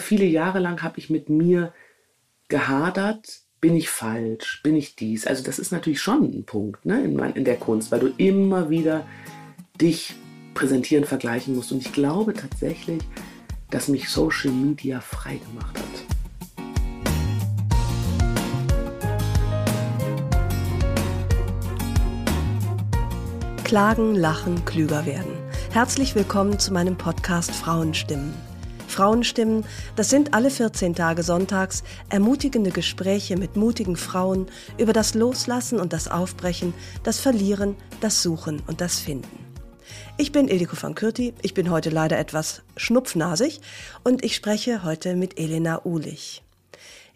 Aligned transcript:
Viele 0.00 0.24
Jahre 0.24 0.58
lang 0.58 0.82
habe 0.82 0.98
ich 0.98 1.08
mit 1.08 1.28
mir 1.28 1.72
gehadert, 2.48 3.42
bin 3.60 3.76
ich 3.76 3.88
falsch, 3.88 4.60
bin 4.62 4.74
ich 4.76 4.96
dies. 4.96 5.26
Also 5.26 5.44
das 5.44 5.58
ist 5.58 5.70
natürlich 5.70 6.02
schon 6.02 6.24
ein 6.24 6.44
Punkt 6.44 6.84
ne, 6.84 7.02
in, 7.02 7.18
in 7.18 7.44
der 7.44 7.56
Kunst, 7.56 7.92
weil 7.92 8.00
du 8.00 8.08
immer 8.16 8.70
wieder 8.70 9.06
dich 9.80 10.14
präsentieren, 10.52 11.04
vergleichen 11.04 11.54
musst. 11.54 11.70
Und 11.72 11.78
ich 11.78 11.92
glaube 11.92 12.34
tatsächlich, 12.34 13.02
dass 13.70 13.88
mich 13.88 14.08
Social 14.08 14.50
Media 14.50 15.00
frei 15.00 15.36
gemacht 15.36 15.78
hat. 15.78 15.84
Klagen, 23.64 24.14
lachen, 24.14 24.64
klüger 24.64 25.06
werden. 25.06 25.32
Herzlich 25.70 26.14
willkommen 26.14 26.58
zu 26.58 26.72
meinem 26.72 26.96
Podcast 26.96 27.52
Frauenstimmen. 27.52 28.34
Frauenstimmen, 28.94 29.64
das 29.96 30.08
sind 30.08 30.34
alle 30.34 30.50
14 30.50 30.94
Tage 30.94 31.24
sonntags 31.24 31.82
ermutigende 32.10 32.70
Gespräche 32.70 33.36
mit 33.36 33.56
mutigen 33.56 33.96
Frauen 33.96 34.46
über 34.78 34.92
das 34.92 35.14
Loslassen 35.14 35.80
und 35.80 35.92
das 35.92 36.06
Aufbrechen, 36.06 36.72
das 37.02 37.18
Verlieren, 37.18 37.74
das 38.00 38.22
Suchen 38.22 38.62
und 38.68 38.80
das 38.80 39.00
Finden. 39.00 39.44
Ich 40.16 40.30
bin 40.30 40.46
Ildiko 40.46 40.76
van 40.80 40.94
Kürti, 40.94 41.34
ich 41.42 41.54
bin 41.54 41.70
heute 41.70 41.90
leider 41.90 42.18
etwas 42.18 42.62
schnupfnasig 42.76 43.60
und 44.04 44.24
ich 44.24 44.36
spreche 44.36 44.84
heute 44.84 45.16
mit 45.16 45.40
Elena 45.40 45.84
Uhlich. 45.84 46.44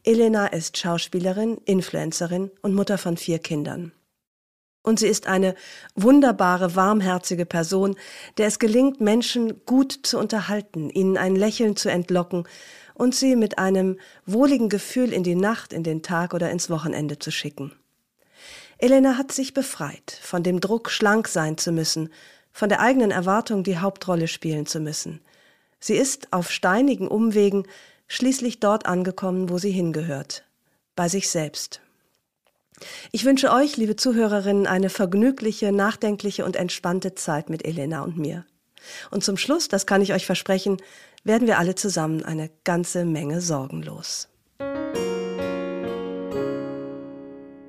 Elena 0.03 0.47
ist 0.49 0.79
Schauspielerin, 0.79 1.59
Influencerin 1.65 2.51
und 2.61 2.75
Mutter 2.75 2.99
von 2.99 3.17
vier 3.17 3.39
Kindern. 3.39 3.93
Und 4.89 4.99
sie 4.99 5.07
ist 5.07 5.27
eine 5.27 5.55
wunderbare, 5.97 6.75
warmherzige 6.75 7.45
Person, 7.45 7.95
der 8.39 8.47
es 8.47 8.59
gelingt, 8.59 9.03
Menschen 9.03 9.67
gut 9.67 9.93
zu 10.05 10.19
unterhalten, 10.19 10.89
ihnen 10.89 11.19
ein 11.19 11.37
Lächeln 11.37 11.77
zu 11.77 11.91
entlocken 11.91 12.49
und 12.95 13.15
sie 13.15 13.37
mit 13.37 13.59
einem 13.59 13.99
wohligen 14.25 14.71
Gefühl 14.71 15.13
in 15.13 15.25
die 15.25 15.35
Nacht, 15.35 15.75
in 15.75 15.83
den 15.83 16.03
Tag 16.03 16.33
oder 16.33 16.51
ins 16.51 16.71
Wochenende 16.71 17.19
zu 17.19 17.31
schicken. 17.31 17.73
Elena 18.79 19.19
hat 19.19 19.31
sich 19.31 19.53
befreit 19.53 20.19
von 20.23 20.43
dem 20.43 20.59
Druck, 20.59 20.89
schlank 20.89 21.29
sein 21.29 21.59
zu 21.59 21.71
müssen, 21.71 22.09
von 22.51 22.71
der 22.71 22.81
eigenen 22.81 23.11
Erwartung, 23.11 23.65
die 23.65 23.77
Hauptrolle 23.77 24.27
spielen 24.27 24.65
zu 24.65 24.81
müssen. 24.81 25.21
Sie 25.81 25.97
ist 25.97 26.33
auf 26.33 26.51
steinigen 26.51 27.09
Umwegen 27.09 27.67
schließlich 28.07 28.59
dort 28.59 28.87
angekommen, 28.87 29.51
wo 29.51 29.59
sie 29.59 29.71
hingehört, 29.71 30.47
bei 30.97 31.11
sich 31.11 31.29
selbst. 31.29 31.83
Ich 33.13 33.25
wünsche 33.25 33.53
euch, 33.53 33.77
liebe 33.77 33.97
Zuhörerinnen, 33.97 34.67
eine 34.67 34.91
vergnügliche, 34.91 35.73
nachdenkliche 35.73 36.45
und 36.45 36.57
entspannte 36.57 37.15
Zeit 37.15 37.51
mit 37.51 37.65
Elena 37.65 38.03
und 38.03 38.19
mir. 38.19 38.45
Und 39.11 39.25
zum 39.25 39.37
Schluss, 39.37 39.69
das 39.69 39.87
kann 39.87 40.03
ich 40.03 40.13
euch 40.13 40.27
versprechen, 40.27 40.79
werden 41.25 41.47
wir 41.47 41.59
alle 41.59 41.75
zusammen 41.75 42.25
eine 42.25 42.51
ganze 42.65 43.05
Menge 43.05 43.41
sorgenlos. 43.41 44.29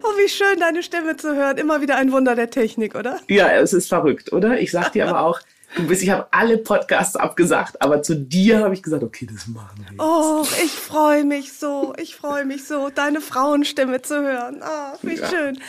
Oh, 0.01 0.17
wie 0.17 0.29
schön, 0.29 0.59
deine 0.59 0.83
Stimme 0.83 1.17
zu 1.17 1.35
hören. 1.35 1.57
Immer 1.57 1.81
wieder 1.81 1.97
ein 1.97 2.11
Wunder 2.11 2.35
der 2.35 2.49
Technik, 2.49 2.95
oder? 2.95 3.19
Ja, 3.27 3.51
es 3.51 3.73
ist 3.73 3.89
verrückt, 3.89 4.31
oder? 4.31 4.59
Ich 4.59 4.71
sag 4.71 4.91
dir 4.93 5.07
aber 5.07 5.21
auch, 5.21 5.39
Du 5.75 5.87
bist, 5.87 6.01
ich 6.01 6.09
habe 6.09 6.27
alle 6.31 6.57
Podcasts 6.57 7.15
abgesagt, 7.15 7.81
aber 7.81 8.01
zu 8.01 8.15
dir 8.15 8.59
habe 8.59 8.73
ich 8.73 8.81
gesagt, 8.81 9.03
okay, 9.03 9.27
das 9.31 9.47
machen 9.47 9.77
wir. 9.77 9.91
Jetzt. 9.91 9.99
Oh, 9.99 10.43
ich 10.63 10.71
freue 10.71 11.23
mich 11.23 11.53
so, 11.53 11.93
ich 11.97 12.15
freue 12.15 12.45
mich 12.45 12.65
so, 12.65 12.89
deine 12.89 13.21
Frauenstimme 13.21 14.01
zu 14.01 14.21
hören. 14.21 14.61
Ah, 14.63 14.93
oh, 14.93 14.97
wie 15.03 15.17
ja. 15.17 15.27
schön. 15.29 15.59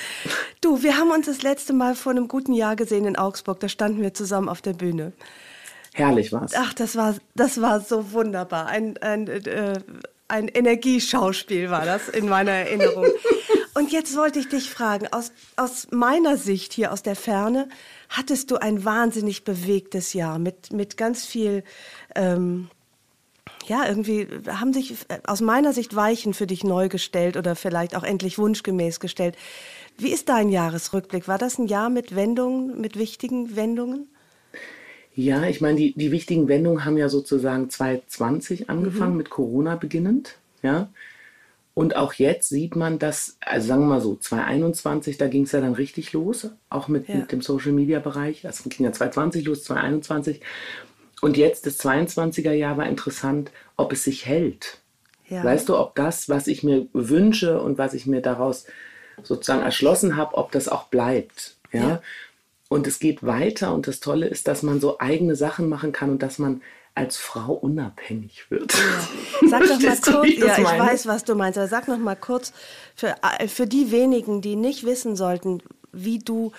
Du, 0.61 0.83
wir 0.83 0.97
haben 0.97 1.11
uns 1.11 1.27
das 1.27 1.43
letzte 1.43 1.73
Mal 1.73 1.95
vor 1.95 2.13
einem 2.13 2.29
guten 2.29 2.55
Jahr 2.55 2.77
gesehen 2.77 3.05
in 3.05 3.17
Augsburg. 3.17 3.61
Da 3.61 3.69
standen 3.69 4.01
wir 4.01 4.15
zusammen 4.15 4.49
auf 4.49 4.63
der 4.63 4.73
Bühne. 4.73 5.13
Herrlich 5.93 6.33
war's. 6.33 6.53
Ach, 6.57 6.73
das 6.73 6.97
war, 6.97 7.17
das 7.35 7.61
war 7.61 7.81
so 7.81 8.13
wunderbar. 8.13 8.67
Ein, 8.67 8.97
ein, 8.99 9.27
äh, 9.27 9.81
ein 10.29 10.49
Energieschauspiel 10.49 11.71
war 11.71 11.85
das 11.85 12.09
in 12.09 12.29
meiner 12.29 12.53
Erinnerung. 12.53 13.07
Und 13.75 13.93
jetzt 13.93 14.17
wollte 14.17 14.39
ich 14.39 14.49
dich 14.49 14.71
fragen, 14.71 15.07
aus, 15.13 15.33
aus 15.57 15.89
meiner 15.91 16.37
Sicht 16.37 16.73
hier 16.73 16.93
aus 16.93 17.03
der 17.03 17.17
Ferne, 17.17 17.69
hattest 18.09 18.51
du 18.51 18.57
ein 18.57 18.85
wahnsinnig 18.85 19.45
bewegtes 19.45 20.13
Jahr 20.13 20.39
mit, 20.39 20.73
mit 20.73 20.97
ganz 20.97 21.25
viel, 21.25 21.63
ähm, 22.17 22.69
ja, 23.67 23.87
irgendwie 23.87 24.27
haben 24.49 24.73
sich 24.73 24.93
äh, 25.09 25.21
aus 25.25 25.41
meiner 25.41 25.73
Sicht 25.73 25.95
Weichen 25.95 26.35
für 26.35 26.47
dich 26.47 26.65
neu 26.65 26.89
gestellt 26.89 27.37
oder 27.37 27.55
vielleicht 27.55 27.95
auch 27.95 28.03
endlich 28.03 28.39
wunschgemäß 28.39 28.99
gestellt. 28.99 29.37
Wie 29.97 30.11
ist 30.11 30.29
dein 30.29 30.49
Jahresrückblick? 30.49 31.29
War 31.29 31.39
das 31.39 31.59
ein 31.59 31.67
Jahr 31.67 31.91
mit 31.91 32.17
Wendungen, 32.17 32.81
mit 32.81 32.99
wichtigen 32.99 33.55
Wendungen? 33.55 34.09
Ja, 35.15 35.45
ich 35.45 35.61
meine, 35.61 35.77
die, 35.77 35.93
die 35.95 36.11
wichtigen 36.11 36.49
Wendungen 36.49 36.85
haben 36.85 36.97
ja 36.97 37.09
sozusagen 37.09 37.69
2020 37.69 38.71
angefangen, 38.71 39.13
mhm. 39.13 39.19
mit 39.19 39.31
Corona 39.31 39.77
beginnend. 39.77 40.39
Ja, 40.63 40.89
und 41.75 41.97
auch 41.97 42.15
jetzt 42.15 42.49
sieht 42.49 42.77
man, 42.77 42.99
dass, 42.99 43.37
also 43.41 43.69
sagen 43.69 43.83
wir 43.83 43.89
mal 43.89 44.01
so, 44.01 44.17
2021, 44.17 45.19
da 45.19 45.29
ging 45.29 45.45
es 45.45 45.53
ja 45.53 45.61
dann 45.61 45.75
richtig 45.75 46.13
los, 46.13 46.49
auch 46.69 46.89
mit, 46.89 47.09
ja. 47.09 47.17
mit 47.17 47.33
dem 47.33 47.43
Social 47.43 47.73
Media 47.73 48.01
Bereich. 48.01 48.43
Das 48.43 48.63
ging 48.65 48.85
ja 48.85 48.93
2020 48.93 49.45
los, 49.47 49.65
2021. 49.65 50.41
Und 51.21 51.37
jetzt 51.37 51.67
das 51.67 51.79
22er 51.81 52.53
Jahr 52.53 52.77
war 52.77 52.87
interessant, 52.87 53.53
ob 53.77 53.93
es 53.93 54.05
sich 54.05 54.27
hält. 54.27 54.79
Ja. 55.29 55.45
Weißt 55.45 55.69
du, 55.69 55.77
ob 55.79 55.95
das, 55.95 56.29
was 56.29 56.49
ich 56.49 56.65
mir 56.65 56.89
wünsche 56.93 57.61
und 57.61 57.79
was 57.79 57.95
ich 57.95 58.07
mir 58.07 58.21
daraus 58.21 58.67
sozusagen 59.23 59.63
erschlossen 59.63 60.17
habe, 60.17 60.37
ob 60.37 60.51
das 60.51 60.69
auch 60.69 60.89
bleibt. 60.89 61.57
Ja? 61.73 61.81
ja. 61.81 62.03
Und 62.69 62.87
es 62.87 62.99
geht 62.99 63.25
weiter 63.25 63.75
und 63.75 63.87
das 63.87 64.01
Tolle 64.01 64.27
ist, 64.27 64.49
dass 64.49 64.63
man 64.63 64.81
so 64.81 64.99
eigene 64.99 65.37
Sachen 65.37 65.69
machen 65.69 65.93
kann 65.93 66.11
und 66.11 66.23
dass 66.23 66.39
man 66.39 66.63
als 67.01 67.17
Frau 67.17 67.53
unabhängig 67.53 68.51
wird. 68.51 68.73
Ja. 68.73 69.49
Sag 69.49 69.67
doch 69.67 69.81
mal 69.81 69.97
kurz, 69.97 70.37
ja, 70.37 70.59
ich 70.59 70.65
weiß, 70.65 71.07
was 71.07 71.25
du 71.25 71.35
meinst, 71.35 71.59
aber 71.59 71.69
sag 71.69 71.89
noch 71.89 71.99
mal 71.99 72.17
kurz 72.17 72.53
für, 72.95 73.15
äh, 73.39 73.49
für 73.49 73.67
die 73.67 73.91
wenigen, 73.91 74.41
die 74.41 74.57
nicht 74.57 74.85
wissen 74.85 75.17
sollten, 75.17 75.63
wie 75.93 76.19
du 76.19 76.53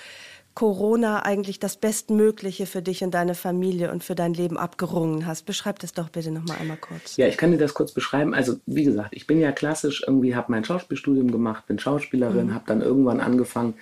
Corona 0.54 1.24
eigentlich 1.24 1.60
das 1.60 1.78
Bestmögliche 1.78 2.66
für 2.66 2.82
dich 2.82 3.04
und 3.04 3.14
deine 3.14 3.36
Familie 3.36 3.92
und 3.92 4.04
für 4.04 4.16
dein 4.16 4.34
Leben 4.34 4.58
abgerungen 4.58 5.26
hast. 5.26 5.46
Beschreib 5.46 5.80
das 5.80 5.94
doch 5.94 6.10
bitte 6.10 6.32
noch 6.32 6.44
mal 6.44 6.58
einmal 6.58 6.78
kurz. 6.78 7.16
Ja, 7.16 7.28
ich 7.28 7.38
kann 7.38 7.52
dir 7.52 7.58
das 7.58 7.74
kurz 7.74 7.94
beschreiben. 7.94 8.34
Also 8.34 8.58
wie 8.66 8.84
gesagt, 8.84 9.10
ich 9.12 9.28
bin 9.28 9.40
ja 9.40 9.54
klassisch 9.54 10.04
irgendwie, 10.06 10.36
habe 10.36 10.52
mein 10.52 10.66
Schauspielstudium 10.66 11.32
gemacht, 11.32 11.68
bin 11.68 11.80
Schauspielerin, 11.80 12.48
mhm. 12.48 12.54
habe 12.54 12.66
dann 12.68 12.82
irgendwann 12.82 13.22
angefangen, 13.22 13.76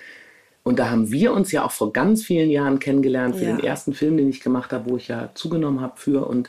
und 0.70 0.78
da 0.78 0.88
haben 0.88 1.10
wir 1.10 1.32
uns 1.32 1.50
ja 1.50 1.64
auch 1.64 1.72
vor 1.72 1.92
ganz 1.92 2.22
vielen 2.22 2.48
Jahren 2.48 2.78
kennengelernt 2.78 3.34
für 3.34 3.44
ja. 3.44 3.56
den 3.56 3.64
ersten 3.64 3.92
Film, 3.92 4.16
den 4.16 4.28
ich 4.28 4.40
gemacht 4.40 4.72
habe, 4.72 4.88
wo 4.88 4.96
ich 4.96 5.08
ja 5.08 5.30
zugenommen 5.34 5.80
habe 5.80 5.94
für. 5.96 6.28
Und 6.28 6.48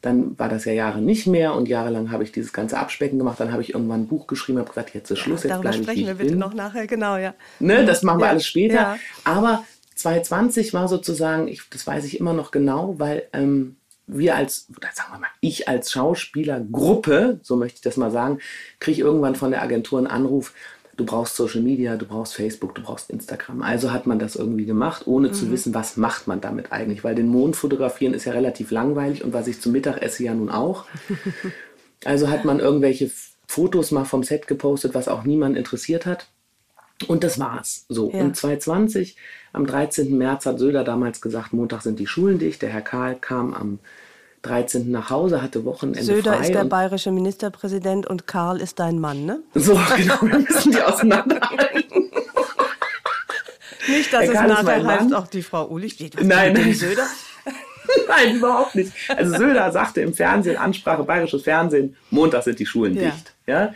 dann 0.00 0.38
war 0.38 0.48
das 0.48 0.64
ja 0.64 0.72
Jahre 0.72 1.02
nicht 1.02 1.26
mehr 1.26 1.52
und 1.52 1.68
jahrelang 1.68 2.10
habe 2.10 2.24
ich 2.24 2.32
dieses 2.32 2.54
ganze 2.54 2.78
Abspecken 2.78 3.18
gemacht. 3.18 3.38
Dann 3.38 3.52
habe 3.52 3.60
ich 3.60 3.74
irgendwann 3.74 4.04
ein 4.04 4.08
Buch 4.08 4.26
geschrieben, 4.26 4.58
habe 4.58 4.70
gesagt, 4.70 4.94
jetzt 4.94 5.10
ist 5.10 5.18
Schluss, 5.18 5.42
ja, 5.42 5.50
jetzt 5.50 5.60
bleibe 5.60 5.76
ich 5.76 5.82
sprechen 5.82 6.06
wir 6.06 6.14
bitte 6.14 6.30
bin. 6.30 6.38
noch 6.38 6.54
nachher, 6.54 6.86
genau, 6.86 7.18
ja. 7.18 7.34
Ne, 7.60 7.84
das 7.84 8.02
machen 8.02 8.20
wir 8.20 8.24
ja. 8.24 8.30
alles 8.30 8.46
später. 8.46 8.74
Ja. 8.74 8.98
Aber 9.24 9.64
2020 9.96 10.72
war 10.72 10.88
sozusagen, 10.88 11.46
ich, 11.46 11.60
das 11.68 11.86
weiß 11.86 12.06
ich 12.06 12.18
immer 12.18 12.32
noch 12.32 12.52
genau, 12.52 12.94
weil 12.96 13.24
ähm, 13.34 13.76
wir 14.06 14.34
als, 14.34 14.66
oder 14.74 14.88
sagen 14.94 15.12
wir 15.12 15.18
mal, 15.18 15.28
ich 15.42 15.68
als 15.68 15.92
Schauspielergruppe, 15.92 17.40
so 17.42 17.56
möchte 17.56 17.76
ich 17.76 17.82
das 17.82 17.98
mal 17.98 18.10
sagen, 18.10 18.38
kriege 18.80 19.02
irgendwann 19.02 19.34
von 19.34 19.50
der 19.50 19.60
Agentur 19.60 19.98
einen 19.98 20.06
Anruf, 20.06 20.54
du 20.98 21.06
brauchst 21.06 21.36
Social 21.36 21.62
Media, 21.62 21.96
du 21.96 22.04
brauchst 22.04 22.34
Facebook, 22.34 22.74
du 22.74 22.82
brauchst 22.82 23.08
Instagram. 23.08 23.62
Also 23.62 23.92
hat 23.92 24.06
man 24.06 24.18
das 24.18 24.36
irgendwie 24.36 24.66
gemacht, 24.66 25.06
ohne 25.06 25.28
mhm. 25.28 25.32
zu 25.32 25.50
wissen, 25.50 25.72
was 25.72 25.96
macht 25.96 26.26
man 26.26 26.40
damit 26.40 26.72
eigentlich. 26.72 27.04
Weil 27.04 27.14
den 27.14 27.28
Mond 27.28 27.56
fotografieren 27.56 28.12
ist 28.12 28.24
ja 28.24 28.32
relativ 28.32 28.70
langweilig 28.72 29.24
und 29.24 29.32
was 29.32 29.46
ich 29.46 29.60
zum 29.60 29.72
Mittag 29.72 30.02
esse 30.02 30.24
ja 30.24 30.34
nun 30.34 30.50
auch. 30.50 30.84
Also 32.04 32.30
hat 32.30 32.44
man 32.44 32.60
irgendwelche 32.60 33.10
Fotos 33.48 33.90
mal 33.90 34.04
vom 34.04 34.22
Set 34.22 34.46
gepostet, 34.46 34.94
was 34.94 35.08
auch 35.08 35.24
niemand 35.24 35.56
interessiert 35.56 36.06
hat. 36.06 36.28
Und 37.08 37.24
das 37.24 37.40
war's. 37.40 37.86
So. 37.88 38.12
Ja. 38.12 38.20
Und 38.20 38.36
2020, 38.36 39.16
am 39.52 39.66
13. 39.66 40.16
März 40.16 40.46
hat 40.46 40.60
Söder 40.60 40.84
damals 40.84 41.20
gesagt, 41.20 41.52
Montag 41.52 41.82
sind 41.82 41.98
die 41.98 42.06
Schulen 42.06 42.38
dicht. 42.38 42.62
Der 42.62 42.68
Herr 42.68 42.82
Karl 42.82 43.16
kam 43.16 43.52
am 43.52 43.80
13. 44.42 44.90
nach 44.90 45.10
Hause, 45.10 45.42
hatte 45.42 45.64
Wochenende 45.64 46.02
Söder 46.02 46.34
frei. 46.34 46.42
ist 46.42 46.54
der 46.54 46.64
bayerische 46.64 47.10
Ministerpräsident 47.10 48.06
und 48.06 48.26
Karl 48.26 48.60
ist 48.60 48.78
dein 48.78 48.98
Mann, 48.98 49.24
ne? 49.24 49.40
So, 49.54 49.74
genau, 49.96 50.20
wir 50.22 50.38
müssen 50.38 50.72
die 50.72 50.80
auseinanderhalten. 50.82 52.10
Nicht, 53.88 54.12
dass 54.12 54.24
Herr 54.24 54.44
es 54.44 54.48
nachher 54.64 54.84
heißt, 54.84 55.14
auch 55.14 55.26
die 55.28 55.42
Frau 55.42 55.66
Ulich 55.68 55.94
steht 55.94 56.22
Nein, 56.22 56.52
nein. 56.52 56.74
Söder. 56.74 57.06
Nein, 58.08 58.36
überhaupt 58.36 58.74
nicht. 58.74 58.92
Also 59.08 59.36
Söder 59.38 59.72
sagte 59.72 60.02
im 60.02 60.12
Fernsehen, 60.12 60.58
Ansprache 60.58 61.04
bayerisches 61.04 61.42
Fernsehen, 61.42 61.96
Montag 62.10 62.42
sind 62.42 62.58
die 62.58 62.66
Schulen 62.66 62.94
Ja. 62.94 63.10
dicht. 63.10 63.32
Ja? 63.46 63.72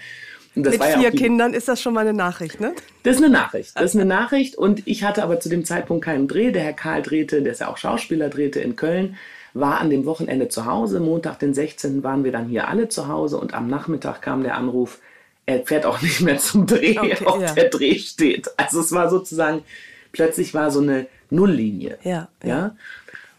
Mit 0.54 0.66
ja 0.74 0.82
vier 0.82 1.08
auch 1.08 1.12
die, 1.12 1.16
Kindern 1.16 1.54
ist 1.54 1.66
das 1.68 1.80
schon 1.80 1.94
mal 1.94 2.00
eine 2.02 2.12
Nachricht, 2.12 2.60
ne? 2.60 2.74
Das 3.04 3.16
ist 3.16 3.22
eine 3.22 3.32
Nachricht. 3.32 3.74
Das 3.74 3.84
ist 3.84 3.94
eine 3.94 4.04
Nachricht. 4.04 4.56
Und 4.56 4.86
ich 4.86 5.02
hatte 5.02 5.22
aber 5.22 5.40
zu 5.40 5.48
dem 5.48 5.64
Zeitpunkt 5.64 6.04
keinen 6.04 6.28
Dreh. 6.28 6.52
Der 6.52 6.62
Herr 6.62 6.74
Karl 6.74 7.00
drehte, 7.00 7.40
der 7.40 7.52
ist 7.52 7.60
ja 7.60 7.68
auch 7.68 7.78
Schauspieler, 7.78 8.28
drehte 8.28 8.60
in 8.60 8.76
Köln, 8.76 9.16
war 9.54 9.80
an 9.80 9.90
dem 9.90 10.04
Wochenende 10.06 10.48
zu 10.48 10.66
Hause. 10.66 11.00
Montag, 11.00 11.38
den 11.38 11.54
16. 11.54 12.02
waren 12.02 12.24
wir 12.24 12.32
dann 12.32 12.46
hier 12.48 12.68
alle 12.68 12.88
zu 12.88 13.08
Hause 13.08 13.38
und 13.38 13.54
am 13.54 13.68
Nachmittag 13.68 14.22
kam 14.22 14.42
der 14.42 14.56
Anruf, 14.56 14.98
er 15.46 15.64
fährt 15.66 15.84
auch 15.86 16.00
nicht 16.02 16.20
mehr 16.20 16.38
zum 16.38 16.66
Dreh, 16.66 16.98
Okay, 16.98 17.16
auch 17.26 17.40
ja. 17.40 17.52
der 17.52 17.68
Dreh 17.68 17.98
steht. 17.98 18.48
Also 18.56 18.80
es 18.80 18.92
war 18.92 19.10
sozusagen, 19.10 19.62
plötzlich 20.12 20.54
war 20.54 20.70
so 20.70 20.80
eine 20.80 21.06
Nulllinie. 21.30 21.98
Ja, 22.02 22.28
ja. 22.42 22.48
ja? 22.48 22.76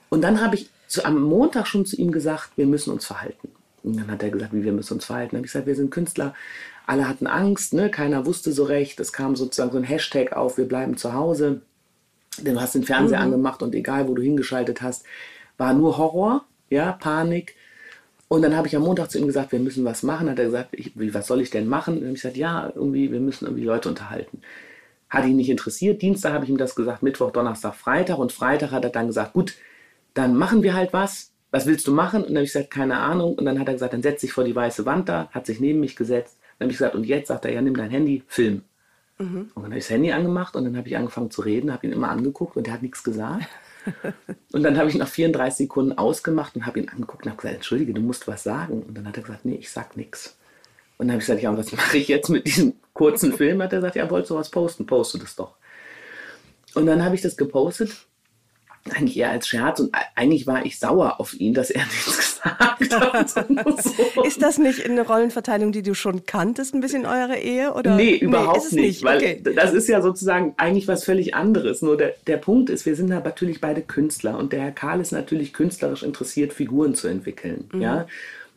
Und 0.10 0.21
dann 0.21 0.42
habe 0.42 0.56
ich 0.56 0.69
zu, 0.88 1.06
am 1.06 1.21
Montag 1.21 1.68
schon 1.68 1.86
zu 1.86 1.95
ihm 1.95 2.12
gesagt, 2.12 2.51
wir 2.56 2.68
müssen 2.68 2.92
uns 2.92 3.06
verhalten. 3.06 3.50
Und 3.83 3.98
dann 3.98 4.12
hat 4.12 4.21
er 4.24 4.30
gesagt, 4.30 4.54
wie 4.54 4.63
wir 4.63 4.71
müssen 4.71 4.94
uns 4.94 5.06
verhalten. 5.06 5.31
Dann 5.31 5.39
habe 5.39 5.45
ich 5.48 5.51
gesagt, 5.51 5.68
wir 5.68 5.75
sind 5.75 5.89
Künstler. 5.92 6.36
Alle 6.86 7.07
hatten 7.07 7.27
Angst, 7.27 7.74
ne? 7.74 7.89
keiner 7.89 8.25
wusste 8.25 8.51
so 8.51 8.63
recht. 8.65 9.00
Es 9.00 9.12
kam 9.13 9.36
sozusagen 9.36 9.71
so 9.71 9.77
ein 9.77 9.83
Hashtag 9.83 10.33
auf, 10.33 10.57
wir 10.57 10.68
bleiben 10.68 10.98
zu 10.98 11.13
Hause. 11.13 11.62
Du 12.42 12.60
hast 12.60 12.75
den 12.75 12.83
Fernseher 12.83 13.19
Mhm. 13.19 13.25
angemacht 13.25 13.62
und 13.63 13.74
egal, 13.75 14.07
wo 14.07 14.13
du 14.13 14.21
hingeschaltet 14.21 14.81
hast, 14.81 15.06
war 15.57 15.73
nur 15.73 15.97
Horror, 15.97 16.45
ja, 16.69 16.94
Panik. 16.94 17.55
Und 18.27 18.41
dann 18.41 18.55
habe 18.55 18.67
ich 18.67 18.75
am 18.75 18.81
Montag 18.81 19.11
zu 19.11 19.19
ihm 19.19 19.27
gesagt, 19.27 19.51
wir 19.51 19.59
müssen 19.59 19.85
was 19.85 20.01
machen. 20.01 20.29
Hat 20.29 20.39
er 20.39 20.45
gesagt, 20.45 20.69
ich, 20.71 20.97
wie, 21.00 21.13
was 21.13 21.27
soll 21.27 21.41
ich 21.41 21.51
denn 21.51 21.67
machen? 21.67 21.95
Und 21.95 22.00
dann 22.01 22.07
habe 22.09 22.15
ich 22.15 22.21
gesagt, 22.21 22.38
ja, 22.38 22.71
irgendwie, 22.73 23.11
wir 23.11 23.19
müssen 23.19 23.45
irgendwie 23.45 23.65
Leute 23.65 23.89
unterhalten. 23.89 24.41
Hat 25.09 25.25
ihn 25.25 25.35
nicht 25.35 25.50
interessiert. 25.50 26.01
Dienstag 26.01 26.33
habe 26.33 26.45
ich 26.45 26.50
ihm 26.50 26.57
das 26.57 26.73
gesagt, 26.73 27.03
Mittwoch, 27.03 27.31
Donnerstag, 27.31 27.75
Freitag. 27.75 28.17
Und 28.17 28.31
Freitag 28.31 28.71
hat 28.71 28.83
er 28.83 28.89
dann 28.89 29.07
gesagt, 29.07 29.33
gut, 29.33 29.55
dann 30.15 30.35
machen 30.35 30.63
wir 30.63 30.73
halt 30.73 30.94
was. 30.94 31.31
Was 31.51 31.67
willst 31.67 31.85
du 31.85 31.94
machen? 31.94 32.21
Und 32.21 32.29
dann 32.29 32.38
habe 32.38 32.45
ich 32.45 32.53
gesagt, 32.53 32.71
keine 32.71 32.97
Ahnung. 32.97 33.35
Und 33.35 33.45
dann 33.45 33.59
hat 33.59 33.67
er 33.67 33.73
gesagt, 33.73 33.94
dann 33.94 34.01
setz 34.01 34.21
dich 34.21 34.33
vor 34.33 34.44
die 34.44 34.55
weiße 34.55 34.85
Wand 34.88 35.09
da, 35.09 35.29
hat 35.31 35.45
sich 35.45 35.59
neben 35.59 35.79
mich 35.79 35.95
gesetzt. 35.95 36.38
Dann 36.57 36.65
habe 36.65 36.71
ich 36.71 36.77
gesagt, 36.79 36.95
und 36.95 37.03
jetzt 37.05 37.27
sagt 37.27 37.45
er, 37.45 37.53
ja, 37.53 37.61
nimm 37.61 37.77
dein 37.77 37.91
Handy, 37.91 38.23
film. 38.27 38.63
Und 39.53 39.63
dann 39.63 39.65
habe 39.65 39.77
ich 39.77 39.83
das 39.85 39.91
Handy 39.91 40.11
angemacht 40.11 40.55
und 40.55 40.65
dann 40.65 40.75
habe 40.75 40.88
ich 40.88 40.97
angefangen 40.97 41.29
zu 41.29 41.41
reden, 41.41 41.71
habe 41.71 41.85
ihn 41.85 41.94
immer 41.94 42.09
angeguckt 42.09 42.57
und 42.57 42.67
er 42.67 42.73
hat 42.73 42.81
nichts 42.81 43.03
gesagt. 43.03 43.47
Und 44.51 44.63
dann 44.63 44.77
habe 44.77 44.89
ich 44.89 44.95
nach 44.95 45.07
34 45.07 45.68
Sekunden 45.68 45.97
ausgemacht 45.97 46.56
und 46.56 46.65
habe 46.65 46.80
ihn 46.80 46.89
angeguckt 46.89 47.25
und 47.25 47.31
habe 47.31 47.41
gesagt, 47.41 47.56
entschuldige, 47.56 47.94
du 47.94 48.01
musst 48.01 48.27
was 48.27 48.44
sagen. 48.44 48.83
Und 48.83 48.97
dann 48.97 49.07
hat 49.07 49.18
er 49.18 49.24
gesagt, 49.24 49.45
nee, 49.45 49.56
ich 49.56 49.71
sag 49.71 49.97
nichts. 49.97 50.38
Und 50.97 51.07
dann 51.07 51.13
habe 51.13 51.21
ich 51.21 51.27
gesagt, 51.27 51.41
ja, 51.41 51.57
was 51.57 51.71
mache 51.71 51.97
ich 51.97 52.07
jetzt 52.07 52.30
mit 52.30 52.45
diesem 52.45 52.74
kurzen 52.94 53.33
Film? 53.33 53.62
Hat 53.62 53.74
er 53.74 53.80
gesagt, 53.80 53.95
ja, 53.95 54.09
wolltest 54.09 54.31
du 54.31 54.35
was 54.35 54.50
posten? 54.50 54.85
Poste 54.85 55.19
das 55.19 55.35
doch. 55.35 55.56
Und 56.75 56.85
dann 56.85 57.03
habe 57.03 57.15
ich 57.15 57.21
das 57.21 57.38
gepostet, 57.38 58.07
eigentlich 58.91 59.18
eher 59.18 59.31
als 59.31 59.47
Scherz. 59.47 59.80
Und 59.80 59.91
eigentlich 60.15 60.45
war 60.45 60.65
ich 60.65 60.77
sauer 60.77 61.19
auf 61.19 61.33
ihn, 61.39 61.53
dass 61.53 61.69
er 61.69 61.83
nichts 61.85 62.41
gesagt 62.41 62.94
hat. 62.94 63.30
so. 63.83 64.24
Ist 64.24 64.41
das 64.41 64.57
nicht 64.57 64.85
eine 64.85 65.06
Rollenverteilung, 65.06 65.71
die 65.71 65.81
du 65.83 65.94
schon 65.95 66.25
kanntest, 66.25 66.74
ein 66.74 66.81
bisschen 66.81 67.06
eure 67.06 67.38
Ehe? 67.38 67.74
Oder? 67.74 67.95
Nee, 67.95 68.15
überhaupt 68.15 68.57
ist 68.57 68.65
es 68.65 68.71
nicht. 68.74 69.03
Weil 69.03 69.18
Okay. 69.18 69.41
das 69.56 69.74
ist 69.74 69.88
ja 69.88 70.01
sozusagen 70.01 70.53
eigentlich 70.57 70.88
was 70.88 71.03
völlig 71.03 71.33
anderes. 71.35 71.81
Nur 71.81 71.97
der, 71.97 72.15
der 72.27 72.38
Punkt 72.38 72.69
ist, 72.69 72.85
wir 72.85 72.95
sind 72.95 73.09
natürlich 73.09 73.62
beide 73.62 73.81
Künstler 73.81 74.38
und 74.38 74.51
der 74.51 74.62
Herr 74.62 74.71
Karl 74.71 75.00
ist 75.00 75.12
natürlich 75.12 75.53
künstlerisch 75.53 76.03
interessiert, 76.03 76.51
Figuren 76.53 76.95
zu 76.95 77.07
entwickeln. 77.07 77.69
Mhm. 77.74 77.81
Ja? 77.81 78.07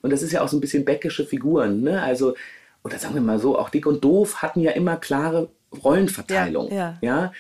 Und 0.03 0.11
das 0.11 0.23
ist 0.23 0.33
ja 0.33 0.43
auch 0.43 0.49
so 0.49 0.57
ein 0.57 0.61
bisschen 0.61 0.85
bäckische 0.85 1.25
Figuren. 1.25 1.83
Ne? 1.83 2.03
Also, 2.03 2.35
oder 2.85 2.99
sagen 2.99 3.15
wir 3.15 3.21
mal 3.23 3.39
so, 3.39 3.59
auch 3.59 3.71
Dick 3.71 3.87
und 3.87 4.03
Doof 4.05 4.43
hatten 4.43 4.61
ja 4.61 4.73
immer 4.73 4.97
klare 4.97 5.49
Rollenverteilung. 5.85 6.73
Ja, 6.73 6.97
ja. 7.01 7.33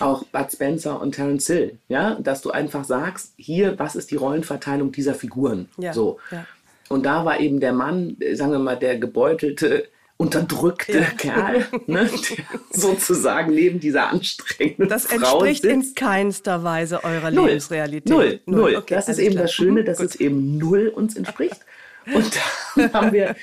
Auch 0.00 0.24
Bud 0.24 0.52
Spencer 0.52 1.00
und 1.00 1.14
Terence 1.14 1.46
Hill. 1.46 1.78
Ja? 1.88 2.14
Dass 2.20 2.42
du 2.42 2.50
einfach 2.50 2.84
sagst, 2.84 3.34
hier, 3.36 3.78
was 3.78 3.96
ist 3.96 4.10
die 4.10 4.16
Rollenverteilung 4.16 4.92
dieser 4.92 5.14
Figuren? 5.14 5.68
Ja, 5.78 5.92
So. 5.92 6.18
ja. 6.30 6.46
Und 6.88 7.06
da 7.06 7.24
war 7.24 7.40
eben 7.40 7.58
der 7.60 7.72
Mann, 7.72 8.16
äh, 8.20 8.34
sagen 8.34 8.52
wir 8.52 8.58
mal, 8.58 8.76
der 8.76 8.98
gebeutelte, 8.98 9.88
unterdrückte 10.18 10.98
Ja. 11.00 11.04
Kerl, 11.16 11.66
ne, 11.86 12.04
der 12.30 12.44
sozusagen 12.70 13.54
neben 13.54 13.80
dieser 13.80 14.10
anstrengenden 14.10 14.88
Das 14.88 15.06
Frau 15.06 15.40
entspricht 15.44 15.62
sitzt. 15.62 15.74
in 15.88 15.94
keinster 15.94 16.62
Weise 16.64 17.02
eurer 17.02 17.30
Null. 17.30 17.46
Lebensrealität. 17.48 18.08
Null, 18.10 18.40
null. 18.46 18.76
Okay, 18.76 18.94
das 18.94 19.08
ist 19.08 19.18
eben 19.18 19.32
klar. 19.32 19.44
das 19.44 19.52
Schöne, 19.54 19.80
Mhm, 19.82 19.86
dass 19.86 19.98
gut. 19.98 20.06
es 20.08 20.16
eben 20.16 20.58
null 20.58 20.88
uns 20.88 21.16
entspricht. 21.16 21.60
Und 22.14 22.30
dann 22.76 22.92
haben 22.92 23.12
wir. 23.12 23.36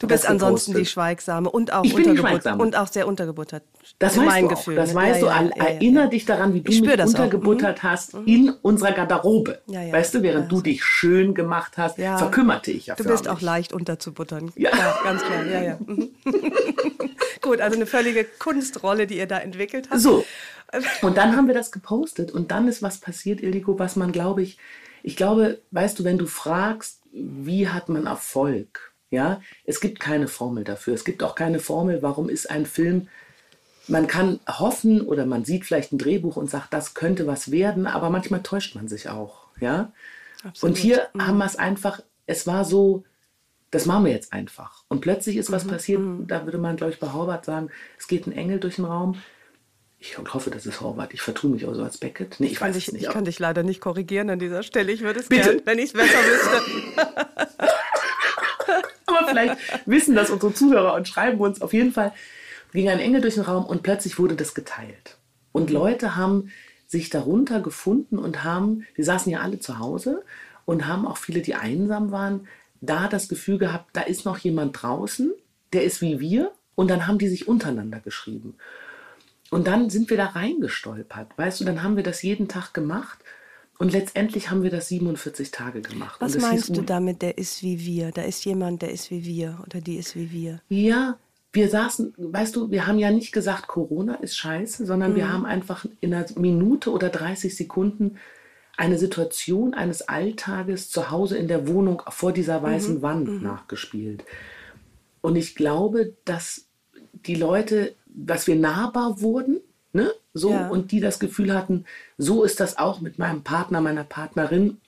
Du 0.00 0.06
bist 0.06 0.26
ansonsten 0.26 0.74
die 0.74 0.86
Schweigsame 0.86 1.48
und 1.50 1.72
auch 1.74 1.84
Ich 1.84 1.94
bin 1.94 2.04
die 2.04 2.10
untergebuttert 2.10 2.42
Schweigsame. 2.42 2.62
und 2.62 2.74
auch 2.76 2.86
sehr 2.88 3.06
untergebuttert. 3.06 3.62
Das 3.98 4.12
Also 4.14 4.22
mein. 4.22 4.48
Gefühl. 4.48 4.74
Das 4.74 4.94
weißt 4.94 5.20
Ja, 5.22 5.26
du. 5.26 5.26
ja, 5.26 5.42
ja, 5.42 5.50
ja, 5.56 5.64
Erinner 5.74 6.00
ja. 6.02 6.06
dich 6.08 6.24
daran, 6.24 6.54
wie 6.54 6.62
du 6.62 6.72
Ich 6.72 6.80
mich 6.80 6.90
das 6.96 7.14
auch. 7.14 7.18
Mhm. 7.18 7.24
untergebuttert 7.24 7.82
hast 7.82 8.14
in 8.24 8.50
unserer 8.62 8.92
Garderobe. 8.92 9.60
Weißt 9.66 10.14
du, 10.14 10.22
während 10.22 10.50
du 10.50 10.62
dich 10.62 10.82
schön 10.82 11.34
gemacht 11.34 11.76
hast, 11.76 11.98
Ja. 11.98 12.16
verkümmerte 12.16 12.70
ich 12.70 12.86
ja 12.86 12.94
Du 12.94 13.04
bist 13.04 13.28
auch 13.28 13.42
leicht 13.42 13.72
unterzubuttern. 13.74 14.50
Ja. 14.56 14.70
ganz 15.04 15.22
klar. 15.22 15.44
Ja, 15.46 15.62
ja. 15.62 15.78
Mhm. 15.86 16.08
Gut, 17.42 17.60
also 17.60 17.76
eine 17.76 17.86
völlige 17.86 18.24
Kunstrolle, 18.24 19.06
die 19.06 19.18
ihr 19.18 19.26
da 19.26 19.38
entwickelt 19.38 19.88
habt. 19.90 20.00
So. 20.00 20.24
Und 21.02 21.16
dann 21.16 21.36
haben 21.36 21.46
wir 21.48 21.54
das 21.54 21.72
gepostet 21.72 22.30
und 22.30 22.52
dann 22.52 22.68
ist 22.68 22.80
was 22.80 22.98
passiert, 22.98 23.40
Ildiko, 23.42 23.78
was 23.80 23.96
man, 23.96 24.12
glaube 24.12 24.42
ich, 24.42 24.56
ich 25.02 25.16
glaube, 25.16 25.58
weißt 25.72 25.98
du, 25.98 26.04
wenn 26.04 26.16
du 26.16 26.26
fragst, 26.26 27.00
wie 27.12 27.66
hat 27.68 27.88
man 27.88 28.06
Erfolg, 28.06 28.89
ja, 29.10 29.40
es 29.64 29.80
gibt 29.80 30.00
keine 30.00 30.28
Formel 30.28 30.64
dafür. 30.64 30.94
Es 30.94 31.04
gibt 31.04 31.22
auch 31.22 31.34
keine 31.34 31.58
Formel, 31.58 32.02
warum 32.02 32.28
ist 32.28 32.50
ein 32.50 32.66
Film, 32.66 33.08
man 33.88 34.06
kann 34.06 34.38
hoffen 34.46 35.00
oder 35.00 35.26
man 35.26 35.44
sieht 35.44 35.64
vielleicht 35.64 35.92
ein 35.92 35.98
Drehbuch 35.98 36.36
und 36.36 36.48
sagt, 36.48 36.72
das 36.72 36.94
könnte 36.94 37.26
was 37.26 37.50
werden, 37.50 37.86
aber 37.86 38.10
manchmal 38.10 38.42
täuscht 38.42 38.76
man 38.76 38.88
sich 38.88 39.08
auch, 39.08 39.48
ja. 39.60 39.92
Und 40.60 40.78
hier 40.78 41.08
haben 41.18 41.38
wir 41.38 41.44
es 41.44 41.56
einfach, 41.56 42.00
es 42.26 42.46
war 42.46 42.64
so, 42.64 43.04
das 43.70 43.86
machen 43.86 44.04
wir 44.04 44.12
jetzt 44.12 44.32
einfach. 44.32 44.84
Und 44.88 45.00
plötzlich 45.00 45.36
ist 45.36 45.52
was 45.52 45.66
passiert, 45.66 46.00
da 46.26 46.44
würde 46.44 46.58
man, 46.58 46.76
glaube 46.76 46.92
ich, 46.92 47.00
bei 47.00 47.12
Horvath 47.12 47.44
sagen, 47.44 47.70
es 47.98 48.08
geht 48.08 48.26
ein 48.26 48.32
Engel 48.32 48.60
durch 48.60 48.76
den 48.76 48.84
Raum. 48.84 49.20
Ich 49.98 50.16
hoffe, 50.16 50.50
das 50.50 50.64
ist 50.64 50.80
Horvath. 50.80 51.12
Ich 51.12 51.20
vertue 51.20 51.50
mich 51.50 51.66
auch 51.66 51.74
so 51.74 51.82
als 51.82 51.98
Beckett. 51.98 52.36
Nee, 52.38 52.46
ich, 52.46 52.58
Kann 52.58 52.68
weiß 52.68 52.76
dich, 52.76 52.92
nicht. 52.92 53.02
ich 53.02 53.10
kann 53.10 53.26
dich 53.26 53.38
leider 53.38 53.62
nicht 53.62 53.80
korrigieren 53.80 54.30
an 54.30 54.38
dieser 54.38 54.62
Stelle. 54.62 54.92
Ich 54.92 55.02
würde 55.02 55.20
es 55.20 55.28
gerne, 55.28 55.60
wenn 55.64 55.78
ich 55.78 55.86
es 55.86 55.92
besser 55.92 56.18
wüsste. 56.18 57.36
vielleicht 59.30 59.56
wissen 59.86 60.14
das 60.14 60.30
unsere 60.30 60.52
Zuhörer 60.52 60.94
und 60.94 61.08
schreiben 61.08 61.40
uns. 61.40 61.62
Auf 61.62 61.72
jeden 61.72 61.92
Fall 61.92 62.12
ging 62.72 62.88
ein 62.88 63.00
Engel 63.00 63.20
durch 63.20 63.34
den 63.34 63.44
Raum 63.44 63.64
und 63.64 63.82
plötzlich 63.82 64.18
wurde 64.18 64.36
das 64.36 64.54
geteilt. 64.54 65.16
Und 65.52 65.70
Leute 65.70 66.16
haben 66.16 66.50
sich 66.86 67.10
darunter 67.10 67.60
gefunden 67.60 68.18
und 68.18 68.44
haben, 68.44 68.86
wir 68.94 69.04
saßen 69.04 69.30
ja 69.30 69.40
alle 69.40 69.60
zu 69.60 69.78
Hause 69.78 70.24
und 70.64 70.86
haben 70.86 71.06
auch 71.06 71.16
viele, 71.16 71.40
die 71.40 71.54
einsam 71.54 72.10
waren, 72.10 72.48
da 72.80 73.08
das 73.08 73.28
Gefühl 73.28 73.58
gehabt, 73.58 73.90
da 73.92 74.02
ist 74.02 74.24
noch 74.24 74.38
jemand 74.38 74.82
draußen, 74.82 75.32
der 75.72 75.84
ist 75.84 76.00
wie 76.00 76.20
wir. 76.20 76.52
Und 76.74 76.88
dann 76.88 77.06
haben 77.06 77.18
die 77.18 77.28
sich 77.28 77.46
untereinander 77.46 78.00
geschrieben. 78.00 78.54
Und 79.50 79.66
dann 79.66 79.90
sind 79.90 80.08
wir 80.08 80.16
da 80.16 80.26
reingestolpert. 80.26 81.36
Weißt 81.36 81.60
du, 81.60 81.64
dann 81.64 81.82
haben 81.82 81.96
wir 81.96 82.02
das 82.02 82.22
jeden 82.22 82.48
Tag 82.48 82.72
gemacht. 82.72 83.18
Und 83.80 83.92
letztendlich 83.92 84.50
haben 84.50 84.62
wir 84.62 84.68
das 84.68 84.88
47 84.88 85.52
Tage 85.52 85.80
gemacht. 85.80 86.20
Was 86.20 86.36
meinst 86.36 86.66
hieß 86.66 86.76
du 86.76 86.82
damit, 86.82 87.22
der 87.22 87.38
ist 87.38 87.62
wie 87.62 87.80
wir? 87.80 88.10
Da 88.12 88.20
ist 88.20 88.44
jemand, 88.44 88.82
der 88.82 88.90
ist 88.92 89.10
wie 89.10 89.24
wir 89.24 89.58
oder 89.66 89.80
die 89.80 89.96
ist 89.96 90.14
wie 90.16 90.30
wir. 90.30 90.60
Ja, 90.68 91.16
wir 91.50 91.70
saßen, 91.70 92.12
weißt 92.18 92.54
du, 92.56 92.70
wir 92.70 92.86
haben 92.86 92.98
ja 92.98 93.10
nicht 93.10 93.32
gesagt, 93.32 93.68
Corona 93.68 94.16
ist 94.16 94.36
scheiße, 94.36 94.84
sondern 94.84 95.12
Mhm. 95.12 95.16
wir 95.16 95.32
haben 95.32 95.46
einfach 95.46 95.86
in 96.02 96.12
einer 96.12 96.26
Minute 96.36 96.90
oder 96.90 97.08
30 97.08 97.56
Sekunden 97.56 98.18
eine 98.76 98.98
Situation 98.98 99.72
eines 99.72 100.02
Alltages 100.02 100.90
zu 100.90 101.10
Hause 101.10 101.38
in 101.38 101.48
der 101.48 101.66
Wohnung 101.66 102.02
vor 102.10 102.32
dieser 102.32 102.62
weißen 102.62 102.96
Mhm. 102.98 103.02
Wand 103.02 103.42
nachgespielt. 103.42 104.24
Und 105.22 105.36
ich 105.36 105.54
glaube, 105.54 106.12
dass 106.26 106.66
die 107.14 107.34
Leute, 107.34 107.94
dass 108.06 108.46
wir 108.46 108.56
nahbar 108.56 109.22
wurden, 109.22 109.60
ne? 109.92 110.12
So, 110.34 110.50
Ja. 110.50 110.68
und 110.68 110.92
die 110.92 111.00
das 111.00 111.18
Gefühl 111.18 111.54
hatten, 111.54 111.84
so 112.18 112.44
ist 112.44 112.60
das 112.60 112.78
auch 112.78 113.00
mit 113.00 113.18
meinem 113.18 113.42
Partner, 113.42 113.80
meiner 113.80 114.04
Partnerin 114.04 114.78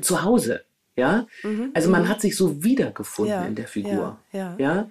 zu 0.00 0.22
Hause. 0.22 0.62
Ja, 0.96 1.26
also 1.72 1.88
man 1.90 2.08
hat 2.08 2.20
sich 2.20 2.36
so 2.36 2.62
wiedergefunden 2.62 3.34
Mhm. 3.34 3.42
Ja, 3.42 3.46
in 3.48 3.54
der 3.54 3.68
Figur. 3.68 4.18
ja, 4.32 4.38
ja. 4.38 4.56
ja, 4.58 4.88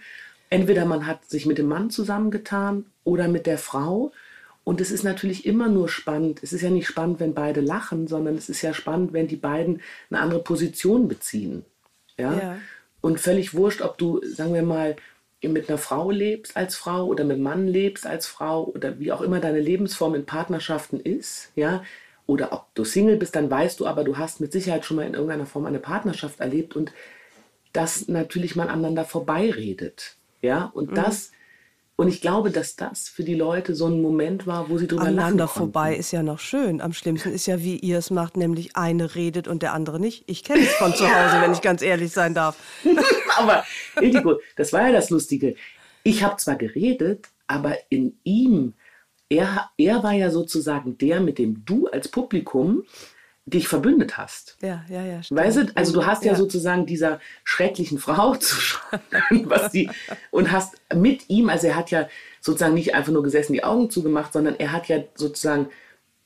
entweder 0.49 0.85
man 0.85 1.05
hat 1.05 1.29
sich 1.29 1.45
mit 1.45 1.57
dem 1.59 1.67
Mann 1.67 1.89
zusammengetan 1.91 2.85
oder 3.03 3.27
mit 3.27 3.45
der 3.45 3.57
Frau. 3.59 4.11
Und 4.63 4.81
es 4.81 4.91
ist 4.91 5.03
natürlich 5.03 5.45
immer 5.45 5.67
nur 5.67 5.89
spannend. 5.89 6.41
Es 6.43 6.53
ist 6.53 6.61
ja 6.61 6.69
nicht 6.69 6.87
spannend, 6.87 7.19
wenn 7.19 7.33
beide 7.33 7.61
lachen, 7.61 8.07
sondern 8.07 8.35
es 8.37 8.49
ist 8.49 8.61
ja 8.61 8.73
spannend, 8.73 9.13
wenn 9.13 9.27
die 9.27 9.35
beiden 9.35 9.81
eine 10.09 10.19
andere 10.21 10.41
Position 10.43 11.07
beziehen. 11.07 11.65
Ja. 12.17 12.33
Ja. 12.33 12.57
Und 13.01 13.19
völlig 13.19 13.53
wurscht, 13.53 13.81
ob 13.81 13.97
du, 13.97 14.21
sagen 14.25 14.53
wir 14.53 14.63
mal, 14.63 14.95
mit 15.41 15.69
einer 15.69 15.77
Frau 15.77 16.11
lebst 16.11 16.57
als 16.57 16.75
Frau 16.75 17.05
oder 17.05 17.23
mit 17.23 17.35
einem 17.35 17.43
Mann 17.43 17.67
lebst 17.67 18.05
als 18.05 18.27
Frau 18.27 18.65
oder 18.65 18.99
wie 18.99 19.11
auch 19.11 19.21
immer 19.21 19.39
deine 19.39 19.59
Lebensform 19.59 20.15
in 20.15 20.25
Partnerschaften 20.25 20.99
ist, 20.99 21.51
ja, 21.55 21.83
oder 22.25 22.51
ob 22.51 22.73
du 22.75 22.83
Single 22.83 23.17
bist, 23.17 23.35
dann 23.35 23.49
weißt 23.49 23.79
du, 23.79 23.87
aber 23.87 24.03
du 24.03 24.17
hast 24.17 24.41
mit 24.41 24.51
Sicherheit 24.51 24.85
schon 24.85 24.97
mal 24.97 25.07
in 25.07 25.13
irgendeiner 25.13 25.45
Form 25.45 25.65
eine 25.65 25.79
Partnerschaft 25.79 26.39
erlebt 26.41 26.75
und 26.75 26.91
dass 27.73 28.07
natürlich 28.07 28.55
man 28.55 28.67
aneinander 28.67 29.05
vorbeiredet, 29.05 30.15
ja, 30.41 30.65
und 30.73 30.97
das 30.97 31.31
Und 31.99 32.07
ich 32.07 32.21
glaube, 32.21 32.49
dass 32.49 32.77
das 32.77 33.09
für 33.09 33.25
die 33.25 33.35
Leute 33.35 33.75
so 33.75 33.87
ein 33.87 34.01
Moment 34.01 34.47
war, 34.47 34.69
wo 34.69 34.77
sie 34.77 34.87
drüber 34.87 35.01
Aneinander 35.01 35.43
lachen 35.43 35.57
vorbei 35.57 35.93
ist 35.93 36.11
ja 36.11 36.23
noch 36.23 36.39
schön. 36.39 36.79
Am 36.79 36.93
schlimmsten 36.93 37.33
ist 37.33 37.45
ja, 37.45 37.61
wie 37.61 37.75
ihr 37.75 37.97
es 37.97 38.09
macht, 38.09 38.37
nämlich 38.37 38.77
eine 38.77 39.15
redet 39.15 39.49
und 39.49 39.63
der 39.63 39.73
andere 39.73 39.99
nicht. 39.99 40.23
Ich 40.27 40.45
kenne 40.45 40.61
es 40.61 40.71
von 40.75 40.93
zu 40.93 41.03
Hause, 41.03 41.41
wenn 41.41 41.51
ich 41.51 41.59
ganz 41.59 41.81
ehrlich 41.81 42.13
sein 42.13 42.33
darf. 42.33 42.57
aber 43.37 43.65
Indigo, 43.99 44.39
das 44.55 44.71
war 44.71 44.87
ja 44.87 44.93
das 44.93 45.09
Lustige. 45.09 45.55
Ich 46.03 46.23
habe 46.23 46.37
zwar 46.37 46.55
geredet, 46.55 47.27
aber 47.47 47.75
in 47.89 48.17
ihm, 48.23 48.75
er, 49.27 49.69
er 49.77 50.01
war 50.01 50.13
ja 50.13 50.29
sozusagen 50.29 50.97
der, 50.97 51.19
mit 51.19 51.37
dem 51.37 51.65
du 51.65 51.87
als 51.87 52.07
Publikum 52.07 52.83
dich 53.49 53.67
verbündet 53.67 54.17
hast. 54.17 54.57
Ja, 54.61 54.83
ja, 54.89 55.03
ja. 55.03 55.23
Stimmt. 55.23 55.39
Weißt 55.39 55.57
du, 55.57 55.71
also 55.75 55.93
du 55.93 56.05
hast 56.05 56.23
ja, 56.23 56.31
ja 56.31 56.37
sozusagen 56.37 56.85
dieser 56.85 57.19
schrecklichen 57.43 57.97
Frau 57.97 58.35
zu 58.39 58.55
schreiben, 58.55 59.49
was 59.49 59.71
die, 59.71 59.89
und 60.31 60.51
hast 60.51 60.75
mit 60.93 61.29
ihm, 61.29 61.49
also 61.49 61.67
er 61.67 61.75
hat 61.75 61.91
ja 61.91 62.07
sozusagen 62.41 62.73
nicht 62.73 62.95
einfach 62.95 63.11
nur 63.11 63.23
gesessen, 63.23 63.53
die 63.53 63.63
Augen 63.63 63.89
zugemacht, 63.89 64.33
sondern 64.33 64.55
er 64.55 64.71
hat 64.71 64.87
ja 64.87 65.03
sozusagen 65.15 65.69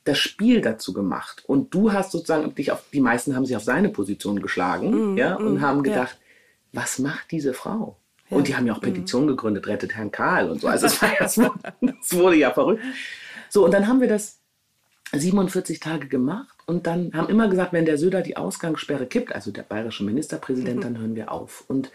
das 0.03 0.17
Spiel 0.17 0.61
dazu 0.61 0.93
gemacht. 0.93 1.43
Und 1.47 1.73
du 1.73 1.93
hast 1.93 2.11
sozusagen 2.11 2.53
dich 2.55 2.71
auf, 2.71 2.83
die 2.91 2.99
meisten 2.99 3.35
haben 3.35 3.45
sich 3.45 3.55
auf 3.55 3.63
seine 3.63 3.89
Position 3.89 4.41
geschlagen, 4.41 5.13
mm, 5.13 5.17
ja, 5.17 5.35
und 5.35 5.55
mm, 5.55 5.61
haben 5.61 5.83
gedacht, 5.83 6.17
ja. 6.19 6.81
was 6.81 6.99
macht 6.99 7.31
diese 7.31 7.53
Frau? 7.53 7.97
Ja. 8.29 8.37
Und 8.37 8.47
die 8.47 8.55
haben 8.55 8.67
ja 8.67 8.73
auch 8.73 8.81
mhm. 8.81 8.87
Petitionen 8.87 9.27
mm. 9.27 9.29
gegründet, 9.29 9.67
rettet 9.67 9.95
Herrn 9.95 10.11
Karl 10.11 10.49
und 10.49 10.61
so. 10.61 10.67
Also 10.67 10.87
es, 10.87 11.01
war 11.01 11.11
ja, 11.19 11.25
es 11.25 12.13
wurde 12.13 12.35
ja 12.35 12.51
verrückt. 12.51 12.83
So, 13.49 13.63
und 13.63 13.71
dann 13.71 13.87
haben 13.87 14.01
wir 14.01 14.09
das 14.09 14.39
47 15.13 15.79
Tage 15.79 16.07
gemacht 16.07 16.52
und 16.65 16.87
dann 16.87 17.13
haben 17.13 17.29
immer 17.29 17.49
gesagt, 17.49 17.73
wenn 17.73 17.85
der 17.85 17.97
Söder 17.97 18.21
die 18.21 18.37
Ausgangssperre 18.37 19.05
kippt, 19.05 19.33
also 19.33 19.51
der 19.51 19.63
bayerische 19.63 20.03
Ministerpräsident, 20.03 20.77
mhm. 20.77 20.81
dann 20.81 20.97
hören 20.97 21.15
wir 21.15 21.31
auf. 21.31 21.63
Und 21.67 21.91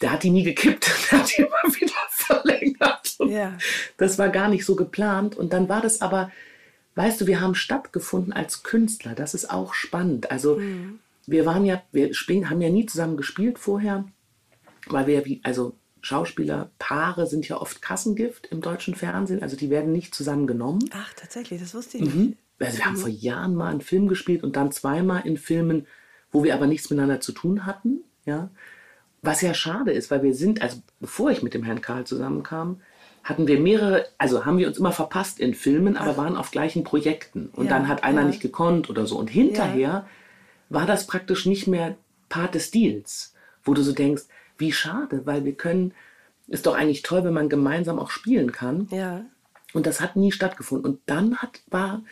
der 0.00 0.12
hat 0.12 0.22
die 0.24 0.30
nie 0.30 0.42
gekippt, 0.42 0.90
der 1.10 1.20
hat 1.20 1.36
die 1.36 1.42
immer 1.42 1.74
wieder 1.74 1.92
verlängert. 2.10 3.16
Ja. 3.20 3.56
Das 3.96 4.18
war 4.18 4.28
gar 4.28 4.48
nicht 4.48 4.64
so 4.64 4.74
geplant. 4.74 5.36
Und 5.36 5.52
dann 5.52 5.68
war 5.68 5.80
das 5.80 6.00
aber, 6.00 6.30
weißt 6.96 7.20
du, 7.20 7.26
wir 7.26 7.40
haben 7.40 7.54
stattgefunden 7.54 8.32
als 8.32 8.62
Künstler. 8.62 9.14
Das 9.14 9.34
ist 9.34 9.50
auch 9.50 9.74
spannend. 9.74 10.30
Also 10.30 10.56
mhm. 10.56 10.98
wir 11.26 11.46
waren 11.46 11.64
ja, 11.64 11.82
wir 11.92 12.14
spielen, 12.14 12.50
haben 12.50 12.60
ja 12.60 12.70
nie 12.70 12.86
zusammen 12.86 13.16
gespielt 13.16 13.58
vorher, 13.58 14.04
weil 14.88 15.06
wir 15.06 15.24
wie, 15.24 15.40
also 15.44 15.76
Schauspielerpaare 16.00 17.28
sind 17.28 17.48
ja 17.48 17.60
oft 17.60 17.80
Kassengift 17.80 18.48
im 18.48 18.60
deutschen 18.60 18.96
Fernsehen, 18.96 19.40
also 19.40 19.56
die 19.56 19.70
werden 19.70 19.92
nicht 19.92 20.16
zusammengenommen. 20.16 20.90
Ach, 20.92 21.14
tatsächlich, 21.14 21.60
das 21.60 21.74
wusste 21.74 21.98
ich 21.98 22.12
mhm. 22.12 22.20
nicht. 22.20 22.38
Also 22.66 22.78
wir 22.78 22.86
haben 22.86 22.96
vor 22.96 23.08
Jahren 23.08 23.54
mal 23.54 23.70
einen 23.70 23.80
Film 23.80 24.08
gespielt 24.08 24.42
und 24.42 24.56
dann 24.56 24.72
zweimal 24.72 25.26
in 25.26 25.36
Filmen, 25.36 25.86
wo 26.30 26.44
wir 26.44 26.54
aber 26.54 26.66
nichts 26.66 26.90
miteinander 26.90 27.20
zu 27.20 27.32
tun 27.32 27.66
hatten. 27.66 28.02
Ja? 28.24 28.50
Was 29.22 29.40
ja 29.40 29.54
schade 29.54 29.92
ist, 29.92 30.10
weil 30.10 30.22
wir 30.22 30.34
sind, 30.34 30.62
also 30.62 30.78
bevor 31.00 31.30
ich 31.30 31.42
mit 31.42 31.54
dem 31.54 31.62
Herrn 31.62 31.80
Karl 31.80 32.04
zusammenkam, 32.04 32.80
hatten 33.22 33.46
wir 33.46 33.60
mehrere, 33.60 34.06
also 34.18 34.44
haben 34.44 34.58
wir 34.58 34.66
uns 34.66 34.78
immer 34.78 34.92
verpasst 34.92 35.38
in 35.38 35.54
Filmen, 35.54 35.96
aber 35.96 36.12
Ach. 36.12 36.16
waren 36.16 36.36
auf 36.36 36.50
gleichen 36.50 36.82
Projekten. 36.82 37.50
Und 37.54 37.66
ja, 37.66 37.70
dann 37.70 37.88
hat 37.88 38.02
einer 38.02 38.22
ja. 38.22 38.26
nicht 38.26 38.40
gekonnt 38.40 38.90
oder 38.90 39.06
so. 39.06 39.16
Und 39.16 39.30
hinterher 39.30 39.88
ja. 39.88 40.08
war 40.70 40.86
das 40.86 41.06
praktisch 41.06 41.46
nicht 41.46 41.68
mehr 41.68 41.96
Part 42.28 42.54
des 42.54 42.70
Deals, 42.70 43.34
wo 43.62 43.74
du 43.74 43.82
so 43.82 43.92
denkst, 43.92 44.24
wie 44.58 44.72
schade, 44.72 45.24
weil 45.24 45.44
wir 45.44 45.52
können, 45.52 45.94
ist 46.48 46.66
doch 46.66 46.74
eigentlich 46.74 47.02
toll, 47.02 47.24
wenn 47.24 47.32
man 47.34 47.48
gemeinsam 47.48 47.98
auch 47.98 48.10
spielen 48.10 48.50
kann. 48.50 48.88
Ja. 48.90 49.24
Und 49.72 49.86
das 49.86 50.00
hat 50.00 50.16
nie 50.16 50.32
stattgefunden. 50.32 50.90
Und 50.90 51.00
dann 51.06 51.36
hat, 51.36 51.60
war 51.70 52.02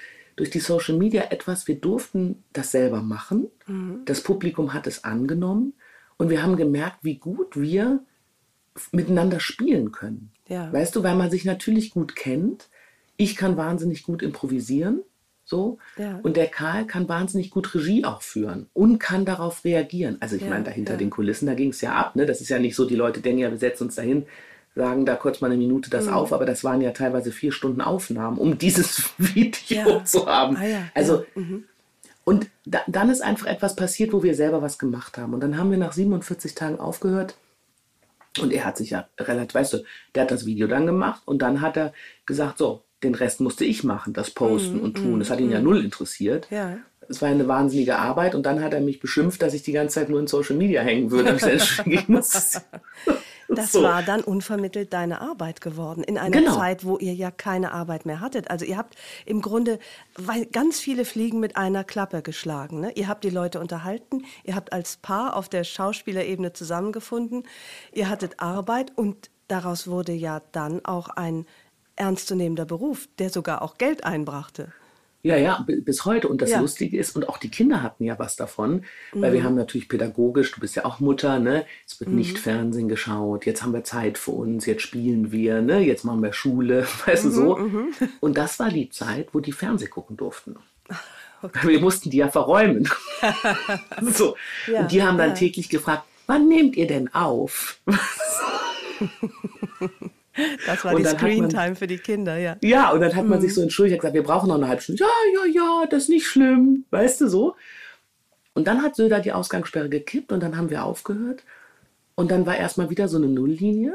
durch 0.41 0.49
die 0.49 0.61
Social 0.61 0.97
Media 0.97 1.25
etwas, 1.29 1.69
wir 1.69 1.75
durften 1.75 2.45
das 2.55 2.71
selber 2.71 3.03
machen. 3.03 3.49
Mhm. 3.67 4.01
Das 4.07 4.23
Publikum 4.23 4.73
hat 4.73 4.87
es 4.87 5.05
angenommen 5.05 5.75
und 6.17 6.31
wir 6.31 6.43
haben 6.43 6.57
gemerkt, 6.57 7.01
wie 7.03 7.17
gut 7.17 7.61
wir 7.61 8.03
miteinander 8.91 9.39
spielen 9.39 9.93
können. 9.93 10.33
Ja. 10.49 10.73
Weißt 10.73 10.97
du, 10.97 11.03
weil 11.03 11.15
man 11.15 11.31
sich 11.31 11.45
natürlich 11.45 11.91
gut 11.91 12.17
kennt. 12.17 12.71
Ich 13.19 13.37
kann 13.37 13.59
wahnsinnig 13.59 14.03
gut 14.03 14.23
improvisieren. 14.23 15.03
So. 15.45 15.77
Ja. 15.99 16.21
Und 16.23 16.39
der 16.39 16.47
Karl 16.47 16.87
kann 16.87 17.07
wahnsinnig 17.07 17.51
gut 17.51 17.75
Regie 17.75 18.07
auch 18.07 18.23
führen 18.23 18.71
und 18.73 18.99
kann 18.99 19.27
darauf 19.27 19.63
reagieren. 19.67 20.17
Also 20.21 20.37
ich 20.37 20.43
ja, 20.43 20.49
meine, 20.49 20.65
dahinter 20.65 20.93
ja. 20.95 20.99
den 20.99 21.11
Kulissen, 21.11 21.45
da 21.45 21.53
ging 21.53 21.69
es 21.69 21.83
ja 21.83 21.93
ab. 21.93 22.17
Ne? 22.17 22.25
Das 22.25 22.41
ist 22.41 22.49
ja 22.49 22.59
nicht 22.59 22.77
so, 22.77 22.87
die 22.87 22.97
Leute 22.97 23.21
denken 23.21 23.41
ja, 23.41 23.51
wir 23.51 23.59
setzen 23.59 23.85
uns 23.85 23.97
dahin, 23.97 24.25
sagen 24.75 25.05
da 25.05 25.17
kurz 25.17 25.41
mal 25.41 25.49
eine 25.49 25.57
Minute 25.57 25.91
das 25.91 26.07
mhm. 26.07 26.13
auf, 26.13 26.33
aber 26.33 26.47
das 26.47 26.65
waren 26.65 26.81
ja 26.81 26.93
teilweise 26.93 27.33
vier 27.33 27.53
Stunden 27.53 27.81
Aufnahmen, 27.81 28.39
um 28.39 28.59
dieses 28.59 29.11
Video 29.19 29.99
ja. 29.99 30.05
zu 30.05 30.27
haben. 30.27 30.57
Ah, 30.57 30.67
ja. 30.67 30.83
Also, 30.95 31.25
mhm. 31.35 31.65
und 32.25 32.49
da, 32.65 32.81
dann 32.87 33.11
ist 33.11 33.23
einfach 33.23 33.47
etwas 33.47 33.77
passiert, 33.77 34.13
wo 34.13 34.23
wir 34.23 34.35
selber 34.35 34.63
was 34.63 34.79
gemacht 34.79 35.19
haben. 35.19 35.35
Und 35.35 35.41
dann 35.41 35.59
haben 35.59 35.71
wir 35.71 35.79
nach 35.79 35.93
47 35.93 36.55
Tagen 36.55 36.79
aufgehört. 36.79 37.37
Und 38.41 38.53
er 38.53 38.65
hat 38.65 38.77
sich 38.77 38.91
ja 38.91 39.09
relativ, 39.19 39.55
weißt 39.55 39.73
du, 39.73 39.79
der 40.15 40.23
hat 40.23 40.31
das 40.31 40.47
Video 40.47 40.69
dann 40.69 40.87
gemacht 40.87 41.23
und 41.25 41.43
dann 41.43 41.61
hat 41.61 41.77
er 41.77 41.93
gesagt, 42.27 42.59
so, 42.59 42.85
den 43.03 43.17
Rest 43.17 43.41
musste 43.41 43.65
ich 43.65 43.83
machen, 43.83 44.13
das 44.13 44.31
Posten 44.31 44.77
mhm. 44.77 44.83
und 44.83 44.95
Tun. 44.97 45.19
Das 45.19 45.31
hat 45.31 45.41
ihn 45.41 45.51
ja 45.51 45.59
mhm. 45.59 45.65
null 45.65 45.85
interessiert. 45.85 46.47
Ja. 46.51 46.79
Es 47.09 47.21
war 47.21 47.29
eine 47.29 47.49
wahnsinnige 47.49 47.97
Arbeit 47.99 48.37
und 48.37 48.47
dann 48.47 48.63
hat 48.63 48.73
er 48.73 48.81
mich 48.81 49.01
beschimpft, 49.01 49.43
dass 49.43 49.53
ich 49.53 49.63
die 49.63 49.73
ganze 49.73 49.95
Zeit 49.95 50.11
nur 50.11 50.21
in 50.21 50.29
Social 50.29 50.55
Media 50.55 50.83
hängen 50.83 51.11
würde. 51.11 51.31
Das 53.55 53.73
so. 53.73 53.83
war 53.83 54.03
dann 54.03 54.21
unvermittelt 54.23 54.93
deine 54.93 55.21
Arbeit 55.21 55.61
geworden, 55.61 56.05
in 56.05 56.19
einer 56.19 56.31
genau. 56.31 56.57
Zeit, 56.57 56.85
wo 56.85 56.99
ihr 56.99 57.15
ja 57.15 57.31
keine 57.31 57.73
Arbeit 57.73 58.07
mehr 58.07 58.21
hattet. 58.21 58.49
Also 58.51 58.65
ihr 58.65 58.77
habt 58.77 58.95
im 59.27 59.43
Grunde 59.43 59.79
weil 60.17 60.47
ganz 60.47 60.79
viele 60.79 61.05
Fliegen 61.05 61.41
mit 61.41 61.57
einer 61.57 61.85
Klappe 61.85 62.23
geschlagen. 62.23 62.81
Ne? 62.81 62.93
Ihr 62.95 63.09
habt 63.09 63.25
die 63.25 63.31
Leute 63.31 63.61
unterhalten, 63.61 64.25
ihr 64.45 64.55
habt 64.55 64.73
als 64.73 64.97
Paar 64.97 65.37
auf 65.37 65.49
der 65.49 65.65
Schauspielerebene 65.65 66.53
zusammengefunden, 66.53 67.45
ihr 67.93 68.09
hattet 68.09 68.41
Arbeit 68.41 68.97
und 68.97 69.31
daraus 69.49 69.87
wurde 69.89 70.13
ja 70.13 70.43
dann 70.53 70.85
auch 70.85 71.09
ein 71.09 71.47
ernstzunehmender 71.97 72.65
Beruf, 72.65 73.09
der 73.19 73.31
sogar 73.31 73.63
auch 73.63 73.77
Geld 73.77 74.05
einbrachte. 74.05 74.73
Ja, 75.23 75.37
ja, 75.37 75.67
bis 75.67 76.05
heute. 76.07 76.29
Und 76.29 76.41
das 76.41 76.51
ja. 76.51 76.61
Lustige 76.61 76.99
ist, 76.99 77.15
und 77.15 77.29
auch 77.29 77.37
die 77.37 77.51
Kinder 77.51 77.83
hatten 77.83 78.05
ja 78.05 78.19
was 78.19 78.37
davon, 78.37 78.85
mhm. 79.13 79.21
weil 79.21 79.33
wir 79.33 79.41
mhm. 79.41 79.45
haben 79.45 79.55
natürlich 79.57 79.89
pädagogisch, 79.89 80.53
du 80.53 80.61
bist 80.61 80.77
ja 80.77 80.85
auch 80.87 81.01
Mutter, 81.01 81.39
ne? 81.39 81.67
Es 81.87 82.01
wird 82.01 82.11
mhm. 82.11 82.17
nicht 82.17 82.39
Fernsehen 82.39 82.89
geschaut, 82.89 83.45
jetzt 83.45 83.63
haben 83.63 83.73
wir 83.73 83.85
Zeit 83.85 84.17
für 84.17 84.31
uns, 84.31 84.65
jetzt 84.65 84.83
spielen 84.83 85.31
wir, 85.31 85.61
ne? 85.61 85.81
Jetzt 85.81 86.05
machen 86.05 86.23
wir 86.23 86.33
Schule, 86.33 86.87
weißt 87.07 87.25
mhm, 87.25 87.29
du 87.29 87.35
so. 87.35 87.57
Mhm. 87.57 87.95
Und 88.21 88.39
das 88.39 88.59
war 88.59 88.71
die 88.71 88.89
Zeit, 88.89 89.29
wo 89.33 89.41
die 89.41 89.53
Fernseh 89.53 89.87
gucken 89.87 90.17
durften. 90.17 90.57
Okay. 91.43 91.69
Wir 91.69 91.81
mussten 91.81 92.11
die 92.11 92.19
ja 92.19 92.29
verräumen. 92.29 92.87
so. 94.13 94.37
Ja, 94.71 94.81
und 94.81 94.93
die 94.93 95.03
haben 95.03 95.17
dann 95.17 95.31
ja. 95.31 95.35
täglich 95.35 95.71
gefragt, 95.71 96.03
wann 96.27 96.49
nehmt 96.49 96.77
ihr 96.77 96.87
denn 96.87 97.15
auf? 97.15 97.81
Das 100.67 100.85
war 100.85 100.95
und 100.95 101.03
die 101.03 101.09
Screentime 101.09 101.75
für 101.75 101.87
die 101.87 101.99
Kinder, 101.99 102.37
ja. 102.39 102.57
Ja, 102.63 102.91
und 102.91 103.01
dann 103.01 103.15
hat 103.15 103.27
man 103.27 103.39
mhm. 103.39 103.43
sich 103.43 103.55
so 103.55 103.63
entschuldigt, 103.63 104.01
gesagt, 104.01 104.15
wir 104.15 104.23
brauchen 104.23 104.49
noch 104.49 104.57
eine 104.57 104.69
halbe 104.69 104.83
Stunde. 104.83 105.03
Ja, 105.03 105.09
ja, 105.35 105.53
ja, 105.53 105.87
das 105.87 106.05
ist 106.05 106.09
nicht 106.09 106.27
schlimm, 106.27 106.85
weißt 106.91 107.21
du 107.23 107.29
so. 107.29 107.57
Und 108.55 108.67
dann 108.67 108.83
hat 108.83 108.97
Söder 108.97 109.21
die 109.21 109.33
Ausgangssperre 109.33 109.89
gekippt 109.89 110.33
und 110.33 110.41
dann 110.41 110.57
haben 110.57 110.71
wir 110.71 110.85
aufgehört. 110.85 111.45
Und 112.15 112.31
dann 112.31 112.47
war 112.47 112.57
erstmal 112.57 112.91
wieder 112.91 113.09
so 113.09 113.17
eine 113.17 113.29
Nulllinie. 113.29 113.95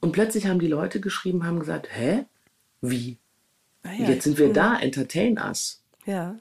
Und 0.00 0.12
plötzlich 0.12 0.46
haben 0.46 0.58
die 0.58 0.68
Leute 0.68 1.00
geschrieben, 1.00 1.46
haben 1.46 1.60
gesagt, 1.60 1.88
hä? 1.90 2.24
Wie? 2.80 3.18
Ah, 3.84 3.92
ja, 3.92 4.08
Jetzt 4.08 4.24
sind 4.24 4.38
wir 4.38 4.52
da, 4.52 4.78
entertain 4.78 5.38
us. 5.38 5.82
Ja. 6.04 6.36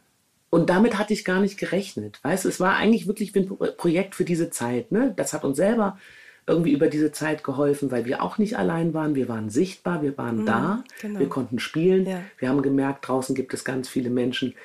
Und 0.50 0.70
damit 0.70 0.98
hatte 0.98 1.14
ich 1.14 1.24
gar 1.24 1.40
nicht 1.40 1.58
gerechnet. 1.58 2.20
Weißt 2.24 2.46
du, 2.46 2.50
es 2.50 2.60
war 2.60 2.76
eigentlich 2.76 3.08
wirklich 3.08 3.36
ein 3.36 3.48
Projekt 3.78 4.16
für 4.16 4.26
diese 4.26 4.50
Zeit. 4.50 4.92
Ne? 4.92 5.14
Das 5.16 5.34
hat 5.34 5.44
uns 5.46 5.58
selber 5.58 5.98
irgendwie 6.48 6.72
über 6.72 6.88
diese 6.88 7.12
Zeit 7.12 7.44
geholfen, 7.44 7.92
weil 7.92 8.06
wir 8.06 8.22
auch 8.24 8.38
nicht 8.38 8.58
allein 8.58 8.94
waren. 8.94 9.16
Wir 9.16 9.30
waren 9.30 9.50
sichtbar, 9.50 10.02
wir 10.02 10.18
waren 10.18 10.42
mhm, 10.42 10.46
da, 10.46 10.84
genau. 11.02 11.20
wir 11.20 11.30
konnten 11.30 11.60
spielen. 11.60 12.06
Ja. 12.06 12.22
Wir 12.40 12.50
haben 12.50 12.62
gemerkt, 12.62 13.08
draußen 13.08 13.36
gibt 13.36 13.54
es 13.54 13.64
ganz 13.64 13.88
viele 13.88 14.10
Menschen, 14.10 14.56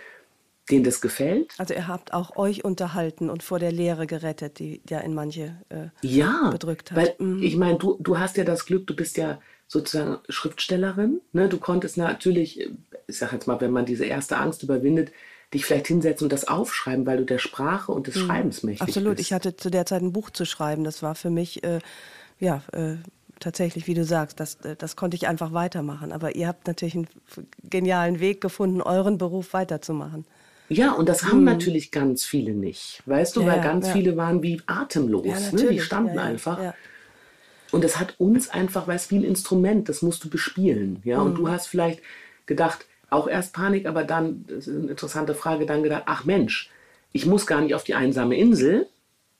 denen 0.70 0.84
das 0.84 1.00
gefällt. 1.00 1.54
Also 1.58 1.74
ihr 1.74 1.86
habt 1.86 2.12
auch 2.12 2.36
euch 2.36 2.64
unterhalten 2.64 3.30
und 3.30 3.42
vor 3.42 3.58
der 3.58 3.72
Lehre 3.72 4.06
gerettet, 4.06 4.58
die 4.58 4.80
ja 4.88 4.98
in 5.00 5.14
manche 5.14 5.56
äh, 5.68 5.88
ja, 6.02 6.50
bedrückt 6.50 6.90
hat. 6.90 6.98
Weil 6.98 7.14
mhm. 7.18 7.42
ich 7.42 7.56
meine, 7.56 7.78
du, 7.78 7.96
du 8.00 8.18
hast 8.18 8.36
ja 8.36 8.44
das 8.44 8.66
Glück, 8.66 8.86
du 8.86 8.96
bist 8.96 9.16
ja 9.16 9.38
sozusagen 9.68 10.18
Schriftstellerin. 10.28 11.20
Ne? 11.32 11.48
Du 11.48 11.58
konntest 11.58 11.96
natürlich, 11.98 12.68
ich 13.06 13.18
sag 13.18 13.32
jetzt 13.32 13.46
mal, 13.46 13.60
wenn 13.60 13.70
man 13.70 13.84
diese 13.84 14.04
erste 14.04 14.38
Angst 14.38 14.62
überwindet, 14.62 15.12
dich 15.56 15.66
vielleicht 15.66 15.88
hinsetzen 15.88 16.26
und 16.26 16.32
das 16.32 16.46
aufschreiben, 16.46 17.06
weil 17.06 17.18
du 17.18 17.24
der 17.24 17.38
Sprache 17.38 17.92
und 17.92 18.06
des 18.06 18.16
mhm. 18.16 18.20
Schreibens 18.20 18.62
mächtig 18.62 18.82
Absolut. 18.82 19.16
bist. 19.16 19.26
Ich 19.26 19.32
hatte 19.32 19.56
zu 19.56 19.70
der 19.70 19.86
Zeit 19.86 20.02
ein 20.02 20.12
Buch 20.12 20.30
zu 20.30 20.44
schreiben. 20.44 20.84
Das 20.84 21.02
war 21.02 21.14
für 21.14 21.30
mich, 21.30 21.64
äh, 21.64 21.80
ja, 22.38 22.62
äh, 22.72 22.96
tatsächlich, 23.40 23.86
wie 23.86 23.94
du 23.94 24.04
sagst, 24.04 24.40
das, 24.40 24.56
äh, 24.56 24.76
das 24.76 24.96
konnte 24.96 25.16
ich 25.16 25.26
einfach 25.26 25.52
weitermachen. 25.52 26.12
Aber 26.12 26.36
ihr 26.36 26.46
habt 26.46 26.66
natürlich 26.66 26.94
einen 26.94 27.08
genialen 27.62 28.20
Weg 28.20 28.40
gefunden, 28.40 28.82
euren 28.82 29.18
Beruf 29.18 29.52
weiterzumachen. 29.52 30.24
Ja, 30.68 30.92
und 30.92 31.08
das 31.08 31.24
haben 31.24 31.38
hm. 31.38 31.44
natürlich 31.44 31.90
ganz 31.90 32.24
viele 32.24 32.52
nicht. 32.52 33.02
Weißt 33.06 33.36
du, 33.36 33.42
ja, 33.42 33.48
weil 33.48 33.60
ganz 33.60 33.86
ja. 33.86 33.92
viele 33.92 34.16
waren 34.16 34.42
wie 34.42 34.60
atemlos. 34.66 35.26
Ja, 35.26 35.52
ne? 35.52 35.70
Die 35.70 35.80
standen 35.80 36.18
einfach. 36.18 36.74
Und 37.72 37.84
das 37.84 37.98
hat 37.98 38.14
uns 38.18 38.48
einfach, 38.48 38.86
weil 38.86 38.96
es 38.96 39.10
wie 39.10 39.16
ein 39.16 39.24
Instrument, 39.24 39.88
das 39.88 40.02
musst 40.02 40.24
du 40.24 40.30
bespielen. 40.30 41.00
Ja, 41.04 41.18
hm. 41.18 41.26
und 41.26 41.34
du 41.36 41.48
hast 41.48 41.68
vielleicht 41.68 42.00
gedacht, 42.46 42.86
auch 43.10 43.28
erst 43.28 43.52
Panik, 43.52 43.86
aber 43.86 44.04
dann, 44.04 44.44
das 44.48 44.66
ist 44.66 44.76
eine 44.76 44.90
interessante 44.90 45.34
Frage, 45.34 45.66
dann 45.66 45.82
gedacht, 45.82 46.04
ach 46.06 46.24
Mensch, 46.24 46.70
ich 47.12 47.26
muss 47.26 47.46
gar 47.46 47.60
nicht 47.60 47.74
auf 47.74 47.84
die 47.84 47.94
einsame 47.94 48.36
Insel, 48.36 48.88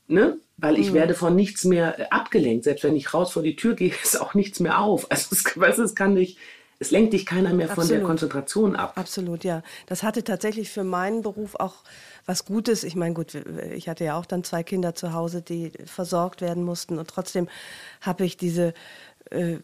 ne? 0.09 0.39
weil 0.57 0.79
ich 0.79 0.91
mhm. 0.91 0.95
werde 0.95 1.15
von 1.15 1.37
nichts 1.37 1.65
mehr 1.65 1.99
äh, 1.99 2.05
abgelenkt. 2.11 2.65
Selbst 2.65 2.85
wenn 2.85 2.97
ich 2.97 3.13
raus 3.13 3.33
vor 3.33 3.43
die 3.43 3.57
Tür 3.57 3.75
gehe, 3.75 3.93
ist 4.03 4.21
auch 4.21 4.35
nichts 4.35 4.61
mehr 4.61 4.81
auf. 4.81 5.11
Also 5.11 5.29
es, 5.33 5.45
weißt, 5.57 5.79
es 5.79 5.95
kann 5.95 6.15
nicht, 6.15 6.39
es 6.79 6.91
lenkt 6.91 7.13
dich 7.13 7.27
keiner 7.27 7.53
mehr 7.53 7.71
Absolut. 7.71 7.89
von 7.89 7.99
der 7.99 8.07
Konzentration 8.07 8.77
ab. 8.77 8.93
Absolut, 8.97 9.45
ja. 9.45 9.63
Das 9.87 10.03
hatte 10.03 10.25
tatsächlich 10.25 10.71
für 10.71 10.85
meinen 10.85 11.23
Beruf 11.23 11.55
auch 11.55 11.85
was 12.27 12.45
Gutes. 12.45 12.85
Ich 12.85 12.97
meine, 12.97 13.15
gut, 13.15 13.35
ich 13.75 13.89
hatte 13.89 14.05
ja 14.05 14.19
auch 14.19 14.27
dann 14.27 14.45
zwei 14.45 14.63
Kinder 14.63 14.95
zu 14.95 15.13
Hause, 15.13 15.43
die 15.43 15.73
versorgt 15.87 16.41
werden 16.41 16.65
mussten. 16.65 16.99
Und 16.99 17.09
trotzdem 17.09 17.49
habe 18.01 18.25
ich 18.25 18.37
diese 18.37 18.75
äh, 19.31 19.57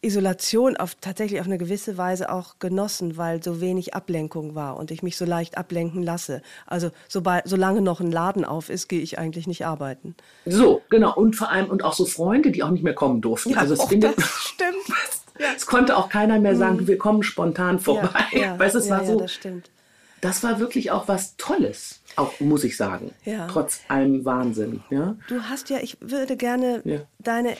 Isolation 0.00 0.76
auf, 0.76 0.94
tatsächlich 1.00 1.40
auf 1.40 1.46
eine 1.46 1.58
gewisse 1.58 1.96
Weise 1.96 2.30
auch 2.30 2.58
genossen, 2.58 3.16
weil 3.16 3.42
so 3.42 3.60
wenig 3.60 3.94
Ablenkung 3.94 4.54
war 4.54 4.76
und 4.76 4.90
ich 4.90 5.02
mich 5.02 5.16
so 5.16 5.24
leicht 5.24 5.58
ablenken 5.58 6.02
lasse. 6.02 6.42
Also 6.66 6.90
sobald, 7.08 7.48
solange 7.48 7.80
noch 7.80 8.00
ein 8.00 8.12
Laden 8.12 8.44
auf 8.44 8.70
ist, 8.70 8.88
gehe 8.88 9.00
ich 9.00 9.18
eigentlich 9.18 9.46
nicht 9.46 9.66
arbeiten. 9.66 10.14
So, 10.46 10.82
genau. 10.90 11.14
Und 11.14 11.36
vor 11.36 11.50
allem, 11.50 11.66
und 11.66 11.82
auch 11.82 11.94
so 11.94 12.04
Freunde, 12.04 12.50
die 12.50 12.62
auch 12.62 12.70
nicht 12.70 12.84
mehr 12.84 12.94
kommen 12.94 13.20
durften. 13.20 13.50
Ja, 13.50 13.58
also 13.58 13.74
es 13.74 13.84
findet, 13.84 14.16
das 14.18 14.24
stimmt. 14.24 14.98
Es 15.56 15.66
konnte 15.66 15.96
auch 15.96 16.08
keiner 16.08 16.40
mehr 16.40 16.56
sagen, 16.56 16.78
mhm. 16.78 16.88
wir 16.88 16.98
kommen 16.98 17.22
spontan 17.22 17.78
vorbei. 17.78 18.24
Ja, 18.32 18.40
ja, 18.40 18.58
weißt, 18.58 18.74
es 18.74 18.88
ja, 18.88 18.98
war 18.98 19.06
so, 19.06 19.20
das 19.20 19.32
stimmt. 19.32 19.70
Das 20.20 20.42
war 20.42 20.58
wirklich 20.58 20.90
auch 20.90 21.06
was 21.06 21.36
Tolles, 21.36 22.00
auch 22.16 22.40
muss 22.40 22.64
ich 22.64 22.76
sagen. 22.76 23.12
Ja. 23.24 23.46
Trotz 23.46 23.82
allem 23.86 24.24
Wahnsinn. 24.24 24.82
Ja? 24.90 25.16
Du 25.28 25.42
hast 25.42 25.70
ja, 25.70 25.78
ich 25.80 25.96
würde 26.00 26.36
gerne 26.36 27.06
deine 27.20 27.56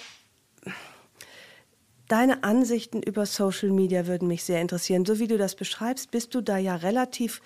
Deine 2.09 2.43
Ansichten 2.43 3.03
über 3.03 3.27
Social 3.27 3.71
Media 3.71 4.07
würden 4.07 4.29
mich 4.29 4.43
sehr 4.43 4.63
interessieren. 4.63 5.05
So 5.05 5.19
wie 5.19 5.27
du 5.27 5.37
das 5.37 5.55
beschreibst, 5.55 6.11
bist 6.11 6.35
du 6.35 6.41
da 6.41 6.57
ja 6.57 6.75
relativ 6.77 7.43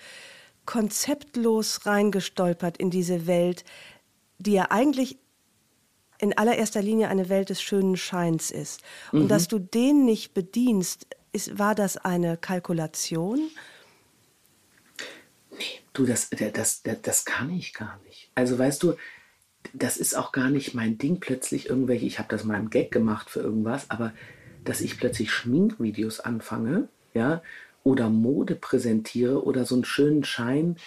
konzeptlos 0.65 1.85
reingestolpert 1.85 2.77
in 2.77 2.89
diese 2.89 3.27
Welt, 3.27 3.65
die 4.37 4.53
ja 4.53 4.71
eigentlich 4.71 5.17
in 6.19 6.37
allererster 6.37 6.81
Linie 6.81 7.09
eine 7.09 7.27
Welt 7.27 7.49
des 7.49 7.61
schönen 7.61 7.97
Scheins 7.97 8.49
ist. 8.49 8.81
Und 9.11 9.23
mhm. 9.23 9.27
dass 9.27 9.49
du 9.49 9.59
den 9.59 10.05
nicht 10.05 10.33
bedienst, 10.33 11.07
ist, 11.33 11.59
war 11.59 11.75
das 11.75 11.97
eine 11.97 12.37
Kalkulation? 12.37 13.49
Nee, 15.51 15.81
du, 15.91 16.05
das, 16.05 16.29
das, 16.29 16.81
das, 16.81 17.01
das 17.01 17.25
kann 17.25 17.49
ich 17.49 17.73
gar 17.73 17.99
nicht. 18.05 18.31
Also 18.35 18.57
weißt 18.57 18.81
du, 18.83 18.93
das 19.73 19.97
ist 19.97 20.15
auch 20.15 20.31
gar 20.31 20.49
nicht 20.49 20.73
mein 20.73 20.97
Ding 20.97 21.19
plötzlich 21.19 21.69
irgendwelche, 21.69 22.05
ich 22.05 22.19
habe 22.19 22.29
das 22.29 22.45
mal 22.45 22.59
im 22.59 22.69
Gag 22.69 22.91
gemacht 22.91 23.29
für 23.29 23.41
irgendwas, 23.41 23.89
aber 23.89 24.13
dass 24.63 24.81
ich 24.81 24.97
plötzlich 24.97 25.31
Schminkvideos 25.31 26.19
anfange, 26.19 26.87
ja, 27.13 27.41
oder 27.83 28.09
Mode 28.09 28.55
präsentiere 28.55 29.43
oder 29.43 29.65
so 29.65 29.75
einen 29.75 29.85
schönen 29.85 30.23
Schein. 30.23 30.77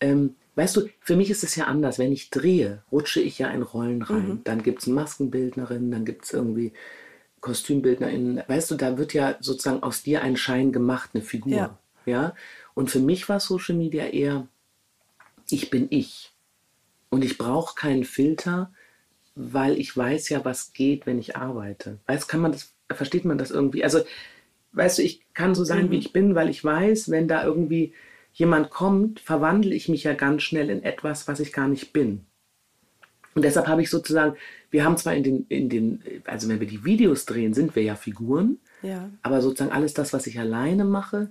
Ähm, 0.00 0.34
weißt 0.56 0.76
du, 0.76 0.88
für 1.00 1.16
mich 1.16 1.30
ist 1.30 1.44
es 1.44 1.54
ja 1.56 1.66
anders. 1.66 1.98
Wenn 1.98 2.12
ich 2.12 2.30
drehe, 2.30 2.82
rutsche 2.90 3.20
ich 3.20 3.38
ja 3.38 3.48
in 3.48 3.62
Rollen 3.62 4.02
rein. 4.02 4.28
Mhm. 4.28 4.44
Dann 4.44 4.62
gibt 4.62 4.80
es 4.80 4.86
Maskenbildnerin, 4.88 5.90
dann 5.90 6.04
gibt 6.04 6.24
es 6.24 6.32
irgendwie 6.32 6.72
KostümbildnerInnen. 7.40 8.42
Weißt 8.46 8.70
du, 8.70 8.74
da 8.74 8.98
wird 8.98 9.14
ja 9.14 9.36
sozusagen 9.40 9.82
aus 9.82 10.02
dir 10.02 10.22
ein 10.22 10.36
Schein 10.36 10.72
gemacht, 10.72 11.10
eine 11.14 11.22
Figur. 11.22 11.52
Ja. 11.52 11.78
ja? 12.06 12.34
Und 12.74 12.90
für 12.90 13.00
mich 13.00 13.28
war 13.28 13.40
Social 13.40 13.76
Media 13.76 14.06
eher, 14.06 14.46
ich 15.48 15.70
bin 15.70 15.86
ich. 15.90 16.32
Und 17.10 17.24
ich 17.24 17.38
brauche 17.38 17.74
keinen 17.74 18.04
Filter, 18.04 18.72
weil 19.34 19.78
ich 19.78 19.96
weiß 19.96 20.28
ja, 20.28 20.44
was 20.44 20.72
geht, 20.72 21.06
wenn 21.06 21.18
ich 21.18 21.36
arbeite. 21.36 21.98
Weißt, 22.06 22.28
kann 22.28 22.40
man 22.40 22.52
das 22.52 22.72
versteht 22.94 23.24
man 23.24 23.38
das 23.38 23.50
irgendwie. 23.50 23.84
Also, 23.84 24.00
weißt 24.72 24.98
du, 24.98 25.02
ich 25.02 25.22
kann 25.34 25.54
so 25.54 25.64
sein, 25.64 25.86
mhm. 25.86 25.90
wie 25.90 25.98
ich 25.98 26.12
bin, 26.12 26.34
weil 26.34 26.48
ich 26.48 26.64
weiß, 26.64 27.10
wenn 27.10 27.28
da 27.28 27.44
irgendwie 27.44 27.92
jemand 28.32 28.70
kommt, 28.70 29.20
verwandle 29.20 29.74
ich 29.74 29.88
mich 29.88 30.04
ja 30.04 30.14
ganz 30.14 30.42
schnell 30.42 30.70
in 30.70 30.82
etwas, 30.82 31.28
was 31.28 31.40
ich 31.40 31.52
gar 31.52 31.68
nicht 31.68 31.92
bin. 31.92 32.26
Und 33.34 33.44
deshalb 33.44 33.68
habe 33.68 33.82
ich 33.82 33.90
sozusagen, 33.90 34.36
wir 34.70 34.84
haben 34.84 34.96
zwar 34.96 35.14
in 35.14 35.22
den, 35.22 35.46
in 35.48 35.68
den, 35.68 36.02
also 36.24 36.48
wenn 36.48 36.60
wir 36.60 36.66
die 36.66 36.84
Videos 36.84 37.26
drehen, 37.26 37.54
sind 37.54 37.76
wir 37.76 37.82
ja 37.82 37.94
Figuren, 37.94 38.58
ja. 38.82 39.10
aber 39.22 39.40
sozusagen 39.40 39.72
alles 39.72 39.94
das, 39.94 40.12
was 40.12 40.26
ich 40.26 40.38
alleine 40.38 40.84
mache, 40.84 41.30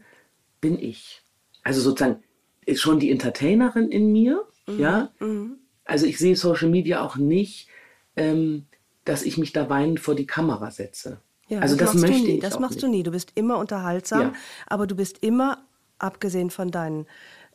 bin 0.61 0.79
ich. 0.79 1.21
Also 1.63 1.81
sozusagen 1.81 2.23
ist 2.65 2.81
schon 2.81 2.99
die 2.99 3.11
Entertainerin 3.11 3.89
in 3.89 4.11
mir, 4.11 4.45
mhm. 4.67 4.79
ja. 4.79 5.11
Mhm. 5.19 5.57
Also 5.85 6.05
ich 6.05 6.19
sehe 6.19 6.35
Social 6.35 6.69
Media 6.69 7.01
auch 7.01 7.15
nicht, 7.15 7.67
ähm, 8.15 8.65
dass 9.05 9.23
ich 9.23 9.37
mich 9.37 9.53
da 9.53 9.69
weinend 9.69 9.99
vor 9.99 10.15
die 10.15 10.27
Kamera 10.27 10.71
setze. 10.71 11.19
Ja, 11.49 11.59
also 11.59 11.75
das, 11.75 11.93
das 11.93 12.01
möchte 12.01 12.27
ich. 12.27 12.39
Das 12.39 12.59
machst 12.59 12.75
nicht. 12.75 12.83
du 12.83 12.87
nie. 12.87 13.03
Du 13.03 13.11
bist 13.11 13.31
immer 13.35 13.57
unterhaltsam, 13.57 14.21
ja. 14.21 14.33
aber 14.67 14.87
du 14.87 14.95
bist 14.95 15.17
immer, 15.21 15.57
abgesehen 15.97 16.51
von 16.51 16.71
deinen, 16.71 17.07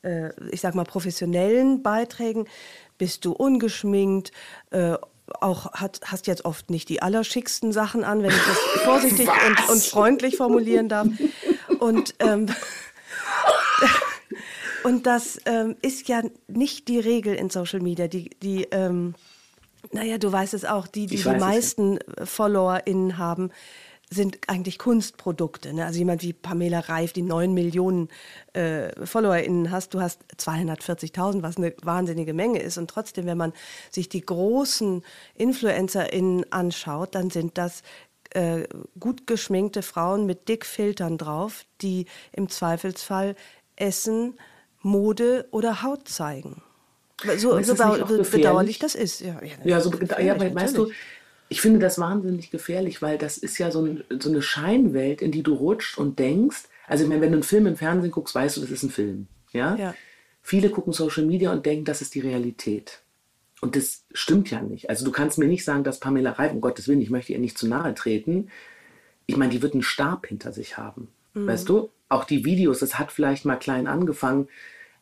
äh, 0.03 0.31
ich 0.51 0.61
sag 0.61 0.75
mal, 0.75 0.85
professionellen 0.85 1.83
Beiträgen, 1.83 2.47
bist 2.99 3.25
du 3.25 3.33
ungeschminkt, 3.33 4.33
äh, 4.71 4.97
auch 5.41 5.73
hat, 5.73 6.01
hast 6.05 6.27
jetzt 6.27 6.45
oft 6.45 6.71
nicht 6.71 6.89
die 6.89 7.01
allerschicksten 7.01 7.73
Sachen 7.73 8.05
an, 8.05 8.23
wenn 8.23 8.31
ich 8.31 8.45
das 8.47 8.59
vorsichtig 8.85 9.29
und, 9.29 9.69
und, 9.71 9.83
freundlich 9.83 10.37
formulieren 10.37 10.89
darf. 10.89 11.09
Und, 11.79 12.15
ähm, 12.19 12.47
und 14.85 15.07
das 15.07 15.41
ähm, 15.47 15.77
ist 15.83 16.09
ja 16.09 16.23
nicht 16.49 16.89
die 16.89 16.99
Regel 16.99 17.35
in 17.35 17.49
Social 17.49 17.81
Media. 17.81 18.09
Die, 18.09 18.31
die 18.43 18.65
ähm, 18.71 19.15
naja, 19.95 20.19
du 20.19 20.31
weißt 20.31 20.55
es 20.55 20.65
auch, 20.65 20.87
die, 20.87 21.07
die 21.07 21.17
die 21.17 21.29
meisten 21.29 21.99
FollowerInnen 22.25 23.17
haben, 23.17 23.51
sind 24.11 24.39
eigentlich 24.49 24.79
Kunstprodukte. 24.79 25.73
Ne? 25.73 25.85
Also 25.85 25.99
jemand 25.99 26.23
wie 26.23 26.33
Pamela 26.33 26.81
Reif, 26.81 27.13
die 27.13 27.23
neun 27.23 27.55
Millionen 27.55 28.09
äh, 28.53 28.91
FollowerInnen 29.07 29.71
hast, 29.71 29.95
du 29.95 30.01
hast 30.01 30.21
240.000, 30.37 31.43
was 31.43 31.57
eine 31.57 31.75
wahnsinnige 31.83 32.35
Menge 32.35 32.61
ist. 32.61 32.77
Und 32.77 32.91
trotzdem, 32.91 33.27
wenn 33.27 33.39
man 33.39 33.53
sich 33.91 34.09
die 34.09 34.21
großen 34.21 35.03
InfluencerInnen 35.35 36.53
anschaut, 36.53 37.15
dann 37.15 37.31
sind 37.31 37.57
das 37.57 37.83
äh, 38.31 38.65
gut 38.99 39.27
geschminkte 39.27 39.83
Frauen 39.83 40.27
mit 40.27 40.49
dick 40.49 40.67
Filtern 40.67 41.19
drauf, 41.19 41.65
die 41.81 42.07
im 42.33 42.49
Zweifelsfall 42.49 43.37
Essen, 43.77 44.35
Mode 44.83 45.47
oder 45.51 45.83
Haut 45.83 46.09
zeigen. 46.09 46.63
So, 47.23 47.61
so 47.63 47.75
bedauerlich 47.75 48.79
das 48.79 48.95
ist. 48.95 49.21
Ja, 49.21 49.41
ja, 49.43 49.53
ja 49.65 49.81
so 49.81 49.93
ja, 50.19 50.39
weil, 50.39 50.55
weißt 50.55 50.77
du, 50.77 50.91
ich 51.49 51.61
finde 51.61 51.79
das 51.79 51.99
wahnsinnig 51.99 52.51
gefährlich, 52.51 53.03
weil 53.03 53.19
das 53.19 53.39
ist 53.39 53.59
ja 53.59 53.71
so, 53.71 53.85
ein, 53.85 54.05
so 54.19 54.31
eine 54.31 54.43
Scheinwelt, 54.43 55.23
in 55.23 55.31
die 55.31 55.43
du 55.43 55.55
rutschst 55.55 55.99
und 55.99 56.19
denkst. 56.19 56.65
Also, 56.87 57.05
ich 57.05 57.09
meine, 57.09 57.21
wenn 57.21 57.31
du 57.31 57.37
einen 57.37 57.43
Film 57.43 57.67
im 57.67 57.77
Fernsehen 57.77 58.11
guckst, 58.11 58.35
weißt 58.35 58.57
du, 58.57 58.61
das 58.61 58.71
ist 58.71 58.83
ein 58.83 58.91
Film. 58.91 59.29
Ja? 59.53 59.77
ja. 59.77 59.95
Viele 60.43 60.71
gucken 60.71 60.93
Social 60.93 61.25
Media 61.25 61.53
und 61.53 61.65
denken, 61.65 61.85
das 61.85 62.03
ist 62.03 62.15
die 62.15 62.21
Realität. 62.21 63.01
Und 63.61 63.77
das 63.77 64.05
stimmt 64.13 64.51
ja 64.51 64.61
nicht. 64.61 64.91
Also, 64.91 65.05
du 65.05 65.13
kannst 65.13 65.39
mir 65.39 65.47
nicht 65.47 65.65
sagen, 65.65 65.85
dass 65.85 66.01
Pamela 66.01 66.33
Reif, 66.33 66.53
um 66.53 66.61
Gottes 66.61 66.89
Willen, 66.89 67.01
ich 67.01 67.11
möchte 67.11 67.33
ihr 67.33 67.39
nicht 67.39 67.57
zu 67.57 67.69
nahe 67.69 67.95
treten. 67.95 68.51
Ich 69.27 69.37
meine, 69.37 69.53
die 69.53 69.63
wird 69.63 69.75
einen 69.75 69.83
Stab 69.83 70.27
hinter 70.27 70.53
sich 70.53 70.77
haben. 70.77 71.09
Mhm. 71.35 71.47
Weißt 71.47 71.69
du? 71.69 71.91
Auch 72.09 72.25
die 72.25 72.45
Videos, 72.45 72.81
das 72.81 72.99
hat 72.99 73.13
vielleicht 73.13 73.45
mal 73.45 73.57
klein 73.57 73.87
angefangen, 73.87 74.49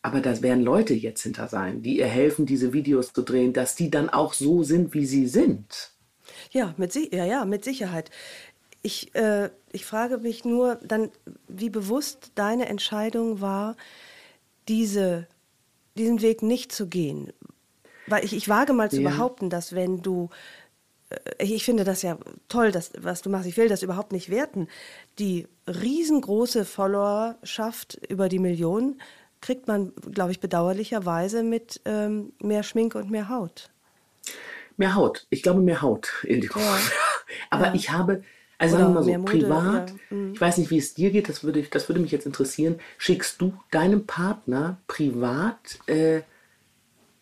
aber 0.03 0.21
da 0.21 0.43
werden 0.43 0.65
Leute 0.65 0.95
jetzt 0.95 1.23
hinter 1.23 1.49
sein, 1.49 1.83
die 1.83 1.99
ihr 1.99 2.07
helfen, 2.07 2.45
diese 2.45 2.73
Videos 2.73 3.13
zu 3.13 3.23
drehen, 3.23 3.53
dass 3.53 3.77
die 3.77 3.91
dann 3.91 4.11
auch 4.11 4.35
so 4.35 4.65
sind, 4.65 4.95
wie 4.95 5.07
sie 5.07 5.29
sind. 5.29 5.93
Ja, 6.51 6.75
mit, 6.77 6.95
ja, 7.13 7.25
ja, 7.25 7.45
mit 7.45 7.65
Sicherheit. 7.65 8.11
Ich, 8.83 9.15
äh, 9.15 9.51
ich 9.71 9.87
frage 9.87 10.19
mich 10.19 10.45
nur 10.45 10.75
dann, 10.77 11.11
wie 11.47 11.71
bewusst 11.71 12.33
deine 12.35 12.67
Entscheidung 12.67 13.41
war, 13.41 13.77
diese, 14.69 15.29
diesen 15.97 16.21
Weg 16.21 16.43
nicht 16.43 16.73
zu 16.73 16.89
gehen. 16.89 17.33
Weil 18.09 18.25
ich, 18.25 18.35
ich 18.35 18.49
wage 18.49 18.73
mal 18.73 18.91
zu 18.91 19.01
ja. 19.01 19.11
behaupten, 19.11 19.51
dass 19.51 19.73
wenn 19.73 20.03
du, 20.03 20.31
äh, 21.11 21.45
ich 21.45 21.65
finde 21.65 21.85
das 21.85 22.03
ja 22.03 22.19
toll, 22.49 22.73
dass, 22.73 22.91
was 22.99 23.23
du 23.23 23.31
machst, 23.31 23.47
ich 23.47 23.57
will 23.57 23.69
das 23.69 23.85
überhaupt 23.85 24.11
nicht 24.11 24.31
werten, 24.31 24.67
die 25.21 25.47
riesengroße 25.69 26.65
Followerschaft 26.65 28.01
über 28.09 28.29
die 28.29 28.41
Millionen 28.41 29.01
kriegt 29.43 29.69
man, 29.69 29.93
glaube 30.11 30.33
ich, 30.33 30.41
bedauerlicherweise 30.41 31.43
mit 31.43 31.83
ähm, 31.85 32.33
mehr 32.41 32.63
Schminke 32.63 32.99
und 32.99 33.11
mehr 33.11 33.29
Haut. 33.29 33.69
Mehr 34.79 34.95
Haut. 34.95 35.27
Ich 35.29 35.43
glaube, 35.43 35.61
mehr 35.61 35.83
Haut, 35.83 36.25
Indiko. 36.25 36.59
Ja. 36.59 36.79
Aber 37.51 37.67
ja. 37.67 37.75
ich 37.75 37.91
habe, 37.91 38.23
also 38.57 38.79
sagen 38.79 38.89
wir 38.89 38.95
mal 38.95 39.03
so, 39.03 39.11
Mode, 39.11 39.25
privat, 39.25 39.93
oder, 39.93 40.17
mhm. 40.17 40.33
ich 40.33 40.41
weiß 40.41 40.57
nicht, 40.59 40.71
wie 40.71 40.79
es 40.79 40.95
dir 40.95 41.11
geht, 41.11 41.29
das 41.29 41.45
würde, 41.45 41.63
das 41.63 41.89
würde 41.89 42.01
mich 42.01 42.13
jetzt 42.13 42.25
interessieren. 42.25 42.79
Schickst 42.97 43.41
du 43.41 43.53
deinem 43.71 44.07
Partner 44.07 44.79
privat 44.87 45.79
äh, 45.87 46.23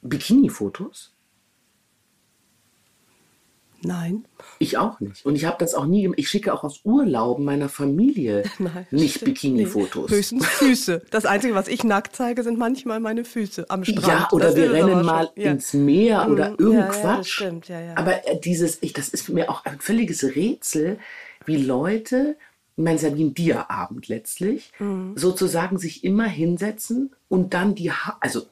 Bikini-Fotos? 0.03 1.13
Nein. 3.83 4.25
Ich 4.59 4.77
auch 4.77 5.01
nicht. 5.01 5.25
Und 5.25 5.37
ich 5.37 5.45
habe 5.47 5.57
das 5.59 5.75
auch 5.75 5.87
nie 5.87 6.11
Ich 6.17 6.29
schicke 6.29 6.53
auch 6.53 6.65
aus 6.65 6.81
Urlauben 6.85 7.45
meiner 7.45 7.69
Familie 7.69 8.43
Nein, 8.59 8.87
nicht 8.91 9.25
Bikini-Fotos. 9.25 10.11
Nee. 10.11 10.17
Höchstens 10.17 10.47
Füße. 10.47 11.03
Das 11.11 11.25
Einzige, 11.25 11.55
was 11.55 11.69
ich 11.69 11.83
nackt 11.85 12.15
zeige, 12.15 12.43
sind 12.43 12.59
manchmal 12.59 13.01
meine 13.01 13.25
Füße 13.25 13.67
am 13.71 13.85
Strand. 13.85 14.07
Ja, 14.07 14.29
oder 14.33 14.47
das 14.47 14.57
wir 14.57 14.73
rennen 14.73 15.05
mal 15.05 15.31
ja. 15.35 15.53
ins 15.53 15.73
Meer 15.73 16.27
mhm. 16.27 16.33
oder 16.33 16.55
irgend 16.59 16.95
ja. 17.03 17.21
Ja, 17.21 17.61
ja, 17.69 17.81
ja. 17.81 17.97
Aber 17.97 18.27
äh, 18.27 18.39
dieses, 18.39 18.79
ich, 18.83 18.93
das 18.93 19.09
ist 19.09 19.29
mir 19.29 19.51
auch 19.51 19.65
ein 19.65 19.81
völliges 19.81 20.25
Rätsel, 20.25 20.99
wie 21.47 21.57
Leute, 21.57 22.37
ich 22.77 22.85
meine, 22.85 22.97
es 22.97 23.03
ist 23.03 23.11
ja 23.11 23.17
wie 23.17 23.25
ein 23.25 23.35
Bierabend 23.35 24.09
letztlich, 24.09 24.73
mhm. 24.79 25.13
sozusagen 25.17 25.79
sich 25.79 26.05
immer 26.05 26.27
hinsetzen 26.27 27.15
und 27.29 27.55
dann 27.55 27.75
die, 27.75 27.93
ha 27.93 28.19
also 28.21 28.43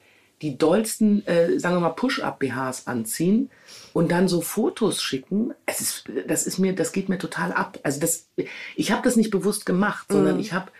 die 0.41 0.57
dollsten, 0.57 1.25
äh, 1.27 1.59
sagen 1.59 1.75
wir 1.75 1.81
mal, 1.81 1.89
Push-Up-BHs 1.89 2.87
anziehen 2.87 3.49
und 3.93 4.11
dann 4.11 4.27
so 4.27 4.41
Fotos 4.41 5.01
schicken. 5.01 5.53
Es 5.65 5.81
ist, 5.81 6.05
das 6.27 6.47
ist 6.47 6.59
mir, 6.59 6.73
das 6.73 6.91
geht 6.91 7.09
mir 7.09 7.17
total 7.17 7.51
ab. 7.51 7.79
Also 7.83 7.99
das, 7.99 8.29
ich 8.75 8.91
habe 8.91 9.01
das 9.03 9.15
nicht 9.15 9.31
bewusst 9.31 9.65
gemacht, 9.65 10.07
sondern 10.09 10.35
mhm. 10.35 10.41
ich 10.41 10.53
habe, 10.53 10.71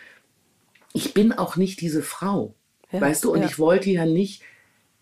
ich 0.93 1.13
bin 1.13 1.33
auch 1.33 1.57
nicht 1.57 1.81
diese 1.81 2.01
Frau, 2.01 2.55
ja, 2.91 3.01
weißt 3.01 3.25
du? 3.25 3.33
Und 3.33 3.41
ja. 3.41 3.47
ich 3.47 3.59
wollte 3.59 3.89
ja 3.89 4.05
nicht, 4.05 4.43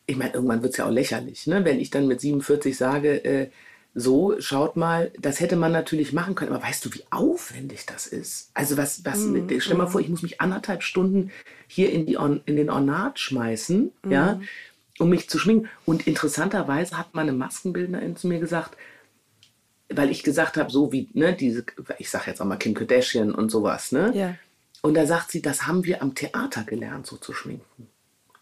ich 0.08 0.16
meine, 0.16 0.34
irgendwann 0.34 0.64
wird 0.64 0.72
es 0.72 0.78
ja 0.78 0.86
auch 0.86 0.92
lächerlich, 0.92 1.46
ne? 1.48 1.64
wenn 1.64 1.80
ich 1.80 1.92
dann 1.92 2.08
mit 2.08 2.22
47 2.22 2.76
sage, 2.76 3.24
äh, 3.26 3.50
so, 4.00 4.40
schaut 4.40 4.76
mal, 4.76 5.12
das 5.20 5.40
hätte 5.40 5.56
man 5.56 5.72
natürlich 5.72 6.14
machen 6.14 6.36
können, 6.36 6.54
aber 6.54 6.64
weißt 6.64 6.86
du, 6.86 6.94
wie 6.94 7.04
aufwendig 7.10 7.88
das 7.88 8.06
ist? 8.06 8.52
Also 8.54 8.78
was, 8.78 9.04
was, 9.06 9.18
mm, 9.18 9.50
stell 9.60 9.76
mal 9.76 9.88
mm. 9.88 9.90
vor, 9.90 10.02
ich 10.02 10.10
muss 10.10 10.22
mich 10.22 10.40
anderthalb 10.40 10.84
Stunden 10.84 11.32
hier 11.66 11.92
in, 11.92 12.06
die 12.06 12.14
in 12.46 12.56
den 12.56 12.70
Ornat 12.70 13.18
schmeißen, 13.18 13.92
mm. 14.04 14.12
ja, 14.12 14.40
um 15.00 15.10
mich 15.10 15.32
zu 15.32 15.40
schminken. 15.40 15.68
Und 15.86 16.06
interessanterweise 16.06 16.96
hat 16.96 17.16
meine 17.16 17.34
Maskenbildnerin 17.34 18.16
zu 18.16 18.28
mir 18.28 18.40
gesagt, 18.40 18.78
weil 19.90 20.12
ich 20.12 20.22
gesagt 20.22 20.58
habe, 20.58 20.70
so 20.70 20.92
wie, 20.92 21.10
ne, 21.14 21.34
diese, 21.34 21.66
ich 21.98 22.12
sage 22.12 22.26
jetzt 22.28 22.40
auch 22.40 22.46
mal 22.46 22.58
Kim 22.58 22.76
Kardashian 22.76 23.34
und 23.34 23.50
sowas, 23.50 23.92
ne? 23.92 24.12
Ja. 24.14 24.36
Und 24.84 24.94
da 24.94 25.08
sagt 25.08 25.32
sie, 25.32 25.42
das 25.42 25.66
haben 25.66 25.86
wir 25.86 26.04
am 26.04 26.14
Theater 26.14 26.64
gelernt, 26.64 27.08
so 27.08 27.18
zu 27.18 27.34
schminken. 27.34 27.90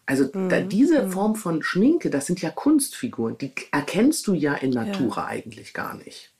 Also 0.06 0.24
mhm. 0.32 0.48
da, 0.48 0.60
diese 0.60 1.02
mhm. 1.02 1.10
Form 1.10 1.34
von 1.34 1.62
Schminke, 1.62 2.10
das 2.10 2.26
sind 2.26 2.40
ja 2.40 2.50
Kunstfiguren, 2.50 3.36
die 3.38 3.52
erkennst 3.72 4.26
du 4.26 4.34
ja 4.34 4.54
in 4.54 4.70
Natura 4.70 5.22
ja. 5.22 5.26
eigentlich 5.26 5.74
gar 5.74 5.94
nicht. 5.96 6.32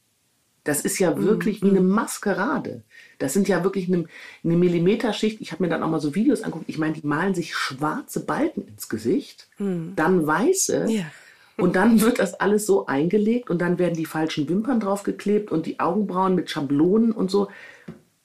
Das 0.66 0.80
ist 0.80 0.98
ja 0.98 1.16
wirklich 1.16 1.62
mhm. 1.62 1.66
wie 1.66 1.70
eine 1.70 1.80
mhm. 1.80 1.90
Maskerade. 1.90 2.82
Das 3.18 3.32
sind 3.32 3.48
ja 3.48 3.62
wirklich 3.64 3.88
eine, 3.88 4.06
eine 4.44 4.56
Millimeterschicht. 4.56 5.40
Ich 5.40 5.52
habe 5.52 5.62
mir 5.62 5.68
dann 5.68 5.82
auch 5.82 5.90
mal 5.90 6.00
so 6.00 6.14
Videos 6.14 6.42
angeguckt. 6.42 6.68
Ich 6.68 6.78
meine, 6.78 6.94
die 6.94 7.06
malen 7.06 7.34
sich 7.34 7.54
schwarze 7.54 8.24
Balken 8.24 8.66
ins 8.66 8.88
Gesicht, 8.88 9.48
mhm. 9.58 9.92
dann 9.96 10.26
weiße. 10.26 10.86
Ja. 10.88 11.04
Und 11.58 11.74
dann 11.74 12.02
wird 12.02 12.18
das 12.18 12.34
alles 12.34 12.66
so 12.66 12.84
eingelegt 12.84 13.48
und 13.48 13.62
dann 13.62 13.78
werden 13.78 13.94
die 13.94 14.04
falschen 14.04 14.46
Wimpern 14.46 14.78
draufgeklebt 14.78 15.50
und 15.50 15.64
die 15.64 15.80
Augenbrauen 15.80 16.34
mit 16.34 16.50
Schablonen 16.50 17.12
und 17.12 17.30
so 17.30 17.48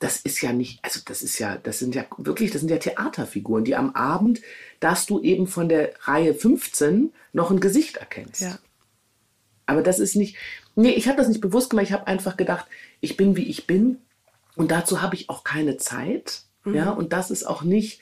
das 0.01 0.17
ist 0.17 0.41
ja 0.41 0.51
nicht, 0.51 0.79
also 0.83 0.99
das 1.05 1.21
ist 1.21 1.37
ja, 1.37 1.57
das 1.57 1.77
sind 1.77 1.93
ja 1.93 2.05
wirklich, 2.17 2.49
das 2.49 2.61
sind 2.61 2.71
ja 2.71 2.77
Theaterfiguren, 2.77 3.63
die 3.63 3.75
am 3.75 3.93
Abend, 3.95 4.41
dass 4.79 5.05
du 5.05 5.21
eben 5.21 5.45
von 5.45 5.69
der 5.69 5.93
Reihe 6.01 6.33
15 6.33 7.13
noch 7.33 7.51
ein 7.51 7.59
Gesicht 7.59 7.97
erkennst. 7.97 8.41
Ja. 8.41 8.57
Aber 9.67 9.83
das 9.83 9.99
ist 9.99 10.15
nicht, 10.15 10.37
nee, 10.75 10.89
ich 10.89 11.07
habe 11.07 11.17
das 11.17 11.27
nicht 11.27 11.39
bewusst 11.39 11.69
gemacht, 11.69 11.85
ich 11.85 11.93
habe 11.93 12.07
einfach 12.07 12.35
gedacht, 12.35 12.65
ich 12.99 13.15
bin 13.15 13.35
wie 13.35 13.47
ich 13.47 13.67
bin 13.67 13.99
und 14.55 14.71
dazu 14.71 15.03
habe 15.03 15.15
ich 15.15 15.29
auch 15.29 15.43
keine 15.43 15.77
Zeit. 15.77 16.41
Mhm. 16.63 16.75
Ja, 16.75 16.89
und 16.89 17.13
das 17.13 17.29
ist 17.29 17.43
auch 17.43 17.61
nicht 17.61 18.01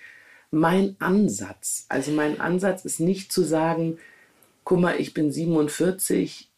mein 0.51 0.95
Ansatz. 0.99 1.85
Also 1.89 2.11
mein 2.11 2.39
Ansatz 2.39 2.85
ist 2.85 3.01
nicht 3.01 3.33
zu 3.33 3.43
sagen, 3.43 3.97
guck 4.63 4.79
mal, 4.79 4.99
ich 4.99 5.13
bin 5.13 5.33
47 5.33 6.49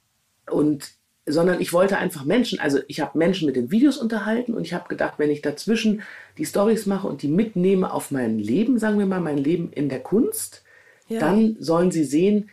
und 0.52 0.92
sondern 1.32 1.62
ich 1.62 1.74
wollte 1.74 1.98
einfach 1.98 2.26
Menschen, 2.26 2.60
also 2.60 2.80
ich 2.88 3.00
habe 3.00 3.17
Menschen 3.17 3.46
mit 3.46 3.56
den 3.56 3.72
Videos 3.72 3.98
unterhalten 3.98 4.54
und 4.54 4.65
ich 4.65 4.74
habe 4.74 4.89
gedacht, 4.89 5.15
wenn 5.17 5.32
ich 5.32 5.41
dazwischen 5.41 6.02
die 6.38 6.46
Stories 6.46 6.86
mache 6.86 7.08
und 7.08 7.22
die 7.22 7.28
mitnehme 7.28 7.94
auf 7.94 8.12
mein 8.12 8.39
Leben, 8.39 8.80
sagen 8.80 9.00
wir 9.00 9.06
mal, 9.06 9.22
mein 9.22 9.38
Leben 9.38 9.72
in 9.72 9.89
der 9.89 10.02
Kunst, 10.02 10.63
ja. 11.08 11.20
dann 11.20 11.56
sollen 11.60 11.91
sie 11.91 12.04
sehen, 12.04 12.50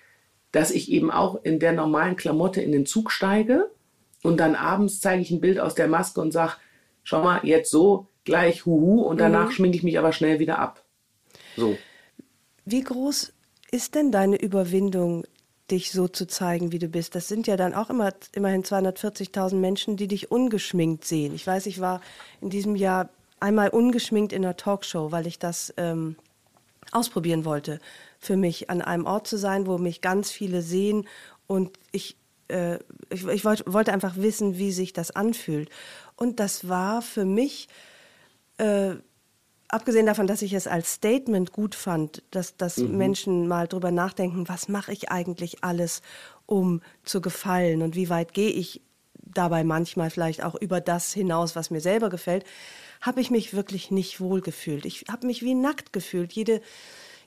dass 0.52 0.70
ich 0.70 0.90
eben 0.90 1.10
auch 1.10 1.42
in 1.44 1.58
der 1.58 1.72
normalen 1.72 2.16
Klamotte 2.16 2.60
in 2.62 2.72
den 2.72 2.86
Zug 2.86 3.10
steige 3.10 3.70
und 4.22 4.38
dann 4.38 4.54
abends 4.54 5.00
zeige 5.00 5.22
ich 5.22 5.30
ein 5.30 5.40
Bild 5.40 5.60
aus 5.60 5.74
der 5.74 5.88
Maske 5.88 6.20
und 6.20 6.32
sage, 6.32 6.54
schau 7.02 7.22
mal, 7.22 7.40
jetzt 7.42 7.70
so, 7.70 8.06
gleich 8.24 8.66
huhu 8.66 9.02
und 9.02 9.20
danach 9.20 9.46
mhm. 9.46 9.52
schminke 9.52 9.76
ich 9.76 9.82
mich 9.82 9.98
aber 9.98 10.12
schnell 10.12 10.38
wieder 10.38 10.58
ab. 10.58 10.84
So. 11.56 11.76
Wie 12.64 12.82
groß 12.82 13.32
ist 13.70 13.94
denn 13.94 14.12
deine 14.12 14.36
Überwindung, 14.36 15.24
dich 15.70 15.92
so 15.92 16.08
zu 16.08 16.26
zeigen, 16.26 16.72
wie 16.72 16.78
du 16.78 16.88
bist. 16.88 17.14
Das 17.14 17.28
sind 17.28 17.46
ja 17.46 17.56
dann 17.56 17.74
auch 17.74 17.90
immer 17.90 18.12
immerhin 18.32 18.62
240.000 18.62 19.56
Menschen, 19.56 19.96
die 19.96 20.08
dich 20.08 20.30
ungeschminkt 20.30 21.04
sehen. 21.04 21.34
Ich 21.34 21.46
weiß, 21.46 21.66
ich 21.66 21.80
war 21.80 22.00
in 22.40 22.50
diesem 22.50 22.74
Jahr 22.76 23.10
einmal 23.40 23.68
ungeschminkt 23.68 24.32
in 24.32 24.44
einer 24.44 24.56
Talkshow, 24.56 25.12
weil 25.12 25.26
ich 25.26 25.38
das 25.38 25.72
ähm, 25.76 26.16
ausprobieren 26.92 27.44
wollte, 27.44 27.80
für 28.18 28.36
mich 28.36 28.70
an 28.70 28.82
einem 28.82 29.06
Ort 29.06 29.26
zu 29.26 29.36
sein, 29.36 29.66
wo 29.66 29.78
mich 29.78 30.00
ganz 30.00 30.30
viele 30.30 30.62
sehen 30.62 31.06
und 31.46 31.78
ich 31.92 32.16
äh, 32.48 32.78
ich, 33.10 33.26
ich 33.26 33.44
wollte, 33.44 33.64
wollte 33.72 33.92
einfach 33.92 34.16
wissen, 34.16 34.58
wie 34.58 34.72
sich 34.72 34.92
das 34.92 35.10
anfühlt. 35.10 35.70
Und 36.16 36.40
das 36.40 36.68
war 36.68 37.02
für 37.02 37.24
mich 37.24 37.68
äh, 38.58 38.96
abgesehen 39.68 40.06
davon, 40.06 40.26
dass 40.26 40.42
ich 40.42 40.52
es 40.52 40.66
als 40.66 40.94
Statement 40.94 41.52
gut 41.52 41.74
fand, 41.74 42.22
dass, 42.30 42.56
dass 42.56 42.78
mhm. 42.78 42.96
Menschen 42.96 43.48
mal 43.48 43.68
drüber 43.68 43.90
nachdenken, 43.90 44.48
was 44.48 44.68
mache 44.68 44.92
ich 44.92 45.10
eigentlich 45.10 45.62
alles, 45.62 46.02
um 46.46 46.80
zu 47.04 47.20
gefallen 47.20 47.82
und 47.82 47.94
wie 47.94 48.08
weit 48.08 48.32
gehe 48.32 48.50
ich 48.50 48.80
dabei 49.14 49.64
manchmal 49.64 50.10
vielleicht 50.10 50.42
auch 50.42 50.54
über 50.54 50.80
das 50.80 51.12
hinaus, 51.12 51.54
was 51.54 51.70
mir 51.70 51.80
selber 51.80 52.08
gefällt, 52.08 52.44
habe 53.00 53.20
ich 53.20 53.30
mich 53.30 53.54
wirklich 53.54 53.90
nicht 53.90 54.20
wohl 54.20 54.40
gefühlt. 54.40 54.86
Ich 54.86 55.04
habe 55.10 55.26
mich 55.26 55.42
wie 55.42 55.54
nackt 55.54 55.92
gefühlt. 55.92 56.32
Jede, 56.32 56.62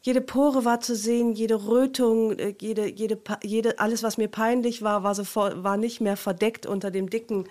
jede 0.02 0.20
Pore 0.20 0.66
war 0.66 0.82
zu 0.82 0.96
sehen, 0.96 1.34
jede 1.34 1.68
Rötung, 1.68 2.38
äh, 2.38 2.56
jede, 2.60 2.90
jede, 2.90 3.20
jede, 3.44 3.80
alles, 3.80 4.02
was 4.02 4.18
mir 4.18 4.28
peinlich 4.28 4.82
war, 4.82 5.04
war, 5.04 5.14
so, 5.14 5.24
war 5.36 5.78
nicht 5.78 6.02
mehr 6.02 6.18
verdeckt 6.18 6.66
unter 6.66 6.90
dem 6.90 7.10
dicken, 7.10 7.48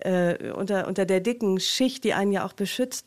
äh, 0.00 0.50
unter, 0.50 0.88
unter 0.88 1.06
der 1.06 1.20
dicken 1.20 1.60
Schicht, 1.60 2.02
die 2.02 2.14
einen 2.14 2.32
ja 2.32 2.44
auch 2.44 2.52
beschützt 2.52 3.06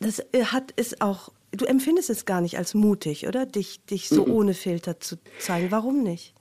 das 0.00 0.20
äh, 0.32 0.44
hat 0.44 0.72
ist 0.72 1.00
auch, 1.00 1.32
du 1.52 1.64
empfindest 1.64 2.10
es 2.10 2.24
gar 2.24 2.40
nicht 2.40 2.58
als 2.58 2.74
mutig, 2.74 3.26
oder? 3.26 3.46
Dich, 3.46 3.84
dich 3.86 4.08
so 4.08 4.26
mhm. 4.26 4.32
ohne 4.32 4.54
Filter 4.54 5.00
zu 5.00 5.16
zeigen. 5.38 5.70
Warum 5.70 6.02
nicht? 6.02 6.34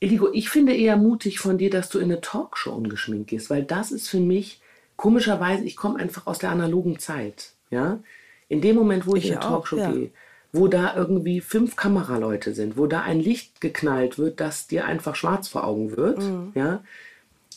Eligo, 0.00 0.28
ich 0.32 0.48
finde 0.48 0.74
eher 0.74 0.96
mutig 0.96 1.40
von 1.40 1.58
dir, 1.58 1.70
dass 1.70 1.88
du 1.88 1.98
in 1.98 2.06
eine 2.06 2.20
Talkshow 2.20 2.72
ungeschminkt 2.72 3.30
gehst, 3.30 3.50
weil 3.50 3.64
das 3.64 3.90
ist 3.90 4.08
für 4.08 4.20
mich, 4.20 4.60
komischerweise, 4.96 5.64
ich 5.64 5.76
komme 5.76 5.98
einfach 5.98 6.26
aus 6.26 6.38
der 6.38 6.50
analogen 6.50 6.98
Zeit. 6.98 7.52
Ja? 7.70 8.00
In 8.48 8.60
dem 8.60 8.76
Moment, 8.76 9.06
wo 9.06 9.16
ich, 9.16 9.24
ich 9.24 9.30
in 9.30 9.38
eine 9.38 9.46
Talkshow 9.46 9.76
ja. 9.76 9.90
gehe, 9.90 10.10
wo 10.52 10.68
da 10.68 10.96
irgendwie 10.96 11.40
fünf 11.40 11.76
Kameraleute 11.76 12.54
sind, 12.54 12.78
wo 12.78 12.86
da 12.86 13.02
ein 13.02 13.20
Licht 13.20 13.60
geknallt 13.60 14.18
wird, 14.18 14.40
das 14.40 14.66
dir 14.66 14.86
einfach 14.86 15.14
schwarz 15.14 15.48
vor 15.48 15.64
Augen 15.64 15.96
wird, 15.96 16.18
mhm. 16.18 16.52
ja, 16.54 16.82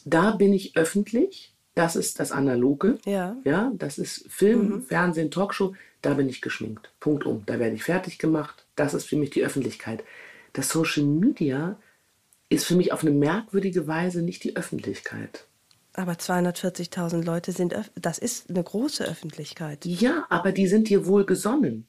da 0.03 0.31
bin 0.31 0.51
ich 0.51 0.75
öffentlich 0.75 1.50
das 1.75 1.95
ist 1.95 2.19
das 2.19 2.31
Analoge. 2.31 2.97
Ja. 3.05 3.37
ja 3.43 3.71
das 3.75 3.97
ist 3.97 4.25
Film, 4.29 4.69
mhm. 4.69 4.81
Fernsehen, 4.83 5.31
Talkshow. 5.31 5.73
Da 6.01 6.15
bin 6.15 6.27
ich 6.27 6.41
geschminkt. 6.41 6.91
Punkt 6.99 7.25
um. 7.25 7.43
Da 7.45 7.59
werde 7.59 7.75
ich 7.75 7.83
fertig 7.83 8.17
gemacht. 8.17 8.65
Das 8.75 8.93
ist 8.93 9.05
für 9.05 9.15
mich 9.15 9.29
die 9.29 9.43
Öffentlichkeit. 9.43 10.03
Das 10.53 10.69
Social 10.69 11.05
Media 11.05 11.77
ist 12.49 12.65
für 12.65 12.75
mich 12.75 12.91
auf 12.91 13.01
eine 13.01 13.11
merkwürdige 13.11 13.87
Weise 13.87 14.21
nicht 14.21 14.43
die 14.43 14.55
Öffentlichkeit. 14.55 15.45
Aber 15.93 16.13
240.000 16.13 17.23
Leute 17.23 17.51
sind, 17.51 17.75
das 17.95 18.17
ist 18.17 18.49
eine 18.49 18.63
große 18.63 19.05
Öffentlichkeit. 19.05 19.85
Ja, 19.85 20.25
aber 20.29 20.51
die 20.51 20.67
sind 20.67 20.89
dir 20.89 21.05
wohl 21.05 21.25
gesonnen. 21.25 21.87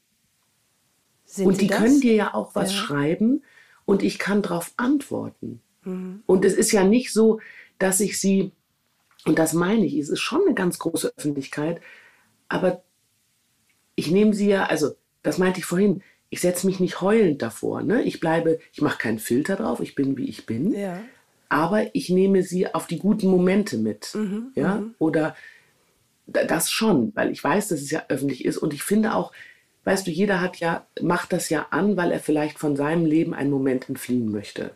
Sind 1.25 1.47
und 1.47 1.61
die 1.61 1.67
das? 1.67 1.79
können 1.79 2.01
dir 2.01 2.13
ja 2.13 2.33
auch 2.33 2.53
was 2.53 2.71
ja. 2.71 2.77
schreiben 2.77 3.43
und 3.85 4.03
ich 4.03 4.19
kann 4.19 4.41
darauf 4.41 4.73
antworten. 4.77 5.61
Mhm. 5.83 6.23
Und 6.25 6.45
es 6.45 6.53
ist 6.53 6.71
ja 6.71 6.83
nicht 6.83 7.13
so, 7.13 7.39
dass 7.79 7.99
ich 8.01 8.19
sie 8.19 8.51
und 9.25 9.39
das 9.39 9.53
meine 9.53 9.85
ich, 9.85 9.97
es 9.97 10.09
ist 10.09 10.19
schon 10.19 10.41
eine 10.45 10.53
ganz 10.53 10.79
große 10.79 11.13
Öffentlichkeit, 11.17 11.81
aber 12.49 12.83
ich 13.95 14.11
nehme 14.11 14.33
sie 14.33 14.49
ja, 14.49 14.65
also 14.65 14.95
das 15.21 15.37
meinte 15.37 15.59
ich 15.59 15.65
vorhin, 15.65 16.03
ich 16.29 16.41
setze 16.41 16.65
mich 16.65 16.79
nicht 16.79 16.99
heulend 16.99 17.41
davor. 17.41 17.83
Ne? 17.83 18.01
Ich 18.03 18.19
bleibe, 18.19 18.59
ich 18.71 18.81
mache 18.81 18.97
keinen 18.97 19.19
Filter 19.19 19.55
drauf, 19.55 19.79
ich 19.79 19.93
bin 19.93 20.17
wie 20.17 20.27
ich 20.27 20.47
bin. 20.47 20.73
Ja. 20.73 20.99
Aber 21.47 21.95
ich 21.95 22.09
nehme 22.09 22.41
sie 22.41 22.73
auf 22.73 22.87
die 22.87 22.97
guten 22.97 23.27
Momente 23.27 23.77
mit. 23.77 24.15
Mhm, 24.15 24.51
ja? 24.55 24.77
Mhm. 24.77 24.95
Oder 24.97 25.35
das 26.25 26.71
schon, 26.71 27.11
weil 27.15 27.31
ich 27.31 27.43
weiß, 27.43 27.67
dass 27.67 27.81
es 27.81 27.91
ja 27.91 28.05
öffentlich 28.09 28.45
ist. 28.45 28.57
Und 28.57 28.73
ich 28.73 28.81
finde 28.81 29.13
auch, 29.13 29.31
weißt 29.83 30.07
du, 30.07 30.11
jeder 30.11 30.41
hat 30.41 30.57
ja, 30.57 30.87
macht 31.01 31.33
das 31.33 31.49
ja 31.49 31.67
an, 31.69 31.97
weil 31.97 32.11
er 32.11 32.19
vielleicht 32.19 32.57
von 32.57 32.75
seinem 32.75 33.05
Leben 33.05 33.35
einen 33.35 33.51
Moment 33.51 33.87
entfliehen 33.87 34.31
möchte. 34.31 34.71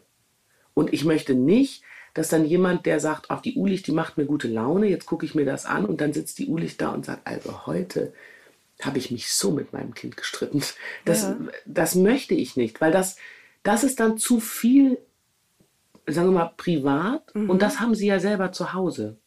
Und 0.75 0.93
ich 0.93 1.05
möchte 1.05 1.33
nicht, 1.33 1.81
dass 2.17 2.30
dann 2.30 2.45
jemand, 2.45 2.88
der 2.88 2.99
sagt, 2.99 3.30
auf 3.30 3.43
die 3.43 3.53
Ulicht, 3.53 3.86
die 3.86 3.91
macht 3.91 4.17
mir 4.17 4.25
gute 4.25 4.47
Laune, 4.47 4.88
jetzt 4.88 5.06
gucke 5.06 5.23
ich 5.23 5.36
mir 5.36 5.45
das 5.45 5.67
an 5.67 5.86
und 5.86 6.01
dann 6.01 6.13
sitzt 6.13 6.39
die 6.39 6.47
Ulicht 6.47 6.82
da 6.82 6.89
und 6.89 7.06
sagt, 7.06 7.27
also 7.27 7.67
heute 7.67 8.12
habe 8.82 8.97
ich 8.97 9.12
mich 9.12 9.32
so 9.32 9.51
mit 9.51 9.71
meinem 9.71 9.93
Kind 9.93 10.17
gestritten. 10.17 10.63
Das, 11.06 11.21
ja. 11.21 11.38
das 11.67 11.93
möchte 11.93 12.34
ich 12.34 12.58
nicht, 12.58 12.82
weil 12.82 12.91
das, 12.91 13.17
das 13.62 13.84
ist 13.84 13.99
dann 13.99 14.17
zu 14.17 14.39
viel, 14.39 14.97
sagen 16.08 16.30
wir 16.30 16.39
mal, 16.39 16.53
privat 16.58 17.36
mhm. 17.36 17.51
und 17.51 17.62
das 17.62 17.80
haben 17.80 17.93
sie 17.93 18.08
ja 18.08 18.19
selber 18.19 18.51
zu 18.51 18.73
Hause. 18.73 19.17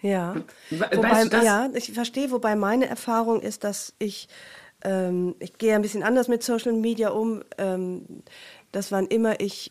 Ja, 0.00 0.36
wobei, 0.70 1.24
du 1.24 1.36
ja, 1.44 1.68
ich 1.74 1.92
verstehe, 1.92 2.30
wobei 2.30 2.56
meine 2.56 2.86
Erfahrung 2.86 3.42
ist, 3.42 3.62
dass 3.62 3.92
ich, 3.98 4.28
ähm, 4.84 5.34
ich 5.38 5.58
gehe 5.58 5.74
ein 5.74 5.82
bisschen 5.82 6.02
anders 6.02 6.28
mit 6.28 6.42
Social 6.42 6.72
Media 6.72 7.10
um, 7.10 7.42
ähm, 7.58 8.22
dass 8.72 8.90
wann 8.90 9.06
immer 9.08 9.40
ich 9.40 9.70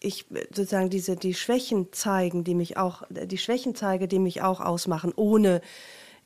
ich 0.00 0.26
sozusagen 0.54 0.90
diese 0.90 1.16
die 1.16 1.34
Schwächen 1.34 1.92
zeigen, 1.92 2.44
die 2.44 2.54
mich 2.54 2.76
auch 2.76 3.02
die 3.10 3.38
Schwächen 3.38 3.74
zeige, 3.74 4.08
die 4.08 4.18
mich 4.18 4.42
auch 4.42 4.60
ausmachen, 4.60 5.12
ohne 5.16 5.60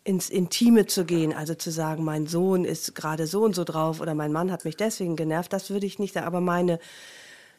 ins 0.04 0.30
Intime 0.30 0.87
zu 0.87 1.04
gehen, 1.04 1.32
also 1.32 1.54
zu 1.54 1.70
sagen, 1.70 2.04
mein 2.04 2.26
Sohn 2.26 2.64
ist 2.64 2.94
gerade 2.94 3.26
so 3.26 3.44
und 3.44 3.54
so 3.54 3.64
drauf 3.64 4.00
oder 4.00 4.14
mein 4.14 4.32
Mann 4.32 4.50
hat 4.50 4.64
mich 4.64 4.76
deswegen 4.76 5.16
genervt, 5.16 5.52
das 5.52 5.70
würde 5.70 5.87
ich 5.87 5.98
nicht. 5.98 6.16
Aber 6.16 6.40
meine 6.40 6.80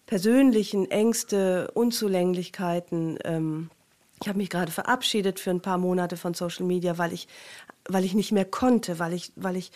persönlichen 0.06 0.92
Ängste, 0.92 1.72
Unzulänglichkeiten, 1.74 3.18
ähm, 3.24 3.70
ich 4.22 4.28
habe 4.28 4.38
mich 4.38 4.50
gerade 4.50 4.72
verabschiedet 4.72 5.40
für 5.40 5.50
ein 5.50 5.62
paar 5.62 5.78
Monate 5.78 6.18
von 6.18 6.34
Social 6.34 6.66
Media, 6.66 6.98
weil 6.98 7.14
ich, 7.14 7.28
weil 7.88 8.06
ich 8.06 8.14
nicht 8.14 8.32
mehr 8.32 8.46
konnte, 8.46 9.00
weil 9.00 9.14
ich, 9.14 9.32
weil 9.36 9.56
ich 9.56 9.72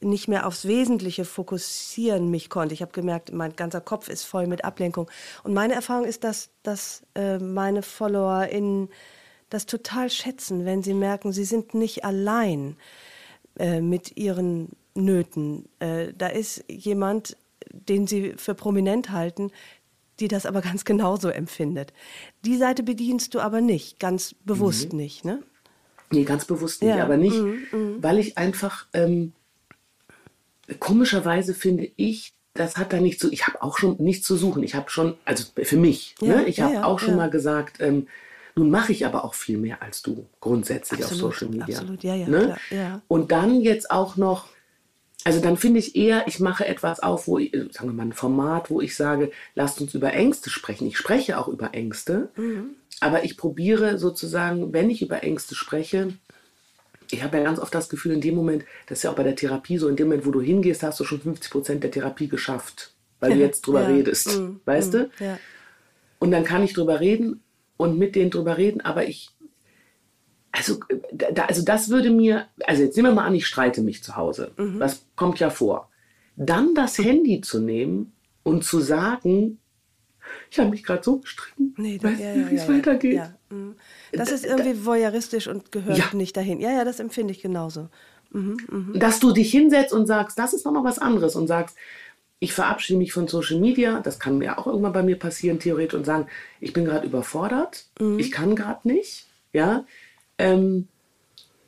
nicht 0.00 0.28
mehr 0.28 0.46
aufs 0.46 0.66
Wesentliche 0.66 1.24
fokussieren 1.24 2.30
mich 2.30 2.50
konnte. 2.50 2.74
Ich 2.74 2.82
habe 2.82 2.92
gemerkt, 2.92 3.32
mein 3.32 3.56
ganzer 3.56 3.80
Kopf 3.80 4.08
ist 4.08 4.24
voll 4.24 4.46
mit 4.46 4.64
Ablenkung. 4.64 5.10
Und 5.42 5.54
meine 5.54 5.74
Erfahrung 5.74 6.04
ist, 6.04 6.24
dass, 6.24 6.50
dass 6.62 7.02
äh, 7.14 7.38
meine 7.38 7.82
Follower 7.82 8.46
in 8.46 8.88
das 9.50 9.66
total 9.66 10.10
schätzen, 10.10 10.64
wenn 10.64 10.82
sie 10.82 10.94
merken, 10.94 11.32
sie 11.32 11.44
sind 11.44 11.74
nicht 11.74 12.04
allein 12.04 12.76
äh, 13.58 13.80
mit 13.80 14.16
ihren 14.16 14.70
Nöten. 14.94 15.68
Äh, 15.80 16.12
da 16.16 16.28
ist 16.28 16.64
jemand, 16.68 17.36
den 17.72 18.06
sie 18.06 18.34
für 18.36 18.54
prominent 18.54 19.10
halten, 19.10 19.50
die 20.20 20.28
das 20.28 20.46
aber 20.46 20.60
ganz 20.62 20.84
genauso 20.84 21.28
empfindet. 21.28 21.92
Die 22.44 22.56
Seite 22.56 22.82
bedienst 22.82 23.34
du 23.34 23.40
aber 23.40 23.60
nicht, 23.60 23.98
ganz 23.98 24.34
bewusst 24.44 24.92
mhm. 24.92 24.98
nicht, 24.98 25.24
ne? 25.24 25.42
Nee, 26.10 26.24
ganz 26.24 26.46
bewusst 26.46 26.82
nicht, 26.82 26.96
ja. 26.96 27.04
aber 27.04 27.18
nicht, 27.18 27.36
mhm, 27.36 27.66
mhm. 27.70 28.02
weil 28.02 28.18
ich 28.18 28.38
einfach 28.38 28.86
ähm, 28.94 29.34
komischerweise 30.78 31.54
finde 31.54 31.90
ich, 31.96 32.32
das 32.54 32.76
hat 32.76 32.92
da 32.92 33.00
nicht 33.00 33.20
so, 33.20 33.30
ich 33.30 33.46
habe 33.46 33.62
auch 33.62 33.78
schon 33.78 33.96
nichts 33.98 34.26
zu 34.26 34.36
suchen. 34.36 34.62
Ich 34.62 34.74
habe 34.74 34.90
schon, 34.90 35.16
also 35.24 35.44
für 35.62 35.76
mich, 35.76 36.14
ja, 36.20 36.36
ne, 36.36 36.44
ich 36.46 36.60
habe 36.60 36.74
ja, 36.74 36.84
auch 36.84 36.98
schon 36.98 37.16
mal 37.16 37.30
gesagt, 37.30 37.80
ähm, 37.80 38.08
nun 38.56 38.70
mache 38.70 38.92
ich 38.92 39.06
aber 39.06 39.24
auch 39.24 39.34
viel 39.34 39.56
mehr 39.56 39.82
als 39.82 40.02
du 40.02 40.26
grundsätzlich 40.40 41.02
absolut, 41.02 41.24
auf 41.24 41.38
Social 41.38 41.50
Media. 41.50 41.78
Absolut, 41.78 42.02
ja, 42.02 42.14
ja, 42.14 42.28
ne? 42.28 42.44
klar, 42.44 42.58
ja. 42.70 43.02
Und 43.06 43.30
dann 43.30 43.60
jetzt 43.60 43.90
auch 43.90 44.16
noch, 44.16 44.48
also 45.22 45.40
dann 45.40 45.56
finde 45.56 45.78
ich 45.78 45.94
eher, 45.94 46.26
ich 46.26 46.40
mache 46.40 46.66
etwas 46.66 47.00
auf, 47.00 47.28
wo 47.28 47.38
ich, 47.38 47.52
sagen 47.52 47.88
wir 47.88 47.92
mal, 47.92 48.06
ein 48.06 48.12
Format, 48.12 48.70
wo 48.70 48.80
ich 48.80 48.96
sage, 48.96 49.30
lasst 49.54 49.80
uns 49.80 49.94
über 49.94 50.12
Ängste 50.12 50.50
sprechen. 50.50 50.88
Ich 50.88 50.98
spreche 50.98 51.38
auch 51.38 51.46
über 51.46 51.74
Ängste, 51.74 52.30
mhm. 52.36 52.70
aber 53.00 53.22
ich 53.24 53.36
probiere 53.36 53.98
sozusagen, 53.98 54.72
wenn 54.72 54.90
ich 54.90 55.02
über 55.02 55.22
Ängste 55.22 55.54
spreche, 55.54 56.14
ich 57.10 57.22
habe 57.22 57.38
ja 57.38 57.44
ganz 57.44 57.58
oft 57.58 57.74
das 57.74 57.88
Gefühl, 57.88 58.12
in 58.12 58.20
dem 58.20 58.34
Moment, 58.34 58.64
das 58.86 58.98
ist 58.98 59.02
ja 59.04 59.10
auch 59.10 59.16
bei 59.16 59.22
der 59.22 59.36
Therapie 59.36 59.78
so, 59.78 59.88
in 59.88 59.96
dem 59.96 60.08
Moment, 60.08 60.26
wo 60.26 60.30
du 60.30 60.40
hingehst, 60.40 60.82
hast 60.82 61.00
du 61.00 61.04
schon 61.04 61.20
50 61.20 61.50
Prozent 61.50 61.82
der 61.82 61.90
Therapie 61.90 62.28
geschafft, 62.28 62.92
weil 63.20 63.32
du 63.32 63.38
jetzt 63.40 63.66
drüber 63.66 63.82
ja. 63.82 63.88
redest, 63.88 64.38
mhm. 64.38 64.60
weißt 64.64 64.92
mhm. 64.92 64.98
du? 64.98 65.24
Ja. 65.24 65.38
Und 66.18 66.30
dann 66.30 66.44
kann 66.44 66.62
ich 66.62 66.74
drüber 66.74 67.00
reden 67.00 67.40
und 67.76 67.98
mit 67.98 68.16
denen 68.16 68.30
drüber 68.30 68.58
reden, 68.58 68.80
aber 68.80 69.08
ich, 69.08 69.30
also, 70.52 70.80
da, 71.12 71.44
also 71.44 71.62
das 71.62 71.88
würde 71.88 72.10
mir, 72.10 72.46
also 72.64 72.82
jetzt 72.82 72.96
nehmen 72.96 73.10
wir 73.10 73.14
mal 73.14 73.26
an, 73.26 73.34
ich 73.34 73.46
streite 73.46 73.82
mich 73.82 74.02
zu 74.02 74.16
Hause, 74.16 74.52
mhm. 74.56 74.78
das 74.78 75.04
kommt 75.16 75.38
ja 75.38 75.50
vor. 75.50 75.90
Dann 76.36 76.74
das 76.74 76.98
Handy 76.98 77.40
zu 77.40 77.60
nehmen 77.60 78.12
und 78.42 78.64
zu 78.64 78.80
sagen, 78.80 79.58
ich 80.50 80.58
habe 80.58 80.70
mich 80.70 80.84
gerade 80.84 81.02
so 81.02 81.18
gestritten, 81.18 81.74
nee, 81.76 81.98
weiß 82.02 82.18
ja, 82.18 82.34
nicht, 82.34 82.50
wie 82.50 82.56
es 82.56 82.66
ja, 82.66 82.74
weitergeht. 82.74 83.14
Ja. 83.14 83.34
Mhm. 83.50 83.74
Das 84.12 84.30
ist 84.30 84.44
irgendwie 84.44 84.84
voyeuristisch 84.84 85.46
und 85.48 85.72
gehört 85.72 86.14
nicht 86.14 86.36
dahin. 86.36 86.60
Ja, 86.60 86.70
ja, 86.70 86.84
das 86.84 87.00
empfinde 87.00 87.32
ich 87.32 87.40
genauso. 87.40 87.88
Mhm, 88.30 88.56
mh. 88.68 88.98
Dass 88.98 89.20
du 89.20 89.32
dich 89.32 89.50
hinsetzt 89.50 89.92
und 89.92 90.06
sagst, 90.06 90.38
das 90.38 90.52
ist 90.52 90.64
nochmal 90.64 90.84
was 90.84 90.98
anderes 90.98 91.34
und 91.36 91.46
sagst, 91.46 91.76
ich 92.40 92.52
verabschiede 92.52 92.98
mich 92.98 93.12
von 93.12 93.26
Social 93.26 93.58
Media, 93.58 94.00
das 94.00 94.18
kann 94.20 94.38
mir 94.38 94.58
auch 94.58 94.66
irgendwann 94.66 94.92
bei 94.92 95.02
mir 95.02 95.18
passieren, 95.18 95.58
theoretisch, 95.58 95.98
und 95.98 96.04
sagen, 96.04 96.28
ich 96.60 96.72
bin 96.72 96.84
gerade 96.84 97.06
überfordert, 97.06 97.86
mhm. 97.98 98.18
ich 98.18 98.30
kann 98.30 98.54
gerade 98.54 98.86
nicht, 98.86 99.26
ja, 99.52 99.84
ähm, 100.38 100.88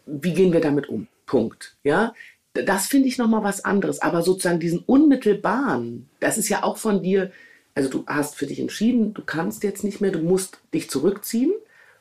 wie 0.07 0.33
gehen 0.33 0.53
wir 0.53 0.61
damit 0.61 0.89
um? 0.89 1.09
Punkt, 1.27 1.77
ja. 1.83 2.15
Das 2.53 2.87
finde 2.87 3.07
ich 3.07 3.17
nochmal 3.19 3.45
was 3.45 3.65
anderes, 3.65 4.03
aber 4.03 4.23
sozusagen 4.23 4.59
diesen 4.59 4.81
unmittelbaren, 4.81 6.09
das 6.19 6.37
ist 6.37 6.49
ja 6.49 6.65
auch 6.65 6.77
von 6.77 7.03
dir, 7.03 7.31
also 7.81 7.91
du 7.91 8.05
hast 8.07 8.37
für 8.37 8.47
dich 8.47 8.61
entschieden, 8.61 9.15
du 9.15 9.23
kannst 9.23 9.63
jetzt 9.63 9.85
nicht 9.85 10.01
mehr, 10.01 10.11
du 10.11 10.21
musst 10.21 10.59
dich 10.75 10.91
zurückziehen 10.91 11.53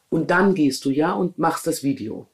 und 0.09 0.29
dann 0.29 0.55
gehst 0.55 0.83
du 0.85 0.89
ja 0.89 1.13
und 1.13 1.39
machst 1.39 1.65
das 1.65 1.83
Video. 1.83 2.27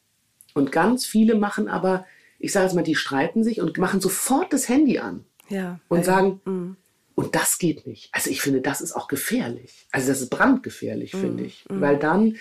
Und 0.53 0.71
ganz 0.71 1.05
viele 1.05 1.35
machen 1.35 1.67
aber, 1.67 2.05
ich 2.39 2.51
sage 2.51 2.65
jetzt 2.65 2.75
mal, 2.75 2.81
die 2.81 2.95
streiten 2.95 3.43
sich 3.43 3.61
und 3.61 3.77
machen 3.77 4.01
sofort 4.01 4.51
das 4.51 4.67
Handy 4.67 4.97
an 4.97 5.25
ja, 5.49 5.79
und 5.89 5.99
ey. 5.99 6.03
sagen, 6.03 6.41
mm. 6.45 6.77
und 7.15 7.35
das 7.35 7.59
geht 7.59 7.85
nicht. 7.85 8.09
Also 8.13 8.29
ich 8.29 8.41
finde, 8.41 8.61
das 8.61 8.81
ist 8.81 8.93
auch 8.93 9.07
gefährlich. 9.07 9.85
Also 9.91 10.07
das 10.07 10.21
ist 10.21 10.29
brandgefährlich, 10.29 11.13
mm, 11.13 11.19
finde 11.19 11.43
ich. 11.43 11.65
Mm. 11.69 11.81
Weil 11.81 11.99
dann, 11.99 12.37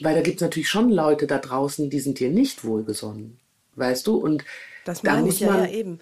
weil 0.00 0.14
da 0.14 0.20
gibt 0.20 0.36
es 0.36 0.42
natürlich 0.42 0.68
schon 0.68 0.90
Leute 0.90 1.26
da 1.26 1.38
draußen, 1.38 1.88
die 1.88 2.00
sind 2.00 2.18
dir 2.18 2.30
nicht 2.30 2.64
wohlgesonnen. 2.64 3.38
Weißt 3.76 4.06
du? 4.06 4.16
Und 4.16 4.44
das 4.84 5.02
da 5.02 5.20
muss 5.20 5.40
man, 5.40 5.58
ja, 5.58 5.64
ja 5.64 5.70
eben. 5.70 6.00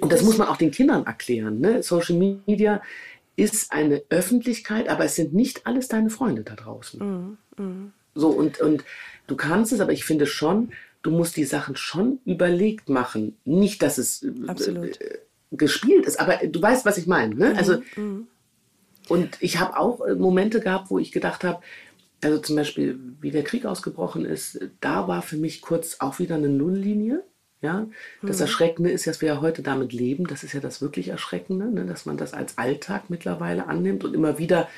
und 0.00 0.10
das 0.10 0.22
muss 0.22 0.38
man 0.38 0.48
auch 0.48 0.56
den 0.56 0.70
Kindern 0.70 1.04
erklären. 1.06 1.60
Ne? 1.60 1.82
Social 1.82 2.16
Media 2.16 2.82
ist 3.36 3.72
eine 3.72 4.02
Öffentlichkeit, 4.08 4.88
aber 4.88 5.04
es 5.04 5.14
sind 5.14 5.34
nicht 5.34 5.66
alles 5.66 5.88
deine 5.88 6.10
Freunde 6.10 6.42
da 6.42 6.54
draußen. 6.54 7.38
Mm, 7.56 7.62
mm. 7.62 7.92
So, 8.14 8.30
und, 8.30 8.60
und 8.60 8.84
du 9.26 9.36
kannst 9.36 9.72
es, 9.72 9.80
aber 9.80 9.92
ich 9.92 10.04
finde 10.04 10.26
schon, 10.26 10.72
du 11.02 11.10
musst 11.10 11.36
die 11.36 11.44
Sachen 11.44 11.76
schon 11.76 12.18
überlegt 12.24 12.88
machen. 12.88 13.36
Nicht, 13.44 13.82
dass 13.82 13.98
es 13.98 14.22
äh, 14.22 14.32
Absolut. 14.46 15.00
Äh, 15.00 15.18
gespielt 15.52 16.06
ist, 16.06 16.18
aber 16.18 16.38
du 16.46 16.60
weißt, 16.60 16.84
was 16.84 16.98
ich 16.98 17.06
meine. 17.06 17.34
Ne? 17.34 17.54
Mm, 17.54 17.56
also, 17.56 17.78
mm. 17.96 18.26
Und 19.08 19.36
ich 19.40 19.58
habe 19.58 19.78
auch 19.78 20.00
äh, 20.00 20.14
Momente 20.14 20.60
gehabt, 20.60 20.90
wo 20.90 20.98
ich 20.98 21.12
gedacht 21.12 21.44
habe, 21.44 21.60
also 22.22 22.38
zum 22.38 22.56
Beispiel, 22.56 22.98
wie 23.20 23.30
der 23.30 23.44
Krieg 23.44 23.66
ausgebrochen 23.66 24.24
ist, 24.24 24.58
da 24.80 25.06
war 25.06 25.22
für 25.22 25.36
mich 25.36 25.60
kurz 25.60 25.96
auch 26.00 26.18
wieder 26.18 26.36
eine 26.36 26.48
Nulllinie. 26.48 27.22
Ja? 27.62 27.86
Das 28.22 28.36
mhm. 28.36 28.42
Erschreckende 28.42 28.90
ist, 28.90 29.06
dass 29.06 29.20
wir 29.20 29.28
ja 29.28 29.40
heute 29.40 29.62
damit 29.62 29.92
leben. 29.92 30.26
Das 30.26 30.44
ist 30.44 30.52
ja 30.52 30.60
das 30.60 30.80
wirklich 30.82 31.08
Erschreckende, 31.08 31.66
ne? 31.66 31.86
dass 31.86 32.06
man 32.06 32.16
das 32.16 32.34
als 32.34 32.58
Alltag 32.58 33.08
mittlerweile 33.08 33.66
annimmt 33.66 34.04
und 34.04 34.14
immer 34.14 34.38
wieder. 34.38 34.68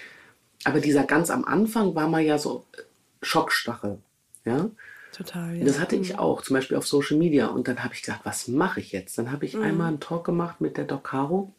Aber 0.65 0.81
dieser 0.81 1.05
ganz 1.05 1.31
am 1.31 1.45
Anfang 1.45 1.95
war 1.95 2.09
man 2.09 2.25
ja 2.25 2.39
so 2.39 2.65
äh, 2.77 2.83
Schockstache. 3.23 3.99
Ja? 4.45 4.71
Total. 5.13 5.57
Ja. 5.57 5.65
Das 5.65 5.81
hatte 5.81 5.97
ich 5.97 6.15
mhm. 6.15 6.19
auch, 6.19 6.43
zum 6.43 6.55
Beispiel 6.55 6.77
auf 6.77 6.87
Social 6.87 7.17
Media. 7.17 7.47
Und 7.49 7.69
dann 7.69 7.83
habe 7.83 7.95
ich 7.95 8.03
gesagt, 8.03 8.21
was 8.25 8.49
mache 8.49 8.81
ich 8.81 8.93
jetzt? 8.93 9.19
Dann 9.19 9.33
habe 9.33 9.45
ich 9.45 9.55
mhm. 9.55 9.63
einmal 9.63 9.89
einen 9.89 10.01
Talk 10.01 10.25
gemacht 10.25 10.61
mit 10.61 10.77
der 10.77 10.85
Doc 10.85 11.05
Caro 11.05 11.53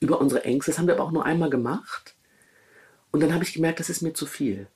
über 0.00 0.20
unsere 0.20 0.44
Ängste. 0.44 0.72
Das 0.72 0.78
haben 0.78 0.86
wir 0.86 0.94
aber 0.94 1.04
auch 1.04 1.12
nur 1.12 1.24
einmal 1.24 1.50
gemacht. 1.50 2.14
Und 3.12 3.22
dann 3.22 3.32
habe 3.32 3.44
ich 3.44 3.54
gemerkt, 3.54 3.78
das 3.78 3.90
ist 3.90 4.02
mir 4.02 4.14
zu 4.14 4.26
viel. 4.26 4.66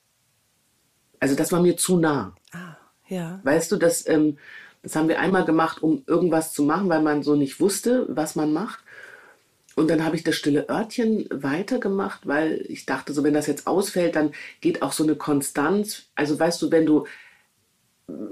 Also 1.19 1.35
das 1.35 1.51
war 1.51 1.61
mir 1.61 1.77
zu 1.77 1.99
nah. 1.99 2.35
Ah, 2.53 2.77
ja. 3.09 3.41
Weißt 3.43 3.73
du, 3.73 3.77
dass 3.77 4.07
ähm, 4.07 4.39
das 4.87 4.95
haben 4.95 5.09
wir 5.09 5.19
einmal 5.19 5.45
gemacht, 5.45 5.83
um 5.83 6.05
irgendwas 6.07 6.53
zu 6.53 6.63
machen, 6.63 6.89
weil 6.89 7.03
man 7.03 7.25
so 7.25 7.35
nicht 7.35 7.59
wusste, 7.59 8.07
was 8.09 8.37
man 8.37 8.53
macht. 8.53 8.79
Und 9.75 9.91
dann 9.91 10.05
habe 10.05 10.15
ich 10.15 10.23
das 10.23 10.37
stille 10.37 10.69
Örtchen 10.69 11.27
weitergemacht, 11.29 12.25
weil 12.29 12.65
ich 12.69 12.87
dachte, 12.87 13.13
so 13.13 13.25
wenn 13.25 13.35
das 13.35 13.49
jetzt 13.49 13.67
ausfällt, 13.67 14.15
dann 14.15 14.31
geht 14.61 14.83
auch 14.83 14.93
so 14.93 15.03
eine 15.03 15.17
Konstanz. 15.17 16.05
Also 16.15 16.39
weißt 16.39 16.63
du, 16.63 16.71
wenn 16.71 16.87
du 16.87 17.05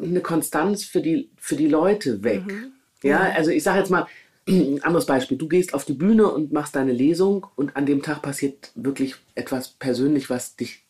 eine 0.00 0.20
Konstanz 0.20 0.84
für 0.84 1.00
die, 1.00 1.28
für 1.38 1.56
die 1.56 1.66
Leute 1.66 2.22
weg. 2.22 2.46
Mhm. 2.46 2.72
Ja, 3.02 3.32
also 3.34 3.50
ich 3.50 3.64
sage 3.64 3.80
jetzt 3.80 3.90
mal, 3.90 4.06
ein 4.46 4.80
anderes 4.84 5.06
Beispiel. 5.06 5.36
Du 5.36 5.48
gehst 5.48 5.74
auf 5.74 5.84
die 5.84 5.92
Bühne 5.92 6.30
und 6.30 6.52
machst 6.52 6.76
deine 6.76 6.92
Lesung 6.92 7.48
und 7.56 7.74
an 7.74 7.84
dem 7.84 8.00
Tag 8.00 8.22
passiert 8.22 8.70
wirklich 8.76 9.16
etwas 9.34 9.70
persönlich, 9.70 10.30
was 10.30 10.54
dich, 10.54 10.84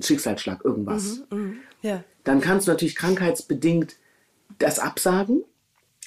Schicksalsschlag, 0.00 0.64
irgendwas. 0.64 1.22
Mhm, 1.30 1.38
mh, 1.38 1.54
ja. 1.82 2.04
Dann 2.24 2.40
kannst 2.40 2.66
du 2.66 2.72
natürlich 2.72 2.96
krankheitsbedingt 2.96 3.94
das 4.58 4.78
absagen, 4.78 5.44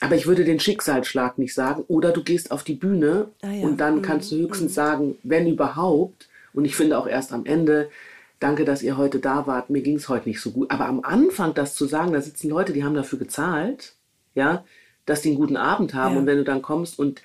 aber 0.02 0.16
ich 0.16 0.28
würde 0.28 0.46
den 0.46 0.60
Schicksalsschlag 0.60 1.38
nicht 1.38 1.54
sagen. 1.54 1.84
Oder 1.88 2.12
du 2.12 2.24
gehst 2.24 2.52
auf 2.52 2.64
die 2.64 2.74
Bühne 2.74 3.30
ah, 3.42 3.52
ja. 3.52 3.66
und 3.66 3.80
dann 3.80 3.98
mhm. 3.98 4.02
kannst 4.02 4.32
du 4.32 4.38
höchstens 4.38 4.72
mhm. 4.72 4.76
sagen, 4.76 5.18
wenn 5.24 5.48
überhaupt, 5.48 6.30
und 6.54 6.66
ich 6.66 6.76
finde 6.76 6.98
auch 6.98 7.08
erst 7.08 7.34
am 7.34 7.46
Ende, 7.46 7.90
danke, 8.40 8.66
dass 8.66 8.82
ihr 8.82 8.98
heute 8.98 9.20
da 9.20 9.46
wart, 9.46 9.70
mir 9.70 9.82
ging 9.82 9.98
es 9.98 10.10
heute 10.10 10.30
nicht 10.30 10.42
so 10.42 10.52
gut. 10.52 10.72
Aber 10.72 10.86
am 10.86 11.02
Anfang 11.04 11.54
das 11.54 11.76
zu 11.76 11.86
sagen, 11.86 12.14
da 12.14 12.22
sitzen 12.22 12.50
Leute, 12.50 12.74
die 12.74 12.84
haben 12.84 12.96
dafür 12.96 13.20
gezahlt, 13.20 13.94
ja, 14.36 14.64
dass 15.06 15.22
die 15.22 15.30
einen 15.30 15.38
guten 15.38 15.58
Abend 15.58 15.94
haben. 15.94 16.16
Ja. 16.16 16.20
Und 16.22 16.28
wenn 16.28 16.38
du 16.38 16.44
dann 16.44 16.62
kommst 16.62 16.98
und 16.98 17.22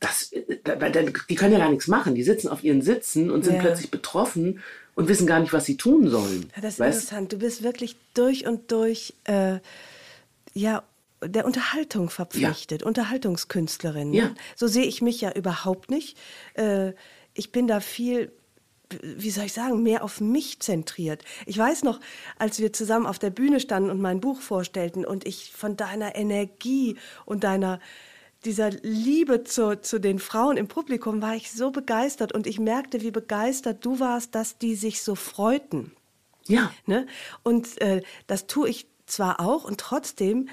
das, 0.00 0.30
die 0.30 1.34
können 1.34 1.52
ja 1.52 1.58
gar 1.58 1.70
nichts 1.70 1.86
machen. 1.86 2.14
Die 2.14 2.22
sitzen 2.22 2.48
auf 2.48 2.64
ihren 2.64 2.80
Sitzen 2.80 3.30
und 3.30 3.44
sind 3.44 3.56
ja. 3.56 3.60
plötzlich 3.60 3.90
betroffen 3.90 4.60
und 4.94 5.08
wissen 5.08 5.26
gar 5.26 5.40
nicht, 5.40 5.52
was 5.52 5.66
sie 5.66 5.76
tun 5.76 6.08
sollen. 6.08 6.50
Ja, 6.56 6.62
das 6.62 6.74
ist 6.74 6.80
weißt? 6.80 7.00
interessant. 7.02 7.32
Du 7.34 7.38
bist 7.38 7.62
wirklich 7.62 7.96
durch 8.14 8.46
und 8.46 8.72
durch 8.72 9.12
äh, 9.24 9.58
ja, 10.52 10.82
der 11.22 11.44
Unterhaltung 11.44 12.10
verpflichtet, 12.10 12.82
ja. 12.82 12.86
Unterhaltungskünstlerin. 12.86 14.12
Ja. 14.14 14.34
So 14.56 14.66
sehe 14.66 14.84
ich 14.84 15.02
mich 15.02 15.20
ja 15.20 15.32
überhaupt 15.32 15.90
nicht. 15.90 16.16
Äh, 16.54 16.92
ich 17.34 17.52
bin 17.52 17.66
da 17.66 17.80
viel, 17.80 18.32
wie 19.02 19.30
soll 19.30 19.44
ich 19.44 19.52
sagen, 19.52 19.82
mehr 19.82 20.02
auf 20.02 20.20
mich 20.20 20.60
zentriert. 20.60 21.24
Ich 21.46 21.58
weiß 21.58 21.82
noch, 21.82 22.00
als 22.38 22.58
wir 22.58 22.72
zusammen 22.72 23.06
auf 23.06 23.18
der 23.18 23.30
Bühne 23.30 23.60
standen 23.60 23.90
und 23.90 24.00
mein 24.00 24.20
Buch 24.20 24.40
vorstellten 24.40 25.04
und 25.04 25.26
ich 25.26 25.52
von 25.52 25.76
deiner 25.76 26.16
Energie 26.16 26.96
und 27.26 27.44
deiner 27.44 27.80
dieser 28.46 28.70
Liebe 28.70 29.44
zu, 29.44 29.80
zu 29.82 29.98
den 29.98 30.18
Frauen 30.18 30.56
im 30.56 30.66
Publikum 30.66 31.20
war 31.20 31.36
ich 31.36 31.52
so 31.52 31.70
begeistert 31.70 32.32
und 32.32 32.46
ich 32.46 32.58
merkte, 32.58 33.02
wie 33.02 33.10
begeistert 33.10 33.84
du 33.84 34.00
warst, 34.00 34.34
dass 34.34 34.56
die 34.56 34.76
sich 34.76 35.02
so 35.02 35.14
freuten. 35.14 35.92
Ja. 36.46 36.72
Ne? 36.86 37.06
Und 37.42 37.78
äh, 37.82 38.02
das 38.26 38.46
tue 38.46 38.70
ich 38.70 38.86
zwar 39.10 39.40
auch 39.40 39.64
und 39.64 39.78
trotzdem 39.78 40.48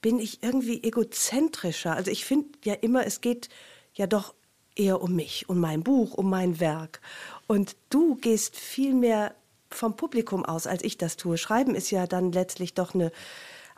bin 0.00 0.18
ich 0.18 0.42
irgendwie 0.42 0.82
egozentrischer. 0.82 1.94
Also 1.94 2.10
ich 2.10 2.24
finde 2.24 2.48
ja 2.64 2.74
immer, 2.74 3.06
es 3.06 3.20
geht 3.20 3.48
ja 3.94 4.06
doch 4.06 4.34
eher 4.76 5.02
um 5.02 5.14
mich, 5.14 5.48
um 5.48 5.58
mein 5.58 5.82
Buch, 5.82 6.14
um 6.14 6.30
mein 6.30 6.60
Werk. 6.60 7.00
Und 7.46 7.76
du 7.90 8.14
gehst 8.14 8.56
viel 8.56 8.94
mehr 8.94 9.34
vom 9.70 9.96
Publikum 9.96 10.44
aus, 10.44 10.66
als 10.66 10.82
ich 10.82 10.96
das 10.98 11.16
tue. 11.16 11.36
Schreiben 11.36 11.74
ist 11.74 11.90
ja 11.90 12.06
dann 12.06 12.32
letztlich 12.32 12.74
doch 12.74 12.94
eine 12.94 13.10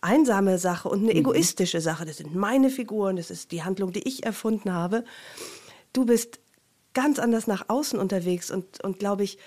einsame 0.02 0.58
Sache 0.58 0.88
und 0.88 1.00
eine 1.00 1.12
mhm. 1.12 1.20
egoistische 1.20 1.80
Sache. 1.80 2.04
Das 2.04 2.18
sind 2.18 2.34
meine 2.34 2.70
Figuren, 2.70 3.16
das 3.16 3.30
ist 3.30 3.50
die 3.52 3.62
Handlung, 3.62 3.92
die 3.92 4.06
ich 4.06 4.24
erfunden 4.24 4.72
habe. 4.72 5.04
Du 5.92 6.04
bist 6.04 6.38
ganz 6.92 7.18
anders 7.18 7.46
nach 7.46 7.68
außen 7.68 7.98
unterwegs 7.98 8.50
und, 8.50 8.82
und 8.84 8.98
glaube 8.98 9.24
ich, 9.24 9.38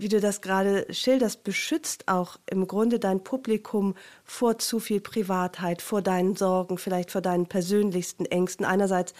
wie 0.00 0.08
du 0.08 0.20
das 0.20 0.40
gerade 0.40 0.86
schilderst, 0.90 1.44
beschützt 1.44 2.08
auch 2.08 2.38
im 2.50 2.66
Grunde 2.66 2.98
dein 2.98 3.22
Publikum 3.22 3.94
vor 4.24 4.58
zu 4.58 4.80
viel 4.80 5.00
Privatheit, 5.00 5.82
vor 5.82 6.02
deinen 6.02 6.36
Sorgen, 6.36 6.78
vielleicht 6.78 7.10
vor 7.10 7.20
deinen 7.20 7.46
persönlichsten 7.46 8.24
Ängsten. 8.26 8.64
Einerseits, 8.64 9.14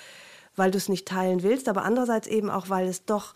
weil 0.57 0.71
du 0.71 0.79
es 0.79 0.89
nicht 0.89 1.07
teilen 1.07 1.43
willst, 1.43 1.69
aber 1.69 1.85
andererseits 1.85 2.27
eben 2.27 2.51
auch, 2.51 2.69
weil 2.69 2.89
es 2.89 3.05
doch 3.05 3.35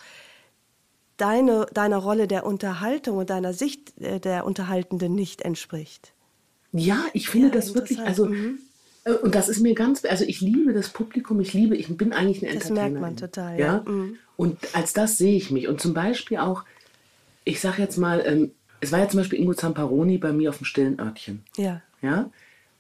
deine, 1.17 1.67
deiner 1.73 1.99
Rolle 1.99 2.27
der 2.27 2.47
Unterhaltung 2.47 3.19
und 3.19 3.31
deiner 3.31 3.53
Sicht 3.53 4.01
äh, 4.01 4.21
der 4.21 4.47
Unterhaltenden 4.47 5.15
nicht 5.15 5.43
entspricht. 5.43 6.13
Ja, 6.73 7.05
ich 7.13 7.29
finde 7.29 7.49
ja, 7.49 7.55
das 7.55 7.75
wirklich, 7.75 8.01
also 8.01 8.27
mhm. 8.27 8.59
Äh, 9.05 9.13
und 9.13 9.35
das 9.35 9.49
ist 9.49 9.61
mir 9.61 9.75
ganz, 9.75 10.05
also 10.05 10.25
ich 10.25 10.41
liebe 10.41 10.73
das 10.73 10.89
Publikum, 10.89 11.41
ich 11.41 11.53
liebe, 11.53 11.77
ich 11.77 11.95
bin 11.97 12.13
eigentlich 12.13 12.43
eine 12.43 12.53
Entertainerin. 12.53 12.95
Das 12.95 13.01
merkt 13.01 13.01
man 13.01 13.17
total, 13.17 13.59
ja. 13.59 13.67
ja? 13.67 13.85
Mhm. 13.87 14.17
Und 14.37 14.59
als 14.73 14.93
das 14.93 15.17
sehe 15.17 15.37
ich 15.37 15.51
mich. 15.51 15.69
Und 15.69 15.81
zum 15.81 15.95
Beispiel 15.95 16.39
auch, 16.39 16.65
ich 17.45 17.61
sage 17.61 17.83
jetzt 17.83 17.97
mal, 17.97 18.23
ähm, 18.27 18.53
es 18.81 18.93
war 18.93 19.01
ja 19.01 19.09
zum 19.09 19.21
Beispiel 19.21 19.39
Ingo 19.39 19.55
Zamparoni 19.55 20.19
bei 20.19 20.33
mir 20.33 20.51
auf 20.51 20.59
dem 20.59 20.65
stillen 20.65 21.01
Örtchen. 21.01 21.45
Ja. 21.57 21.83
Ja. 22.03 22.31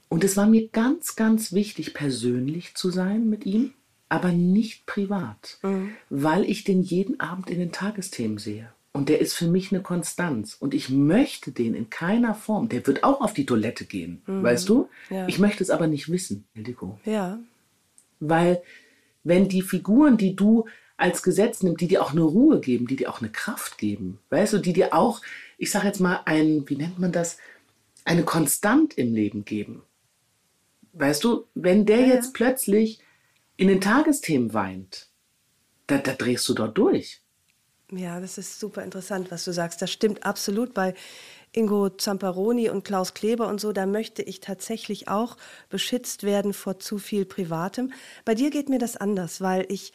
Und 0.09 0.23
es 0.23 0.37
war 0.37 0.47
mir 0.47 0.69
ganz, 0.69 1.17
ganz 1.17 1.53
wichtig, 1.53 1.95
persönlich 1.95 2.75
zu 2.75 2.91
sein 2.91 3.29
mit 3.29 3.47
ihm 3.47 3.73
aber 4.15 4.31
nicht 4.33 4.87
privat, 4.87 5.59
mhm. 5.63 5.91
weil 6.09 6.45
ich 6.45 6.65
den 6.65 6.83
jeden 6.83 7.21
Abend 7.21 7.51
in 7.51 7.59
den 7.59 7.73
Tagesthemen 7.73 8.39
sehe. 8.39 8.73
Und 8.93 9.09
der 9.09 9.21
ist 9.21 9.35
für 9.35 9.49
mich 9.49 9.73
eine 9.73 9.83
Konstanz. 9.83 10.55
Und 10.55 10.73
ich 10.73 10.89
möchte 10.89 11.51
den 11.51 11.75
in 11.75 11.91
keiner 11.91 12.35
Form. 12.35 12.69
Der 12.69 12.87
wird 12.87 13.03
auch 13.03 13.21
auf 13.21 13.35
die 13.35 13.45
Toilette 13.45 13.85
gehen, 13.85 14.23
mhm. 14.27 14.45
weißt 14.45 14.69
du? 14.69 14.89
Ja. 15.11 15.27
Ich 15.27 15.41
möchte 15.41 15.65
es 15.65 15.71
aber 15.71 15.89
nicht 15.89 16.09
wissen, 16.11 16.45
Hildiko. 16.55 17.01
Ja. 17.05 17.41
Weil, 18.21 18.63
wenn 19.25 19.49
die 19.49 19.63
Figuren, 19.63 20.17
die 20.17 20.37
du 20.37 20.67
als 20.97 21.23
Gesetz 21.23 21.63
nimmst, 21.63 21.81
die 21.81 21.89
dir 21.89 22.03
auch 22.03 22.13
eine 22.13 22.23
Ruhe 22.23 22.61
geben, 22.61 22.87
die 22.87 22.97
dir 22.97 23.11
auch 23.11 23.21
eine 23.21 23.31
Kraft 23.31 23.79
geben, 23.79 24.19
weißt 24.31 24.55
du, 24.55 24.59
die 24.59 24.73
dir 24.73 24.95
auch, 24.95 25.21
ich 25.59 25.71
sag 25.71 25.85
jetzt 25.85 26.01
mal, 26.01 26.21
ein, 26.25 26.69
wie 26.69 26.77
nennt 26.77 26.99
man 26.99 27.13
das, 27.13 27.39
eine 28.05 28.23
Konstant 28.23 28.97
im 28.99 29.15
Leben 29.15 29.45
geben. 29.45 29.83
Weißt 30.93 31.25
du, 31.25 31.47
wenn 31.55 31.87
der 31.87 32.01
ja, 32.01 32.15
jetzt 32.15 32.27
ja. 32.27 32.33
plötzlich 32.35 33.01
in 33.57 33.69
den 33.69 33.81
Tagesthemen 33.81 34.53
weint, 34.53 35.09
da, 35.87 35.99
da 35.99 36.13
drehst 36.13 36.49
du 36.49 36.55
dort 36.55 36.79
durch. 36.79 37.21
Ja, 37.91 38.21
das 38.21 38.39
ist 38.39 38.59
super 38.59 38.83
interessant, 38.83 39.31
was 39.31 39.45
du 39.45 39.53
sagst. 39.53 39.83
Das 39.83 39.91
stimmt 39.91 40.25
absolut 40.25 40.75
bei 40.75 40.95
Ingo 41.53 41.91
Zamparoni 41.91 42.71
und 42.71 42.85
Klaus 42.85 43.15
Kleber 43.15 43.49
und 43.49 43.61
so. 43.61 43.73
Da 43.73 43.87
möchte 43.87 44.23
ich 44.23 44.41
tatsächlich 44.41 45.09
auch 45.09 45.37
beschützt 45.69 46.23
werden 46.23 46.55
vor 46.55 46.79
zu 46.79 46.99
viel 46.99 47.25
Privatem. 47.25 47.93
Bei 48.25 48.35
dir 48.35 48.51
geht 48.51 48.69
mir 48.69 48.79
das 48.79 48.97
anders, 48.97 49.41
weil 49.41 49.67
ich, 49.69 49.93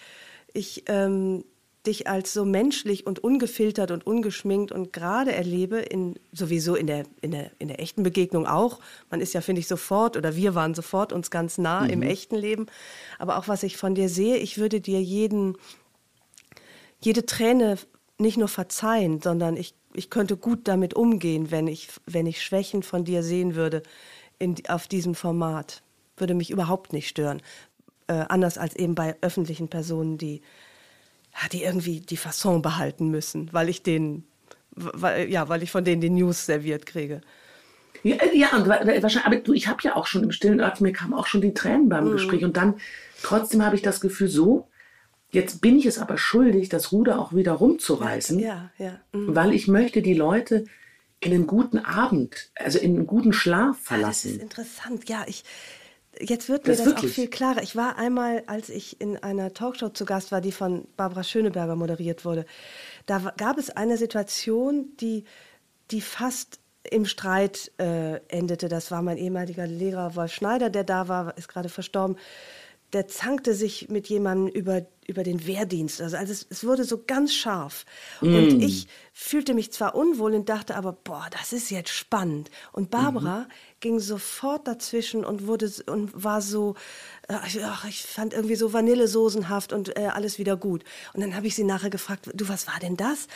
ich 0.53 0.83
ähm, 0.87 1.43
dich 1.85 2.07
als 2.07 2.33
so 2.33 2.43
menschlich 2.43 3.07
und 3.07 3.23
ungefiltert 3.23 3.91
und 3.91 4.05
ungeschminkt 4.05 4.71
und 4.71 4.91
gerade 4.91 5.33
erlebe, 5.33 5.77
in, 5.77 6.15
sowieso 6.31 6.75
in 6.75 6.87
der, 6.87 7.05
in, 7.21 7.31
der, 7.31 7.51
in 7.57 7.69
der 7.69 7.79
echten 7.79 8.03
Begegnung 8.03 8.45
auch. 8.45 8.79
Man 9.09 9.21
ist 9.21 9.33
ja, 9.33 9.41
finde 9.41 9.61
ich, 9.61 9.67
sofort 9.67 10.17
oder 10.17 10.35
wir 10.35 10.55
waren 10.55 10.75
sofort 10.75 11.13
uns 11.13 11.31
ganz 11.31 11.57
nah 11.57 11.81
mhm. 11.81 11.89
im 11.89 12.01
echten 12.01 12.35
Leben. 12.35 12.65
Aber 13.17 13.37
auch 13.37 13.47
was 13.47 13.63
ich 13.63 13.77
von 13.77 13.95
dir 13.95 14.09
sehe, 14.09 14.37
ich 14.37 14.57
würde 14.57 14.81
dir 14.81 15.01
jeden, 15.01 15.57
jede 16.99 17.25
Träne 17.25 17.77
nicht 18.17 18.37
nur 18.37 18.49
verzeihen, 18.49 19.21
sondern 19.21 19.55
ich, 19.55 19.73
ich 19.93 20.09
könnte 20.09 20.35
gut 20.35 20.67
damit 20.67 20.93
umgehen, 20.93 21.49
wenn 21.49 21.67
ich, 21.67 21.87
wenn 22.05 22.27
ich 22.27 22.43
Schwächen 22.43 22.83
von 22.83 23.05
dir 23.05 23.23
sehen 23.23 23.55
würde 23.55 23.83
in, 24.37 24.55
auf 24.67 24.87
diesem 24.87 25.15
Format. 25.15 25.81
Würde 26.17 26.33
mich 26.33 26.49
überhaupt 26.49 26.91
nicht 26.91 27.07
stören. 27.07 27.41
Äh, 28.09 28.25
anders 28.27 28.57
als 28.57 28.75
eben 28.75 28.95
bei 28.95 29.15
öffentlichen 29.21 29.67
Personen, 29.67 30.17
die 30.17 30.41
die 31.51 31.63
irgendwie 31.63 31.99
die 31.99 32.17
Fasson 32.17 32.63
behalten 32.63 33.11
müssen, 33.11 33.53
weil 33.53 33.69
ich 33.69 33.83
den, 33.83 34.23
weil, 34.71 35.29
ja, 35.29 35.47
weil 35.47 35.61
ich 35.61 35.69
von 35.69 35.85
denen 35.85 36.01
die 36.01 36.09
News 36.09 36.47
serviert 36.47 36.87
kriege. 36.87 37.21
Ja, 38.01 38.15
ja 38.33 38.55
und 38.55 38.67
wahrscheinlich, 38.67 39.25
aber 39.25 39.35
du, 39.35 39.53
ich 39.53 39.67
habe 39.67 39.77
ja 39.83 39.95
auch 39.95 40.07
schon 40.07 40.23
im 40.23 40.31
stillen 40.31 40.59
Ort, 40.59 40.81
mir 40.81 40.91
kamen 40.91 41.13
auch 41.13 41.27
schon 41.27 41.41
die 41.41 41.53
Tränen 41.53 41.87
beim 41.87 42.07
mhm. 42.07 42.13
Gespräch 42.13 42.43
und 42.43 42.57
dann 42.57 42.79
trotzdem 43.21 43.63
habe 43.63 43.75
ich 43.75 43.83
das 43.83 44.01
Gefühl 44.01 44.27
so, 44.27 44.67
jetzt 45.29 45.61
bin 45.61 45.77
ich 45.77 45.85
es 45.85 45.99
aber 45.99 46.17
schuldig, 46.17 46.67
das 46.67 46.91
Ruder 46.91 47.19
auch 47.19 47.33
wieder 47.33 47.53
rumzureißen, 47.53 48.39
ja, 48.39 48.71
ja, 48.79 48.99
mhm. 49.11 49.35
weil 49.35 49.53
ich 49.53 49.67
möchte 49.67 50.01
die 50.01 50.15
Leute 50.15 50.65
in 51.19 51.31
einen 51.31 51.45
guten 51.45 51.77
Abend, 51.77 52.49
also 52.55 52.79
in 52.79 52.95
einen 52.95 53.07
guten 53.07 53.33
Schlaf 53.33 53.77
verlassen. 53.77 54.29
Ja, 54.29 54.37
das 54.37 54.57
ist 54.57 54.57
interessant. 54.57 55.09
Ja, 55.09 55.25
ich, 55.27 55.43
Jetzt 56.19 56.49
wird 56.49 56.67
mir 56.67 56.75
das, 56.75 56.83
das 56.83 56.95
auch 56.95 57.07
viel 57.07 57.29
klarer. 57.29 57.63
Ich 57.63 57.75
war 57.75 57.97
einmal, 57.97 58.43
als 58.47 58.69
ich 58.69 58.99
in 58.99 59.17
einer 59.17 59.53
Talkshow 59.53 59.89
zu 59.89 60.05
Gast 60.05 60.31
war, 60.31 60.41
die 60.41 60.51
von 60.51 60.85
Barbara 60.97 61.23
Schöneberger 61.23 61.75
moderiert 61.75 62.25
wurde. 62.25 62.45
Da 63.05 63.33
gab 63.37 63.57
es 63.57 63.69
eine 63.69 63.97
Situation, 63.97 64.97
die, 64.99 65.23
die 65.91 66.01
fast 66.01 66.59
im 66.83 67.05
Streit 67.05 67.71
äh, 67.77 68.19
endete. 68.27 68.67
Das 68.67 68.91
war 68.91 69.01
mein 69.01 69.17
ehemaliger 69.17 69.65
Lehrer 69.65 70.15
Wolf 70.15 70.33
Schneider, 70.33 70.69
der 70.69 70.83
da 70.83 71.07
war, 71.07 71.37
ist 71.37 71.47
gerade 71.47 71.69
verstorben 71.69 72.17
der 72.93 73.07
zankte 73.07 73.53
sich 73.53 73.89
mit 73.89 74.07
jemandem 74.07 74.47
über, 74.47 74.81
über 75.05 75.23
den 75.23 75.45
Wehrdienst. 75.45 76.01
Also, 76.01 76.17
also 76.17 76.31
es, 76.31 76.47
es 76.49 76.63
wurde 76.63 76.83
so 76.83 77.03
ganz 77.05 77.33
scharf. 77.33 77.85
Mm. 78.21 78.35
Und 78.35 78.63
ich 78.63 78.87
fühlte 79.13 79.53
mich 79.53 79.71
zwar 79.71 79.95
unwohl 79.95 80.33
und 80.33 80.49
dachte 80.49 80.75
aber, 80.75 80.93
boah, 80.93 81.27
das 81.31 81.53
ist 81.53 81.69
jetzt 81.69 81.91
spannend. 81.91 82.49
Und 82.71 82.89
Barbara 82.89 83.41
mhm. 83.41 83.45
ging 83.79 83.99
sofort 83.99 84.67
dazwischen 84.67 85.23
und 85.23 85.45
wurde 85.45 85.71
und 85.85 86.11
war 86.23 86.41
so, 86.41 86.75
äh, 87.27 87.35
ach, 87.63 87.85
ich 87.85 88.01
fand 88.01 88.33
irgendwie 88.33 88.55
so 88.55 88.73
vanillesoßenhaft 88.73 89.71
und 89.71 89.95
äh, 89.95 90.07
alles 90.07 90.39
wieder 90.39 90.57
gut. 90.57 90.83
Und 91.13 91.21
dann 91.21 91.35
habe 91.35 91.45
ich 91.47 91.55
sie 91.55 91.63
nachher 91.63 91.91
gefragt, 91.91 92.31
du, 92.33 92.49
was 92.49 92.65
war 92.65 92.79
denn 92.79 92.97
das? 92.97 93.27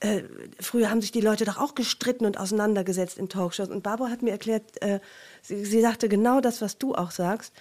Äh, 0.00 0.22
früher 0.60 0.90
haben 0.90 1.00
sich 1.00 1.12
die 1.12 1.22
Leute 1.22 1.44
doch 1.44 1.58
auch 1.58 1.74
gestritten 1.74 2.26
und 2.26 2.38
auseinandergesetzt 2.38 3.18
in 3.18 3.28
Talkshows. 3.28 3.68
Und 3.68 3.82
Barbara 3.82 4.10
hat 4.10 4.22
mir 4.22 4.30
erklärt, 4.30 4.82
äh, 4.82 5.00
sie, 5.42 5.64
sie 5.64 5.80
sagte 5.80 6.08
genau 6.08 6.40
das, 6.40 6.62
was 6.62 6.78
du 6.78 6.94
auch 6.94 7.10
sagst 7.10 7.52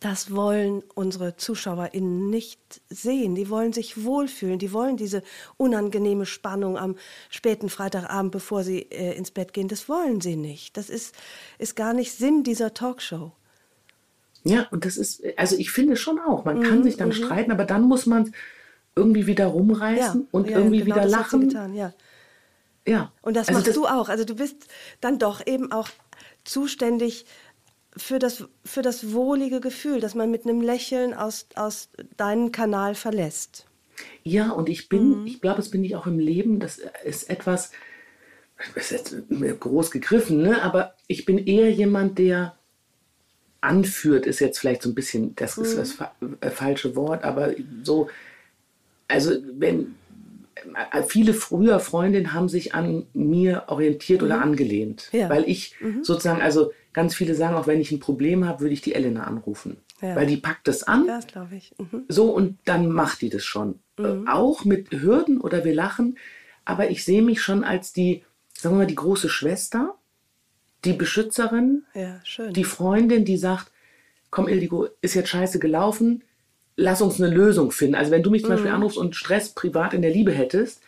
das 0.00 0.32
wollen 0.34 0.82
unsere 0.94 1.36
ZuschauerInnen 1.36 2.30
nicht 2.30 2.80
sehen. 2.88 3.34
Die 3.34 3.50
wollen 3.50 3.72
sich 3.72 4.04
wohlfühlen. 4.04 4.58
Die 4.58 4.72
wollen 4.72 4.96
diese 4.96 5.22
unangenehme 5.56 6.26
Spannung 6.26 6.78
am 6.78 6.96
späten 7.30 7.68
Freitagabend, 7.68 8.32
bevor 8.32 8.62
sie 8.62 8.82
äh, 8.90 9.16
ins 9.16 9.30
Bett 9.30 9.52
gehen. 9.52 9.68
Das 9.68 9.88
wollen 9.88 10.20
sie 10.20 10.36
nicht. 10.36 10.76
Das 10.76 10.88
ist, 10.88 11.14
ist 11.58 11.74
gar 11.74 11.92
nicht 11.92 12.12
Sinn 12.12 12.44
dieser 12.44 12.74
Talkshow. 12.74 13.32
Ja, 14.44 14.66
und 14.70 14.84
das 14.84 14.96
ist, 14.96 15.22
also 15.36 15.56
ich 15.56 15.70
finde 15.70 15.96
schon 15.96 16.18
auch, 16.20 16.44
man 16.44 16.60
mhm, 16.60 16.62
kann 16.62 16.82
sich 16.84 16.96
dann 16.96 17.08
mhm. 17.08 17.12
streiten, 17.12 17.50
aber 17.50 17.64
dann 17.64 17.82
muss 17.82 18.06
man 18.06 18.32
irgendwie 18.94 19.26
wieder 19.26 19.46
rumreißen 19.46 20.20
ja, 20.22 20.26
und 20.30 20.48
ja, 20.48 20.58
irgendwie 20.58 20.80
genau, 20.80 20.96
wieder 20.96 21.06
lachen. 21.06 21.48
Getan, 21.48 21.74
ja. 21.74 21.92
ja. 22.86 23.12
Und 23.22 23.36
das 23.36 23.48
also 23.48 23.58
machst 23.58 23.68
das, 23.68 23.74
du 23.74 23.86
auch. 23.86 24.08
Also 24.08 24.24
du 24.24 24.36
bist 24.36 24.56
dann 25.00 25.18
doch 25.18 25.44
eben 25.46 25.72
auch 25.72 25.88
zuständig 26.44 27.26
für 27.98 28.18
das, 28.18 28.44
für 28.64 28.82
das 28.82 29.12
wohlige 29.12 29.60
Gefühl, 29.60 30.00
dass 30.00 30.14
man 30.14 30.30
mit 30.30 30.44
einem 30.44 30.60
Lächeln 30.60 31.14
aus, 31.14 31.46
aus 31.54 31.90
deinen 32.16 32.52
Kanal 32.52 32.94
verlässt. 32.94 33.66
Ja, 34.22 34.50
und 34.50 34.68
ich 34.68 34.88
bin, 34.88 35.20
mhm. 35.20 35.26
ich 35.26 35.40
glaube, 35.40 35.56
das 35.56 35.70
bin 35.70 35.84
ich 35.84 35.96
auch 35.96 36.06
im 36.06 36.18
Leben, 36.18 36.60
das 36.60 36.80
ist 37.04 37.28
etwas, 37.28 37.72
das 38.74 38.90
ist 38.90 38.90
jetzt 38.90 39.60
groß 39.60 39.90
gegriffen, 39.90 40.42
ne? 40.42 40.62
aber 40.62 40.94
ich 41.06 41.24
bin 41.24 41.38
eher 41.38 41.70
jemand, 41.70 42.18
der 42.18 42.56
anführt, 43.60 44.26
ist 44.26 44.40
jetzt 44.40 44.58
vielleicht 44.58 44.82
so 44.82 44.90
ein 44.90 44.94
bisschen, 44.94 45.34
das 45.34 45.56
mhm. 45.56 45.64
ist 45.64 45.78
das 45.78 45.98
äh, 46.40 46.50
falsche 46.50 46.94
Wort, 46.94 47.24
aber 47.24 47.54
so, 47.82 48.08
also 49.08 49.32
wenn, 49.58 49.96
äh, 50.92 51.02
viele 51.02 51.34
früher 51.34 51.80
Freundinnen 51.80 52.32
haben 52.32 52.48
sich 52.48 52.74
an 52.74 53.06
mir 53.14 53.64
orientiert 53.66 54.20
mhm. 54.20 54.26
oder 54.26 54.42
angelehnt, 54.42 55.08
ja. 55.12 55.28
weil 55.28 55.48
ich 55.48 55.74
mhm. 55.80 56.04
sozusagen, 56.04 56.40
also 56.40 56.72
ganz 56.98 57.14
viele 57.14 57.36
sagen 57.36 57.54
auch, 57.54 57.68
wenn 57.68 57.80
ich 57.80 57.92
ein 57.92 58.00
Problem 58.00 58.44
habe, 58.44 58.58
würde 58.58 58.74
ich 58.74 58.80
die 58.80 58.92
Elena 58.92 59.22
anrufen, 59.22 59.76
ja. 60.02 60.16
weil 60.16 60.26
die 60.26 60.36
packt 60.36 60.66
das 60.66 60.82
an. 60.82 61.06
Das 61.06 61.28
glaube 61.28 61.54
ich. 61.54 61.72
Mhm. 61.78 62.02
So 62.08 62.32
und 62.32 62.58
dann 62.64 62.90
macht 62.90 63.20
die 63.20 63.30
das 63.30 63.44
schon, 63.44 63.78
mhm. 63.96 64.26
äh, 64.26 64.30
auch 64.30 64.64
mit 64.64 64.90
Hürden 64.90 65.40
oder 65.40 65.64
wir 65.64 65.76
lachen, 65.76 66.18
aber 66.64 66.90
ich 66.90 67.04
sehe 67.04 67.22
mich 67.22 67.40
schon 67.40 67.62
als 67.62 67.92
die, 67.92 68.24
sagen 68.52 68.74
wir 68.74 68.80
mal, 68.80 68.86
die 68.88 68.96
große 68.96 69.28
Schwester, 69.28 69.94
die 70.84 70.92
Beschützerin, 70.92 71.84
ja, 71.94 72.20
die 72.50 72.64
Freundin, 72.64 73.24
die 73.24 73.36
sagt, 73.36 73.70
komm 74.30 74.48
Ildigo, 74.48 74.88
ist 75.00 75.14
jetzt 75.14 75.28
scheiße 75.28 75.60
gelaufen, 75.60 76.24
lass 76.74 77.00
uns 77.00 77.22
eine 77.22 77.32
Lösung 77.32 77.70
finden. 77.70 77.94
Also 77.94 78.10
wenn 78.10 78.24
du 78.24 78.30
mich 78.30 78.42
zum 78.42 78.50
mhm. 78.50 78.54
Beispiel 78.54 78.72
anrufst 78.72 78.98
und 78.98 79.14
Stress 79.14 79.50
privat 79.50 79.94
in 79.94 80.02
der 80.02 80.10
Liebe 80.10 80.32
hättest, 80.32 80.82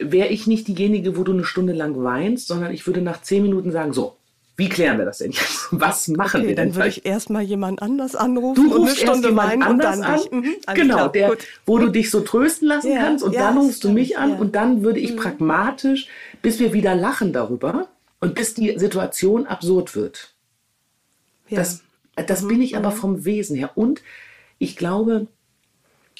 wäre 0.00 0.30
ich 0.30 0.48
nicht 0.48 0.66
diejenige, 0.66 1.16
wo 1.16 1.22
du 1.22 1.32
eine 1.32 1.44
Stunde 1.44 1.74
lang 1.74 2.02
weinst, 2.02 2.48
sondern 2.48 2.72
ich 2.72 2.88
würde 2.88 3.02
nach 3.02 3.22
zehn 3.22 3.44
Minuten 3.44 3.70
sagen, 3.70 3.92
so, 3.92 4.16
wie 4.56 4.68
klären 4.68 4.98
wir 4.98 5.04
das 5.04 5.18
denn 5.18 5.32
jetzt? 5.32 5.68
Was 5.70 6.08
machen 6.08 6.40
okay, 6.40 6.48
wir 6.48 6.54
denn? 6.54 6.68
Dann 6.68 6.76
würde 6.76 6.88
ich 6.88 7.04
erstmal 7.04 7.42
jemand 7.42 7.82
anders 7.82 8.14
anrufen 8.14 8.70
du 8.70 8.76
rufst 8.76 9.02
und 9.02 9.08
eine 9.08 9.22
Stunde 9.22 9.42
erst 9.42 9.70
und 9.70 9.78
dann 9.78 10.02
an. 10.02 10.20
Mhm, 10.30 10.54
genau, 10.74 11.08
der, 11.08 11.36
wo 11.66 11.78
du 11.78 11.90
dich 11.90 12.10
so 12.10 12.20
trösten 12.20 12.68
lassen 12.68 12.92
ja, 12.92 12.98
kannst 12.98 13.24
und 13.24 13.32
ja, 13.32 13.40
dann 13.40 13.58
rufst 13.58 13.82
du 13.82 13.90
mich 13.90 14.16
an 14.16 14.30
ja. 14.30 14.36
und 14.36 14.54
dann 14.54 14.82
würde 14.82 15.00
ich 15.00 15.12
mhm. 15.12 15.16
pragmatisch, 15.16 16.08
bis 16.42 16.60
wir 16.60 16.72
wieder 16.72 16.94
lachen 16.94 17.32
darüber 17.32 17.88
und 18.20 18.34
bis 18.34 18.54
die 18.54 18.78
Situation 18.78 19.46
absurd 19.46 19.96
wird. 19.96 20.34
Das, 21.50 21.82
das 22.14 22.42
mhm. 22.42 22.48
bin 22.48 22.62
ich 22.62 22.76
aber 22.76 22.90
mhm. 22.90 22.96
vom 22.96 23.24
Wesen 23.24 23.56
her. 23.56 23.70
Und 23.74 24.02
ich 24.58 24.76
glaube, 24.76 25.26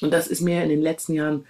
und 0.01 0.11
das 0.11 0.27
ist 0.27 0.41
mir 0.41 0.61
in 0.61 0.69
den 0.69 0.81
letzten 0.81 1.13
Jahren 1.13 1.45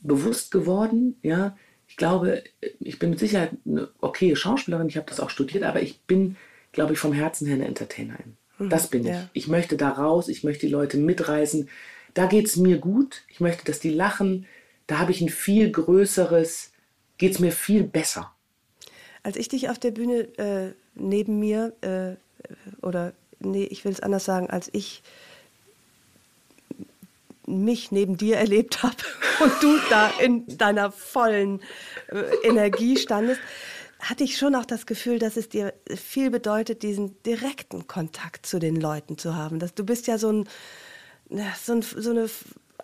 bewusst 0.00 0.52
geworden, 0.52 1.16
ja, 1.22 1.56
ich 1.88 1.96
glaube, 1.96 2.44
ich 2.80 2.98
bin 2.98 3.10
mit 3.10 3.18
Sicherheit 3.18 3.52
eine 3.66 3.88
okaye 4.00 4.36
Schauspielerin, 4.36 4.88
ich 4.88 4.96
habe 4.96 5.08
das 5.08 5.20
auch 5.20 5.30
studiert, 5.30 5.64
aber 5.64 5.82
ich 5.82 6.00
bin, 6.02 6.36
glaube 6.72 6.92
ich, 6.92 6.98
vom 6.98 7.12
Herzen 7.12 7.46
her 7.46 7.56
eine 7.56 7.66
Entertainerin. 7.66 8.36
Mhm, 8.58 8.70
das 8.70 8.88
bin 8.88 9.04
ja. 9.04 9.28
ich. 9.32 9.44
Ich 9.44 9.48
möchte 9.48 9.76
da 9.76 9.88
raus, 9.88 10.28
ich 10.28 10.44
möchte 10.44 10.66
die 10.66 10.72
Leute 10.72 10.98
mitreißen. 10.98 11.68
Da 12.14 12.26
geht 12.26 12.46
es 12.46 12.56
mir 12.56 12.78
gut. 12.78 13.22
Ich 13.28 13.40
möchte, 13.40 13.64
dass 13.64 13.80
die 13.80 13.90
lachen. 13.90 14.46
Da 14.86 14.98
habe 14.98 15.12
ich 15.12 15.20
ein 15.20 15.30
viel 15.30 15.70
größeres, 15.70 16.72
geht 17.16 17.32
es 17.32 17.38
mir 17.38 17.52
viel 17.52 17.84
besser. 17.84 18.32
Als 19.22 19.36
ich 19.36 19.48
dich 19.48 19.68
auf 19.70 19.78
der 19.78 19.90
Bühne 19.90 20.20
äh, 20.38 20.72
neben 20.94 21.38
mir, 21.40 21.74
äh, 21.80 22.16
oder 22.82 23.12
nee, 23.40 23.64
ich 23.64 23.84
will 23.84 23.92
es 23.92 24.00
anders 24.00 24.24
sagen, 24.24 24.48
als 24.50 24.68
ich 24.72 25.02
mich 27.48 27.90
neben 27.92 28.16
dir 28.16 28.36
erlebt 28.36 28.82
habe 28.82 28.96
und 29.40 29.52
du 29.62 29.78
da 29.90 30.10
in 30.20 30.46
deiner 30.58 30.92
vollen 30.92 31.60
äh, 32.08 32.46
Energie 32.46 32.96
standest, 32.96 33.40
hatte 34.00 34.24
ich 34.24 34.38
schon 34.38 34.54
auch 34.54 34.64
das 34.64 34.86
Gefühl, 34.86 35.18
dass 35.18 35.36
es 35.36 35.48
dir 35.48 35.74
viel 35.96 36.30
bedeutet, 36.30 36.82
diesen 36.82 37.20
direkten 37.24 37.86
Kontakt 37.88 38.46
zu 38.46 38.58
den 38.58 38.76
Leuten 38.76 39.18
zu 39.18 39.34
haben. 39.34 39.58
Dass 39.58 39.74
du 39.74 39.84
bist 39.84 40.06
ja 40.06 40.18
so, 40.18 40.30
ein, 40.30 40.48
so, 41.60 41.72
ein, 41.72 41.82
so 41.82 42.10
eine 42.10 42.30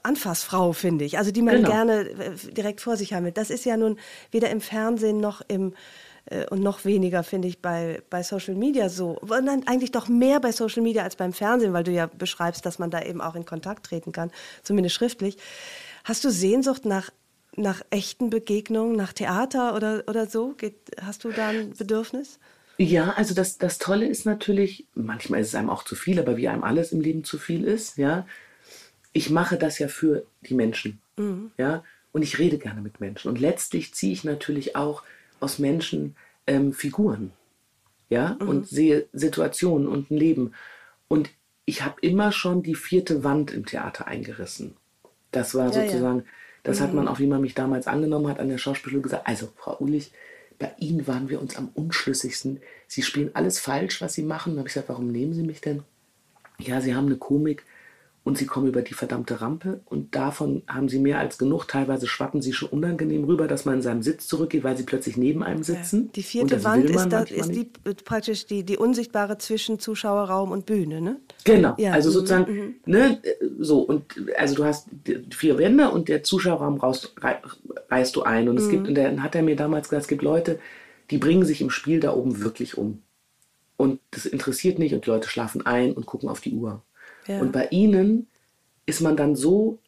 Anfassfrau, 0.02 0.72
finde 0.72 1.04
ich. 1.04 1.18
Also 1.18 1.30
die 1.30 1.42
man 1.42 1.56
genau. 1.56 1.70
gerne 1.70 2.00
äh, 2.08 2.36
direkt 2.52 2.80
vor 2.80 2.96
sich 2.96 3.12
haben 3.12 3.24
will. 3.24 3.32
Das 3.32 3.50
ist 3.50 3.64
ja 3.64 3.76
nun 3.76 3.98
weder 4.30 4.50
im 4.50 4.60
Fernsehen 4.60 5.18
noch 5.18 5.40
im 5.46 5.74
und 6.50 6.62
noch 6.62 6.84
weniger, 6.84 7.22
finde 7.22 7.48
ich, 7.48 7.60
bei, 7.60 8.02
bei 8.08 8.22
Social 8.22 8.54
Media 8.54 8.88
so. 8.88 9.18
Und 9.18 9.68
eigentlich 9.68 9.92
doch 9.92 10.08
mehr 10.08 10.40
bei 10.40 10.52
Social 10.52 10.82
Media 10.82 11.02
als 11.02 11.16
beim 11.16 11.32
Fernsehen, 11.34 11.72
weil 11.74 11.84
du 11.84 11.92
ja 11.92 12.06
beschreibst, 12.06 12.64
dass 12.64 12.78
man 12.78 12.90
da 12.90 13.02
eben 13.02 13.20
auch 13.20 13.34
in 13.34 13.44
Kontakt 13.44 13.86
treten 13.86 14.12
kann, 14.12 14.30
zumindest 14.62 14.94
schriftlich. 14.94 15.36
Hast 16.02 16.24
du 16.24 16.30
Sehnsucht 16.30 16.86
nach, 16.86 17.10
nach 17.56 17.82
echten 17.90 18.30
Begegnungen, 18.30 18.96
nach 18.96 19.12
Theater 19.12 19.76
oder, 19.76 20.04
oder 20.06 20.26
so? 20.26 20.54
Geht, 20.54 20.76
hast 21.00 21.24
du 21.24 21.30
da 21.30 21.48
ein 21.48 21.74
Bedürfnis? 21.74 22.38
Ja, 22.78 23.12
also 23.16 23.34
das, 23.34 23.58
das 23.58 23.78
Tolle 23.78 24.06
ist 24.06 24.24
natürlich, 24.26 24.86
manchmal 24.94 25.40
ist 25.40 25.48
es 25.48 25.54
einem 25.54 25.70
auch 25.70 25.84
zu 25.84 25.94
viel, 25.94 26.18
aber 26.18 26.36
wie 26.36 26.48
einem 26.48 26.64
alles 26.64 26.92
im 26.92 27.00
Leben 27.00 27.24
zu 27.24 27.38
viel 27.38 27.64
ist, 27.64 27.98
ja. 27.98 28.26
Ich 29.12 29.30
mache 29.30 29.58
das 29.58 29.78
ja 29.78 29.86
für 29.86 30.26
die 30.42 30.54
Menschen, 30.54 31.00
mhm. 31.16 31.52
ja. 31.56 31.84
Und 32.12 32.22
ich 32.22 32.38
rede 32.38 32.58
gerne 32.58 32.80
mit 32.80 33.00
Menschen. 33.00 33.28
Und 33.28 33.40
letztlich 33.40 33.92
ziehe 33.94 34.12
ich 34.12 34.24
natürlich 34.24 34.76
auch 34.76 35.02
aus 35.44 35.58
Menschen 35.58 36.16
ähm, 36.46 36.72
Figuren, 36.72 37.32
ja, 38.08 38.36
mhm. 38.40 38.48
und 38.48 38.68
sehe 38.68 39.06
Situationen 39.12 39.86
und 39.86 40.10
ein 40.10 40.16
Leben. 40.16 40.54
Und 41.06 41.30
ich 41.66 41.82
habe 41.84 42.00
immer 42.00 42.32
schon 42.32 42.62
die 42.62 42.74
vierte 42.74 43.24
Wand 43.24 43.52
im 43.52 43.66
Theater 43.66 44.06
eingerissen. 44.06 44.76
Das 45.30 45.54
war 45.54 45.66
ja, 45.66 45.72
sozusagen, 45.72 46.20
ja. 46.20 46.24
das 46.62 46.80
mhm. 46.80 46.84
hat 46.84 46.94
man 46.94 47.08
auch, 47.08 47.18
wie 47.18 47.26
man 47.26 47.42
mich 47.42 47.54
damals 47.54 47.86
angenommen 47.86 48.28
hat, 48.28 48.40
an 48.40 48.48
der 48.48 48.58
Schauspielschule 48.58 49.02
gesagt. 49.02 49.26
Also, 49.26 49.50
Frau 49.56 49.76
Ulich, 49.80 50.12
bei 50.58 50.72
Ihnen 50.78 51.06
waren 51.06 51.28
wir 51.28 51.40
uns 51.40 51.56
am 51.56 51.68
unschlüssigsten. 51.74 52.60
Sie 52.86 53.02
spielen 53.02 53.30
alles 53.34 53.58
falsch, 53.58 54.00
was 54.00 54.14
Sie 54.14 54.22
machen. 54.22 54.54
Da 54.54 54.60
habe 54.60 54.68
ich 54.68 54.74
gesagt, 54.74 54.88
warum 54.88 55.08
nehmen 55.08 55.34
Sie 55.34 55.42
mich 55.42 55.60
denn? 55.60 55.82
Ja, 56.58 56.80
Sie 56.80 56.94
haben 56.94 57.06
eine 57.06 57.16
Komik, 57.16 57.64
und 58.24 58.38
sie 58.38 58.46
kommen 58.46 58.66
über 58.66 58.80
die 58.80 58.94
verdammte 58.94 59.42
Rampe 59.42 59.80
und 59.84 60.14
davon 60.16 60.62
haben 60.66 60.88
sie 60.88 60.98
mehr 60.98 61.18
als 61.18 61.36
genug. 61.36 61.68
Teilweise 61.68 62.06
schwappen 62.06 62.40
sie 62.40 62.54
schon 62.54 62.70
unangenehm 62.70 63.24
rüber, 63.24 63.46
dass 63.46 63.66
man 63.66 63.76
in 63.76 63.82
seinem 63.82 64.02
Sitz 64.02 64.26
zurückgeht, 64.26 64.64
weil 64.64 64.78
sie 64.78 64.84
plötzlich 64.84 65.18
neben 65.18 65.42
einem 65.42 65.62
sitzen. 65.62 66.10
Die 66.12 66.22
vierte 66.22 66.64
Wand 66.64 66.88
ist, 66.88 67.08
da, 67.10 67.20
ist 67.20 67.54
die, 67.54 67.70
praktisch 68.04 68.46
die, 68.46 68.64
die 68.64 68.78
unsichtbare 68.78 69.36
zwischen 69.36 69.78
Zuschauerraum 69.78 70.52
und 70.52 70.64
Bühne, 70.64 71.02
ne? 71.02 71.20
Genau, 71.44 71.74
ja. 71.76 71.92
also 71.92 72.08
mhm, 72.08 72.12
sozusagen, 72.14 72.52
mhm. 72.52 72.74
ne, 72.86 73.20
so 73.58 73.80
und 73.80 74.04
also 74.38 74.54
du 74.54 74.64
hast 74.64 74.88
vier 75.30 75.58
Wände 75.58 75.90
und 75.90 76.08
der 76.08 76.22
Zuschauerraum 76.22 76.78
raus, 76.78 77.14
reißt 77.90 78.16
du 78.16 78.22
ein 78.22 78.48
und 78.48 78.58
es 78.58 78.66
mhm. 78.66 78.70
gibt, 78.70 78.88
und 78.88 78.94
dann 78.94 79.22
hat 79.22 79.34
er 79.34 79.42
mir 79.42 79.56
damals 79.56 79.90
gesagt, 79.90 80.04
es 80.04 80.08
gibt 80.08 80.22
Leute, 80.22 80.58
die 81.10 81.18
bringen 81.18 81.44
sich 81.44 81.60
im 81.60 81.68
Spiel 81.68 82.00
da 82.00 82.14
oben 82.14 82.40
wirklich 82.40 82.78
um. 82.78 83.02
Und 83.76 84.00
das 84.12 84.24
interessiert 84.24 84.78
nicht 84.78 84.94
und 84.94 85.04
die 85.04 85.10
Leute 85.10 85.28
schlafen 85.28 85.66
ein 85.66 85.92
und 85.92 86.06
gucken 86.06 86.30
auf 86.30 86.40
die 86.40 86.54
Uhr. 86.54 86.80
Ja. 87.26 87.40
Und 87.40 87.52
bei 87.52 87.66
ihnen 87.68 88.28
ist 88.86 89.00
man 89.00 89.16
dann 89.16 89.36
so 89.36 89.78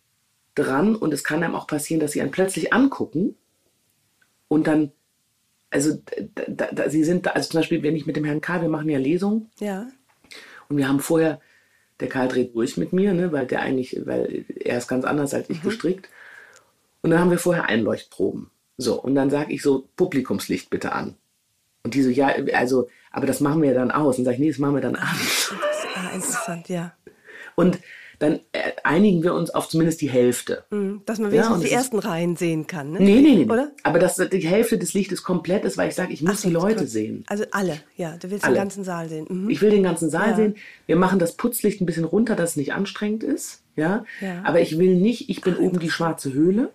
dran 0.54 0.96
und 0.96 1.12
es 1.12 1.22
kann 1.22 1.42
einem 1.42 1.54
auch 1.54 1.66
passieren, 1.66 2.00
dass 2.00 2.12
sie 2.12 2.20
einen 2.20 2.30
plötzlich 2.30 2.72
angucken 2.72 3.36
und 4.48 4.66
dann, 4.66 4.92
also 5.70 5.98
da, 6.46 6.68
da, 6.72 6.88
sie 6.88 7.04
sind, 7.04 7.26
da, 7.26 7.30
also 7.30 7.50
zum 7.50 7.60
Beispiel, 7.60 7.82
wenn 7.82 7.96
ich 7.96 8.06
mit 8.06 8.16
dem 8.16 8.24
Herrn 8.24 8.40
Karl, 8.40 8.62
wir 8.62 8.68
machen 8.68 8.88
ja 8.88 8.98
Lesungen. 8.98 9.50
Ja. 9.58 9.88
Und 10.68 10.76
wir 10.76 10.88
haben 10.88 11.00
vorher, 11.00 11.40
der 12.00 12.08
Karl 12.08 12.28
dreht 12.28 12.54
durch 12.54 12.76
mit 12.76 12.92
mir, 12.92 13.12
ne, 13.12 13.32
weil 13.32 13.46
der 13.46 13.60
eigentlich, 13.60 14.00
weil 14.04 14.44
er 14.48 14.78
ist 14.78 14.88
ganz 14.88 15.04
anders 15.04 15.34
als 15.34 15.50
ich 15.50 15.62
mhm. 15.62 15.68
gestrickt. 15.68 16.08
Und 17.02 17.10
dann 17.10 17.20
haben 17.20 17.30
wir 17.30 17.38
vorher 17.38 17.66
Einleuchtproben. 17.66 18.50
So, 18.78 19.00
und 19.00 19.14
dann 19.14 19.30
sage 19.30 19.52
ich 19.52 19.62
so, 19.62 19.88
Publikumslicht 19.96 20.70
bitte 20.70 20.92
an. 20.92 21.16
Und 21.82 21.94
die 21.94 22.02
so, 22.02 22.10
ja, 22.10 22.34
also, 22.54 22.88
aber 23.10 23.26
das 23.26 23.40
machen 23.40 23.62
wir 23.62 23.74
dann 23.74 23.90
aus. 23.90 24.18
Und 24.18 24.24
sage 24.24 24.34
ich, 24.34 24.40
nee, 24.40 24.48
das 24.48 24.58
machen 24.58 24.74
wir 24.74 24.82
dann 24.82 24.96
an. 24.96 25.16
Ah, 25.94 26.10
interessant, 26.14 26.68
ja. 26.68 26.92
Und 27.56 27.80
dann 28.18 28.40
äh, 28.52 28.72
einigen 28.82 29.22
wir 29.22 29.34
uns 29.34 29.50
auf 29.50 29.68
zumindest 29.68 30.00
die 30.00 30.08
Hälfte. 30.08 30.64
Mhm, 30.70 31.02
dass 31.04 31.18
man 31.18 31.32
wenigstens 31.32 31.62
ja, 31.62 31.68
die 31.68 31.74
ersten 31.74 31.98
Reihen 31.98 32.36
sehen 32.36 32.66
kann. 32.66 32.92
Ne? 32.92 33.00
Nee, 33.00 33.20
nee, 33.20 33.34
nee. 33.36 33.44
Oder? 33.44 33.72
Aber 33.82 33.98
dass 33.98 34.16
die 34.16 34.48
Hälfte 34.48 34.78
des 34.78 34.94
Lichtes 34.94 35.22
komplett 35.22 35.64
ist, 35.64 35.76
weil 35.76 35.88
ich 35.88 35.94
sage, 35.94 36.12
ich 36.12 36.22
muss 36.22 36.42
so, 36.42 36.48
die 36.48 36.54
Leute 36.54 36.80
cool. 36.80 36.86
sehen. 36.86 37.24
Also 37.26 37.44
alle, 37.50 37.80
ja. 37.96 38.16
Du 38.16 38.30
willst 38.30 38.44
alle. 38.44 38.54
den 38.54 38.60
ganzen 38.60 38.84
Saal 38.84 39.08
sehen. 39.08 39.26
Mhm. 39.28 39.50
Ich 39.50 39.60
will 39.60 39.70
den 39.70 39.82
ganzen 39.82 40.08
Saal 40.10 40.30
ja. 40.30 40.36
sehen. 40.36 40.54
Wir 40.86 40.96
machen 40.96 41.18
das 41.18 41.36
Putzlicht 41.36 41.80
ein 41.80 41.86
bisschen 41.86 42.04
runter, 42.04 42.36
dass 42.36 42.50
es 42.50 42.56
nicht 42.56 42.72
anstrengend 42.72 43.22
ist. 43.22 43.62
Ja. 43.74 44.04
ja. 44.20 44.42
Aber 44.44 44.60
ich 44.60 44.78
will 44.78 44.96
nicht, 44.96 45.28
ich 45.28 45.42
bin 45.42 45.54
Ach, 45.58 45.62
oben 45.62 45.78
die 45.78 45.90
schwarze 45.90 46.32
Höhle 46.32 46.70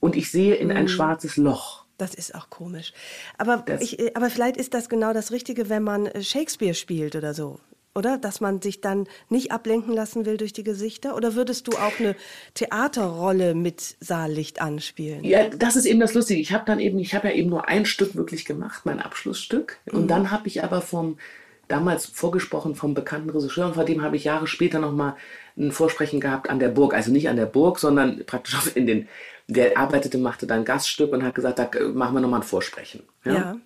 und 0.00 0.14
ich 0.14 0.30
sehe 0.30 0.54
in 0.54 0.68
mhm. 0.68 0.76
ein 0.76 0.88
schwarzes 0.88 1.36
Loch. 1.36 1.84
Das 1.96 2.14
ist 2.14 2.36
auch 2.36 2.48
komisch. 2.48 2.92
Aber, 3.38 3.64
ich, 3.80 3.98
äh, 3.98 4.12
aber 4.14 4.30
vielleicht 4.30 4.56
ist 4.56 4.72
das 4.72 4.88
genau 4.88 5.12
das 5.12 5.32
Richtige, 5.32 5.68
wenn 5.68 5.82
man 5.82 6.06
äh, 6.06 6.22
Shakespeare 6.22 6.74
spielt 6.74 7.16
oder 7.16 7.34
so 7.34 7.58
oder? 7.98 8.16
Dass 8.16 8.40
man 8.40 8.62
sich 8.62 8.80
dann 8.80 9.08
nicht 9.28 9.50
ablenken 9.50 9.92
lassen 9.92 10.24
will 10.24 10.36
durch 10.36 10.52
die 10.52 10.62
Gesichter? 10.62 11.16
Oder 11.16 11.34
würdest 11.34 11.66
du 11.66 11.72
auch 11.72 11.98
eine 11.98 12.14
Theaterrolle 12.54 13.54
mit 13.54 13.96
Saallicht 14.00 14.62
anspielen? 14.62 15.24
Ja, 15.24 15.48
das 15.48 15.74
ist 15.74 15.84
eben 15.84 16.00
das 16.00 16.14
Lustige. 16.14 16.40
Ich 16.40 16.52
habe 16.52 16.64
dann 16.64 16.78
eben, 16.78 16.98
ich 17.00 17.14
habe 17.14 17.28
ja 17.28 17.34
eben 17.34 17.50
nur 17.50 17.68
ein 17.68 17.84
Stück 17.84 18.14
wirklich 18.14 18.44
gemacht, 18.44 18.86
mein 18.86 19.00
Abschlussstück. 19.00 19.78
Und 19.90 20.02
mhm. 20.02 20.08
dann 20.08 20.30
habe 20.30 20.46
ich 20.46 20.62
aber 20.62 20.80
vom 20.80 21.18
damals 21.66 22.06
vorgesprochen 22.06 22.74
vom 22.76 22.94
bekannten 22.94 23.28
Regisseur 23.28 23.66
und 23.66 23.74
vor 23.74 23.84
dem 23.84 24.00
habe 24.00 24.16
ich 24.16 24.24
Jahre 24.24 24.46
später 24.46 24.78
nochmal 24.78 25.16
ein 25.58 25.70
Vorsprechen 25.70 26.18
gehabt 26.20 26.48
an 26.48 26.60
der 26.60 26.68
Burg. 26.68 26.94
Also 26.94 27.12
nicht 27.12 27.28
an 27.28 27.36
der 27.36 27.46
Burg, 27.46 27.78
sondern 27.78 28.24
praktisch 28.24 28.54
in 28.74 28.86
den, 28.86 29.08
der 29.48 29.76
arbeitete, 29.76 30.16
machte 30.16 30.46
dann 30.46 30.64
Gaststück 30.64 31.12
und 31.12 31.22
hat 31.24 31.34
gesagt, 31.34 31.58
da 31.58 31.68
machen 31.92 32.14
wir 32.14 32.20
nochmal 32.20 32.40
ein 32.40 32.46
Vorsprechen. 32.46 33.02
ja. 33.24 33.32
ja. 33.32 33.56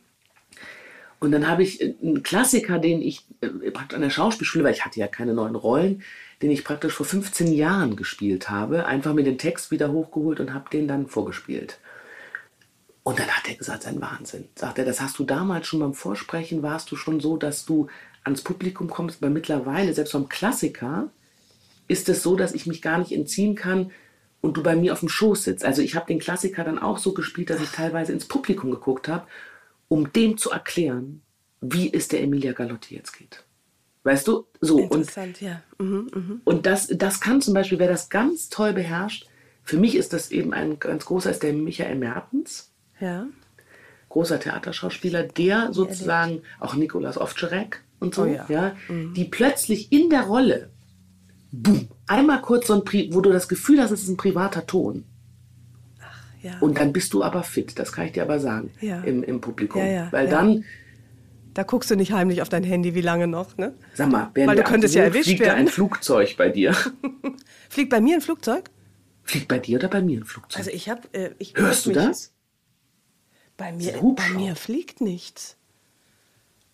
Und 1.23 1.31
dann 1.31 1.47
habe 1.47 1.63
ich 1.63 1.81
äh, 1.81 1.95
einen 2.03 2.25
Klassiker, 2.25 2.81
den 2.81 3.01
ich 3.01 3.25
äh, 3.43 3.71
praktisch 3.71 3.95
an 3.95 4.03
der 4.03 4.11
Schauspielschule, 4.11 4.65
weil 4.65 4.75
ich 4.75 4.85
hatte 4.85 4.99
ja 4.99 5.07
keine 5.07 5.35
neuen 5.35 5.55
Rollen, 5.55 6.03
den 6.43 6.51
ich 6.51 6.65
praktisch 6.65 6.95
vor 6.95 7.07
15 7.07 7.53
Jahren 7.53 7.95
gespielt 7.95 8.51
habe, 8.51 8.87
einfach 8.87 9.15
mir 9.15 9.23
den 9.23 9.39
Text 9.39 9.71
wieder 9.71 9.93
hochgeholt 9.93 10.41
und 10.41 10.53
habe 10.53 10.69
den 10.71 10.89
dann 10.89 11.07
vorgespielt. 11.07 11.79
Und 13.05 13.21
dann 13.21 13.29
hat 13.29 13.49
er 13.49 13.55
gesagt, 13.55 13.85
sein 13.85 14.01
Wahnsinn. 14.01 14.49
Sagt 14.57 14.79
er, 14.79 14.85
das 14.85 15.01
hast 15.01 15.17
du 15.21 15.23
damals 15.23 15.69
schon 15.69 15.79
beim 15.79 15.95
Vorsprechen, 15.95 16.65
warst 16.65 16.91
du 16.91 16.97
schon 16.97 17.21
so, 17.21 17.37
dass 17.37 17.67
du 17.67 17.87
ans 18.25 18.43
Publikum 18.43 18.91
kommst, 18.91 19.23
aber 19.23 19.31
mittlerweile, 19.31 19.95
selbst 19.95 20.15
beim 20.15 20.29
Klassiker, 20.29 21.09
ist 21.87 22.09
es 22.09 22.25
so, 22.25 22.35
dass 22.35 22.53
ich 22.53 22.67
mich 22.67 22.83
gar 22.83 22.99
nicht 22.99 23.13
entziehen 23.13 23.55
kann 23.55 23.93
und 24.41 24.57
du 24.57 24.63
bei 24.65 24.75
mir 24.75 24.93
auf 24.93 25.01
dem 25.01 25.09
Schoß 25.09 25.45
sitzt. 25.45 25.65
Also 25.65 25.83
ich 25.83 25.95
habe 25.95 26.07
den 26.07 26.19
Klassiker 26.19 26.65
dann 26.65 26.81
auch 26.81 26.99
so 26.99 27.15
gespielt, 27.15 27.51
dass 27.51 27.63
ich 27.63 27.71
teilweise 27.71 28.13
ins 28.13 28.27
Publikum 28.27 28.73
geguckt 28.73 29.07
habe 29.07 29.29
um 29.93 30.11
dem 30.11 30.39
zu 30.39 30.51
erklären, 30.51 31.21
wie 31.61 31.93
es 31.93 32.09
der 32.09 32.23
Emilia 32.23 32.53
Galotti 32.53 32.95
jetzt 32.95 33.13
geht. 33.13 33.45
Weißt 34.05 34.27
du? 34.27 34.47
So. 34.59 34.79
Interessant, 34.79 35.37
und, 35.37 35.41
ja. 35.43 35.63
Mhm, 35.79 36.11
mh. 36.15 36.35
und 36.45 36.65
das, 36.65 36.89
das 36.89 37.21
kann 37.21 37.43
zum 37.43 37.53
Beispiel, 37.53 37.79
wer 37.79 37.89
das 37.89 38.09
ganz 38.09 38.49
toll 38.49 38.73
beherrscht, 38.73 39.27
für 39.63 39.77
mich 39.77 39.95
ist 39.95 40.15
das 40.15 40.31
eben 40.31 40.55
ein 40.55 40.79
ganz 40.79 41.05
großer, 41.05 41.31
ist 41.31 41.43
der 41.43 41.53
Michael 41.53 41.97
Mertens. 41.97 42.73
Ja. 43.01 43.27
Großer 44.09 44.41
Theaterschauspieler, 44.41 45.25
der 45.25 45.75
sozusagen, 45.75 46.41
auch 46.59 46.75
Nikolaus 46.75 47.19
Ovtcharek 47.19 47.83
und 48.01 48.15
so, 48.15 48.23
oh 48.23 48.27
ja. 48.27 48.47
ja 48.49 48.77
mhm. 48.89 49.13
die 49.13 49.27
plötzlich 49.27 49.93
in 49.93 50.09
der 50.09 50.23
Rolle, 50.23 50.71
boom, 51.51 51.87
einmal 52.07 52.41
kurz 52.41 52.69
so 52.69 52.73
ein, 52.73 52.85
Pri 52.85 53.11
wo 53.13 53.21
du 53.21 53.31
das 53.31 53.47
Gefühl 53.47 53.83
hast, 53.83 53.91
es 53.91 54.05
ist 54.05 54.09
ein 54.09 54.17
privater 54.17 54.67
Ton. 54.67 55.05
Und 56.61 56.79
dann 56.79 56.93
bist 56.93 57.13
du 57.13 57.23
aber 57.23 57.43
fit, 57.43 57.79
das 57.79 57.93
kann 57.93 58.07
ich 58.07 58.13
dir 58.13 58.23
aber 58.23 58.39
sagen, 58.41 58.71
ja. 58.81 59.01
im, 59.03 59.23
im 59.23 59.41
Publikum. 59.41 59.85
Ja, 59.85 60.11
Weil 60.11 60.29
dann, 60.29 60.65
Da 61.55 61.63
guckst 61.63 61.91
du 61.91 61.97
nicht 61.97 62.13
heimlich 62.13 62.43
auf 62.43 62.49
dein 62.49 62.65
Handy, 62.65 62.95
wie 62.95 63.01
lange 63.01 63.27
noch, 63.27 63.57
ne? 63.57 63.75
Sag 63.95 64.11
mal, 64.11 64.31
Weil 64.35 64.57
du 64.57 64.63
könntest 64.63 64.95
ja 64.95 65.05
erwischt 65.05 65.25
fliegt 65.25 65.41
werden. 65.41 65.59
ein 65.59 65.69
Flugzeug 65.69 66.37
bei 66.37 66.49
dir? 66.49 66.75
Fliegt 67.69 67.91
bei 67.91 68.01
mir 68.01 68.17
ein 68.17 68.21
Flugzeug? 68.21 68.71
Fliegt 69.23 69.49
bei 69.49 69.59
dir 69.59 69.79
oder 69.79 69.89
bei 69.89 70.03
mir 70.03 70.21
ein 70.21 70.25
Flugzeug? 70.25 70.59
Also 70.59 70.71
ich 70.71 70.89
habe, 70.89 71.03
äh, 71.13 71.31
ich 71.39 71.55
Hörst 71.57 71.87
du 71.87 71.93
das? 71.93 72.33
Bei 73.57 73.73
mir, 73.73 73.93
bei 74.17 74.29
mir 74.31 74.57
fliegt 74.57 75.01
nichts. 75.01 75.57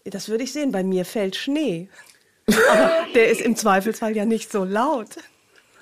Das 0.05 0.29
würde 0.29 0.45
ich 0.45 0.53
sehen. 0.53 0.73
Bei 0.73 0.83
mir 0.83 1.05
fällt 1.05 1.37
Schnee. 1.37 1.89
Aber 2.47 2.91
der 3.15 3.29
ist 3.31 3.43
im 3.43 3.57
Zweifelsfall 3.57 4.17
ja 4.17 4.25
nicht 4.25 4.51
so 4.51 4.65
laut. 4.65 5.19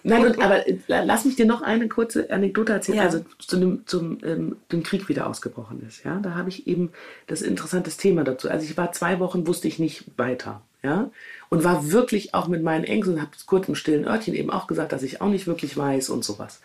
Nein, 0.08 0.24
und, 0.24 0.40
aber 0.40 0.68
äh, 0.68 0.78
lass 0.86 1.24
mich 1.24 1.34
dir 1.34 1.46
noch 1.46 1.62
eine 1.62 1.88
kurze 1.88 2.30
Anekdote 2.30 2.72
erzählen. 2.72 2.98
Ja. 2.98 3.04
Also 3.04 3.24
zu 3.38 3.56
dem, 3.56 3.86
zum 3.86 4.18
ähm, 4.22 4.56
dem 4.70 4.84
Krieg 4.84 5.08
wieder 5.08 5.26
ausgebrochen 5.26 5.84
ist. 5.86 6.04
Ja, 6.04 6.20
da 6.20 6.36
habe 6.36 6.48
ich 6.48 6.68
eben 6.68 6.92
das 7.26 7.42
interessantes 7.42 7.96
Thema 7.96 8.22
dazu. 8.22 8.48
Also 8.48 8.64
ich 8.64 8.76
war 8.76 8.92
zwei 8.92 9.18
Wochen, 9.18 9.48
wusste 9.48 9.66
ich 9.66 9.80
nicht 9.80 10.04
weiter. 10.16 10.62
Ja, 10.82 11.10
und 11.48 11.64
war 11.64 11.90
wirklich 11.90 12.34
auch 12.34 12.46
mit 12.46 12.62
meinen 12.62 12.84
Ängsten 12.84 13.14
und 13.16 13.20
habe 13.20 13.32
kurz 13.46 13.66
im 13.66 13.74
stillen 13.74 14.06
Örtchen 14.06 14.34
eben 14.34 14.50
auch 14.50 14.68
gesagt, 14.68 14.92
dass 14.92 15.02
ich 15.02 15.20
auch 15.20 15.28
nicht 15.28 15.48
wirklich 15.48 15.76
weiß 15.76 16.10
und 16.10 16.24
sowas. 16.24 16.60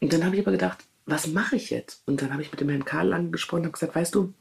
Und 0.00 0.12
dann 0.12 0.24
habe 0.26 0.36
ich 0.36 0.42
aber 0.42 0.52
gedacht, 0.52 0.84
was 1.06 1.28
mache 1.28 1.56
ich 1.56 1.70
jetzt? 1.70 2.02
Und 2.06 2.20
dann 2.20 2.32
habe 2.32 2.42
ich 2.42 2.50
mit 2.50 2.60
dem 2.60 2.68
Herrn 2.68 2.84
Karl 2.84 3.08
lang 3.08 3.32
gesprochen 3.32 3.60
und 3.60 3.66
habe 3.66 3.72
gesagt, 3.72 3.94
weißt 3.94 4.14
du, 4.14 4.34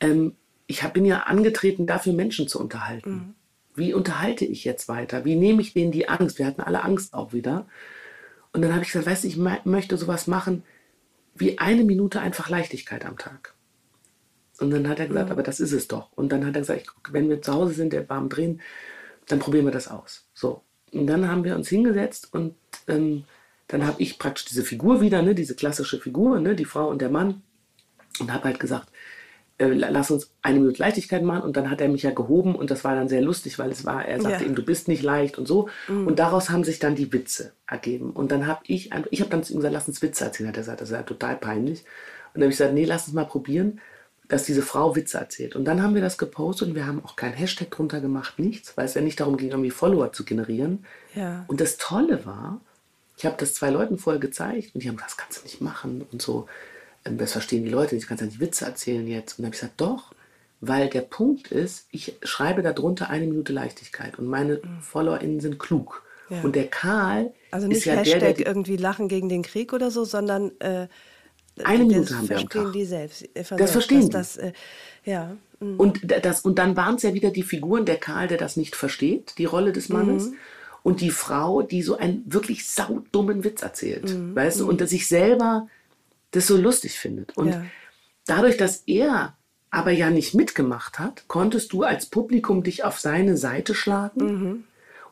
ähm, 0.00 0.34
ich 0.66 0.82
hab, 0.82 0.94
bin 0.94 1.04
ja 1.04 1.20
angetreten, 1.20 1.86
dafür 1.86 2.12
Menschen 2.12 2.48
zu 2.48 2.58
unterhalten. 2.58 3.36
Wie 3.78 3.94
unterhalte 3.94 4.44
ich 4.44 4.64
jetzt 4.64 4.88
weiter? 4.88 5.24
Wie 5.24 5.36
nehme 5.36 5.62
ich 5.62 5.72
denen 5.72 5.92
die 5.92 6.08
Angst? 6.08 6.38
Wir 6.38 6.46
hatten 6.46 6.60
alle 6.60 6.82
Angst 6.82 7.14
auch 7.14 7.32
wieder. 7.32 7.66
Und 8.52 8.62
dann 8.62 8.72
habe 8.72 8.82
ich 8.82 8.92
gesagt, 8.92 9.06
weißt 9.06 9.24
du, 9.24 9.28
ich 9.28 9.36
möchte 9.64 9.96
sowas 9.96 10.26
machen 10.26 10.64
wie 11.34 11.58
eine 11.58 11.84
Minute 11.84 12.20
einfach 12.20 12.48
Leichtigkeit 12.48 13.04
am 13.06 13.16
Tag. 13.16 13.54
Und 14.58 14.70
dann 14.70 14.88
hat 14.88 14.98
er 14.98 15.06
gesagt, 15.06 15.30
aber 15.30 15.42
das 15.42 15.60
ist 15.60 15.72
es 15.72 15.86
doch. 15.86 16.10
Und 16.16 16.32
dann 16.32 16.44
hat 16.44 16.56
er 16.56 16.62
gesagt, 16.62 16.82
ich, 16.82 17.12
wenn 17.12 17.28
wir 17.28 17.40
zu 17.40 17.52
Hause 17.52 17.74
sind, 17.74 17.92
der 17.92 18.08
warm 18.08 18.28
drehen, 18.28 18.60
dann 19.28 19.38
probieren 19.38 19.64
wir 19.66 19.72
das 19.72 19.88
aus. 19.88 20.26
So. 20.34 20.62
Und 20.92 21.06
dann 21.06 21.28
haben 21.28 21.44
wir 21.44 21.54
uns 21.54 21.68
hingesetzt 21.68 22.32
und 22.32 22.54
ähm, 22.88 23.24
dann 23.68 23.86
habe 23.86 24.02
ich 24.02 24.18
praktisch 24.18 24.46
diese 24.46 24.64
Figur 24.64 25.00
wieder, 25.00 25.22
ne, 25.22 25.34
diese 25.34 25.54
klassische 25.54 26.00
Figur, 26.00 26.40
ne, 26.40 26.56
die 26.56 26.64
Frau 26.64 26.88
und 26.88 27.00
der 27.00 27.10
Mann. 27.10 27.42
Und 28.18 28.32
habe 28.32 28.44
halt 28.44 28.58
gesagt, 28.58 28.88
äh, 29.58 29.66
la- 29.66 29.88
lass 29.90 30.10
uns 30.10 30.30
eine 30.42 30.60
Minute 30.60 30.80
Leichtigkeit 30.80 31.22
machen. 31.22 31.42
Und 31.42 31.56
dann 31.56 31.70
hat 31.70 31.80
er 31.80 31.88
mich 31.88 32.02
ja 32.02 32.10
gehoben 32.10 32.54
und 32.54 32.70
das 32.70 32.84
war 32.84 32.94
dann 32.94 33.08
sehr 33.08 33.20
lustig, 33.22 33.58
weil 33.58 33.70
es 33.70 33.84
war, 33.84 34.04
er 34.04 34.20
sagte 34.20 34.44
Ja. 34.44 34.48
ihm, 34.48 34.54
du 34.54 34.62
bist 34.64 34.88
nicht 34.88 35.02
leicht 35.02 35.38
und 35.38 35.46
so. 35.46 35.68
Und 35.88 36.18
daraus 36.18 36.50
haben 36.50 36.64
sich 36.64 36.78
dann 36.78 36.94
die 36.94 37.12
Witze 37.12 37.52
ergeben. 37.66 38.10
Und 38.10 38.30
dann 38.32 38.46
habe 38.46 38.60
ich, 38.66 38.90
ich 39.10 39.20
habe 39.20 39.30
dann 39.30 39.42
zu 39.42 39.52
ihm 39.52 39.56
gesagt, 39.58 39.74
lass 39.74 39.88
uns 39.88 40.00
Witze 40.02 40.24
erzählen. 40.24 40.48
Hat 40.48 40.56
er 40.56 40.60
gesagt, 40.62 40.80
das 40.80 40.90
ist 40.90 40.94
ja 40.96 41.02
total 41.02 41.36
peinlich. 41.36 41.80
Und 42.34 42.40
dann 42.40 42.42
habe 42.44 42.52
ich 42.52 42.58
gesagt, 42.58 42.74
nee, 42.74 42.84
lass 42.84 43.06
uns 43.06 43.14
mal 43.14 43.24
probieren, 43.24 43.80
dass 44.28 44.44
diese 44.44 44.60
Frau 44.62 44.94
Witze 44.94 45.16
erzählt. 45.18 45.56
Und 45.56 45.64
dann 45.64 45.82
haben 45.82 45.94
wir 45.94 46.02
das 46.02 46.18
gepostet 46.18 46.68
und 46.68 46.74
wir 46.74 46.86
haben 46.86 47.02
auch 47.04 47.16
keinen 47.16 47.32
Hashtag 47.32 47.70
drunter 47.70 48.00
gemacht, 48.00 48.38
nichts, 48.38 48.76
weil 48.76 48.84
es 48.84 48.92
ja 48.94 49.00
nicht 49.00 49.18
darum 49.20 49.38
ging, 49.38 49.48
irgendwie 49.50 49.70
Follower 49.70 50.12
zu 50.12 50.24
generieren. 50.24 50.84
Ja. 51.14 51.46
Und 51.48 51.60
das 51.62 51.78
Tolle 51.78 52.26
war, 52.26 52.60
ich 53.16 53.24
habe 53.24 53.36
das 53.38 53.54
zwei 53.54 53.70
Leuten 53.70 53.96
vorher 53.98 54.20
gezeigt 54.20 54.74
und 54.74 54.82
die 54.84 54.88
haben 54.88 54.96
gesagt, 54.96 55.12
das 55.12 55.16
kannst 55.16 55.38
du 55.38 55.42
nicht 55.44 55.60
machen 55.62 56.04
und 56.12 56.20
so. 56.20 56.46
Das 57.16 57.32
verstehen 57.32 57.64
die 57.64 57.70
Leute 57.70 57.94
nicht, 57.94 58.04
du 58.04 58.08
kannst 58.08 58.20
ja 58.22 58.26
nicht 58.26 58.40
Witze 58.40 58.64
erzählen 58.64 59.06
jetzt. 59.06 59.32
Und 59.38 59.42
dann 59.42 59.46
habe 59.46 59.54
ich 59.54 59.60
gesagt, 59.60 59.80
doch, 59.80 60.12
weil 60.60 60.88
der 60.88 61.02
Punkt 61.02 61.52
ist, 61.52 61.86
ich 61.90 62.16
schreibe 62.22 62.62
darunter 62.62 63.10
eine 63.10 63.26
Minute 63.26 63.52
Leichtigkeit 63.52 64.18
und 64.18 64.26
meine 64.26 64.60
FollowerInnen 64.80 65.40
sind 65.40 65.58
klug. 65.58 66.02
Mhm. 66.28 66.36
Ja. 66.36 66.42
Und 66.42 66.56
der 66.56 66.66
Karl 66.66 67.32
Also 67.50 67.66
ist 67.68 67.74
nicht 67.74 67.86
ja 67.86 67.94
Hashtag 67.94 68.18
der, 68.20 68.28
der 68.28 68.32
die, 68.34 68.42
irgendwie 68.42 68.76
Lachen 68.76 69.08
gegen 69.08 69.28
den 69.28 69.42
Krieg 69.42 69.72
oder 69.72 69.90
so, 69.90 70.04
sondern 70.04 70.50
äh, 70.60 70.88
Eine 71.64 71.84
Minute 71.84 72.16
haben 72.16 72.28
wir 72.28 72.36
am 72.36 72.42
verstehen 72.42 72.64
Tag. 72.64 72.72
die 72.72 72.84
selbst. 72.84 73.22
äh, 73.22 73.28
Das 73.34 73.48
selbst, 73.48 73.72
verstehen 73.72 74.10
dass 74.10 74.34
Das, 74.34 74.36
äh, 74.36 74.52
ja. 75.04 75.36
mm. 75.60 75.76
Und, 75.78 76.00
das, 76.24 76.42
und 76.42 76.58
dann 76.58 76.76
waren 76.76 76.96
es 76.96 77.02
ja 77.02 77.14
wieder 77.14 77.30
die 77.30 77.42
Figuren, 77.44 77.84
der 77.86 77.96
Karl, 77.96 78.28
der 78.28 78.38
das 78.38 78.56
nicht 78.56 78.76
versteht, 78.76 79.34
die 79.38 79.44
Rolle 79.46 79.72
des 79.72 79.88
Mannes. 79.88 80.26
Mhm. 80.26 80.36
Und 80.84 81.00
die 81.00 81.10
Frau, 81.10 81.62
die 81.62 81.82
so 81.82 81.96
einen 81.98 82.22
wirklich 82.26 82.68
saudummen 82.68 83.42
Witz 83.44 83.62
erzählt. 83.62 84.14
Mhm. 84.14 84.34
Weißt 84.34 84.60
du? 84.60 84.68
Und 84.68 84.80
der 84.80 84.86
sich 84.86 85.06
selber 85.08 85.68
das 86.32 86.46
so 86.46 86.56
lustig 86.56 86.98
findet. 86.98 87.36
Und 87.36 87.48
Ja. 87.48 87.64
dadurch, 88.26 88.56
dass 88.56 88.82
er 88.86 89.36
aber 89.70 89.90
ja 89.90 90.10
nicht 90.10 90.34
mitgemacht 90.34 90.98
hat, 90.98 91.24
konntest 91.28 91.72
du 91.72 91.82
als 91.82 92.06
Publikum 92.06 92.62
dich 92.62 92.84
auf 92.84 92.98
seine 93.00 93.36
Seite 93.36 93.74
schlagen. 93.74 94.24
Mhm. 94.24 94.64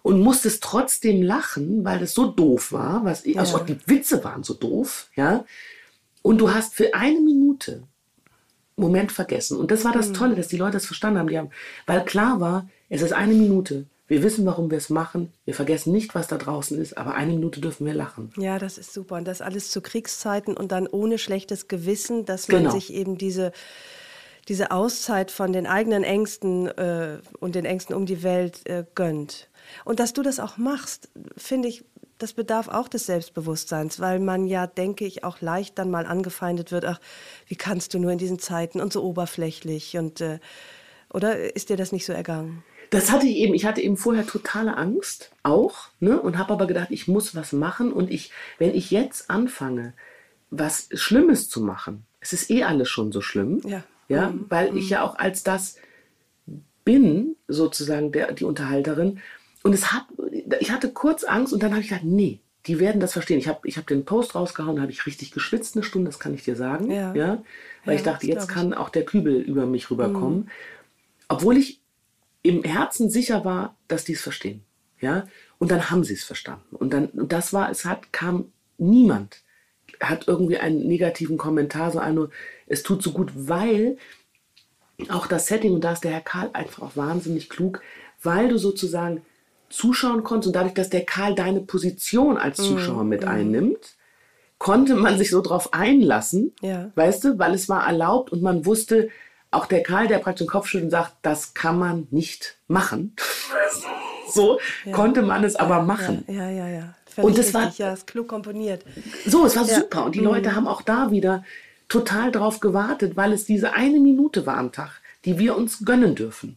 Und 0.02 0.20
musstest 0.20 0.62
trotzdem 0.62 1.20
lachen, 1.20 1.84
weil 1.84 1.98
das 1.98 2.14
so 2.14 2.26
doof 2.30 2.70
war, 2.70 3.04
was, 3.04 3.24
also 3.34 3.56
auch 3.56 3.66
die 3.66 3.76
Witze 3.86 4.22
waren 4.22 4.44
so 4.44 4.54
doof, 4.54 5.08
ja. 5.16 5.44
Und 6.22 6.38
du 6.38 6.54
hast 6.54 6.74
für 6.74 6.94
eine 6.94 7.20
Minute 7.20 7.82
Moment 8.76 9.10
vergessen. 9.10 9.56
Und 9.58 9.70
das 9.72 9.84
war 9.84 9.92
Mhm. 9.92 9.96
das 9.96 10.12
Tolle, 10.12 10.34
dass 10.36 10.48
die 10.48 10.58
Leute 10.58 10.72
das 10.74 10.86
verstanden 10.86 11.18
haben. 11.18 11.28
Die 11.28 11.38
haben 11.38 11.50
weil 11.86 12.04
klar 12.04 12.40
war, 12.40 12.68
es 12.88 13.02
ist 13.02 13.12
eine 13.12 13.32
Minute. 13.34 13.86
Wir 14.09 14.22
wissen, 14.22 14.46
warum 14.46 14.70
wir 14.70 14.78
es 14.78 14.88
machen. 14.88 15.32
Wir 15.44 15.54
vergessen 15.54 15.92
nicht, 15.92 16.14
was 16.14 16.28
da 16.28 16.38
draußen 16.38 16.80
ist, 16.80 16.96
aber 16.96 17.14
eine 17.14 17.32
Minute 17.32 17.61
dürfen 17.61 17.86
wir 17.86 17.94
lachen. 17.94 18.32
Ja, 18.36 18.59
das 18.59 18.78
ist 18.78 18.92
super. 18.92 19.16
Und 19.16 19.26
das 19.26 19.40
alles 19.40 19.70
zu 19.70 19.80
Kriegszeiten 19.80 20.57
und 20.57 20.70
dann 20.70 20.86
ohne 20.86 21.18
schlechtes 21.18 21.66
Gewissen, 21.66 22.24
dass 22.24 22.46
man 22.48 22.59
Genau. 22.59 22.70
sich 22.70 22.92
eben 22.92 23.18
diese, 23.18 23.50
diese 24.48 24.70
Auszeit 24.70 25.32
von 25.32 25.52
den 25.52 25.66
eigenen 25.66 26.04
Ängsten 26.04 26.68
äh, 26.68 27.18
und 27.40 27.57
den 27.57 27.64
Ängsten 27.64 27.96
um 27.96 28.07
die 28.07 28.22
Welt 28.22 28.61
äh, 28.68 28.84
gönnt. 28.94 29.48
Und 29.84 29.98
dass 29.98 30.12
du 30.12 30.22
das 30.22 30.38
auch 30.38 30.57
machst, 30.57 31.09
finde 31.36 31.66
ich, 31.68 31.84
das 32.18 32.32
bedarf 32.32 32.68
auch 32.68 32.88
des 32.88 33.07
Selbstbewusstseins, 33.07 34.00
weil 34.00 34.20
man 34.20 34.46
ja, 34.46 34.66
denke 34.66 35.04
ich, 35.04 35.24
auch 35.24 35.40
leicht 35.40 35.78
dann 35.78 35.90
mal 35.90 36.07
angefeindet 36.07 36.72
wird, 36.72 36.84
ach, 36.86 37.00
wie 37.46 37.57
kannst 37.57 37.92
du 37.92 37.98
nur 37.98 38.11
in 38.12 38.18
diesen 38.18 38.38
Zeiten 38.38 38.80
und 38.80 38.92
so 38.92 39.02
oberflächlich 39.02 39.98
und 39.98 40.20
äh, 40.20 40.38
oder 41.16 41.56
ist 41.56 41.70
dir 41.70 41.76
das 41.78 41.92
nicht 41.92 42.04
so 42.06 42.12
ergangen? 42.12 42.62
Das 42.90 43.10
hatte 43.10 43.26
ich 43.26 43.36
eben, 43.38 43.54
ich 43.54 43.64
hatte 43.64 43.80
eben 43.80 43.96
vorher 43.96 44.26
totale 44.26 44.76
Angst 44.76 45.32
auch, 45.42 45.88
ne, 45.98 46.20
und 46.20 46.38
habe 46.38 46.52
aber 46.52 46.66
gedacht, 46.68 46.88
ich 46.90 47.08
muss 47.08 47.34
was 47.34 47.52
machen 47.52 47.92
und 47.92 48.10
ich, 48.10 48.30
wenn 48.58 48.74
ich 48.74 48.90
jetzt 48.92 49.30
anfange, 49.30 49.94
was 50.50 50.88
Schlimmes 50.92 51.48
zu 51.48 51.60
machen, 51.60 52.04
es 52.20 52.32
ist 52.32 52.50
eh 52.50 52.62
alles 52.62 52.88
schon 52.88 53.10
so 53.10 53.20
schlimm, 53.22 53.60
Ja. 53.64 53.82
ja, 54.08 54.32
weil 54.50 54.76
ich 54.76 54.90
ja 54.90 55.02
auch 55.02 55.16
als 55.16 55.42
das 55.42 55.76
bin, 56.84 57.34
sozusagen 57.48 58.12
der, 58.12 58.32
die 58.32 58.44
Unterhalterin, 58.44 59.18
und 59.64 59.72
es 59.72 59.90
hat, 59.90 60.04
ich 60.60 60.70
hatte 60.70 60.90
kurz 60.92 61.24
Angst 61.24 61.52
und 61.52 61.62
dann 61.62 61.72
habe 61.72 61.80
ich 61.80 61.88
gedacht, 61.88 62.04
nee, 62.04 62.38
die 62.66 62.78
werden 62.78 63.00
das 63.00 63.12
verstehen. 63.12 63.38
Ich 63.38 63.48
habe 63.48 63.60
ich 63.64 63.78
hab 63.78 63.86
den 63.86 64.04
Post 64.04 64.34
rausgehauen, 64.34 64.80
habe 64.80 64.92
ich 64.92 65.06
richtig 65.06 65.32
geschwitzt 65.32 65.74
eine 65.74 65.82
Stunde, 65.84 66.08
das 66.08 66.18
kann 66.20 66.34
ich 66.34 66.44
dir 66.44 66.54
sagen, 66.56 66.90
Ja. 66.90 67.14
ja, 67.14 67.42
weil 67.84 67.94
Ja, 67.94 67.98
ich 68.00 68.02
dachte, 68.02 68.26
jetzt 68.26 68.48
kann 68.48 68.74
auch 68.74 68.90
der 68.90 69.04
Kübel 69.04 69.40
über 69.40 69.66
mich 69.66 69.90
rüberkommen, 69.90 70.50
obwohl 71.29 71.57
ich 71.57 71.81
im 72.43 72.62
Herzen 72.62 73.11
sicher 73.11 73.45
war, 73.45 73.77
dass 73.89 74.05
die 74.05 74.12
es 74.12 74.20
verstehen. 74.20 74.62
Ja? 75.01 75.27
Und 75.59 75.70
dann 75.70 75.91
haben 75.91 76.05
sie 76.05 76.14
es 76.14 76.24
verstanden. 76.24 76.77
Und 76.77 76.93
dann, 76.93 77.07
und 77.07 77.33
das 77.33 77.53
war, 77.53 77.70
es 77.70 77.85
hat, 77.85 78.12
kam 78.12 78.53
niemand, 78.79 79.43
hat 80.01 80.29
irgendwie 80.29 80.59
einen 80.59 80.87
negativen 80.87 81.39
Kommentar, 81.39 81.91
so 81.91 82.01
nur, 82.12 82.31
es 82.66 82.83
tut 82.83 83.03
so 83.03 83.12
gut, 83.12 83.33
weil 83.35 83.97
auch 85.09 85.27
das 85.27 85.47
Setting, 85.47 85.74
und 85.74 85.83
da 85.85 85.93
ist 85.93 86.05
der 86.05 86.12
Herr 86.12 86.20
Karl 86.20 86.51
einfach 86.53 86.83
auch 86.83 86.97
wahnsinnig 86.97 87.49
klug, 87.49 87.83
weil 88.22 88.49
du 88.49 88.59
sozusagen 88.59 89.22
zuschauen 89.68 90.22
konntest 90.22 90.49
und 90.49 90.57
dadurch, 90.57 90.74
dass 90.74 90.91
der 90.91 91.05
Karl 91.05 91.35
deine 91.35 91.61
Position 91.61 92.37
als 92.39 92.59
Zuschauer 92.59 93.05
mit 93.05 93.24
einnimmt, 93.24 93.97
konnte 94.59 94.95
man 94.95 95.18
sich 95.18 95.31
so 95.31 95.43
drauf 95.43 95.74
einlassen, 95.74 96.55
Ja. 96.62 96.91
weißt 96.95 97.24
du, 97.24 97.39
weil 97.39 97.53
es 97.55 97.68
war 97.68 97.87
erlaubt 97.87 98.33
und 98.33 98.43
man 98.43 98.64
wusste, 98.64 99.11
auch 99.57 99.66
der 99.66 99.82
Karl, 99.82 100.07
der 100.09 100.18
praktisch 100.18 100.46
den 100.46 100.50
Kopf 100.50 100.66
schüttelt 100.68 100.86
und 100.86 100.90
sagt, 100.90 101.14
das 101.22 101.54
kann 101.54 101.78
man 101.78 102.07
nicht 102.11 102.59
machen. 102.68 103.14
so 104.28 104.59
konnte 104.92 105.22
man 105.22 105.44
es 105.44 105.57
aber 105.57 105.82
machen. 105.82 106.24
Ja, 106.28 106.48
ja, 106.50 106.68
ja. 106.68 106.94
ja. 107.16 107.22
Und 107.22 107.38
das 107.38 107.54
war- 107.54 107.72
ja, 107.76 107.92
ist 107.92 108.07
klug 108.07 108.28
komponiert. 108.28 108.84
So, 109.26 109.46
es 109.46 109.57
war 109.57 109.64
Ja. 109.66 109.78
Mhm. 109.78 109.80
super. 109.82 110.04
Und 110.04 110.14
die 110.14 110.20
Leute 110.20 110.54
haben 110.54 110.68
auch 110.68 110.82
da 110.82 111.11
wieder 111.11 111.44
total 111.88 112.30
drauf 112.32 112.61
gewartet, 112.61 113.16
weil 113.16 113.32
es 113.32 113.44
diese 113.44 113.72
eine 113.72 113.98
Minute 114.00 114.44
war 114.46 114.57
am 114.59 114.72
Tag, 114.72 115.00
die 115.24 115.38
wir 115.38 115.57
uns 115.57 115.84
gönnen 115.84 116.14
dürfen. 116.14 116.57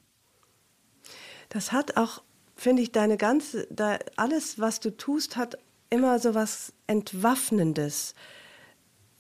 Das 1.50 1.72
hat 1.72 1.98
auch, 1.98 2.22
finde 2.56 2.82
ich, 2.82 2.92
deine 2.92 3.18
ganze, 3.18 3.68
da, 3.70 3.98
alles, 4.16 4.60
was 4.60 4.80
du 4.80 4.96
tust, 4.96 5.38
hat 5.38 5.58
immer 5.90 6.20
so 6.20 6.36
was 6.36 6.74
Entwaffnendes. 6.88 8.14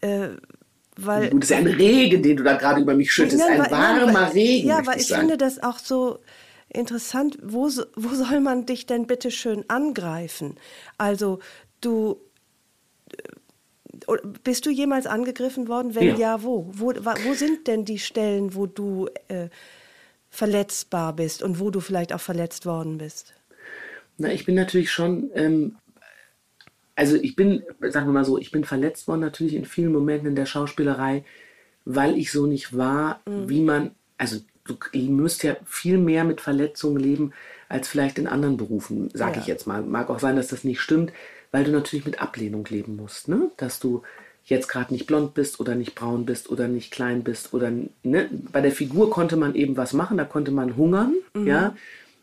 Äh, 0.01 0.29
weil, 1.05 1.29
Gut, 1.29 1.43
es 1.43 1.51
ist 1.51 1.57
ein 1.57 1.67
Regen, 1.67 2.21
den 2.23 2.37
du 2.37 2.43
da 2.43 2.55
gerade 2.57 2.81
über 2.81 2.93
mich 2.93 3.11
schüttest. 3.11 3.37
Nein, 3.39 3.61
ein 3.61 3.71
nein, 3.71 4.01
warmer 4.01 4.13
weil- 4.13 4.31
Regen. 4.31 4.67
Ja, 4.67 4.85
weil 4.85 4.99
ich 4.99 5.07
sagen. 5.07 5.21
finde 5.21 5.37
das 5.37 5.61
auch 5.63 5.79
so 5.79 6.19
interessant. 6.69 7.37
Wo, 7.41 7.69
wo 7.95 8.09
soll 8.15 8.39
man 8.41 8.65
dich 8.65 8.85
denn 8.85 9.07
bitte 9.07 9.31
schön 9.31 9.63
angreifen? 9.69 10.55
Also, 10.97 11.39
du. 11.81 12.19
äh, 13.17 14.17
Bist 14.43 14.65
du 14.65 14.69
jemals 14.69 15.05
angegriffen 15.07 15.67
worden? 15.67 15.93
Wenn 15.95 16.07
Ja. 16.09 16.15
ja, 16.15 16.43
wo? 16.43 16.69
Wo, 16.73 16.93
wo 16.93 17.33
sind 17.33 17.67
denn 17.67 17.85
die 17.85 17.99
Stellen, 17.99 18.55
wo 18.55 18.65
du 18.65 19.07
äh, 19.27 19.49
verletzbar 20.29 21.13
bist 21.13 21.41
und 21.43 21.59
wo 21.59 21.69
du 21.71 21.79
vielleicht 21.79 22.13
auch 22.13 22.21
verletzt 22.21 22.65
worden 22.65 22.97
bist? 22.97 23.33
Na, 24.17 24.31
ich 24.31 24.45
bin 24.45 24.55
natürlich 24.55 24.91
schon, 24.91 25.29
ähm, 25.33 25.75
also 26.99 27.15
ich 27.15 27.35
bin, 27.35 27.63
sagen 27.81 28.07
wir 28.07 28.13
mal 28.13 28.25
so, 28.25 28.37
ich 28.37 28.51
bin 28.51 28.65
verletzt 28.65 29.07
worden 29.07 29.21
natürlich 29.21 29.55
in 29.55 29.63
vielen 29.63 29.93
Momenten 29.93 30.27
in 30.27 30.35
der 30.35 30.45
Schauspielerei, 30.45 31.23
weil 31.85 32.17
ich 32.17 32.31
so 32.31 32.45
nicht 32.45 32.77
war, 32.77 33.21
wie 33.25 33.61
man 33.61 33.91
also 34.17 34.39
du 34.65 34.77
müsst 34.93 35.43
ja 35.43 35.55
viel 35.65 35.97
mehr 35.97 36.23
mit 36.23 36.41
Verletzungen 36.41 37.01
leben 37.01 37.31
als 37.69 37.87
vielleicht 37.87 38.19
in 38.19 38.27
anderen 38.27 38.57
Berufen, 38.57 39.09
sage 39.13 39.35
ja. 39.35 39.41
ich 39.41 39.47
jetzt 39.47 39.65
mal. 39.65 39.81
Mag 39.81 40.09
auch 40.09 40.19
sein, 40.19 40.35
dass 40.35 40.49
das 40.49 40.63
nicht 40.63 40.81
stimmt, 40.81 41.11
weil 41.51 41.63
du 41.63 41.71
natürlich 41.71 42.05
mit 42.05 42.21
Ablehnung 42.21 42.65
leben 42.69 42.95
musst, 42.95 43.27
ne? 43.27 43.49
Dass 43.57 43.79
du 43.79 44.03
jetzt 44.43 44.67
gerade 44.67 44.93
nicht 44.93 45.07
blond 45.07 45.33
bist 45.33 45.59
oder 45.59 45.75
nicht 45.75 45.95
braun 45.95 46.25
bist 46.25 46.49
oder 46.49 46.67
nicht 46.67 46.91
klein 46.91 47.23
bist 47.23 47.53
oder 47.53 47.71
ne? 48.03 48.29
bei 48.51 48.61
der 48.61 48.71
Figur 48.71 49.11
konnte 49.11 49.37
man 49.37 49.53
eben 49.53 49.77
was 49.77 49.93
machen, 49.93 50.17
da 50.17 50.25
konnte 50.25 50.51
man 50.51 50.75
hungern, 50.75 51.13
mhm. 51.33 51.47
ja. 51.47 51.75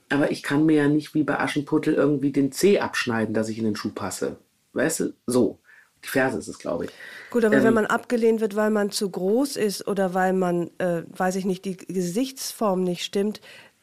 Aber 0.08 0.30
ich 0.30 0.42
kann 0.42 0.66
mir 0.66 0.76
ja 0.76 0.88
nicht 0.88 1.14
wie 1.14 1.24
bei 1.24 1.38
Aschenputtel 1.38 1.94
irgendwie 1.94 2.30
den 2.30 2.52
Zeh 2.52 2.78
abschneiden, 2.78 3.34
dass 3.34 3.48
ich 3.48 3.58
in 3.58 3.64
den 3.64 3.76
Schuh 3.76 3.90
passe. 3.90 4.36
Weißt 4.76 5.00
du? 5.00 5.14
So. 5.26 5.58
Die 6.04 6.08
Ferse 6.08 6.38
ist 6.38 6.48
es, 6.48 6.58
glaube 6.58 6.84
ich. 6.84 6.90
Gut, 7.30 7.44
aber 7.44 7.56
ähm, 7.56 7.64
wenn 7.64 7.74
man 7.74 7.86
abgelehnt 7.86 8.40
wird, 8.40 8.54
weil 8.54 8.70
man 8.70 8.90
zu 8.90 9.10
groß 9.10 9.56
ist 9.56 9.88
oder 9.88 10.14
weil 10.14 10.32
man, 10.34 10.70
äh, 10.78 11.02
weiß 11.08 11.36
ich 11.36 11.44
nicht, 11.44 11.64
die 11.64 11.76
Gesichtsform 11.76 12.84
nicht 12.84 13.02
stimmt, 13.02 13.40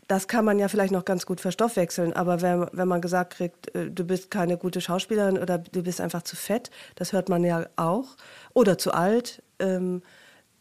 das 0.08 0.28
kann 0.28 0.46
man 0.46 0.60
ja 0.60 0.68
vielleicht 0.68 0.94
noch 0.94 1.06
ganz 1.06 1.26
gut 1.26 1.42
verstoffwechseln. 1.42 2.14
Aber 2.14 2.42
wenn, 2.42 2.68
wenn 2.72 2.88
man 2.88 3.02
gesagt 3.02 3.34
kriegt, 3.34 3.74
äh, 3.76 3.90
du 3.90 4.04
bist 4.06 4.32
keine 4.32 4.58
gute 4.58 4.80
Schauspielerin 4.80 5.38
oder 5.38 5.58
du 5.58 5.84
bist 5.84 6.00
einfach 6.00 6.22
zu 6.22 6.36
fett, 6.36 6.70
das 6.96 7.12
hört 7.12 7.30
man 7.30 7.44
ja 7.44 7.66
auch, 7.76 8.16
oder 8.54 8.78
zu 8.78 8.94
alt, 8.94 9.42
ähm, 9.60 10.02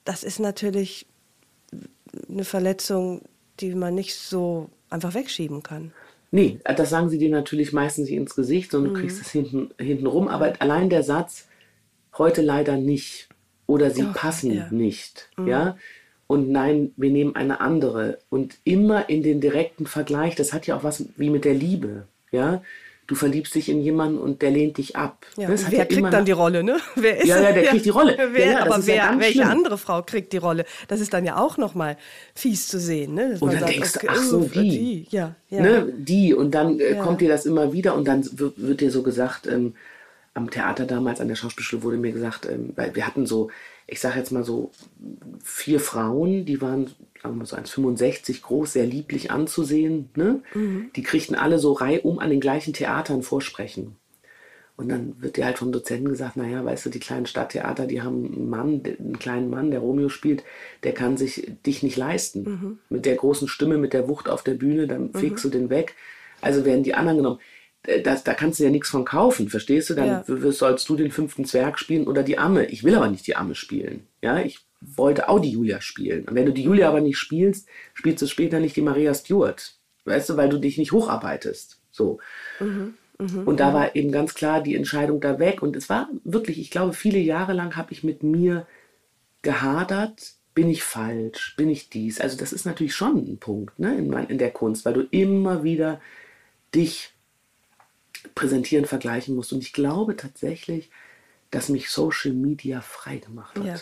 das 0.05 0.24
ist 0.24 0.41
natürlich 0.41 1.07
eine 2.28 2.45
Verletzung, 2.45 3.22
die 3.61 3.74
man 3.74 3.95
nicht 3.95 4.16
so 4.16 4.70
einfach 4.91 5.14
wegschieben 5.14 5.62
kann. 5.62 5.93
Nee, 6.35 6.59
das 6.64 6.91
sagen 6.91 7.11
sie 7.11 7.18
dir 7.18 7.30
natürlich 7.30 7.72
meistens 7.72 8.09
nicht 8.09 8.16
ins 8.16 8.35
Gesicht, 8.35 8.70
sondern 8.70 8.93
mhm. 8.93 8.97
du 8.97 9.01
kriegst 9.03 9.20
es 9.20 9.30
hinten, 9.30 9.70
hinten 9.78 10.07
rum. 10.07 10.28
Aber 10.28 10.55
allein 10.61 10.91
der 10.91 11.03
Satz, 11.03 11.47
heute 12.18 12.43
leider 12.43 12.76
nicht 12.76 13.28
oder 13.66 13.91
sie 13.91 14.03
Doch, 14.03 14.14
passen 14.14 14.53
ja. 14.53 14.68
nicht, 14.70 15.30
mhm. 15.37 15.47
ja. 15.47 15.76
Und 16.26 16.51
nein, 16.51 16.93
wir 16.97 17.11
nehmen 17.11 17.37
eine 17.37 17.61
andere. 17.61 18.18
Und 18.30 18.57
immer 18.64 19.11
in 19.11 19.22
den 19.22 19.43
direkten 19.43 19.87
Vergleich, 19.87 20.35
das 20.35 20.55
hat 20.55 20.66
ja 20.66 20.76
auch 20.76 20.83
was 20.83 21.05
wie 21.16 21.28
mit 21.28 21.45
der 21.45 21.55
Liebe, 21.55 22.07
ja 22.30 22.62
du 23.07 23.14
verliebst 23.14 23.55
dich 23.55 23.68
in 23.68 23.80
jemanden 23.82 24.18
und 24.18 24.42
der 24.42 24.50
lehnt 24.50 24.78
dich 24.78 24.96
ab. 24.96 25.26
Ja, 25.36 25.48
wer 25.48 25.78
ja 25.78 25.84
kriegt 25.84 26.12
dann 26.12 26.24
die 26.24 26.32
Rolle, 26.32 26.62
ne? 26.62 26.78
Wer 26.96 27.18
ist 27.18 27.26
ja, 27.26 27.40
ja, 27.40 27.53
der 27.53 27.64
kriegt 27.70 27.84
die 27.84 27.90
Rolle. 27.90 28.16
wer, 28.32 28.46
ja, 28.46 28.62
aber 28.62 28.86
wer, 28.86 29.18
welche 29.18 29.32
schlimm. 29.38 29.48
andere 29.48 29.78
Frau 29.78 30.03
kriegt 30.03 30.32
die 30.32 30.38
Rolle? 30.38 30.64
Das 30.88 31.00
ist 31.00 31.12
dann 31.12 31.24
ja 31.24 31.36
auch 31.36 31.57
nochmal 31.59 31.96
fies 32.34 32.68
zu 32.68 32.78
sehen, 32.78 33.14
ne? 33.14 33.36
und 33.40 33.53
dann 33.53 33.61
sagt, 33.61 33.72
denkst 33.72 33.96
okay, 33.96 34.07
du, 34.07 34.12
ach 34.12 34.22
so, 34.22 34.40
die. 34.40 34.68
die. 34.70 35.07
Ja, 35.11 35.34
ja. 35.50 35.62
Ne? 35.62 35.92
die. 35.96 36.34
Und 36.34 36.53
dann 36.53 36.78
äh, 36.80 36.94
kommt 36.94 37.20
dir 37.20 37.28
das 37.28 37.44
immer 37.44 37.72
wieder 37.72 37.94
und 37.94 38.07
dann 38.07 38.24
wird, 38.38 38.55
wird 38.57 38.80
dir 38.80 38.90
so 38.90 39.03
gesagt, 39.03 39.46
ähm, 39.46 39.74
am 40.34 40.50
Theater 40.50 40.86
damals, 40.86 41.20
an 41.20 41.28
der 41.28 41.34
Schauspielschule 41.34 41.82
wurde 41.82 41.96
mir 41.98 42.12
gesagt, 42.12 42.46
ähm, 42.46 42.72
weil 42.76 42.94
wir 42.94 43.07
hatten 43.07 43.26
so, 43.26 43.50
ich 43.86 44.00
sage 44.00 44.18
jetzt 44.18 44.32
mal 44.32 44.44
so, 44.44 44.70
vier 45.42 45.80
Frauen, 45.80 46.44
die 46.46 46.61
waren 46.62 46.90
sagen 47.22 47.38
wir 47.38 47.46
so 47.46 47.56
1,65 47.56 48.42
groß, 48.42 48.72
sehr 48.72 48.86
lieblich 48.86 49.30
anzusehen. 49.30 50.10
Ne? 50.16 50.42
Mhm. 50.54 50.90
Die 50.96 51.02
kriegten 51.02 51.36
alle 51.36 51.58
so 51.58 51.72
reihum 51.72 52.18
an 52.18 52.30
den 52.30 52.40
gleichen 52.40 52.72
Theatern 52.72 53.22
Vorsprechen. 53.22 53.96
Und 54.76 54.88
dann 54.88 55.20
wird 55.20 55.36
dir 55.36 55.44
halt 55.44 55.58
vom 55.58 55.70
Dozenten 55.70 56.08
gesagt, 56.08 56.36
naja, 56.36 56.64
weißt 56.64 56.86
du, 56.86 56.90
die 56.90 56.98
kleinen 56.98 57.26
Stadttheater, 57.26 57.86
die 57.86 58.02
haben 58.02 58.24
einen 58.24 58.50
Mann, 58.50 58.82
einen 58.84 59.18
kleinen 59.18 59.50
Mann, 59.50 59.70
der 59.70 59.80
Romeo 59.80 60.08
spielt, 60.08 60.42
der 60.82 60.92
kann 60.92 61.16
sich 61.16 61.52
dich 61.64 61.82
nicht 61.82 61.96
leisten. 61.96 62.42
Mhm. 62.42 62.78
Mit 62.88 63.04
der 63.04 63.14
großen 63.14 63.48
Stimme, 63.48 63.76
mit 63.76 63.92
der 63.92 64.08
Wucht 64.08 64.28
auf 64.28 64.42
der 64.42 64.54
Bühne, 64.54 64.88
dann 64.88 65.10
mhm. 65.12 65.14
fegst 65.14 65.44
du 65.44 65.50
den 65.50 65.70
weg. 65.70 65.94
Also 66.40 66.64
werden 66.64 66.82
die 66.82 66.94
anderen 66.94 67.18
genommen. 67.18 67.38
Das, 68.02 68.24
da 68.24 68.32
kannst 68.32 68.60
du 68.60 68.64
ja 68.64 68.70
nichts 68.70 68.88
von 68.88 69.04
kaufen, 69.04 69.48
verstehst 69.48 69.90
du? 69.90 69.94
Dann 69.94 70.24
ja. 70.26 70.52
sollst 70.52 70.88
du 70.88 70.96
den 70.96 71.10
fünften 71.10 71.44
Zwerg 71.44 71.78
spielen 71.78 72.06
oder 72.06 72.22
die 72.22 72.38
Amme. 72.38 72.66
Ich 72.66 72.82
will 72.82 72.94
aber 72.94 73.08
nicht 73.08 73.26
die 73.26 73.36
Amme 73.36 73.54
spielen. 73.54 74.06
Ja, 74.22 74.40
ich 74.40 74.60
wollte 74.97 75.28
auch 75.28 75.41
die 75.41 75.51
Julia 75.51 75.80
spielen. 75.80 76.28
Und 76.28 76.35
wenn 76.35 76.47
du 76.47 76.53
die 76.53 76.64
Julia 76.64 76.89
aber 76.89 77.01
nicht 77.01 77.18
spielst, 77.18 77.68
spielst 77.95 78.22
du 78.22 78.26
später 78.26 78.61
nicht 78.61 78.76
die 78.76 78.83
Maria 78.83 79.14
Stewart. 79.14 79.74
Weißt 80.05 80.30
du, 80.30 80.37
weil 80.37 80.49
du 80.49 80.59
dich 80.59 80.78
nicht 80.78 80.93
hocharbeitest. 80.93 81.80
So. 81.91 82.18
Mhm, 82.61 82.95
mh, 83.18 83.43
und 83.43 83.61
da 83.61 83.68
mh. 83.68 83.74
war 83.74 83.97
eben 83.97 84.12
ganz 84.12 84.35
klar 84.35 84.62
die 84.62 84.74
Entscheidung 84.74 85.20
da 85.20 85.39
weg. 85.39 85.62
Und 85.62 85.76
es 85.76 85.89
war 85.89 86.09
wirklich, 86.24 86.59
ich 86.59 86.70
glaube, 86.70 86.93
viele 86.93 87.18
Jahre 87.18 87.53
lang 87.53 87.76
habe 87.76 87.93
ich 87.93 88.03
mit 88.03 88.22
mir 88.22 88.66
gehadert. 89.43 90.35
Bin 90.55 90.68
ich 90.68 90.83
falsch? 90.83 91.55
Bin 91.57 91.70
ich 91.70 91.89
dies? 91.89 92.20
Also, 92.20 92.37
das 92.37 92.53
ist 92.53 92.66
natürlich 92.66 92.95
schon 92.95 93.16
ein 93.16 93.39
Punkt 93.39 93.78
ne, 93.78 93.97
in, 93.97 94.12
in 94.12 94.39
der 94.39 94.51
Kunst, 94.51 94.85
weil 94.85 94.95
du 94.95 95.07
immer 95.11 95.62
wieder 95.62 96.01
dich 96.74 97.12
präsentieren, 98.35 98.85
vergleichen 98.85 99.35
musst. 99.35 99.53
Und 99.53 99.62
ich 99.62 99.72
glaube 99.72 100.16
tatsächlich, 100.16 100.91
dass 101.51 101.68
mich 101.68 101.91
Social 101.91 102.33
Media 102.33 102.80
frei 102.80 103.18
gemacht 103.18 103.57
hat. 103.57 103.64
Ja. 103.64 103.76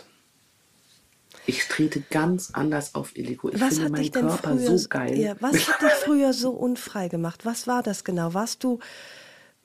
Ich 1.46 1.66
trete 1.68 2.02
ganz 2.10 2.50
anders 2.52 2.94
auf 2.94 3.16
Illigo. 3.16 3.48
Ich 3.50 3.60
was 3.60 3.78
finde 3.78 3.90
meinen 3.90 4.10
Körper 4.10 4.56
früher, 4.56 4.78
so 4.78 4.88
geil. 4.88 5.18
Ja, 5.18 5.34
was 5.40 5.68
hat 5.68 5.82
dich 5.82 5.92
früher 6.04 6.32
so 6.32 6.50
unfrei 6.50 7.08
gemacht? 7.08 7.44
Was 7.44 7.66
war 7.66 7.82
das 7.82 8.04
genau? 8.04 8.34
Warst 8.34 8.62
du, 8.62 8.78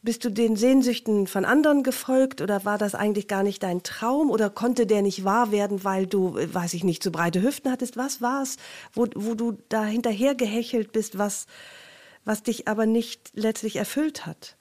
bist 0.02 0.24
du 0.24 0.30
den 0.30 0.56
Sehnsüchten 0.56 1.28
von 1.28 1.46
anderen 1.46 1.84
gefolgt 1.84 2.42
oder 2.42 2.64
war 2.64 2.78
das 2.78 2.96
eigentlich 2.96 3.28
gar 3.28 3.44
nicht 3.44 3.64
dein 3.64 3.84
Traum 3.84 4.30
oder 4.30 4.50
konnte 4.50 4.86
der 4.86 5.02
nicht 5.02 5.24
wahr 5.24 5.52
werden, 5.52 5.84
weil 5.84 6.08
du, 6.08 6.36
weiß 6.36 6.76
ich 6.76 6.84
nicht, 6.84 7.04
zu 7.04 7.12
breite 7.12 7.42
Hüften 7.42 7.72
hattest? 7.72 7.98
Was 7.98 8.22
war 8.22 8.44
es, 8.44 8.58
wo, 8.94 9.08
wo 9.16 9.36
du 9.36 9.58
da 9.70 9.84
hinterher 9.84 10.36
gehechelt 10.36 10.92
bist, 10.92 11.18
was, 11.18 11.48
was 12.24 12.44
dich 12.44 12.68
aber 12.68 12.86
nicht 12.86 13.32
letztlich 13.34 13.76
erfüllt 13.76 14.26
hat? 14.26 14.56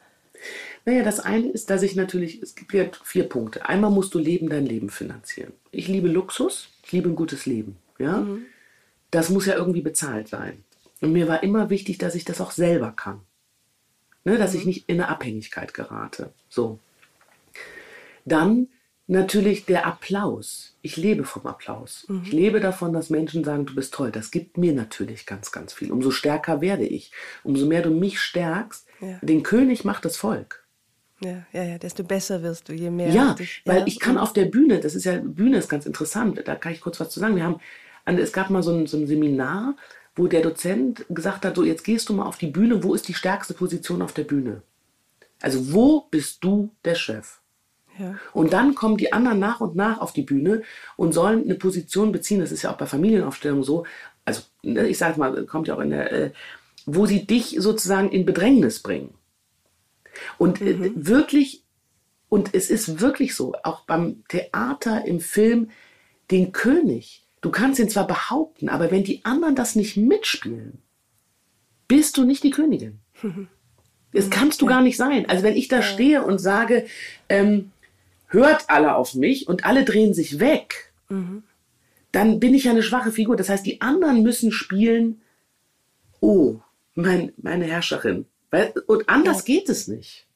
Naja, 0.85 1.03
das 1.03 1.21
eine 1.21 1.49
ist, 1.49 1.71
dass 1.71 1.83
ich 1.83 1.95
natürlich, 1.95 2.43
es 2.43 2.55
gibt 2.55 2.73
ja 2.75 2.87
vier 3.03 3.25
Punkte. 3.25 3.67
Einmal 3.67 3.91
musst 3.91 4.15
du 4.15 4.19
Leben 4.19 4.51
dein 4.51 4.67
Leben 4.67 4.91
finanzieren. 4.91 5.53
Ich 5.71 5.89
liebe 5.89 6.09
Luxus 6.09 6.69
ich 6.85 6.93
liebe 6.93 7.09
ein 7.09 7.17
gutes 7.17 7.47
Leben. 7.47 7.77
Ja? 7.99 8.19
Mhm. 8.19 8.47
Das 9.11 9.31
muss 9.31 9.47
ja 9.47 9.55
irgendwie 9.55 9.81
bezahlt 9.81 10.29
sein. 10.29 10.65
Und 11.01 11.13
mir 11.13 11.29
war 11.29 11.43
immer 11.43 11.71
wichtig, 11.71 11.99
dass 11.99 12.15
ich 12.15 12.25
das 12.25 12.41
auch 12.41 12.51
selber 12.51 12.93
kann. 12.93 13.21
Ne, 14.25 14.39
dass 14.39 14.55
mhm. 14.55 14.61
ich 14.61 14.67
nicht 14.67 14.89
in 14.89 15.01
eine 15.01 15.09
Abhängigkeit 15.09 15.75
gerate. 15.75 16.33
So. 16.49 16.79
Dann 18.25 18.69
natürlich 19.07 19.67
der 19.67 19.87
Applaus. 19.87 20.77
Ich 20.81 20.97
lebe 20.97 21.25
vom 21.25 21.47
Applaus. 21.47 22.07
Mhm. 22.09 22.23
Ich 22.25 22.33
lebe 22.33 22.61
davon, 22.61 22.93
dass 22.93 23.11
Menschen 23.11 23.45
sagen, 23.45 23.67
du 23.67 23.75
bist 23.75 23.93
toll. 23.93 24.11
Das 24.11 24.31
gibt 24.31 24.57
mir 24.57 24.73
natürlich 24.73 25.27
ganz, 25.27 25.53
ganz 25.53 25.73
viel. 25.75 25.93
Umso 25.93 26.11
stärker 26.11 26.61
werde 26.61 26.87
ich. 26.87 27.13
Umso 27.43 27.67
mehr 27.67 27.83
du 27.83 27.91
mich 27.91 28.19
stärkst, 28.21 28.87
ja. 29.01 29.19
den 29.21 29.43
König 29.43 29.85
macht 29.85 30.05
das 30.05 30.17
Volk. 30.17 30.64
Ja, 31.25 31.43
ja, 31.53 31.63
ja, 31.65 31.79
desto 31.79 32.05
besser 32.05 32.43
wirst 32.43 32.69
du, 32.69 32.75
je 32.75 32.91
mehr. 32.91 33.09
Ja, 33.09 33.35
dich, 33.35 33.63
weil 33.65 33.79
ja. 33.79 33.87
ich 33.87 33.99
kann 33.99 34.19
auf 34.19 34.33
der 34.33 34.45
Bühne, 34.45 34.81
das 34.81 34.95
ist 34.95 35.05
ja, 35.05 35.19
Bühne 35.19 35.57
ist 35.57 35.69
ganz 35.69 35.87
interessant, 35.87 36.43
da 36.45 36.55
kann 36.55 36.73
ich 36.73 36.81
kurz 36.81 37.01
was 37.01 37.11
zu 37.11 37.21
sagen. 37.21 37.37
Wir 37.37 37.45
haben, 37.45 37.61
es 38.05 38.33
gab 38.33 38.51
mal 38.51 38.63
so 38.63 38.73
ein, 38.73 38.87
so 38.87 38.99
ein 38.99 39.07
Seminar, 39.07 39.75
wo 40.15 40.27
der 40.27 40.43
Dozent 40.43 41.07
gesagt 41.09 41.45
hat, 41.45 41.57
so 41.57 41.65
jetzt 41.65 41.85
gehst 41.85 42.09
du 42.09 42.13
mal 42.13 42.27
auf 42.27 42.37
die 42.37 42.49
Bühne, 42.49 42.85
wo 42.85 42.95
ist 42.95 43.09
die 43.09 43.15
stärkste 43.15 43.55
Position 43.55 44.03
auf 44.03 44.13
der 44.13 44.25
Bühne? 44.25 44.63
Also 45.41 45.73
wo 45.73 46.03
bist 46.11 46.45
du 46.45 46.71
der 46.85 46.95
Chef? 46.95 47.41
Ja. 47.99 48.17
Und 48.33 48.53
dann 48.53 48.75
kommen 48.75 48.97
die 48.97 49.13
anderen 49.13 49.39
nach 49.39 49.61
und 49.61 49.77
nach 49.77 50.01
auf 50.01 50.13
die 50.13 50.23
Bühne 50.23 50.63
und 50.97 51.13
sollen 51.13 51.45
eine 51.45 51.55
Position 51.55 52.13
beziehen. 52.13 52.41
Das 52.41 52.53
ist 52.53 52.63
ja 52.63 52.73
auch 52.73 52.77
bei 52.77 52.87
Familienaufstellungen 52.87 53.65
so. 53.65 53.87
Also 54.25 54.43
ne, 54.63 54.87
ich 54.89 54.99
sage 54.99 55.19
mal, 55.19 55.45
kommt 55.47 55.69
ja 55.69 55.77
auch 55.77 55.81
in 55.81 55.91
der, 55.91 56.13
äh, 56.13 56.31
wo 56.87 57.07
sie 57.07 57.27
dich 57.27 57.57
sozusagen 57.59 58.11
in 58.11 58.27
Bedrängnis 58.27 58.81
bringen. 58.81 59.15
Und 60.39 60.61
äh, 60.61 60.75
mhm. 60.75 61.07
wirklich, 61.07 61.65
und 62.29 62.55
es 62.55 62.71
ist 62.71 63.01
wirklich 63.01 63.35
so, 63.35 63.55
auch 63.63 63.85
beim 63.85 64.25
Theater, 64.29 65.05
im 65.05 65.21
Film, 65.21 65.71
den 66.31 66.53
König, 66.53 67.27
du 67.41 67.51
kannst 67.51 67.79
ihn 67.79 67.89
zwar 67.89 68.07
behaupten, 68.07 68.69
aber 68.69 68.91
wenn 68.91 69.05
die 69.05 69.25
anderen 69.25 69.55
das 69.55 69.77
nicht 69.77 69.97
mitspielen, 69.97 70.79
bist 71.89 72.17
du 72.17 72.25
nicht 72.25 72.43
die 72.43 72.51
Königin. 72.51 73.01
Mhm. 73.23 73.49
Das 74.15 74.31
kannst 74.31 74.63
du 74.63 74.67
ja. 74.67 74.71
gar 74.71 74.81
nicht 74.81 74.97
sein. 74.97 75.29
Also 75.29 75.43
wenn 75.43 75.57
ich 75.57 75.67
da 75.67 75.83
stehe 75.83 76.23
und 76.23 76.39
sage, 76.39 76.87
ähm, 77.29 77.73
hört 78.29 78.71
alle 78.71 78.95
auf 78.95 79.15
mich 79.15 79.49
und 79.49 79.65
alle 79.65 79.85
drehen 79.85 80.15
sich 80.15 80.39
weg, 80.39 80.93
mhm. 81.09 81.43
dann 82.13 82.39
bin 82.39 82.55
ich 82.55 82.63
ja 82.63 82.71
eine 82.71 82.85
schwache 82.85 83.11
Figur. 83.11 83.35
Das 83.35 83.49
heißt, 83.49 83.67
die 83.67 83.81
anderen 83.81 84.23
müssen 84.23 84.53
spielen, 84.53 85.21
oh, 86.21 86.61
mein, 86.95 87.33
meine 87.37 87.65
Herrscherin, 87.65 88.27
und 88.87 89.09
anders 89.09 89.39
ja. 89.39 89.55
geht 89.55 89.69
es 89.69 89.89
nicht. 89.89 90.27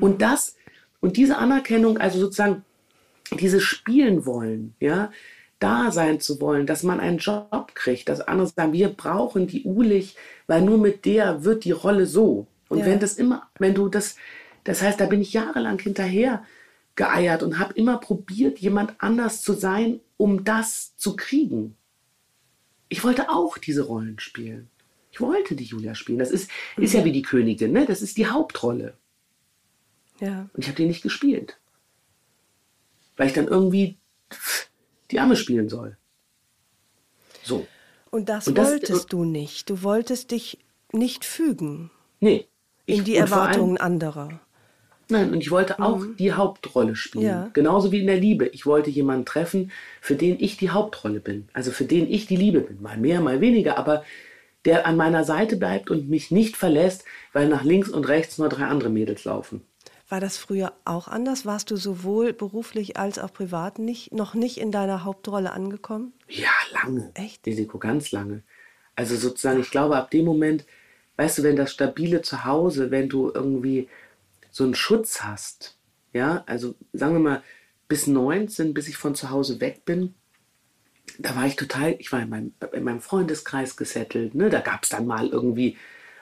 Und 0.00 0.22
das, 0.22 0.56
und 1.00 1.16
diese 1.16 1.38
Anerkennung, 1.38 1.98
also 1.98 2.18
sozusagen 2.18 2.64
dieses 3.30 3.62
Spielen 3.62 4.26
wollen, 4.26 4.74
ja, 4.80 5.10
da 5.58 5.92
sein 5.92 6.20
zu 6.20 6.40
wollen, 6.40 6.66
dass 6.66 6.82
man 6.82 6.98
einen 6.98 7.18
Job 7.18 7.72
kriegt, 7.74 8.08
dass 8.08 8.20
andere 8.20 8.48
sagen, 8.48 8.72
wir 8.72 8.88
brauchen 8.88 9.46
die 9.46 9.64
Ulich, 9.64 10.16
weil 10.46 10.62
nur 10.62 10.78
mit 10.78 11.04
der 11.04 11.44
wird 11.44 11.64
die 11.64 11.70
Rolle 11.70 12.06
so. 12.06 12.46
Und 12.68 12.80
ja. 12.80 12.86
wenn 12.86 12.98
das 12.98 13.14
immer, 13.14 13.48
wenn 13.58 13.74
du 13.74 13.88
das, 13.88 14.16
das 14.64 14.82
heißt, 14.82 15.00
da 15.00 15.06
bin 15.06 15.20
ich 15.20 15.32
jahrelang 15.32 15.78
hinterher 15.78 16.44
geeiert 16.96 17.42
und 17.42 17.58
habe 17.58 17.74
immer 17.74 17.98
probiert, 17.98 18.58
jemand 18.58 18.94
anders 18.98 19.42
zu 19.42 19.52
sein, 19.52 20.00
um 20.16 20.44
das 20.44 20.96
zu 20.96 21.16
kriegen. 21.16 21.76
Ich 22.88 23.04
wollte 23.04 23.30
auch 23.30 23.56
diese 23.56 23.82
Rollen 23.82 24.18
spielen. 24.18 24.68
Ich 25.12 25.20
wollte 25.20 25.54
die 25.54 25.64
Julia 25.64 25.94
spielen. 25.94 26.18
Das 26.18 26.30
ist, 26.30 26.50
mhm. 26.76 26.84
ist 26.84 26.94
ja 26.94 27.04
wie 27.04 27.12
die 27.12 27.22
Königin, 27.22 27.72
ne? 27.72 27.84
Das 27.86 28.00
ist 28.02 28.16
die 28.16 28.26
Hauptrolle. 28.26 28.94
Ja. 30.20 30.48
Und 30.54 30.60
ich 30.60 30.66
habe 30.66 30.76
die 30.76 30.86
nicht 30.86 31.02
gespielt. 31.02 31.58
Weil 33.16 33.26
ich 33.26 33.34
dann 33.34 33.46
irgendwie 33.46 33.98
die 35.10 35.20
Arme 35.20 35.36
spielen 35.36 35.68
soll. 35.68 35.98
So. 37.42 37.66
Und 38.10 38.28
das, 38.28 38.48
und 38.48 38.56
das 38.56 38.70
wolltest 38.70 39.12
du 39.12 39.24
nicht. 39.24 39.68
Du 39.68 39.82
wolltest 39.82 40.30
dich 40.30 40.58
nicht 40.92 41.24
fügen. 41.24 41.90
Nee. 42.20 42.46
Ich, 42.86 42.98
in 42.98 43.04
die 43.04 43.16
Erwartungen 43.16 43.76
allem, 43.76 43.92
anderer. 43.92 44.40
Nein, 45.08 45.30
und 45.32 45.40
ich 45.40 45.50
wollte 45.50 45.78
auch 45.80 45.98
mhm. 45.98 46.16
die 46.16 46.32
Hauptrolle 46.32 46.96
spielen. 46.96 47.24
Ja. 47.24 47.50
Genauso 47.52 47.92
wie 47.92 48.00
in 48.00 48.06
der 48.06 48.18
Liebe. 48.18 48.46
Ich 48.48 48.64
wollte 48.64 48.88
jemanden 48.88 49.26
treffen, 49.26 49.70
für 50.00 50.14
den 50.14 50.40
ich 50.40 50.56
die 50.56 50.70
Hauptrolle 50.70 51.20
bin. 51.20 51.48
Also 51.52 51.70
für 51.70 51.84
den 51.84 52.10
ich 52.10 52.26
die 52.26 52.36
Liebe 52.36 52.60
bin. 52.60 52.80
Mal 52.80 52.96
mehr, 52.96 53.20
mal 53.20 53.40
weniger, 53.40 53.76
aber 53.76 54.04
der 54.64 54.86
an 54.86 54.96
meiner 54.96 55.24
Seite 55.24 55.56
bleibt 55.56 55.90
und 55.90 56.08
mich 56.08 56.30
nicht 56.30 56.56
verlässt, 56.56 57.04
weil 57.32 57.48
nach 57.48 57.64
links 57.64 57.88
und 57.88 58.08
rechts 58.08 58.38
nur 58.38 58.48
drei 58.48 58.66
andere 58.66 58.90
Mädels 58.90 59.24
laufen. 59.24 59.62
War 60.08 60.20
das 60.20 60.36
früher 60.36 60.74
auch 60.84 61.08
anders? 61.08 61.46
Warst 61.46 61.70
du 61.70 61.76
sowohl 61.76 62.34
beruflich 62.34 62.98
als 62.98 63.18
auch 63.18 63.32
privat 63.32 63.78
nicht, 63.78 64.12
noch 64.12 64.34
nicht 64.34 64.58
in 64.58 64.70
deiner 64.70 65.04
Hauptrolle 65.04 65.52
angekommen? 65.52 66.12
Ja, 66.28 66.50
lange. 66.72 67.10
Echt? 67.14 67.46
Risiko, 67.46 67.78
ganz 67.78 68.12
lange. 68.12 68.42
Also 68.94 69.16
sozusagen, 69.16 69.60
ich 69.60 69.70
glaube, 69.70 69.96
ab 69.96 70.10
dem 70.10 70.26
Moment, 70.26 70.66
weißt 71.16 71.38
du, 71.38 71.42
wenn 71.44 71.56
das 71.56 71.72
stabile 71.72 72.20
Zuhause, 72.20 72.90
wenn 72.90 73.08
du 73.08 73.30
irgendwie 73.32 73.88
so 74.50 74.64
einen 74.64 74.74
Schutz 74.74 75.22
hast, 75.22 75.78
ja, 76.12 76.44
also 76.46 76.74
sagen 76.92 77.14
wir 77.14 77.20
mal, 77.20 77.42
bis 77.88 78.06
19, 78.06 78.74
bis 78.74 78.88
ich 78.88 78.98
von 78.98 79.14
zu 79.14 79.30
Hause 79.30 79.60
weg 79.60 79.86
bin, 79.86 80.14
da 81.18 81.36
war 81.36 81.46
ich 81.46 81.56
total, 81.56 81.96
ich 81.98 82.12
war 82.12 82.20
in 82.22 82.28
meinem, 82.28 82.54
in 82.72 82.84
meinem 82.84 83.00
Freundeskreis 83.00 83.76
gesettelt, 83.76 84.34
ne? 84.34 84.50
da 84.50 84.60
gab 84.60 84.84
es 84.84 84.90
dann 84.90 85.06
mal 85.06 85.28
irgendwie 85.28 85.76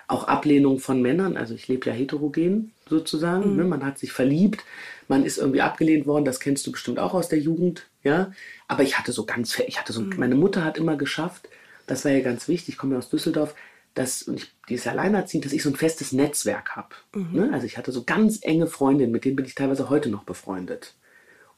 auch 0.09 0.25
Ablehnung 0.25 0.81
von 0.81 1.01
Männern, 1.01 1.37
also 1.37 1.55
ich 1.55 1.69
lebe 1.69 1.89
ja 1.89 1.95
heterogen 1.95 2.73
sozusagen, 2.89 3.53
mhm. 3.53 3.57
ne? 3.57 3.65
man 3.65 3.85
hat 3.85 3.99
sich 3.99 4.13
verliebt, 4.13 4.65
man 5.09 5.25
ist 5.25 5.39
irgendwie 5.39 5.61
abgelehnt 5.61 6.07
worden, 6.07 6.25
das 6.25 6.41
kennst 6.41 6.67
du 6.67 6.73
bestimmt 6.73 6.99
auch 6.99 7.15
aus 7.15 7.29
der 7.29 7.39
Jugend, 7.39 7.87
ja, 8.03 8.33
aber 8.69 8.83
ich 8.83 8.99
hatte 8.99 9.13
so 9.13 9.25
ganz, 9.25 9.59
ich 9.67 9.79
hatte 9.79 9.93
so, 9.93 10.01
mhm. 10.01 10.15
meine 10.17 10.35
Mutter 10.35 10.65
hat 10.65 10.79
immer 10.79 10.97
geschafft, 10.97 11.49
das 11.87 12.05
war 12.05 12.13
ja 12.13 12.21
ganz 12.21 12.49
wichtig, 12.49 12.71
ich 12.71 12.79
komme 12.79 12.95
ja 12.95 12.99
aus 12.99 13.11
Düsseldorf, 13.11 13.55
dass, 13.95 14.23
und 14.23 14.37
ich, 14.37 14.53
die 14.69 14.75
ist 14.75 14.87
alleinerziehend, 14.87 15.45
dass 15.45 15.53
ich 15.53 15.63
so 15.63 15.71
ein 15.71 15.77
festes 15.77 16.13
Netzwerk 16.13 16.77
habe. 16.77 16.95
Mhm. 17.15 17.29
Ne? 17.33 17.51
Also 17.53 17.67
ich 17.67 17.77
hatte 17.77 17.93
so 17.93 18.05
ganz 18.05 18.39
enge 18.43 18.67
Freundinnen, 18.67 19.13
mit 19.13 19.25
denen 19.25 19.37
bin 19.37 19.45
ich 19.45 19.55
teilweise 19.55 19.91
heute 19.91 20.09
noch 20.09 20.25
befreundet. 20.25 20.95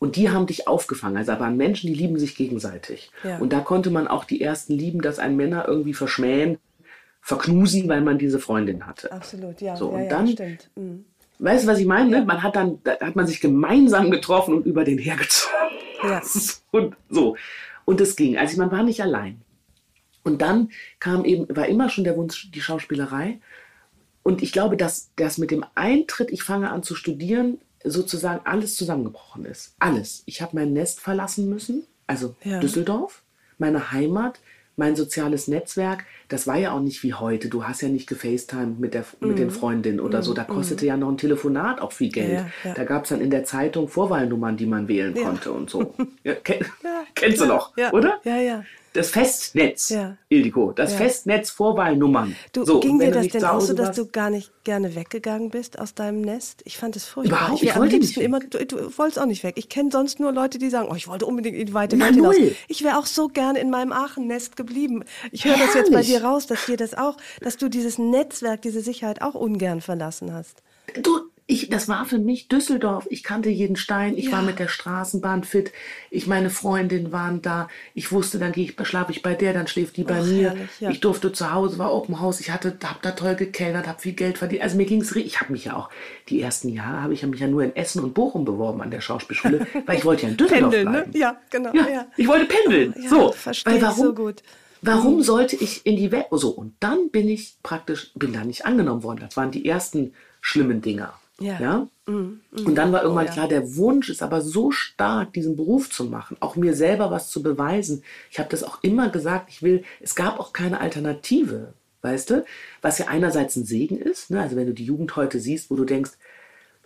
Und 0.02 0.16
die 0.16 0.30
haben 0.30 0.46
dich 0.46 0.66
aufgefangen. 0.66 1.16
Also 1.16 1.30
da 1.30 1.38
waren 1.38 1.56
Menschen, 1.56 1.86
die 1.86 1.94
lieben 1.94 2.18
sich 2.18 2.34
gegenseitig. 2.34 3.12
Ja. 3.22 3.38
Und 3.38 3.52
da 3.52 3.60
konnte 3.60 3.88
man 3.88 4.08
auch 4.08 4.24
die 4.24 4.40
ersten 4.40 4.72
lieben, 4.72 5.00
dass 5.00 5.20
ein 5.20 5.36
Männer 5.36 5.68
irgendwie 5.68 5.94
verschmähen, 5.94 6.58
verknusen, 7.20 7.88
weil 7.88 8.00
man 8.00 8.18
diese 8.18 8.40
Freundin 8.40 8.84
hatte. 8.84 9.12
Absolut, 9.12 9.60
ja. 9.60 9.76
So, 9.76 9.90
und 9.90 10.02
ja, 10.02 10.08
dann, 10.08 10.26
stimmt. 10.26 10.70
Mhm. 10.74 11.04
Weißt 11.38 11.62
du, 11.62 11.68
was 11.68 11.78
ich 11.78 11.86
meine? 11.86 12.10
Ne? 12.10 12.24
Man 12.24 12.42
hat 12.42 12.56
dann, 12.56 12.80
da 12.82 12.98
hat 12.98 13.14
man 13.14 13.28
sich 13.28 13.40
gemeinsam 13.40 14.10
getroffen 14.10 14.54
und 14.54 14.66
über 14.66 14.82
den 14.82 14.98
hergezogen. 14.98 15.54
Ja. 16.02 16.20
und 16.72 16.96
so. 17.08 17.36
Und 17.84 18.00
es 18.00 18.16
ging. 18.16 18.36
Also 18.36 18.58
man 18.58 18.72
war 18.72 18.82
nicht 18.82 19.02
allein. 19.02 19.40
Und 20.24 20.42
dann 20.42 20.70
kam 20.98 21.24
eben, 21.24 21.46
war 21.54 21.68
immer 21.68 21.88
schon 21.90 22.02
der 22.02 22.16
Wunsch, 22.16 22.50
die 22.50 22.60
Schauspielerei. 22.60 23.38
Und 24.24 24.42
ich 24.42 24.50
glaube, 24.50 24.76
dass 24.76 25.12
das 25.14 25.38
mit 25.38 25.52
dem 25.52 25.64
Eintritt, 25.76 26.32
ich 26.32 26.42
fange 26.42 26.72
an 26.72 26.82
zu 26.82 26.96
studieren, 26.96 27.60
sozusagen 27.84 28.44
alles 28.44 28.76
zusammengebrochen 28.76 29.44
ist. 29.44 29.74
Alles. 29.78 30.22
Ich 30.26 30.42
habe 30.42 30.56
mein 30.56 30.72
Nest 30.72 31.00
verlassen 31.00 31.48
müssen, 31.48 31.84
also 32.06 32.34
ja. 32.44 32.60
Düsseldorf, 32.60 33.22
meine 33.58 33.92
Heimat, 33.92 34.40
mein 34.76 34.96
soziales 34.96 35.48
Netzwerk. 35.48 36.06
Das 36.28 36.46
war 36.46 36.56
ja 36.56 36.72
auch 36.72 36.80
nicht 36.80 37.02
wie 37.02 37.14
heute. 37.14 37.48
Du 37.48 37.64
hast 37.64 37.82
ja 37.82 37.88
nicht 37.88 38.08
gefacetimed 38.08 38.80
mit, 38.80 38.94
der, 38.94 39.02
mm. 39.02 39.26
mit 39.26 39.38
den 39.38 39.48
mhm. 39.48 39.52
Freundinnen 39.52 40.00
oder 40.00 40.20
mm. 40.20 40.22
so. 40.22 40.34
Da 40.34 40.42
mhm. 40.44 40.46
kostete 40.48 40.84
mm. 40.84 40.88
ja 40.88 40.96
noch 40.96 41.10
ein 41.10 41.18
Telefonat 41.18 41.80
auch 41.80 41.92
viel 41.92 42.10
Geld. 42.10 42.32
Ja, 42.32 42.46
ja. 42.64 42.74
Da 42.74 42.84
gab 42.84 43.04
es 43.04 43.10
dann 43.10 43.20
in 43.20 43.30
der 43.30 43.44
Zeitung 43.44 43.88
Vorwahlnummern, 43.88 44.56
die 44.56 44.66
man 44.66 44.88
wählen 44.88 45.14
konnte 45.14 45.52
und 45.52 45.68
so. 45.68 45.94
Kenn, 46.44 46.64
kennst 47.14 47.40
du 47.40 47.46
noch, 47.46 47.76
oder? 47.92 48.20
Ja, 48.24 48.36
ja 48.38 48.64
das 48.92 49.10
Festnetz, 49.10 49.88
ja. 49.88 50.16
Ildiko, 50.28 50.72
das 50.72 50.92
ja. 50.92 50.98
Festnetz 50.98 51.50
Vorwahlnummern. 51.50 52.36
Du, 52.52 52.64
so, 52.64 52.80
ging 52.80 52.98
dir 52.98 53.10
das 53.10 53.28
denn 53.28 53.44
auch 53.44 53.60
so, 53.60 53.72
dass 53.72 53.96
du 53.96 54.06
gar 54.06 54.30
nicht 54.30 54.52
gerne 54.64 54.94
weggegangen 54.94 55.50
bist 55.50 55.78
aus 55.78 55.94
deinem 55.94 56.20
Nest? 56.20 56.62
Ich 56.64 56.76
fand 56.76 56.96
es 56.96 57.06
furchtbar. 57.06 57.38
Überhaupt, 57.38 57.62
ich, 57.62 57.68
ich 57.70 57.76
wollte 57.76 57.98
nicht 57.98 58.16
immer, 58.18 58.40
du, 58.40 58.64
du, 58.64 58.98
wolltest 58.98 59.18
auch 59.18 59.26
nicht 59.26 59.44
weg. 59.44 59.54
Ich 59.56 59.68
kenne 59.68 59.90
sonst 59.90 60.20
nur 60.20 60.32
Leute, 60.32 60.58
die 60.58 60.68
sagen, 60.68 60.88
oh, 60.90 60.94
ich 60.94 61.08
wollte 61.08 61.26
unbedingt 61.26 61.56
in 61.56 61.66
die 61.66 61.74
weite 61.74 61.98
Welt 61.98 62.14
hinaus. 62.14 62.36
Ich 62.68 62.84
wäre 62.84 62.98
auch 62.98 63.06
so 63.06 63.28
gerne 63.28 63.60
in 63.60 63.70
meinem 63.70 63.92
Aachen-Nest 63.92 64.56
geblieben. 64.56 65.04
Ich 65.30 65.44
höre 65.44 65.56
das 65.56 65.74
jetzt 65.74 65.92
bei 65.92 66.02
dir 66.02 66.22
raus, 66.22 66.46
dass 66.46 66.66
dir 66.66 66.76
das 66.76 66.94
auch, 66.94 67.16
dass 67.40 67.56
du 67.56 67.68
dieses 67.68 67.98
Netzwerk, 67.98 68.62
diese 68.62 68.80
Sicherheit 68.80 69.22
auch 69.22 69.34
ungern 69.34 69.80
verlassen 69.80 70.34
hast. 70.34 70.62
Du, 71.02 71.31
ich, 71.52 71.68
das 71.68 71.86
war 71.86 72.06
für 72.06 72.18
mich 72.18 72.48
Düsseldorf. 72.48 73.06
Ich 73.10 73.22
kannte 73.22 73.50
jeden 73.50 73.76
Stein. 73.76 74.16
Ich 74.16 74.26
ja. 74.26 74.32
war 74.32 74.42
mit 74.42 74.58
der 74.58 74.68
Straßenbahn 74.68 75.44
fit. 75.44 75.70
Ich, 76.10 76.26
meine 76.26 76.48
Freundinnen 76.48 77.12
waren 77.12 77.42
da. 77.42 77.68
Ich 77.94 78.10
wusste, 78.10 78.38
dann 78.38 78.52
gehe 78.52 78.64
ich, 78.64 78.86
schlafe 78.86 79.12
ich 79.12 79.22
bei 79.22 79.34
der, 79.34 79.52
dann 79.52 79.66
schläft 79.66 79.98
die 79.98 80.04
bei 80.04 80.20
Ach, 80.20 80.26
mir. 80.26 80.50
Herrlich, 80.50 80.70
ja. 80.80 80.90
Ich 80.90 81.00
durfte 81.00 81.30
zu 81.30 81.52
Hause, 81.52 81.78
war 81.78 81.92
Open 81.92 82.20
House. 82.20 82.40
Ich 82.40 82.50
hatte, 82.50 82.78
habe 82.82 82.98
da 83.02 83.10
toll 83.10 83.34
gekellnert, 83.34 83.86
habe 83.86 84.00
viel 84.00 84.14
Geld 84.14 84.38
verdient. 84.38 84.62
Also 84.62 84.78
mir 84.78 84.86
ging 84.86 85.02
es 85.02 85.14
Ich 85.14 85.40
habe 85.40 85.52
mich 85.52 85.66
ja 85.66 85.76
auch, 85.76 85.90
die 86.30 86.40
ersten 86.40 86.70
Jahre 86.70 87.02
habe 87.02 87.12
ich 87.12 87.22
mich 87.22 87.40
ja 87.40 87.48
nur 87.48 87.62
in 87.62 87.76
Essen 87.76 88.02
und 88.02 88.14
Bochum 88.14 88.46
beworben 88.46 88.80
an 88.80 88.90
der 88.90 89.02
Schauspielschule, 89.02 89.66
weil 89.86 89.98
ich 89.98 90.04
wollte 90.06 90.22
ja 90.22 90.28
in 90.30 90.36
Düsseldorf 90.38 90.72
pendeln, 90.72 90.84
ne? 90.84 90.90
bleiben. 90.90 91.10
Ne? 91.12 91.18
Ja, 91.18 91.36
genau. 91.50 91.74
Ja, 91.74 91.88
ja. 91.88 92.06
Ich 92.16 92.28
wollte 92.28 92.46
pendeln. 92.46 92.94
So, 93.08 93.34
weil 93.64 93.82
warum? 93.82 94.06
So 94.06 94.14
gut. 94.14 94.42
Warum 94.80 95.16
mhm. 95.16 95.22
sollte 95.22 95.56
ich 95.56 95.84
in 95.84 95.96
die 95.96 96.10
Welt? 96.10 96.26
So, 96.30 96.48
und 96.48 96.74
dann 96.80 97.10
bin 97.10 97.28
ich 97.28 97.56
praktisch, 97.62 98.10
bin 98.14 98.32
da 98.32 98.42
nicht 98.42 98.64
angenommen 98.64 99.02
worden. 99.02 99.20
Das 99.20 99.36
waren 99.36 99.50
die 99.50 99.66
ersten 99.66 100.14
schlimmen 100.40 100.80
Dinger. 100.80 101.14
Ja. 101.42 101.60
ja? 101.60 101.88
Mm, 102.06 102.40
mm. 102.50 102.66
Und 102.66 102.74
dann 102.74 102.92
war 102.92 103.02
irgendwann 103.02 103.24
oh, 103.24 103.28
ja. 103.28 103.32
klar, 103.32 103.48
der 103.48 103.76
Wunsch 103.76 104.08
ist 104.08 104.22
aber 104.22 104.40
so 104.40 104.70
stark, 104.70 105.32
diesen 105.32 105.56
Beruf 105.56 105.90
zu 105.90 106.04
machen, 106.04 106.36
auch 106.40 106.56
mir 106.56 106.74
selber 106.74 107.10
was 107.10 107.30
zu 107.30 107.42
beweisen. 107.42 108.02
Ich 108.30 108.38
habe 108.38 108.48
das 108.48 108.62
auch 108.62 108.82
immer 108.82 109.08
gesagt, 109.08 109.50
ich 109.50 109.62
will, 109.62 109.84
es 110.00 110.14
gab 110.14 110.38
auch 110.38 110.52
keine 110.52 110.80
Alternative, 110.80 111.74
weißt 112.02 112.30
du? 112.30 112.44
Was 112.80 112.98
ja 112.98 113.08
einerseits 113.08 113.56
ein 113.56 113.64
Segen 113.64 113.98
ist, 113.98 114.30
ne? 114.30 114.40
also 114.40 114.56
wenn 114.56 114.66
du 114.66 114.74
die 114.74 114.84
Jugend 114.84 115.14
heute 115.16 115.40
siehst, 115.40 115.70
wo 115.70 115.76
du 115.76 115.84
denkst, 115.84 116.12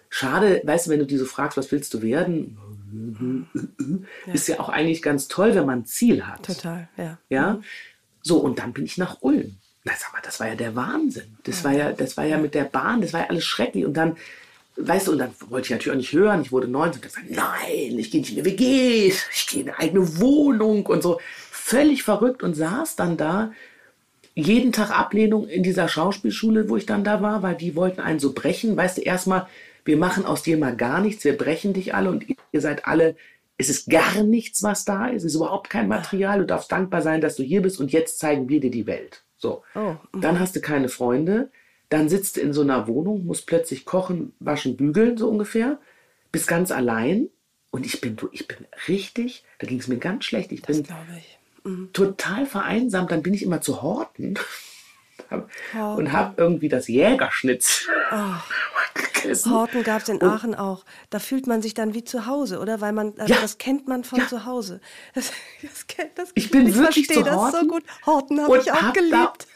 schade, 0.09 0.63
weißt 0.65 0.87
du, 0.87 0.91
wenn 0.91 1.01
du 1.01 1.07
die 1.07 1.19
so 1.19 1.27
fragst, 1.27 1.57
was 1.57 1.71
willst 1.73 1.93
du 1.95 2.03
werden? 2.03 2.59
Ja. 4.27 4.33
Ist 4.33 4.49
ja 4.49 4.61
auch 4.61 4.69
eigentlich 4.69 5.03
ganz 5.03 5.29
toll, 5.29 5.55
wenn 5.55 5.67
man 5.67 5.81
ein 5.81 5.87
Ziel 5.87 6.27
hat. 6.27 6.45
Total, 6.45 6.89
ja. 6.97 7.19
Ja? 7.29 7.55
Mhm. 7.55 7.65
So, 8.23 8.39
und 8.39 8.59
dann 8.59 8.73
bin 8.73 8.85
ich 8.85 8.99
nach 8.99 9.19
Ulm. 9.21 9.57
Na, 9.85 9.93
sag 9.97 10.13
mal, 10.13 10.23
das 10.23 10.41
war 10.41 10.49
ja 10.49 10.57
der 10.57 10.75
Wahnsinn. 10.75 11.37
Das 11.45 11.63
war 11.63 11.73
ja, 11.73 11.93
das 11.93 12.17
war 12.17 12.25
ja 12.25 12.39
mit 12.39 12.55
der 12.55 12.65
Bahn, 12.65 13.01
das 13.01 13.13
war 13.13 13.21
ja 13.21 13.27
alles 13.29 13.45
schrecklich. 13.45 13.87
Und 13.87 13.95
dann 13.95 14.17
weißt 14.77 15.09
du, 15.09 15.13
und 15.13 15.19
dann 15.19 15.31
wollte 15.49 15.67
ich 15.67 15.71
natürlich 15.71 15.93
auch 15.93 15.99
nicht 15.99 16.13
hören. 16.13 16.43
Ich 16.43 16.53
wurde 16.53 16.69
19 16.69 16.97
und 16.97 17.03
gesagt, 17.03 17.31
nein, 17.31 17.99
ich 17.99 18.11
gehe 18.11 18.21
nicht 18.21 18.33
in 18.33 18.39
eine 18.39 18.45
WG, 18.45 19.09
ich 19.09 19.47
gehe 19.47 19.63
in 19.63 19.69
eine 19.71 19.79
eigene 19.79 20.21
Wohnung 20.21 20.87
und 20.87 21.03
so. 21.03 21.21
Völlig 21.51 22.03
verrückt 22.03 22.43
und 22.43 22.55
saß 22.55 22.97
dann 22.97 23.17
da. 23.17 23.53
Jeden 24.35 24.73
Tag 24.73 24.91
Ablehnung 24.91 25.49
in 25.49 25.63
dieser 25.63 25.89
Schauspielschule, 25.89 26.69
wo 26.69 26.77
ich 26.77 26.85
dann 26.85 27.05
da 27.05 27.23
war, 27.23 27.43
weil 27.43 27.55
die 27.55 27.75
wollten 27.75 28.01
einen 28.01 28.21
so 28.21 28.35
brechen. 28.35 28.77
Weißt 28.77 28.99
du, 28.99 29.03
erstmal, 29.03 29.49
wir 29.85 29.97
machen 29.97 30.27
aus 30.27 30.43
dir 30.43 30.59
mal 30.59 30.77
gar 30.77 31.01
nichts, 31.01 31.25
wir 31.25 31.37
brechen 31.37 31.73
dich 31.73 31.95
alle 31.95 32.11
und 32.11 32.27
ihr 32.53 32.61
seid 32.61 32.87
alle, 32.87 33.17
es 33.57 33.71
ist 33.71 33.89
gar 33.89 34.23
nichts, 34.23 34.63
was 34.63 34.85
da 34.85 35.07
ist, 35.07 35.23
es 35.23 35.33
ist 35.33 35.37
überhaupt 35.37 35.71
kein 35.71 35.89
Material. 35.89 36.41
Du 36.41 36.47
darfst 36.47 36.71
dankbar 36.71 37.01
sein, 37.01 37.23
dass 37.23 37.37
du 37.37 37.43
hier 37.43 37.63
bist 37.63 37.81
und 37.81 37.93
jetzt 37.93 38.19
zeigen 38.19 38.51
wir 38.51 38.61
dir 38.61 38.71
die 38.71 38.87
Welt. 38.87 39.23
So. 39.39 39.63
Oh. 39.75 39.97
Dann 40.13 40.39
hast 40.39 40.55
du 40.55 40.61
keine 40.61 40.91
Freunde 40.91 41.51
dann 41.89 42.09
sitzt 42.09 42.37
du 42.37 42.41
in 42.41 42.53
so 42.53 42.63
einer 42.63 42.89
Wohnung, 42.89 43.27
musst 43.27 43.47
plötzlich 43.47 43.85
kochen, 43.85 44.33
waschen, 44.41 44.77
bügeln, 44.77 45.17
so 45.17 45.29
ungefähr, 45.29 45.79
bist 46.33 46.49
ganz 46.49 46.71
allein. 46.71 47.29
Und 47.71 47.85
ich 47.85 48.01
bin, 48.01 48.17
ich 48.33 48.49
bin 48.49 48.67
richtig, 48.89 49.45
da 49.59 49.67
ging 49.67 49.79
es 49.79 49.89
mir 49.89 49.99
ganz 49.99 50.25
schlecht. 50.25 50.51
Ich 50.53 50.63
das 50.63 50.83
bin 50.83 50.97
ich. 51.17 51.39
Mhm. 51.65 51.93
total 51.93 52.47
vereinsamt. 52.47 53.11
Dann 53.11 53.23
bin 53.23 53.35
ich 53.35 53.43
immer 53.43 53.61
zu 53.61 53.83
Horten 53.83 54.39
oh, 55.31 55.95
und 55.97 56.13
habe 56.13 56.35
irgendwie 56.39 56.69
das 56.69 56.89
Jägerschnitz 56.89 57.87
oh. 58.11 58.17
gegessen. 59.23 59.53
Horten 59.53 59.83
gab 59.83 60.03
es 60.03 60.09
in 60.09 60.23
Aachen 60.23 60.55
auch. 60.55 60.85
Da 61.11 61.19
fühlt 61.19 61.47
man 61.47 61.63
sich 61.63 61.75
dann 61.75 61.95
wie 61.95 62.05
zu 62.05 62.27
Hause, 62.27 62.61
oder? 62.61 62.81
Weil 62.81 62.93
man, 62.93 63.15
also 63.19 63.35
ja. 63.35 63.41
das 63.41 63.59
kennt 63.59 63.89
man 63.89 64.05
von 64.05 64.21
ja. 64.21 64.27
zu 64.27 64.45
Hause. 64.45 64.81
Das, 65.15 65.33
das, 65.63 65.87
das, 66.15 66.31
ich 66.35 66.51
bin 66.51 66.69
ich 66.69 66.77
wirklich 66.77 67.09
zu 67.09 67.25
Horten. 67.25 67.53
Das 67.53 67.61
so 67.61 67.67
gut. 67.67 67.85
Horten 68.07 68.41
habe 68.41 68.59
ich 68.59 68.73
auch 68.73 68.83
hab 68.83 68.95
geliebt. 68.95 69.47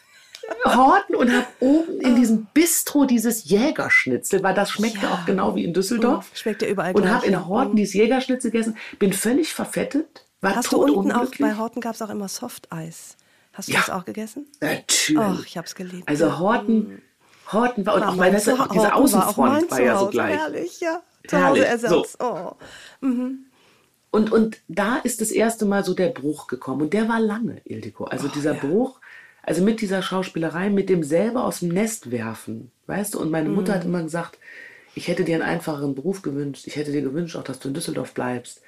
Horten 0.65 1.15
und 1.15 1.33
habe 1.33 1.47
oben 1.61 2.01
in 2.01 2.17
diesem 2.17 2.47
Bistro 2.53 3.05
dieses 3.05 3.45
Jägerschnitzel, 3.45 4.43
weil 4.43 4.55
das 4.55 4.71
schmeckte 4.71 5.07
ja. 5.07 5.15
auch 5.15 5.25
genau 5.25 5.55
wie 5.55 5.65
in 5.65 5.73
Düsseldorf. 5.73 6.31
Schmeckt 6.35 6.63
ja 6.63 6.69
überall 6.69 6.95
Und 6.95 7.09
habe 7.11 7.27
in 7.27 7.47
Horten 7.47 7.77
dieses 7.77 7.95
Jägerschnitzel 7.95 8.51
gegessen, 8.51 8.77
bin 8.99 9.13
völlig 9.13 9.53
verfettet, 9.55 10.27
war 10.41 10.57
Hast 10.57 10.71
tot 10.71 10.89
du 10.89 10.95
unten 10.95 11.13
auch, 11.13 11.31
bei 11.39 11.57
Horten 11.57 11.81
gab 11.81 11.95
es 11.95 12.03
auch 12.03 12.11
immer 12.11 12.29
Softeis. 12.29 13.17
Hast 13.53 13.69
du 13.69 13.73
ja. 13.73 13.81
das 13.81 13.91
auch 13.91 14.05
gegessen? 14.05 14.47
Natürlich. 14.61 15.19
Ach, 15.21 15.45
ich 15.45 15.57
habe 15.57 15.67
es 15.67 15.75
geliebt. 15.75 16.09
Also 16.09 16.39
Horten, 16.39 16.77
mhm. 16.77 17.03
Horten 17.53 17.85
war, 17.87 17.95
und 17.97 18.03
auch 18.05 18.15
meine, 18.15 18.37
dieser 18.37 18.95
Außenfront 18.95 19.71
war, 19.71 19.79
war 19.79 19.83
ja 19.83 19.99
so 19.99 20.09
gleich. 20.09 20.39
Herrlich, 20.39 20.81
ja. 20.81 21.03
Zuhause-Ersatz. 21.29 22.17
So. 22.19 22.25
Oh. 22.25 22.53
Mhm. 23.01 23.47
Und, 24.11 24.33
und 24.33 24.61
da 24.69 24.97
ist 24.97 25.21
das 25.21 25.31
erste 25.31 25.67
Mal 25.67 25.85
so 25.85 25.95
der 25.95 26.09
Bruch 26.09 26.47
gekommen. 26.49 26.83
Und 26.83 26.93
der 26.93 27.09
war 27.09 27.21
lange, 27.21 27.61
Ildiko. 27.65 28.05
Also 28.05 28.27
oh, 28.27 28.31
dieser 28.35 28.55
ja. 28.55 28.61
Bruch, 28.61 29.00
also 29.43 29.63
mit 29.63 29.81
dieser 29.81 30.03
Schauspielerei, 30.03 30.71
mit 30.71 30.89
dem 30.89 31.03
selber 31.03 31.45
aus 31.45 31.61
dem 31.61 31.71
Nest 31.71 32.11
werfen, 32.11 32.71
weißt 32.87 33.15
du? 33.15 33.21
Und 33.21 33.31
meine 33.31 33.49
Mutter 33.49 33.73
mhm. 33.73 33.77
hat 33.77 33.85
immer 33.85 34.03
gesagt, 34.03 34.39
ich 34.95 35.09
hätte 35.09 35.25
dir 35.25 35.37
einen 35.37 35.45
einfacheren 35.45 35.95
Beruf 35.95 36.23
gewünscht. 36.23 36.67
Ich 36.67 36.77
hätte 36.77 36.93
dir 36.93 37.03
gewünscht, 37.03 37.37
auch 37.37 37.45
dass 37.45 37.59
du 37.59 37.69
in 37.69 37.75
Düsseldorf 37.75 38.15
bleibst. 38.15 38.63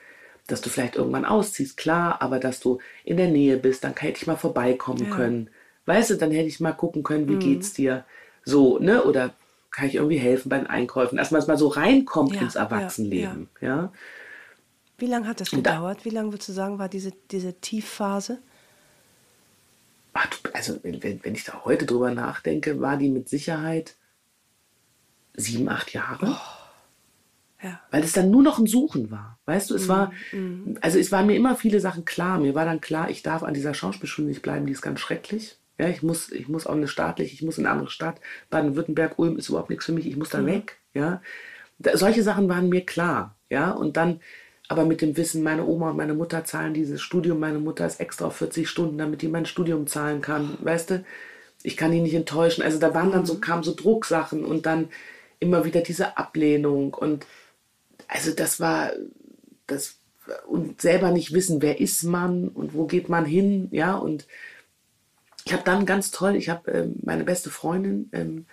dass 0.49 0.61
du 0.61 0.71
vielleicht 0.71 0.97
irgendwann 0.97 1.25
ausziehst, 1.25 1.77
klar, 1.77 2.21
aber 2.21 2.41
dass 2.41 2.59
du 2.59 2.79
in 3.05 3.17
der 3.17 3.29
Nähe 3.29 3.57
bist, 3.57 3.85
dann 3.85 3.95
hätte 3.95 4.19
ich 4.19 4.27
mal 4.27 4.37
vorbeikommen 4.37 5.07
ja. 5.09 5.15
können. 5.15 5.51
Weißt 5.87 6.11
du, 6.11 6.17
dann 6.17 6.33
hätte 6.33 6.49
ich 6.49 6.59
mal 6.59 6.73
gucken 6.73 7.05
können, 7.05 7.29
wie 7.29 7.35
mhm. 7.35 7.41
geht's 7.41 7.73
dir? 7.75 8.05
So, 8.45 8.79
ne? 8.79 9.05
Oder 9.05 9.35
kann 9.71 9.87
ich 9.87 9.95
irgendwie 9.95 10.19
helfen 10.19 10.49
bei 10.49 10.59
den 10.59 10.67
Einkäufen? 10.67 11.17
Dass 11.17 11.31
man 11.31 11.41
es 11.41 11.47
mal 11.47 11.59
so 11.59 11.69
reinkommt 11.69 12.35
ja, 12.35 12.43
ins 12.43 12.57
Erwachsenenleben. 12.57 13.49
Ja, 13.61 13.69
ja. 13.69 13.93
Wie 14.99 15.07
lange 15.07 15.27
hat 15.29 15.41
das 15.41 15.51
gedauert? 15.51 16.05
Wie 16.05 16.11
lange 16.11 16.33
würdest 16.33 16.49
du 16.49 16.53
sagen, 16.53 16.79
war 16.79 16.89
diese, 16.89 17.13
diese 17.31 17.55
Tiefphase? 17.55 18.39
Also, 20.53 20.79
wenn, 20.83 21.25
wenn 21.25 21.35
ich 21.35 21.45
da 21.45 21.65
heute 21.65 21.87
drüber 21.87 22.13
nachdenke, 22.13 22.81
war 22.81 22.97
die 22.97 23.09
mit 23.09 23.29
Sicherheit 23.29 23.97
sieben, 25.35 25.69
acht 25.69 25.93
Jahre. 25.93 26.27
Oh. 26.31 26.63
Ja. 27.63 27.81
Weil 27.91 28.03
es 28.03 28.13
dann 28.13 28.31
nur 28.31 28.43
noch 28.43 28.59
ein 28.59 28.67
Suchen 28.67 29.11
war. 29.11 29.39
Weißt 29.47 29.71
du, 29.71 29.77
es 29.77 29.87
mm, 29.87 29.89
war, 29.89 30.13
mm. 30.33 30.79
also 30.81 30.99
es 30.99 31.13
waren 31.13 31.27
mir 31.27 31.37
immer 31.37 31.55
viele 31.55 31.81
Sachen 31.81 32.05
klar. 32.05 32.41
Mir 32.41 32.55
war 32.55 32.65
dann 32.65 32.81
klar, 32.81 33.09
ich 33.09 33.23
darf 33.23 33.45
an 33.45 33.55
dieser 33.55 33.73
Schauspielschule 33.73 34.27
nicht 34.27 34.43
bleiben, 34.43 34.67
die 34.67 34.73
ist 34.73 34.83
ganz 34.83 34.99
schrecklich. 34.99 35.59
Ja, 35.79 35.89
ich 35.89 36.03
muss, 36.03 36.31
ich 36.33 36.49
muss 36.49 36.67
auch 36.67 36.75
eine 36.75 36.89
staatliche, 36.89 37.35
ich 37.35 37.43
muss 37.43 37.59
in 37.59 37.67
eine 37.67 37.73
andere 37.73 37.91
Stadt. 37.91 38.21
Baden-Württemberg, 38.51 39.19
Ulm 39.19 39.39
ist 39.39 39.49
überhaupt 39.49 39.71
nichts 39.71 39.85
für 39.85 39.93
mich, 39.93 40.07
ich 40.07 40.17
muss 40.17 40.31
da 40.31 40.39
mhm. 40.39 40.47
weg. 40.47 40.79
Ja. 40.93 41.23
Da, 41.79 41.97
solche 41.97 42.23
Sachen 42.23 42.49
waren 42.49 42.69
mir 42.69 42.85
klar. 42.85 43.37
Ja, 43.49 43.71
und 43.71 43.97
dann, 43.97 44.21
aber 44.73 44.87
mit 44.87 45.03
dem 45.03 45.19
Wissen, 45.19 45.43
meine 45.43 45.67
Oma 45.67 45.91
und 45.91 45.99
meine 45.99 46.15
Mutter 46.15 46.45
zahlen 46.47 46.73
dieses 46.73 47.03
Studium, 47.03 47.39
meine 47.39 47.59
Mutter 47.59 47.87
ist 47.87 48.01
extra 48.01 48.27
auf 48.27 48.37
40 48.37 48.67
Stunden, 48.67 48.97
damit 48.97 49.21
die 49.21 49.29
mein 49.29 49.45
Studium 49.45 49.87
zahlen 49.87 50.23
kann. 50.23 50.57
Weißt 50.63 50.91
du, 50.91 51.05
ich 51.63 51.77
kann 51.77 51.93
die 51.93 52.01
nicht 52.01 52.15
enttäuschen. 52.15 52.63
Also 52.63 52.79
da 52.79 52.95
waren 52.95 53.13
dann 53.13 53.27
so, 53.27 53.35
mhm. 53.35 53.43
kamen 53.43 53.63
so 53.63 53.75
Drucksachen 53.75 54.47
und 54.47 54.65
dann 54.65 54.89
immer 55.41 55.67
wieder 55.67 55.83
diese 55.83 56.17
Ablehnung 56.17 56.95
und 56.95 57.27
also 58.09 58.33
das 58.33 58.61
war 58.61 58.93
das 59.67 59.99
und 60.47 60.81
selber 60.81 61.11
nicht 61.11 61.33
wissen, 61.33 61.61
wer 61.61 61.81
ist 61.81 62.05
man 62.05 62.49
und 62.49 62.75
wo 62.75 62.87
geht 62.87 63.09
man 63.09 63.27
hin, 63.27 63.69
ja 63.73 63.95
und 63.95 64.27
ich 65.45 65.53
habe 65.53 65.65
dann 65.65 65.85
ganz 65.85 66.13
toll, 66.13 66.37
ich 66.37 66.49
habe 66.49 66.71
ähm, 66.71 66.95
meine 67.03 67.25
beste 67.25 67.51
Freundin, 67.51 68.09
ähm, 68.13 68.47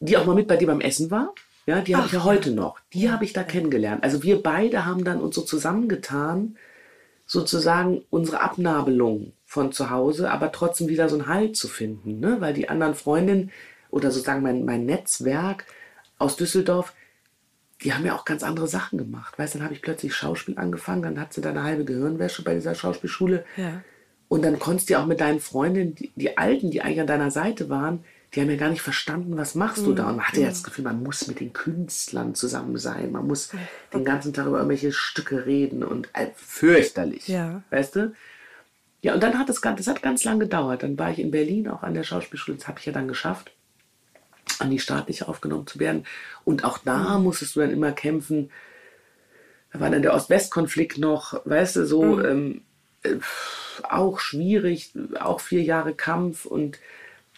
die 0.00 0.16
auch 0.16 0.26
mal 0.26 0.34
mit 0.34 0.46
bei 0.46 0.56
dir 0.56 0.66
beim 0.66 0.82
Essen 0.82 1.10
war, 1.10 1.34
ja, 1.66 1.80
die 1.80 1.96
habe 1.96 2.06
ich 2.06 2.12
ja 2.12 2.24
heute 2.24 2.50
noch, 2.50 2.78
die 2.92 3.10
habe 3.10 3.24
ich 3.24 3.32
da 3.32 3.42
kennengelernt. 3.42 4.02
Also 4.02 4.22
wir 4.22 4.42
beide 4.42 4.84
haben 4.84 5.04
dann 5.04 5.20
uns 5.20 5.34
so 5.34 5.42
zusammengetan, 5.42 6.56
sozusagen 7.26 8.02
unsere 8.10 8.40
Abnabelung 8.40 9.32
von 9.46 9.72
zu 9.72 9.90
Hause, 9.90 10.30
aber 10.30 10.52
trotzdem 10.52 10.88
wieder 10.88 11.08
so 11.08 11.16
einen 11.16 11.26
Halt 11.26 11.56
zu 11.56 11.68
finden, 11.68 12.20
ne? 12.20 12.40
weil 12.40 12.52
die 12.52 12.68
anderen 12.68 12.94
Freundinnen 12.94 13.50
oder 13.90 14.10
sozusagen 14.10 14.42
mein, 14.42 14.64
mein 14.64 14.84
Netzwerk 14.84 15.64
aus 16.18 16.36
Düsseldorf, 16.36 16.92
die 17.82 17.92
haben 17.92 18.04
ja 18.04 18.14
auch 18.14 18.24
ganz 18.24 18.42
andere 18.42 18.68
Sachen 18.68 18.98
gemacht. 18.98 19.38
Weißt, 19.38 19.54
dann 19.54 19.62
habe 19.62 19.74
ich 19.74 19.82
plötzlich 19.82 20.14
Schauspiel 20.14 20.58
angefangen, 20.58 21.02
dann 21.02 21.20
hat 21.20 21.32
sie 21.32 21.40
da 21.40 21.50
eine 21.50 21.62
halbe 21.62 21.84
Gehirnwäsche 21.84 22.42
bei 22.42 22.54
dieser 22.54 22.74
Schauspielschule. 22.74 23.44
Ja. 23.56 23.82
Und 24.28 24.44
dann 24.44 24.58
konntest 24.58 24.90
du 24.90 24.98
auch 24.98 25.06
mit 25.06 25.20
deinen 25.20 25.40
Freundinnen, 25.40 25.94
die, 25.94 26.12
die, 26.16 26.36
Alten, 26.36 26.70
die 26.70 26.82
eigentlich 26.82 27.00
an 27.00 27.06
deiner 27.06 27.30
Seite 27.30 27.68
waren, 27.68 28.04
die 28.34 28.40
haben 28.40 28.50
ja 28.50 28.56
gar 28.56 28.70
nicht 28.70 28.82
verstanden, 28.82 29.36
was 29.36 29.54
machst 29.54 29.82
mhm. 29.82 29.86
du 29.86 29.92
da. 29.94 30.08
Und 30.08 30.16
man 30.16 30.26
hatte 30.26 30.40
ja 30.40 30.48
das 30.48 30.64
Gefühl, 30.64 30.84
man 30.84 31.02
muss 31.02 31.28
mit 31.28 31.40
den 31.40 31.52
Künstlern 31.52 32.34
zusammen 32.34 32.76
sein. 32.78 33.12
Man 33.12 33.26
muss 33.26 33.52
okay. 33.52 33.62
den 33.92 34.04
ganzen 34.04 34.32
Tag 34.32 34.46
über 34.46 34.58
irgendwelche 34.58 34.92
Stücke 34.92 35.46
reden 35.46 35.84
und 35.84 36.08
äh, 36.14 36.28
fürchterlich. 36.34 37.28
Ja. 37.28 37.62
Weißt 37.70 37.96
du? 37.96 38.14
Ja, 39.02 39.14
und 39.14 39.22
dann 39.22 39.38
hat 39.38 39.50
es 39.50 39.60
das 39.60 39.86
hat 39.86 40.02
ganz 40.02 40.24
lange 40.24 40.40
gedauert. 40.40 40.82
Dann 40.82 40.98
war 40.98 41.10
ich 41.10 41.18
in 41.18 41.30
Berlin 41.30 41.68
auch 41.68 41.82
an 41.82 41.94
der 41.94 42.04
Schauspielschule. 42.04 42.56
Das 42.56 42.66
habe 42.66 42.80
ich 42.80 42.86
ja 42.86 42.92
dann 42.92 43.08
geschafft 43.08 43.52
an 44.58 44.70
die 44.70 44.78
staatliche 44.78 45.28
aufgenommen 45.28 45.66
zu 45.66 45.78
werden. 45.78 46.04
Und 46.44 46.64
auch 46.64 46.78
da 46.78 47.18
mhm. 47.18 47.24
musstest 47.24 47.56
du 47.56 47.60
dann 47.60 47.70
immer 47.70 47.92
kämpfen. 47.92 48.50
Da 49.72 49.80
war 49.80 49.90
dann 49.90 50.02
der 50.02 50.14
Ost-West-Konflikt 50.14 50.98
noch, 50.98 51.40
weißt 51.44 51.76
du, 51.76 51.86
so 51.86 52.02
mhm. 52.02 52.24
ähm, 52.24 52.62
äh, 53.02 53.16
auch 53.82 54.20
schwierig, 54.20 54.92
auch 55.20 55.40
vier 55.40 55.62
Jahre 55.62 55.94
Kampf 55.94 56.44
und 56.46 56.78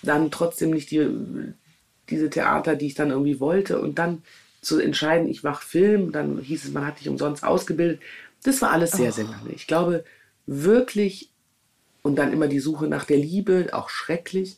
dann 0.02 0.30
trotzdem 0.30 0.70
nicht 0.70 0.90
die, 0.90 1.08
diese 2.10 2.30
Theater, 2.30 2.76
die 2.76 2.86
ich 2.86 2.94
dann 2.94 3.10
irgendwie 3.10 3.40
wollte. 3.40 3.80
Und 3.80 3.98
dann 3.98 4.22
zu 4.60 4.78
entscheiden, 4.78 5.28
ich 5.28 5.42
mache 5.42 5.64
Film, 5.64 6.12
dann 6.12 6.38
hieß 6.38 6.64
es, 6.64 6.72
man 6.72 6.86
hat 6.86 7.00
dich 7.00 7.08
umsonst 7.08 7.44
ausgebildet. 7.44 8.00
Das 8.42 8.62
war 8.62 8.72
alles 8.72 8.92
sehr, 8.92 9.10
oh. 9.10 9.12
sehr 9.12 9.24
lange. 9.24 9.52
Ich 9.54 9.66
glaube 9.66 10.04
wirklich, 10.46 11.30
und 12.02 12.16
dann 12.16 12.32
immer 12.32 12.48
die 12.48 12.60
Suche 12.60 12.86
nach 12.86 13.04
der 13.04 13.18
Liebe, 13.18 13.68
auch 13.72 13.88
schrecklich 13.88 14.56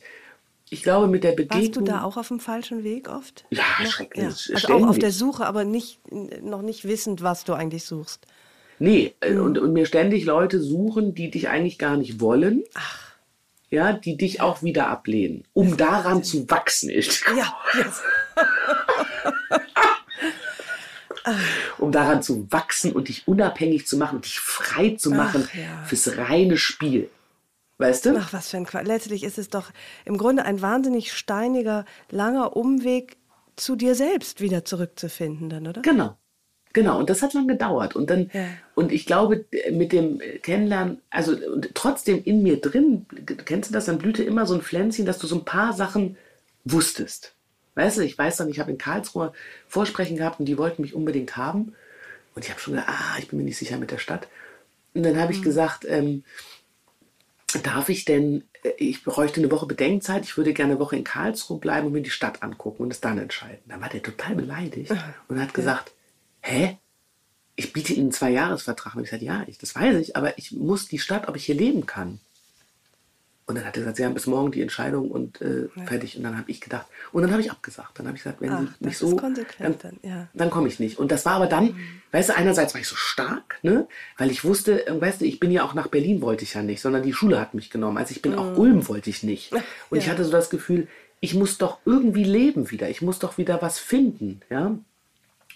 ich 0.69 0.83
glaube, 0.83 1.07
mit 1.07 1.23
der 1.23 1.31
Begegnung. 1.31 1.61
Warst 1.61 1.75
du 1.75 1.81
da 1.81 2.03
auch 2.03 2.17
auf 2.17 2.27
dem 2.27 2.39
falschen 2.39 2.83
Weg 2.83 3.09
oft? 3.09 3.45
Ja, 3.49 3.63
noch, 3.81 3.91
schrecklich. 3.91 4.47
Ja. 4.47 4.55
Also 4.55 4.73
auch 4.73 4.87
auf 4.87 4.99
der 4.99 5.11
Suche, 5.11 5.45
aber 5.45 5.63
nicht, 5.63 5.99
noch 6.43 6.61
nicht 6.61 6.85
wissend, 6.85 7.23
was 7.23 7.43
du 7.43 7.53
eigentlich 7.53 7.83
suchst. 7.85 8.27
Nee, 8.77 9.13
mhm. 9.27 9.41
und, 9.41 9.57
und 9.57 9.73
mir 9.73 9.85
ständig 9.85 10.25
Leute 10.25 10.61
suchen, 10.61 11.15
die 11.15 11.31
dich 11.31 11.49
eigentlich 11.49 11.79
gar 11.79 11.97
nicht 11.97 12.21
wollen. 12.21 12.63
Ach. 12.75 13.08
Ja, 13.71 13.93
die 13.93 14.17
dich 14.17 14.41
auch 14.41 14.63
wieder 14.63 14.87
ablehnen, 14.87 15.43
um 15.53 15.77
daran 15.77 16.23
zu 16.23 16.49
wachsen. 16.49 16.89
Ich 16.89 17.21
ja, 17.37 17.55
yes. 17.77 18.01
um 21.77 21.91
daran 21.91 22.23
zu 22.23 22.51
wachsen 22.51 22.93
und 22.93 23.09
dich 23.09 23.27
unabhängig 23.27 23.85
zu 23.85 23.97
machen, 23.97 24.21
dich 24.21 24.39
frei 24.39 24.95
zu 24.97 25.11
machen 25.11 25.47
Ach, 25.47 25.55
ja. 25.55 25.83
fürs 25.85 26.17
reine 26.17 26.57
Spiel. 26.57 27.09
Weißt 27.77 28.05
du? 28.05 28.17
Ach, 28.17 28.33
was 28.33 28.49
für 28.49 28.57
ein 28.57 28.65
Quatsch. 28.65 28.85
Letztlich 28.85 29.23
ist 29.23 29.37
es 29.37 29.49
doch 29.49 29.71
im 30.03 30.17
Grunde 30.17 30.43
ein 30.45 30.61
wahnsinnig 30.61 31.13
steiniger, 31.13 31.85
langer 32.09 32.57
Umweg 32.57 33.17
zu 33.55 33.75
dir 33.75 33.95
selbst 33.95 34.41
wieder 34.41 34.65
zurückzufinden, 34.65 35.49
dann, 35.49 35.67
oder? 35.67 35.81
Genau. 35.81 36.17
Genau, 36.73 36.99
und 36.99 37.09
das 37.09 37.21
hat 37.21 37.33
lang 37.33 37.47
gedauert. 37.47 37.95
Und 37.95 38.09
dann, 38.09 38.29
ja. 38.31 38.45
und 38.75 38.91
ich 38.91 39.05
glaube, 39.05 39.45
mit 39.71 39.91
dem 39.91 40.21
Kennenlernen, 40.43 41.01
also 41.09 41.35
trotzdem 41.73 42.23
in 42.23 42.43
mir 42.43 42.61
drin, 42.61 43.05
kennst 43.45 43.69
du 43.69 43.73
das, 43.73 43.85
dann 43.85 43.97
blühte 43.97 44.23
immer 44.23 44.45
so 44.45 44.53
ein 44.53 44.61
Pflänzchen, 44.61 45.05
dass 45.05 45.17
du 45.17 45.25
so 45.25 45.35
ein 45.35 45.45
paar 45.45 45.73
Sachen 45.73 46.17
wusstest. 46.65 47.33
Weißt 47.75 47.97
du, 47.97 48.01
ich 48.01 48.17
weiß 48.17 48.37
dann, 48.37 48.49
ich 48.49 48.59
habe 48.59 48.71
in 48.71 48.77
Karlsruhe 48.77 49.33
Vorsprechen 49.67 50.17
gehabt 50.17 50.39
und 50.39 50.45
die 50.45 50.57
wollten 50.57 50.81
mich 50.81 50.93
unbedingt 50.93 51.37
haben. 51.37 51.73
Und 52.35 52.45
ich 52.45 52.51
habe 52.51 52.59
schon 52.59 52.73
gedacht, 52.73 52.89
ah, 52.89 53.17
ich 53.17 53.29
bin 53.29 53.39
mir 53.39 53.45
nicht 53.45 53.57
sicher 53.57 53.77
mit 53.77 53.89
der 53.89 53.97
Stadt. 53.97 54.27
Und 54.93 55.03
dann 55.03 55.17
habe 55.17 55.31
ich 55.31 55.39
mhm. 55.39 55.43
gesagt, 55.43 55.85
ähm, 55.87 56.23
darf 57.63 57.89
ich 57.89 58.05
denn, 58.05 58.43
äh, 58.63 58.71
ich 58.77 59.03
bräuchte 59.03 59.39
eine 59.39 59.51
Woche 59.51 59.65
Bedenkzeit, 59.65 60.23
ich 60.23 60.37
würde 60.37 60.53
gerne 60.53 60.73
eine 60.73 60.79
Woche 60.79 60.95
in 60.95 61.03
Karlsruhe 61.03 61.59
bleiben 61.59 61.87
und 61.87 61.93
mir 61.93 62.01
die 62.01 62.09
Stadt 62.09 62.43
angucken 62.43 62.83
und 62.83 62.91
es 62.91 63.01
dann 63.01 63.17
entscheiden. 63.17 63.59
Da 63.67 63.81
war 63.81 63.89
der 63.89 64.03
total 64.03 64.35
beleidigt 64.35 64.93
und 65.27 65.41
hat 65.41 65.53
gesagt, 65.53 65.91
hä? 66.41 66.77
Ich 67.55 67.73
biete 67.73 67.93
Ihnen 67.93 68.05
einen 68.05 68.11
Zwei-Jahres-Vertrag. 68.11 68.95
Und 68.95 69.03
ich 69.03 69.09
sagte, 69.09 69.25
ja, 69.25 69.43
ich, 69.47 69.57
das 69.57 69.75
weiß 69.75 69.97
ich, 69.97 70.15
aber 70.15 70.37
ich 70.37 70.53
muss 70.53 70.87
die 70.87 70.99
Stadt, 70.99 71.27
ob 71.27 71.35
ich 71.35 71.45
hier 71.45 71.55
leben 71.55 71.85
kann. 71.85 72.19
Und 73.49 73.55
dann 73.55 73.65
hat 73.65 73.75
er 73.75 73.79
gesagt, 73.79 73.97
Sie 73.97 74.05
haben 74.05 74.13
bis 74.13 74.27
morgen 74.27 74.51
die 74.51 74.61
Entscheidung 74.61 75.09
und 75.09 75.41
äh, 75.41 75.69
ja. 75.75 75.85
fertig. 75.87 76.15
Und 76.15 76.21
dann 76.21 76.37
habe 76.37 76.51
ich 76.51 76.61
gedacht, 76.61 76.85
und 77.11 77.23
dann 77.23 77.31
habe 77.31 77.41
ich 77.41 77.49
abgesagt. 77.49 77.97
Dann 77.97 78.05
habe 78.05 78.15
ich 78.15 78.23
gesagt, 78.23 78.41
wenn 78.41 78.51
Ach, 78.51 78.61
Sie 78.79 78.85
nicht 78.85 78.97
so, 78.99 79.19
dann, 79.19 79.35
dann, 79.57 79.99
ja. 80.03 80.27
dann 80.35 80.51
komme 80.51 80.67
ich 80.67 80.79
nicht. 80.79 80.99
Und 80.99 81.11
das 81.11 81.25
war 81.25 81.33
aber 81.33 81.47
dann, 81.47 81.65
mhm. 81.65 82.01
weißt 82.11 82.29
du, 82.29 82.35
einerseits 82.35 82.75
war 82.75 82.81
ich 82.81 82.87
so 82.87 82.95
stark, 82.95 83.57
ne, 83.63 83.87
weil 84.19 84.29
ich 84.29 84.43
wusste, 84.43 84.85
äh, 84.85 85.01
weißt 85.01 85.21
du, 85.21 85.25
ich 85.25 85.39
bin 85.39 85.49
ja 85.49 85.63
auch 85.63 85.73
nach 85.73 85.87
Berlin 85.87 86.21
wollte 86.21 86.43
ich 86.43 86.53
ja 86.53 86.61
nicht, 86.61 86.79
sondern 86.79 87.01
die 87.01 87.11
Schule 87.11 87.41
hat 87.41 87.55
mich 87.55 87.71
genommen. 87.71 87.97
Also 87.97 88.11
ich 88.11 88.21
bin 88.21 88.33
mhm. 88.33 88.37
auch 88.37 88.55
Ulm 88.55 88.87
wollte 88.87 89.09
ich 89.09 89.23
nicht. 89.23 89.51
Und 89.51 89.63
ja. 89.89 89.97
ich 89.97 90.09
hatte 90.09 90.23
so 90.23 90.31
das 90.31 90.51
Gefühl, 90.51 90.87
ich 91.19 91.33
muss 91.33 91.57
doch 91.57 91.79
irgendwie 91.85 92.25
leben 92.25 92.69
wieder. 92.69 92.87
Ich 92.91 93.01
muss 93.01 93.17
doch 93.17 93.39
wieder 93.39 93.63
was 93.63 93.79
finden, 93.79 94.41
ja. 94.51 94.77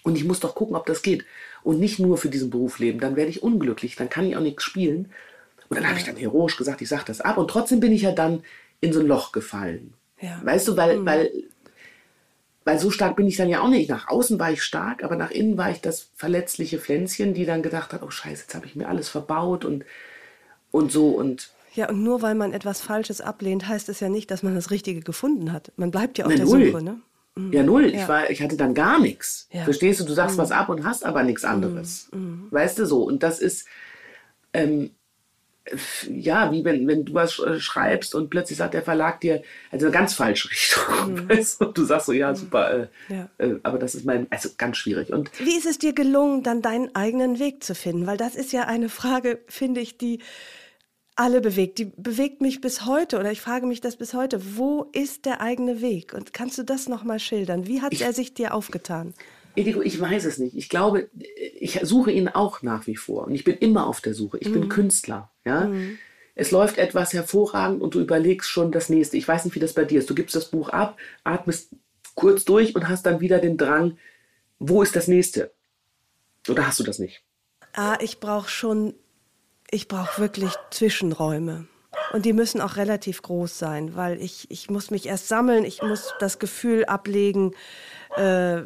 Und 0.04 0.16
ich 0.16 0.24
muss 0.24 0.38
doch 0.38 0.54
gucken, 0.54 0.76
ob 0.76 0.86
das 0.86 1.02
geht. 1.02 1.24
Und 1.64 1.80
nicht 1.80 1.98
nur 1.98 2.18
für 2.18 2.28
diesen 2.28 2.50
Beruf 2.50 2.78
leben. 2.78 3.00
Dann 3.00 3.16
werde 3.16 3.30
ich 3.30 3.42
unglücklich. 3.42 3.96
Dann 3.96 4.10
kann 4.10 4.26
ich 4.26 4.36
auch 4.36 4.40
nichts 4.40 4.62
spielen. 4.62 5.10
Und 5.68 5.78
dann 5.78 5.88
habe 5.88 5.98
ich 5.98 6.04
dann 6.04 6.16
heroisch 6.16 6.56
gesagt, 6.56 6.82
ich 6.82 6.88
sage 6.88 7.04
das 7.06 7.20
ab. 7.20 7.38
Und 7.38 7.50
trotzdem 7.50 7.80
bin 7.80 7.90
ich 7.90 8.02
ja 8.02 8.12
dann 8.12 8.44
in 8.80 8.92
so 8.92 9.00
ein 9.00 9.06
Loch 9.06 9.32
gefallen. 9.32 9.94
Ja. 10.20 10.40
Weißt 10.44 10.68
du, 10.68 10.76
weil, 10.76 10.98
mhm. 10.98 11.06
weil, 11.06 11.32
weil 12.64 12.78
so 12.78 12.90
stark 12.90 13.16
bin 13.16 13.26
ich 13.26 13.36
dann 13.36 13.48
ja 13.48 13.60
auch 13.60 13.68
nicht. 13.68 13.88
Nach 13.88 14.08
außen 14.08 14.38
war 14.38 14.52
ich 14.52 14.62
stark, 14.62 15.02
aber 15.02 15.16
nach 15.16 15.30
innen 15.30 15.56
war 15.56 15.70
ich 15.70 15.80
das 15.80 16.10
verletzliche 16.14 16.78
Pflänzchen, 16.78 17.32
die 17.32 17.46
dann 17.46 17.62
gedacht 17.62 17.92
hat, 17.94 18.02
oh 18.02 18.10
scheiße, 18.10 18.42
jetzt 18.42 18.54
habe 18.54 18.66
ich 18.66 18.76
mir 18.76 18.88
alles 18.88 19.08
verbaut 19.08 19.64
und, 19.64 19.84
und 20.70 20.92
so 20.92 21.08
und 21.08 21.50
ja, 21.74 21.88
und 21.88 22.04
nur 22.04 22.22
weil 22.22 22.36
man 22.36 22.52
etwas 22.52 22.80
Falsches 22.80 23.20
ablehnt, 23.20 23.66
heißt 23.66 23.88
es 23.88 23.98
ja 23.98 24.08
nicht, 24.08 24.30
dass 24.30 24.44
man 24.44 24.54
das 24.54 24.70
Richtige 24.70 25.00
gefunden 25.00 25.52
hat. 25.52 25.72
Man 25.76 25.90
bleibt 25.90 26.18
ja 26.18 26.24
auf 26.24 26.30
Na, 26.30 26.36
der. 26.36 26.46
Suche, 26.46 26.82
ne? 26.82 27.00
Mhm. 27.36 27.52
Ja, 27.52 27.62
null. 27.62 27.86
Ja. 27.86 28.02
Ich, 28.02 28.08
war, 28.08 28.30
ich 28.30 28.42
hatte 28.42 28.56
dann 28.56 28.74
gar 28.74 29.00
nichts. 29.00 29.48
Ja. 29.52 29.64
Verstehst 29.64 30.00
du? 30.00 30.04
Du 30.04 30.12
sagst 30.12 30.36
mhm. 30.36 30.42
was 30.42 30.52
ab 30.52 30.68
und 30.68 30.84
hast 30.84 31.04
aber 31.04 31.22
nichts 31.22 31.44
anderes. 31.44 32.08
Mhm. 32.12 32.20
mhm. 32.20 32.46
Weißt 32.50 32.78
du 32.78 32.86
so? 32.86 33.02
Und 33.04 33.22
das 33.22 33.40
ist, 33.40 33.66
ähm, 34.52 34.90
ja, 36.10 36.52
wie 36.52 36.62
wenn, 36.64 36.86
wenn 36.86 37.06
du 37.06 37.14
was 37.14 37.40
schreibst 37.58 38.14
und 38.14 38.28
plötzlich 38.28 38.58
sagt 38.58 38.74
der 38.74 38.82
Verlag 38.82 39.20
dir, 39.20 39.42
also 39.70 39.86
eine 39.86 39.94
ganz 39.94 40.14
falsche 40.14 40.50
Richtung. 40.50 41.14
Mhm. 41.14 41.28
Weißt 41.28 41.60
du? 41.60 41.66
Und 41.66 41.78
du 41.78 41.84
sagst 41.84 42.06
so, 42.06 42.12
ja, 42.12 42.30
mhm. 42.30 42.36
super, 42.36 42.74
äh, 42.74 42.86
ja. 43.08 43.28
Äh, 43.38 43.54
aber 43.62 43.78
das 43.78 43.94
ist 43.94 44.04
mein, 44.04 44.26
also 44.30 44.50
ganz 44.58 44.76
schwierig. 44.76 45.10
Und 45.12 45.30
wie 45.38 45.56
ist 45.56 45.66
es 45.66 45.78
dir 45.78 45.94
gelungen, 45.94 46.42
dann 46.42 46.62
deinen 46.62 46.94
eigenen 46.94 47.38
Weg 47.38 47.64
zu 47.64 47.74
finden? 47.74 48.06
Weil 48.06 48.18
das 48.18 48.34
ist 48.34 48.52
ja 48.52 48.64
eine 48.64 48.88
Frage, 48.88 49.40
finde 49.48 49.80
ich, 49.80 49.96
die 49.96 50.20
alle 51.16 51.40
bewegt. 51.40 51.78
Die 51.78 51.86
bewegt 51.96 52.40
mich 52.40 52.60
bis 52.60 52.86
heute 52.86 53.18
oder 53.18 53.30
ich 53.30 53.40
frage 53.40 53.66
mich 53.66 53.80
das 53.80 53.96
bis 53.96 54.14
heute. 54.14 54.56
Wo 54.56 54.90
ist 54.92 55.26
der 55.26 55.40
eigene 55.40 55.80
Weg? 55.80 56.14
Und 56.14 56.32
kannst 56.32 56.58
du 56.58 56.62
das 56.62 56.88
nochmal 56.88 57.18
schildern? 57.18 57.66
Wie 57.66 57.82
hat 57.82 57.92
ich, 57.92 58.02
er 58.02 58.12
sich 58.12 58.34
dir 58.34 58.54
aufgetan? 58.54 59.14
Edigo, 59.56 59.82
ich 59.82 60.00
weiß 60.00 60.24
es 60.24 60.38
nicht. 60.38 60.56
Ich 60.56 60.68
glaube, 60.68 61.08
ich 61.58 61.80
suche 61.82 62.10
ihn 62.10 62.28
auch 62.28 62.62
nach 62.62 62.86
wie 62.86 62.96
vor 62.96 63.26
und 63.26 63.34
ich 63.34 63.44
bin 63.44 63.56
immer 63.56 63.86
auf 63.86 64.00
der 64.00 64.14
Suche. 64.14 64.38
Ich 64.38 64.52
bin 64.52 64.68
Künstler, 64.68 65.30
ja. 65.44 65.70
Es 66.34 66.50
läuft 66.50 66.78
etwas 66.78 67.12
hervorragend 67.12 67.80
und 67.80 67.94
du 67.94 68.00
überlegst 68.00 68.50
schon 68.50 68.72
das 68.72 68.88
nächste. 68.88 69.16
Ich 69.16 69.28
weiß 69.28 69.44
nicht, 69.44 69.54
wie 69.54 69.60
das 69.60 69.72
bei 69.72 69.84
dir 69.84 70.00
ist. 70.00 70.10
Du 70.10 70.16
gibst 70.16 70.34
das 70.34 70.50
Buch 70.50 70.70
ab, 70.70 70.98
atmest 71.22 71.70
kurz 72.16 72.44
durch 72.44 72.74
und 72.74 72.88
hast 72.88 73.06
dann 73.06 73.20
wieder 73.20 73.38
den 73.38 73.56
Drang, 73.56 73.98
wo 74.58 74.82
ist 74.82 74.96
das 74.96 75.06
nächste? 75.06 75.52
Oder 76.48 76.66
hast 76.66 76.80
du 76.80 76.84
das 76.84 76.98
nicht? 76.98 77.22
Ah, 77.72 77.98
ich 78.00 78.18
brauche 78.18 78.48
schon, 78.48 78.94
ich 79.70 79.88
brauche 79.88 80.20
wirklich 80.20 80.52
Zwischenräume. 80.70 81.66
Und 82.12 82.24
die 82.26 82.32
müssen 82.32 82.60
auch 82.60 82.76
relativ 82.76 83.22
groß 83.22 83.58
sein, 83.58 83.96
weil 83.96 84.20
ich, 84.22 84.50
ich 84.50 84.70
muss 84.70 84.90
mich 84.90 85.06
erst 85.06 85.28
sammeln, 85.28 85.64
ich 85.64 85.82
muss 85.82 86.12
das 86.20 86.38
Gefühl 86.38 86.84
ablegen, 86.84 87.52
äh, 88.16 88.62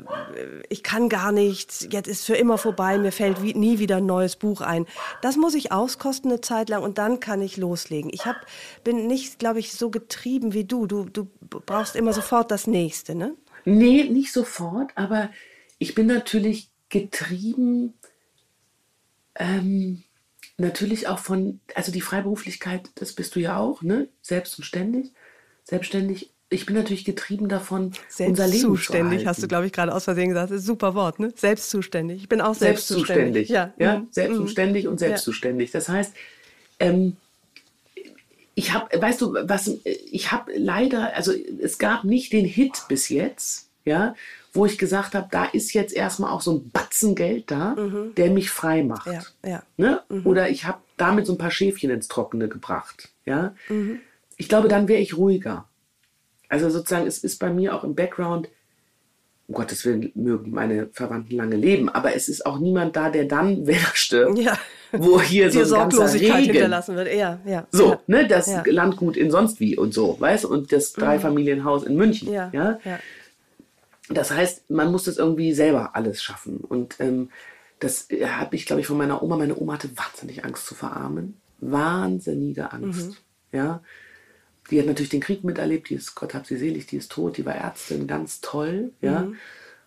ich 0.68 0.82
kann 0.82 1.08
gar 1.08 1.32
nichts, 1.32 1.88
jetzt 1.90 2.08
ist 2.08 2.24
für 2.24 2.34
immer 2.34 2.58
vorbei, 2.58 2.98
mir 2.98 3.12
fällt 3.12 3.42
wie, 3.42 3.54
nie 3.54 3.78
wieder 3.78 3.96
ein 3.96 4.06
neues 4.06 4.36
Buch 4.36 4.60
ein. 4.60 4.86
Das 5.22 5.36
muss 5.36 5.54
ich 5.54 5.72
auskosten 5.72 6.30
eine 6.30 6.40
Zeit 6.40 6.68
lang 6.68 6.82
und 6.82 6.98
dann 6.98 7.20
kann 7.20 7.40
ich 7.40 7.56
loslegen. 7.56 8.10
Ich 8.12 8.26
hab, 8.26 8.36
bin 8.84 9.06
nicht, 9.06 9.38
glaube 9.38 9.60
ich, 9.60 9.72
so 9.72 9.90
getrieben 9.90 10.52
wie 10.52 10.64
du. 10.64 10.86
du. 10.86 11.06
Du 11.06 11.28
brauchst 11.40 11.96
immer 11.96 12.12
sofort 12.12 12.50
das 12.50 12.66
Nächste, 12.66 13.14
ne? 13.14 13.34
Nee, 13.64 14.04
nicht 14.04 14.32
sofort, 14.32 14.90
aber 14.94 15.30
ich 15.78 15.94
bin 15.94 16.06
natürlich 16.06 16.70
getrieben, 16.88 17.94
ähm, 19.34 20.02
natürlich 20.58 21.08
auch 21.08 21.18
von, 21.18 21.60
also 21.74 21.92
die 21.92 22.00
Freiberuflichkeit, 22.00 22.90
das 22.96 23.12
bist 23.12 23.36
du 23.36 23.40
ja 23.40 23.56
auch, 23.56 23.82
ne? 23.82 24.08
Selbst 24.20 24.58
und 24.58 24.64
ständig, 24.64 25.12
selbstständig. 25.64 26.30
Ich 26.50 26.66
bin 26.66 26.74
natürlich 26.74 27.04
getrieben 27.04 27.48
davon, 27.48 27.92
unser 28.18 28.24
Leben 28.24 28.36
Selbstzuständig, 28.36 29.20
zu 29.20 29.26
hast 29.26 29.42
du, 29.42 29.48
glaube 29.48 29.66
ich, 29.66 29.72
gerade 29.72 29.94
aus 29.94 30.04
Versehen 30.04 30.28
gesagt. 30.28 30.50
Das 30.50 30.58
ist 30.58 30.64
ein 30.64 30.66
super 30.66 30.94
Wort, 30.94 31.20
ne? 31.20 31.32
Selbstzuständig. 31.36 32.22
Ich 32.22 32.28
bin 32.28 32.40
auch 32.40 32.54
selbstzuständig. 32.54 33.48
selbstzuständig. 33.48 33.48
Ja, 33.48 33.72
ja? 33.78 34.00
Mhm. 34.00 34.08
selbstzuständig 34.10 34.88
und 34.88 34.98
selbstzuständig. 34.98 35.70
Das 35.70 35.88
heißt, 35.88 36.14
ähm, 36.80 37.16
ich 38.54 38.72
habe, 38.72 39.00
weißt 39.00 39.20
du, 39.20 39.34
was, 39.42 39.70
ich 39.84 40.32
habe 40.32 40.52
leider, 40.56 41.14
also 41.14 41.32
es 41.62 41.78
gab 41.78 42.02
nicht 42.02 42.32
den 42.32 42.44
Hit 42.44 42.86
bis 42.88 43.08
jetzt, 43.08 43.68
ja, 43.84 44.16
wo 44.52 44.66
ich 44.66 44.78
gesagt 44.78 45.14
habe, 45.14 45.28
da 45.30 45.44
ist 45.44 45.72
jetzt 45.74 45.94
erstmal 45.94 46.30
auch 46.32 46.40
so 46.40 46.52
ein 46.52 46.70
Batzen 46.70 47.14
Geld 47.14 47.50
da, 47.50 47.76
der 48.16 48.30
mich 48.30 48.50
frei 48.50 48.82
macht. 48.82 49.06
Ja, 49.06 49.22
ja. 49.44 49.62
Ne? 49.76 50.00
Oder 50.24 50.48
ich 50.50 50.64
habe 50.64 50.78
damit 50.96 51.26
so 51.26 51.32
ein 51.34 51.38
paar 51.38 51.50
Schäfchen 51.50 51.90
ins 51.90 52.08
Trockene 52.08 52.48
gebracht. 52.48 53.10
Ja? 53.26 53.54
Ich 54.36 54.48
glaube, 54.48 54.68
dann 54.68 54.88
wäre 54.88 55.00
ich 55.00 55.16
ruhiger. 55.16 55.66
Also 56.48 56.70
sozusagen, 56.70 57.06
es 57.06 57.18
ist 57.18 57.38
bei 57.38 57.50
mir 57.50 57.74
auch 57.74 57.84
im 57.84 57.94
Background, 57.94 58.48
um 59.48 59.54
Gottes 59.54 59.84
Willen 59.84 60.12
mögen 60.14 60.50
meine 60.50 60.88
Verwandten 60.92 61.36
lange 61.36 61.56
leben, 61.56 61.88
aber 61.88 62.14
es 62.14 62.28
ist 62.28 62.44
auch 62.44 62.58
niemand 62.58 62.96
da, 62.96 63.10
der 63.10 63.24
dann, 63.26 63.66
wenn 63.66 63.76
er 63.76 63.94
stirbt, 63.94 64.38
Ja. 64.38 64.58
wo 64.92 65.20
hier 65.20 65.50
so 65.50 65.58
ein 65.60 65.64
ganzer 65.64 65.96
Sorglosigkeit 65.96 66.36
Regen 66.42 66.52
hinterlassen 66.52 66.96
wird. 66.96 67.14
Ja, 67.14 67.38
ja. 67.46 67.66
so, 67.70 67.90
ja. 67.90 68.00
ne, 68.06 68.26
das 68.26 68.46
Ja. 68.48 68.62
Landgut 68.66 69.16
in 69.16 69.30
sonst 69.30 69.60
wie 69.60 69.76
und 69.76 69.92
so, 69.94 70.16
weißt 70.18 70.44
du, 70.44 70.48
und 70.48 70.72
das 70.72 70.92
Dreifamilienhaus 70.94 71.84
in 71.84 71.96
München. 71.96 72.32
Ja, 72.32 72.50
Ja? 72.52 72.78
Das 74.10 74.30
heißt, 74.30 74.70
man 74.70 74.90
muss 74.90 75.04
das 75.04 75.18
irgendwie 75.18 75.52
selber 75.52 75.94
alles 75.94 76.22
schaffen. 76.22 76.58
Und 76.58 76.96
ähm, 76.98 77.30
das 77.78 78.08
habe 78.24 78.56
ich, 78.56 78.66
glaube 78.66 78.80
ich, 78.80 78.86
von 78.86 78.96
meiner 78.96 79.22
Oma. 79.22 79.36
Meine 79.36 79.56
Oma 79.56 79.74
hatte 79.74 79.90
wahnsinnig 79.96 80.44
Angst 80.44 80.66
zu 80.66 80.74
verarmen. 80.74 81.36
Wahnsinnige 81.60 82.72
Angst. 82.72 83.22
Ja. 83.52 83.82
Die 84.70 84.78
hat 84.78 84.86
natürlich 84.86 85.10
den 85.10 85.20
Krieg 85.20 85.44
miterlebt, 85.44 85.88
die 85.88 85.94
ist, 85.94 86.14
Gott 86.14 86.34
hab 86.34 86.46
sie 86.46 86.56
selig, 86.56 86.86
die 86.86 86.98
ist 86.98 87.10
tot, 87.10 87.38
die 87.38 87.46
war 87.46 87.54
Ärztin, 87.54 88.06
ganz 88.06 88.40
toll, 88.40 88.92
ja. 89.00 89.28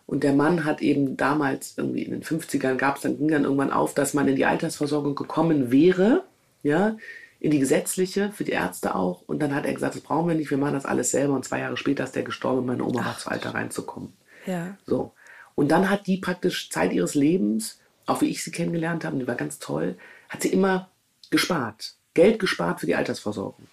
Und 0.08 0.24
der 0.24 0.34
Mann 0.34 0.66
hat 0.66 0.82
eben 0.82 1.16
damals, 1.18 1.78
irgendwie 1.78 2.02
in 2.02 2.12
den 2.12 2.24
50ern 2.24 2.76
gab 2.76 2.96
es 2.96 3.04
dann, 3.04 3.18
ging 3.18 3.28
dann 3.30 3.44
irgendwann 3.44 3.72
auf, 3.72 3.94
dass 3.94 4.14
man 4.14 4.28
in 4.28 4.36
die 4.36 4.46
Altersversorgung 4.46 5.16
gekommen 5.16 5.72
wäre, 5.72 6.24
ja, 6.64 6.98
in 7.42 7.50
die 7.50 7.60
gesetzliche, 7.60 8.32
für 8.32 8.44
die 8.44 8.52
Ärzte 8.52 8.94
auch. 8.96 9.24
Und 9.26 9.40
dann 9.40 9.56
hat 9.56 9.66
er 9.66 9.74
gesagt, 9.74 9.96
das 9.96 10.02
brauchen 10.02 10.28
wir 10.28 10.36
nicht, 10.36 10.52
wir 10.52 10.60
machen 10.60 10.76
das 10.76 10.86
alles 10.86 11.10
selber. 11.10 11.34
Und 11.34 11.44
zwei 11.44 11.60
Jahre 11.60 11.76
später 11.76 12.04
ist 12.04 12.16
der 12.16 12.22
gestorben 12.22 12.68
meine 12.68 12.86
Oma 12.86 13.04
war 13.04 13.18
zu 13.18 13.30
alt, 13.30 13.44
da 13.44 13.50
reinzukommen. 13.50 14.14
Ja. 14.46 14.78
So. 14.86 15.12
Und 15.56 15.70
dann 15.70 15.90
hat 15.90 16.06
die 16.06 16.18
praktisch 16.18 16.70
Zeit 16.70 16.94
ihres 16.94 17.16
Lebens, 17.16 17.80
auch 18.06 18.22
wie 18.22 18.28
ich 18.28 18.44
sie 18.44 18.52
kennengelernt 18.52 19.04
habe, 19.04 19.16
und 19.16 19.22
die 19.22 19.28
war 19.28 19.36
ganz 19.36 19.58
toll, 19.58 19.98
hat 20.30 20.44
sie 20.44 20.50
immer 20.50 20.90
gespart. 21.32 21.96
Geld 22.14 22.38
gespart 22.40 22.80
für 22.80 22.86
die 22.86 22.96
Altersversorgung. 22.96 23.68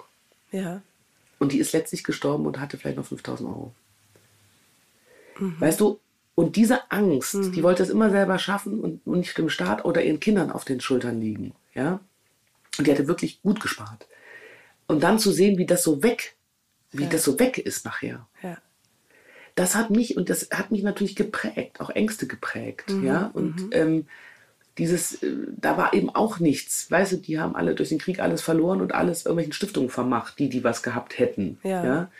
ja. 0.50 0.82
Und 1.40 1.52
die 1.52 1.60
ist 1.60 1.72
letztlich 1.72 2.02
gestorben 2.02 2.46
und 2.46 2.58
hatte 2.58 2.78
vielleicht 2.78 2.96
noch 2.96 3.06
5000 3.06 3.48
Euro. 3.48 3.72
Weißt 5.60 5.78
du, 5.78 6.00
und 6.34 6.56
diese 6.56 6.90
Angst, 6.90 7.34
die 7.54 7.62
wollte 7.62 7.84
es 7.84 7.90
immer 7.90 8.10
selber 8.10 8.40
schaffen 8.40 8.80
und, 8.80 9.06
und 9.06 9.18
nicht 9.18 9.38
dem 9.38 9.48
Staat 9.48 9.84
oder 9.84 10.02
ihren 10.02 10.18
Kindern 10.18 10.50
auf 10.50 10.64
den 10.64 10.80
Schultern 10.80 11.20
liegen. 11.20 11.52
Ja? 11.74 12.00
Und 12.78 12.86
die 12.86 12.90
hatte 12.92 13.08
wirklich 13.08 13.42
gut 13.42 13.60
gespart. 13.60 14.06
Und 14.86 15.02
dann 15.02 15.18
zu 15.18 15.32
sehen, 15.32 15.58
wie 15.58 15.66
das 15.66 15.82
so 15.82 16.02
weg, 16.02 16.36
wie 16.92 17.06
das 17.06 17.24
so 17.24 17.38
weg 17.38 17.58
ist 17.58 17.84
nachher 17.84 18.26
ja. 18.42 18.56
das 19.54 19.74
hat 19.74 19.90
mich 19.90 20.16
und 20.16 20.30
das 20.30 20.48
hat 20.50 20.70
mich 20.70 20.82
natürlich 20.82 21.16
geprägt, 21.16 21.80
auch 21.80 21.90
Ängste 21.90 22.26
geprägt, 22.26 22.90
Mhm, 22.90 23.04
ja. 23.06 23.30
Und 23.34 23.68
ähm, 23.72 24.06
dieses, 24.78 25.22
äh, 25.22 25.32
da 25.60 25.76
war 25.76 25.92
eben 25.92 26.08
auch 26.08 26.38
nichts, 26.38 26.90
weißt 26.90 27.12
du, 27.12 27.16
die 27.16 27.38
haben 27.38 27.56
alle 27.56 27.74
durch 27.74 27.90
den 27.90 27.98
Krieg 27.98 28.20
alles 28.20 28.40
verloren 28.40 28.80
und 28.80 28.94
alles 28.94 29.26
irgendwelchen 29.26 29.52
Stiftungen 29.52 29.90
vermacht, 29.90 30.38
die 30.38 30.48
die 30.48 30.64
was 30.64 30.82
gehabt 30.82 31.18
hätten, 31.18 31.58
Ja. 31.62 31.84
ja. 31.84 32.10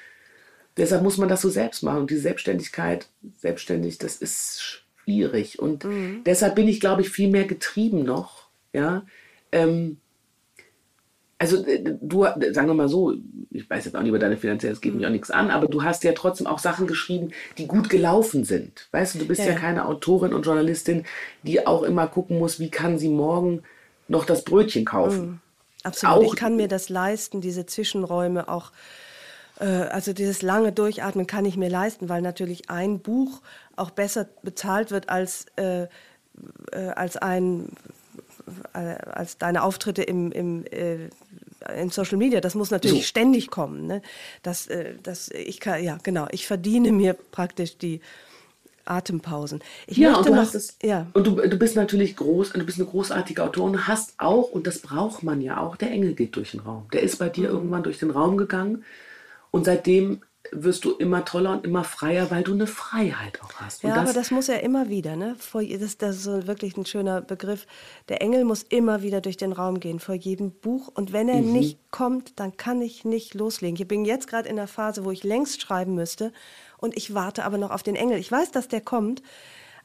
Deshalb 0.76 1.02
muss 1.02 1.16
man 1.18 1.28
das 1.28 1.40
so 1.40 1.48
selbst 1.48 1.82
machen 1.82 2.00
und 2.02 2.10
diese 2.10 2.20
Selbstständigkeit, 2.20 3.08
selbstständig, 3.38 3.98
das 3.98 4.16
ist 4.16 4.60
schwierig 4.62 5.58
und 5.58 5.84
Mhm. 5.84 6.22
deshalb 6.24 6.54
bin 6.54 6.68
ich, 6.68 6.78
glaube 6.80 7.02
ich, 7.02 7.08
viel 7.08 7.30
mehr 7.30 7.46
getrieben 7.46 8.02
noch, 8.04 8.48
ja. 8.72 9.06
Ähm, 9.50 9.96
also 11.38 11.64
äh, 11.64 11.82
du, 12.00 12.24
sagen 12.24 12.66
wir 12.68 12.74
mal 12.74 12.88
so, 12.88 13.14
ich 13.50 13.68
weiß 13.68 13.84
jetzt 13.84 13.94
auch 13.94 14.00
nicht 14.00 14.08
über 14.10 14.18
deine 14.18 14.36
finanzielle, 14.36 14.74
es 14.74 14.80
geht 14.80 14.94
mich 14.94 15.06
auch 15.06 15.10
nichts 15.10 15.30
an, 15.30 15.50
aber 15.50 15.66
du 15.68 15.82
hast 15.84 16.04
ja 16.04 16.12
trotzdem 16.12 16.46
auch 16.46 16.58
Sachen 16.58 16.86
geschrieben, 16.86 17.30
die 17.58 17.66
gut 17.66 17.88
gelaufen 17.88 18.44
sind. 18.44 18.88
Weißt 18.90 19.14
du, 19.14 19.20
du 19.20 19.26
bist 19.26 19.40
Ja, 19.40 19.48
ja, 19.48 19.54
keine 19.54 19.86
Autorin 19.86 20.32
und 20.32 20.44
Journalistin, 20.44 21.04
die 21.44 21.66
auch 21.66 21.82
immer 21.82 22.06
gucken 22.08 22.38
muss, 22.38 22.58
wie 22.60 22.70
kann 22.70 22.98
sie 22.98 23.08
morgen 23.08 23.62
noch 24.08 24.24
das 24.24 24.42
Brötchen 24.44 24.84
kaufen. 24.84 25.40
Absolut. 25.84 26.16
Auch- 26.16 26.22
ich 26.32 26.36
kann 26.36 26.56
mir 26.56 26.68
das 26.68 26.88
leisten, 26.88 27.40
diese 27.40 27.66
Zwischenräume 27.66 28.48
auch. 28.48 28.72
äh, 29.60 29.64
Also 29.66 30.12
dieses 30.12 30.42
lange 30.42 30.72
Durchatmen 30.72 31.26
kann 31.26 31.44
ich 31.44 31.56
mir 31.56 31.68
leisten, 31.70 32.08
weil 32.08 32.22
natürlich 32.22 32.68
ein 32.70 32.98
Buch 33.00 33.42
auch 33.76 33.90
besser 33.90 34.26
bezahlt 34.42 34.90
wird 34.90 35.08
als, 35.08 35.46
äh, 35.56 35.82
äh, 36.72 36.88
als 36.94 37.16
ein 37.16 37.70
äh, 38.72 38.78
als 39.10 39.36
deine 39.38 39.62
Auftritte 39.62 40.02
im, 40.02 40.32
im, 40.32 40.64
äh, 40.66 41.10
in 41.76 41.90
Social 41.90 42.16
Media. 42.18 42.40
Das 42.40 42.54
muss 42.54 42.70
natürlich 42.70 43.02
So. 43.02 43.08
ständig 43.08 43.50
kommen. 43.50 43.86
Ne? 43.86 44.02
Das, 44.42 44.66
äh, 44.68 44.94
das, 45.02 45.28
ich 45.30 45.60
kann, 45.60 45.82
ja, 45.82 45.98
genau. 46.02 46.26
Ich 46.30 46.46
verdiene 46.46 46.92
mir 46.92 47.14
praktisch 47.14 47.78
die 47.78 48.00
Atempausen. 48.84 49.60
Ich 49.86 49.98
Ja, 49.98 50.10
möchte 50.10 50.20
und 50.20 50.28
du 50.30 50.34
noch, 50.34 50.42
hast 50.42 50.54
es. 50.54 50.76
ja. 50.82 51.06
Und 51.12 51.26
du, 51.26 51.36
du 51.36 51.58
bist 51.58 51.76
natürlich 51.76 52.16
groß, 52.16 52.52
du 52.52 52.64
bist 52.64 52.78
eine 52.78 52.88
großartige 52.88 53.42
Autorin, 53.44 53.86
hast 53.86 54.14
auch, 54.18 54.50
und 54.50 54.66
das 54.66 54.80
braucht 54.80 55.22
man 55.22 55.40
ja 55.42 55.58
auch, 55.60 55.76
der 55.76 55.90
Engel 55.90 56.14
geht 56.14 56.36
durch 56.36 56.52
den 56.52 56.60
Raum. 56.60 56.86
Der 56.92 57.02
ist 57.02 57.16
bei 57.18 57.28
Mhm. 57.36 57.42
dir 57.42 57.48
irgendwann 57.50 57.82
durch 57.82 57.98
den 57.98 58.10
Raum 58.10 58.36
gegangen 58.38 58.84
und 59.50 59.64
seitdem 59.64 60.22
wirst 60.52 60.84
du 60.84 60.92
immer 60.92 61.24
toller 61.24 61.52
und 61.52 61.64
immer 61.64 61.84
freier, 61.84 62.30
weil 62.30 62.42
du 62.42 62.52
eine 62.52 62.66
Freiheit 62.66 63.42
auch 63.42 63.52
hast. 63.54 63.84
Und 63.84 63.90
Ja, 63.90 63.96
aber 63.96 64.12
das 64.12 64.30
muss 64.30 64.48
er 64.48 64.62
immer 64.62 64.88
wieder, 64.88 65.16
ne? 65.16 65.36
Vor, 65.38 65.62
das, 65.62 65.98
das 65.98 66.16
ist 66.16 66.22
so 66.24 66.46
wirklich 66.46 66.76
ein 66.76 66.86
schöner 66.86 67.20
Begriff. 67.20 67.66
Der 68.08 68.22
Engel 68.22 68.44
muss 68.44 68.62
immer 68.62 69.02
wieder 69.02 69.20
durch 69.20 69.36
den 69.36 69.52
Raum 69.52 69.80
gehen, 69.80 70.00
vor 70.00 70.14
jedem 70.14 70.52
Buch. 70.52 70.88
Und 70.94 71.12
wenn 71.12 71.28
er 71.28 71.40
nicht 71.40 71.78
kommt, 71.90 72.38
dann 72.40 72.56
kann 72.56 72.80
ich 72.80 73.04
nicht 73.04 73.34
loslegen. 73.34 73.76
Ich 73.78 73.88
bin 73.88 74.04
jetzt 74.04 74.28
gerade 74.28 74.48
in 74.48 74.56
der 74.56 74.68
Phase, 74.68 75.04
wo 75.04 75.10
ich 75.10 75.24
längst 75.24 75.60
schreiben 75.60 75.94
müsste 75.94 76.32
und 76.78 76.96
ich 76.96 77.14
warte 77.14 77.44
aber 77.44 77.58
noch 77.58 77.70
auf 77.70 77.82
den 77.82 77.96
Engel. 77.96 78.18
Ich 78.18 78.30
weiß, 78.30 78.50
dass 78.50 78.68
der 78.68 78.80
kommt, 78.80 79.22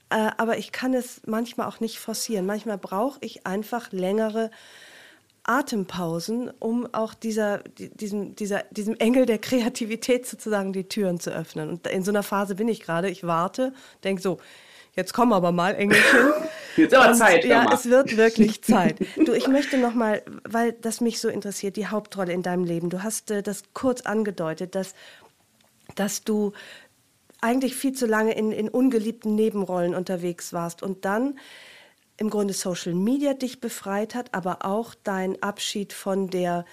äh, 0.10 0.30
aber 0.38 0.58
ich 0.58 0.72
kann 0.72 0.93
es 0.93 1.22
manchmal 1.26 1.68
auch 1.68 1.80
nicht 1.80 1.99
forcieren. 1.99 2.45
Manchmal 2.45 2.78
brauche 2.78 3.18
ich 3.22 3.45
einfach 3.45 3.91
längere 3.91 4.51
Atempausen, 5.43 6.51
um 6.59 6.87
auch 6.93 7.13
dieser, 7.13 7.59
die- 7.59 7.89
diesem, 7.89 8.35
dieser, 8.35 8.63
diesem 8.71 8.95
Engel 8.95 9.25
der 9.25 9.39
Kreativität 9.39 10.25
sozusagen 10.25 10.73
die 10.73 10.85
Türen 10.87 11.19
zu 11.19 11.31
öffnen. 11.31 11.69
Und 11.69 11.87
in 11.87 12.03
so 12.03 12.11
einer 12.11 12.23
Phase 12.23 12.55
bin 12.55 12.67
ich 12.67 12.81
gerade. 12.81 13.09
Ich 13.09 13.23
warte, 13.25 13.73
denke 14.03 14.21
so, 14.21 14.39
jetzt 14.95 15.13
komm 15.13 15.33
aber 15.33 15.51
mal, 15.51 15.75
Engelchen. 15.75 16.03
Jetzt 16.75 16.95
aber 16.95 17.09
Und 17.11 17.15
Zeit, 17.17 17.45
Ja, 17.45 17.71
es 17.71 17.85
wird 17.87 18.17
wirklich 18.17 18.61
Zeit. 18.63 18.95
Du, 19.27 19.33
ich 19.33 19.47
möchte 19.47 19.77
noch 19.77 19.93
mal, 19.93 20.23
weil 20.43 20.73
das 20.73 21.01
mich 21.01 21.19
so 21.19 21.29
interessiert, 21.29 21.75
die 21.75 21.85
Hauptrolle 21.85 22.33
in 22.33 22.41
deinem 22.41 22.63
Leben. 22.63 22.89
Du 22.89 23.03
hast 23.03 23.29
äh, 23.29 23.43
das 23.43 23.61
kurz 23.75 24.01
angedeutet, 24.01 24.73
dass, 24.73 24.95
dass 25.93 26.23
du 26.23 26.51
eigentlich 27.41 27.75
viel 27.75 27.93
zu 27.93 28.07
lange 28.07 28.33
in, 28.33 28.51
in 28.51 28.69
ungeliebten 28.69 29.35
Nebenrollen 29.35 29.93
unterwegs 29.93 30.51
warst 30.51 30.81
und 30.81 31.05
dann 31.05 31.37
im 32.18 32.30
Grunde 32.30 32.53
Social 32.53 32.93
Media 32.93 33.34
dich 33.34 33.59
befreit 33.59 34.16
hat, 34.16 34.34
aber 34.34 34.66
auch 34.66 34.95
dein 35.03 35.41
Abschied 35.41 35.93
von 35.93 36.30
der, 36.30 36.66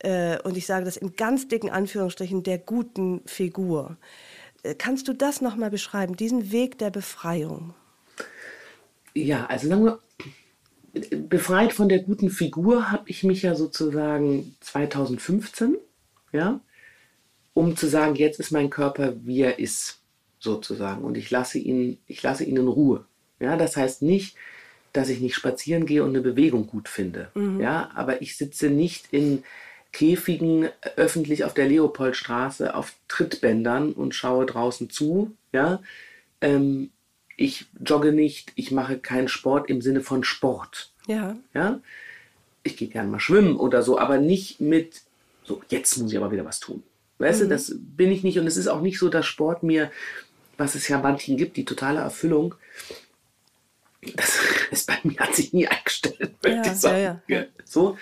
äh, 0.00 0.40
und 0.42 0.56
ich 0.56 0.66
sage 0.66 0.84
das 0.84 0.96
in 0.96 1.14
ganz 1.16 1.48
dicken 1.48 1.70
Anführungsstrichen, 1.70 2.42
der 2.42 2.58
guten 2.58 3.22
Figur. 3.26 3.96
Äh, 4.62 4.74
Kannst 4.74 5.08
du 5.08 5.12
das 5.12 5.40
nochmal 5.40 5.70
beschreiben, 5.70 6.16
diesen 6.16 6.52
Weg 6.52 6.78
der 6.78 6.90
Befreiung? 6.90 7.74
Ja, 9.14 9.46
also 9.46 9.68
sagen 9.68 9.84
wir, 9.84 9.98
befreit 11.28 11.72
von 11.72 11.88
der 11.88 12.00
guten 12.00 12.30
Figur 12.30 12.90
habe 12.90 13.08
ich 13.08 13.22
mich 13.22 13.42
ja 13.42 13.54
sozusagen 13.54 14.56
2015, 14.60 15.76
ja, 16.32 16.60
um 17.54 17.76
zu 17.76 17.86
sagen, 17.86 18.14
jetzt 18.14 18.40
ist 18.40 18.50
mein 18.50 18.70
Körper, 18.70 19.14
wie 19.24 19.40
er 19.40 19.58
ist, 19.58 20.00
sozusagen. 20.38 21.04
Und 21.04 21.16
ich 21.16 21.30
lasse 21.30 21.58
ihn, 21.58 21.98
ich 22.06 22.22
lasse 22.22 22.44
ihn 22.44 22.56
in 22.56 22.68
Ruhe. 22.68 23.04
Ja, 23.40 23.56
das 23.56 23.76
heißt 23.76 24.02
nicht, 24.02 24.36
dass 24.92 25.08
ich 25.08 25.20
nicht 25.20 25.34
spazieren 25.34 25.86
gehe 25.86 26.02
und 26.02 26.10
eine 26.10 26.20
Bewegung 26.20 26.66
gut 26.66 26.88
finde. 26.88 27.30
Mhm. 27.34 27.60
Ja, 27.60 27.90
aber 27.94 28.22
ich 28.22 28.36
sitze 28.36 28.70
nicht 28.70 29.06
in 29.12 29.44
Käfigen 29.92 30.68
öffentlich 30.96 31.44
auf 31.44 31.54
der 31.54 31.68
Leopoldstraße 31.68 32.74
auf 32.74 32.94
Trittbändern 33.08 33.92
und 33.92 34.14
schaue 34.14 34.46
draußen 34.46 34.90
zu. 34.90 35.36
Ja, 35.52 35.82
ähm, 36.40 36.90
ich 37.36 37.66
jogge 37.84 38.12
nicht, 38.12 38.52
ich 38.54 38.70
mache 38.70 38.98
keinen 38.98 39.28
Sport 39.28 39.68
im 39.70 39.80
Sinne 39.80 40.00
von 40.00 40.24
Sport. 40.24 40.92
Ja. 41.06 41.36
Ja, 41.54 41.80
ich 42.62 42.76
gehe 42.76 42.88
gerne 42.88 43.10
mal 43.10 43.20
schwimmen 43.20 43.56
oder 43.56 43.82
so, 43.82 43.98
aber 43.98 44.18
nicht 44.18 44.60
mit 44.60 45.02
so 45.44 45.60
jetzt 45.68 45.96
muss 45.98 46.12
ich 46.12 46.18
aber 46.18 46.30
wieder 46.30 46.44
was 46.44 46.60
tun. 46.60 46.82
Weißt 47.18 47.40
mhm. 47.40 47.44
du, 47.44 47.50
das 47.50 47.74
bin 47.76 48.12
ich 48.12 48.22
nicht 48.22 48.38
und 48.38 48.46
es 48.46 48.56
ist 48.56 48.68
auch 48.68 48.80
nicht 48.80 48.98
so, 48.98 49.08
dass 49.08 49.26
Sport 49.26 49.62
mir, 49.62 49.90
was 50.56 50.74
es 50.74 50.86
ja 50.88 50.98
manchen 50.98 51.36
gibt, 51.36 51.56
die 51.56 51.64
totale 51.64 52.00
Erfüllung 52.00 52.54
das 54.16 54.38
ist 54.70 54.86
bei 54.86 54.98
mir 55.02 55.18
hat 55.18 55.34
sich 55.34 55.52
nie 55.52 55.66
eingestellt. 55.66 56.34
Ja, 56.44 56.96
ja, 56.96 57.22
ja. 57.26 57.44
So 57.64 57.96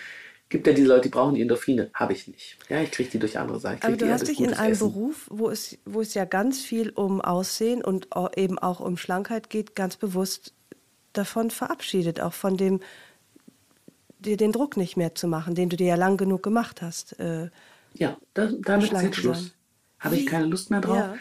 gibt 0.49 0.67
ja 0.67 0.73
die 0.73 0.85
Leute, 0.85 1.03
die 1.03 1.09
brauchen 1.09 1.35
die 1.35 1.43
Endorphine. 1.43 1.91
Habe 1.95 2.13
ich 2.13 2.27
nicht. 2.27 2.57
Ja, 2.69 2.81
ich 2.81 2.91
kriege 2.91 3.11
die 3.11 3.19
durch 3.19 3.39
andere 3.39 3.61
Sachen. 3.61 3.83
Aber 3.83 3.97
du 3.97 4.11
hast 4.11 4.29
dich 4.29 4.41
in 4.41 4.55
einem 4.55 4.73
Essen. 4.73 4.93
Beruf, 4.93 5.27
wo 5.31 5.51
es, 5.51 5.79
wo 5.85 6.01
es 6.01 6.15
ja 6.15 6.25
ganz 6.25 6.61
viel 6.61 6.91
um 6.91 7.21
Aussehen 7.21 7.85
und 7.85 8.09
eben 8.37 8.59
auch 8.59 8.81
um 8.81 8.97
Schlankheit 8.97 9.51
geht, 9.51 9.75
ganz 9.75 9.97
bewusst 9.97 10.55
davon 11.13 11.51
verabschiedet, 11.51 12.21
auch 12.21 12.33
von 12.33 12.57
dem, 12.57 12.81
dir 14.19 14.37
den 14.37 14.53
Druck 14.53 14.77
nicht 14.77 14.97
mehr 14.97 15.15
zu 15.15 15.29
machen, 15.29 15.55
den 15.55 15.69
du 15.69 15.77
dir 15.77 15.89
ja 15.89 15.95
lang 15.97 16.17
genug 16.17 16.43
gemacht 16.43 16.83
hast. 16.83 17.19
Äh, 17.19 17.51
ja, 17.95 18.17
da, 18.35 18.51
damit 18.61 18.93
ist 18.93 19.03
jetzt 19.03 19.17
Schluss. 19.17 19.53
Habe 19.99 20.17
ich 20.17 20.27
keine 20.27 20.47
Lust 20.47 20.71
mehr 20.71 20.81
drauf. 20.81 20.97
Ja. 20.97 21.15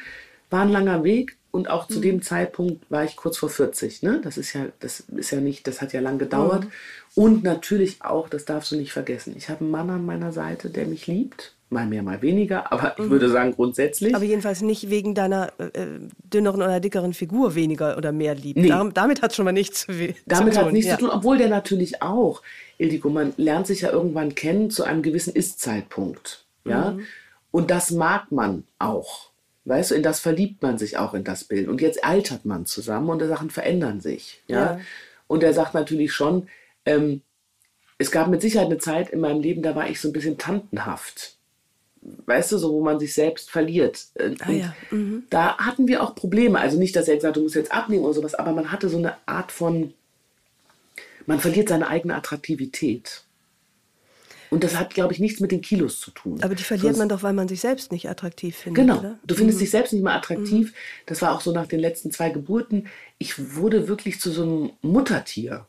War 0.49 0.61
ein 0.61 0.69
langer 0.69 1.03
Weg, 1.03 1.37
und 1.51 1.69
auch 1.69 1.87
zu 1.87 1.97
mhm. 1.97 2.03
dem 2.03 2.21
Zeitpunkt 2.21 2.89
war 2.91 3.03
ich 3.03 3.15
kurz 3.15 3.37
vor 3.37 3.49
40. 3.49 4.03
Ne? 4.03 4.21
Das 4.23 4.37
ist 4.37 4.53
ja, 4.53 4.67
das 4.79 5.01
ist 5.01 5.31
ja 5.31 5.39
nicht, 5.39 5.67
das 5.67 5.81
hat 5.81 5.93
ja 5.93 6.01
lang 6.01 6.17
gedauert. 6.17 6.65
Mhm. 6.65 6.71
Und 7.15 7.43
natürlich 7.43 8.01
auch, 8.01 8.29
das 8.29 8.45
darfst 8.45 8.71
du 8.71 8.75
nicht 8.75 8.93
vergessen, 8.93 9.33
ich 9.35 9.49
habe 9.49 9.61
einen 9.61 9.71
Mann 9.71 9.89
an 9.89 10.05
meiner 10.05 10.31
Seite, 10.31 10.69
der 10.69 10.85
mich 10.85 11.07
liebt. 11.07 11.53
Mal 11.69 11.85
mehr, 11.85 12.01
mal 12.01 12.21
weniger, 12.21 12.71
aber 12.71 12.93
ich 12.97 13.05
mhm. 13.05 13.09
würde 13.09 13.29
sagen 13.29 13.53
grundsätzlich. 13.53 14.15
Aber 14.15 14.23
jedenfalls 14.23 14.61
nicht 14.61 14.89
wegen 14.89 15.15
deiner 15.15 15.51
äh, 15.57 15.99
dünneren 16.23 16.61
oder 16.61 16.79
dickeren 16.79 17.13
Figur 17.13 17.55
weniger 17.55 17.97
oder 17.97 18.13
mehr 18.13 18.35
liebt. 18.35 18.57
Nee. 18.57 18.69
Dar 18.69 18.89
damit 18.93 19.21
hat 19.21 19.31
es 19.31 19.35
schon 19.35 19.43
mal 19.43 19.51
nichts 19.51 19.81
zu, 19.81 19.87
tun. 19.87 20.13
Damit 20.27 20.57
hat 20.57 20.71
nichts 20.71 20.91
ja. 20.91 20.97
zu 20.97 21.05
tun, 21.05 21.09
obwohl 21.13 21.37
der 21.37 21.49
natürlich 21.49 22.01
auch, 22.01 22.41
Ildiko, 22.77 23.09
man 23.09 23.33
lernt 23.35 23.67
sich 23.67 23.81
ja 23.81 23.91
irgendwann 23.91 24.33
kennen 24.33 24.69
zu 24.69 24.85
einem 24.85 25.01
gewissen 25.01 25.33
Ist-Zeitpunkt. 25.33 26.45
Ja? 26.63 26.91
Mhm. 26.91 27.01
Und 27.51 27.69
das 27.69 27.91
mag 27.91 28.31
man 28.31 28.63
auch. 28.79 29.31
Weißt 29.67 29.91
du, 29.91 29.95
in 29.95 30.03
das 30.03 30.21
verliebt 30.21 30.61
man 30.61 30.77
sich 30.77 30.97
auch 30.97 31.13
in 31.13 31.25
das 31.25 31.43
Bild. 31.43 31.67
Und 31.67 31.81
jetzt 31.81 32.01
altert 32.05 32.45
man 32.45 32.65
zusammen 32.65 33.09
und 33.09 33.21
die 33.21 33.27
Sachen 33.27 33.49
verändern 33.49 33.99
sich. 33.99 34.41
Ja? 34.47 34.57
ja. 34.57 34.79
Und 35.27 35.43
er 35.43 35.53
sagt 35.53 35.73
natürlich 35.73 36.13
schon, 36.13 36.47
ähm, 36.85 37.21
es 37.97 38.09
gab 38.09 38.29
mit 38.29 38.41
Sicherheit 38.41 38.67
eine 38.67 38.77
Zeit 38.77 39.09
in 39.09 39.19
meinem 39.19 39.41
Leben, 39.41 39.61
da 39.61 39.75
war 39.75 39.89
ich 39.89 39.99
so 39.99 40.07
ein 40.07 40.13
bisschen 40.13 40.37
tantenhaft. 40.37 41.35
Weißt 42.01 42.53
du, 42.53 42.57
so 42.57 42.71
wo 42.71 42.81
man 42.81 42.97
sich 42.97 43.13
selbst 43.13 43.51
verliert. 43.51 44.05
Äh, 44.13 44.35
ah, 44.39 44.51
ja. 44.51 44.75
mhm. 44.89 45.23
Da 45.29 45.57
hatten 45.57 45.89
wir 45.89 46.01
auch 46.01 46.15
Probleme. 46.15 46.59
Also 46.59 46.79
nicht, 46.79 46.95
dass 46.95 47.09
er 47.09 47.15
gesagt 47.15 47.31
hat, 47.31 47.35
du 47.35 47.43
musst 47.43 47.55
jetzt 47.55 47.73
abnehmen 47.73 48.05
oder 48.05 48.13
sowas, 48.13 48.35
aber 48.35 48.53
man 48.53 48.71
hatte 48.71 48.87
so 48.87 48.97
eine 48.97 49.17
Art 49.25 49.51
von, 49.51 49.93
man 51.25 51.41
verliert 51.41 51.67
seine 51.67 51.89
eigene 51.89 52.15
Attraktivität. 52.15 53.23
Und 54.49 54.63
das 54.63 54.77
hat, 54.77 54.93
glaube 54.93 55.13
ich, 55.13 55.19
nichts 55.19 55.39
mit 55.39 55.51
den 55.51 55.61
Kilos 55.61 55.99
zu 55.99 56.11
tun. 56.11 56.41
Aber 56.41 56.55
die 56.55 56.63
verliert 56.63 56.95
Sonst, 56.95 56.99
man 56.99 57.09
doch, 57.09 57.23
weil 57.23 57.33
man 57.33 57.47
sich 57.47 57.59
selbst 57.59 57.91
nicht 57.91 58.09
attraktiv 58.09 58.55
findet. 58.55 58.85
Genau. 58.85 58.99
Oder? 58.99 59.19
Du 59.25 59.35
findest 59.35 59.57
mhm. 59.57 59.61
dich 59.61 59.71
selbst 59.71 59.93
nicht 59.93 60.03
mehr 60.03 60.15
attraktiv. 60.15 60.71
Mhm. 60.71 60.75
Das 61.05 61.21
war 61.21 61.35
auch 61.35 61.41
so 61.41 61.51
nach 61.51 61.67
den 61.67 61.79
letzten 61.79 62.11
zwei 62.11 62.29
Geburten. 62.29 62.87
Ich 63.17 63.55
wurde 63.55 63.87
wirklich 63.87 64.19
zu 64.19 64.31
so 64.31 64.43
einem 64.43 64.71
Muttertier. 64.81 65.65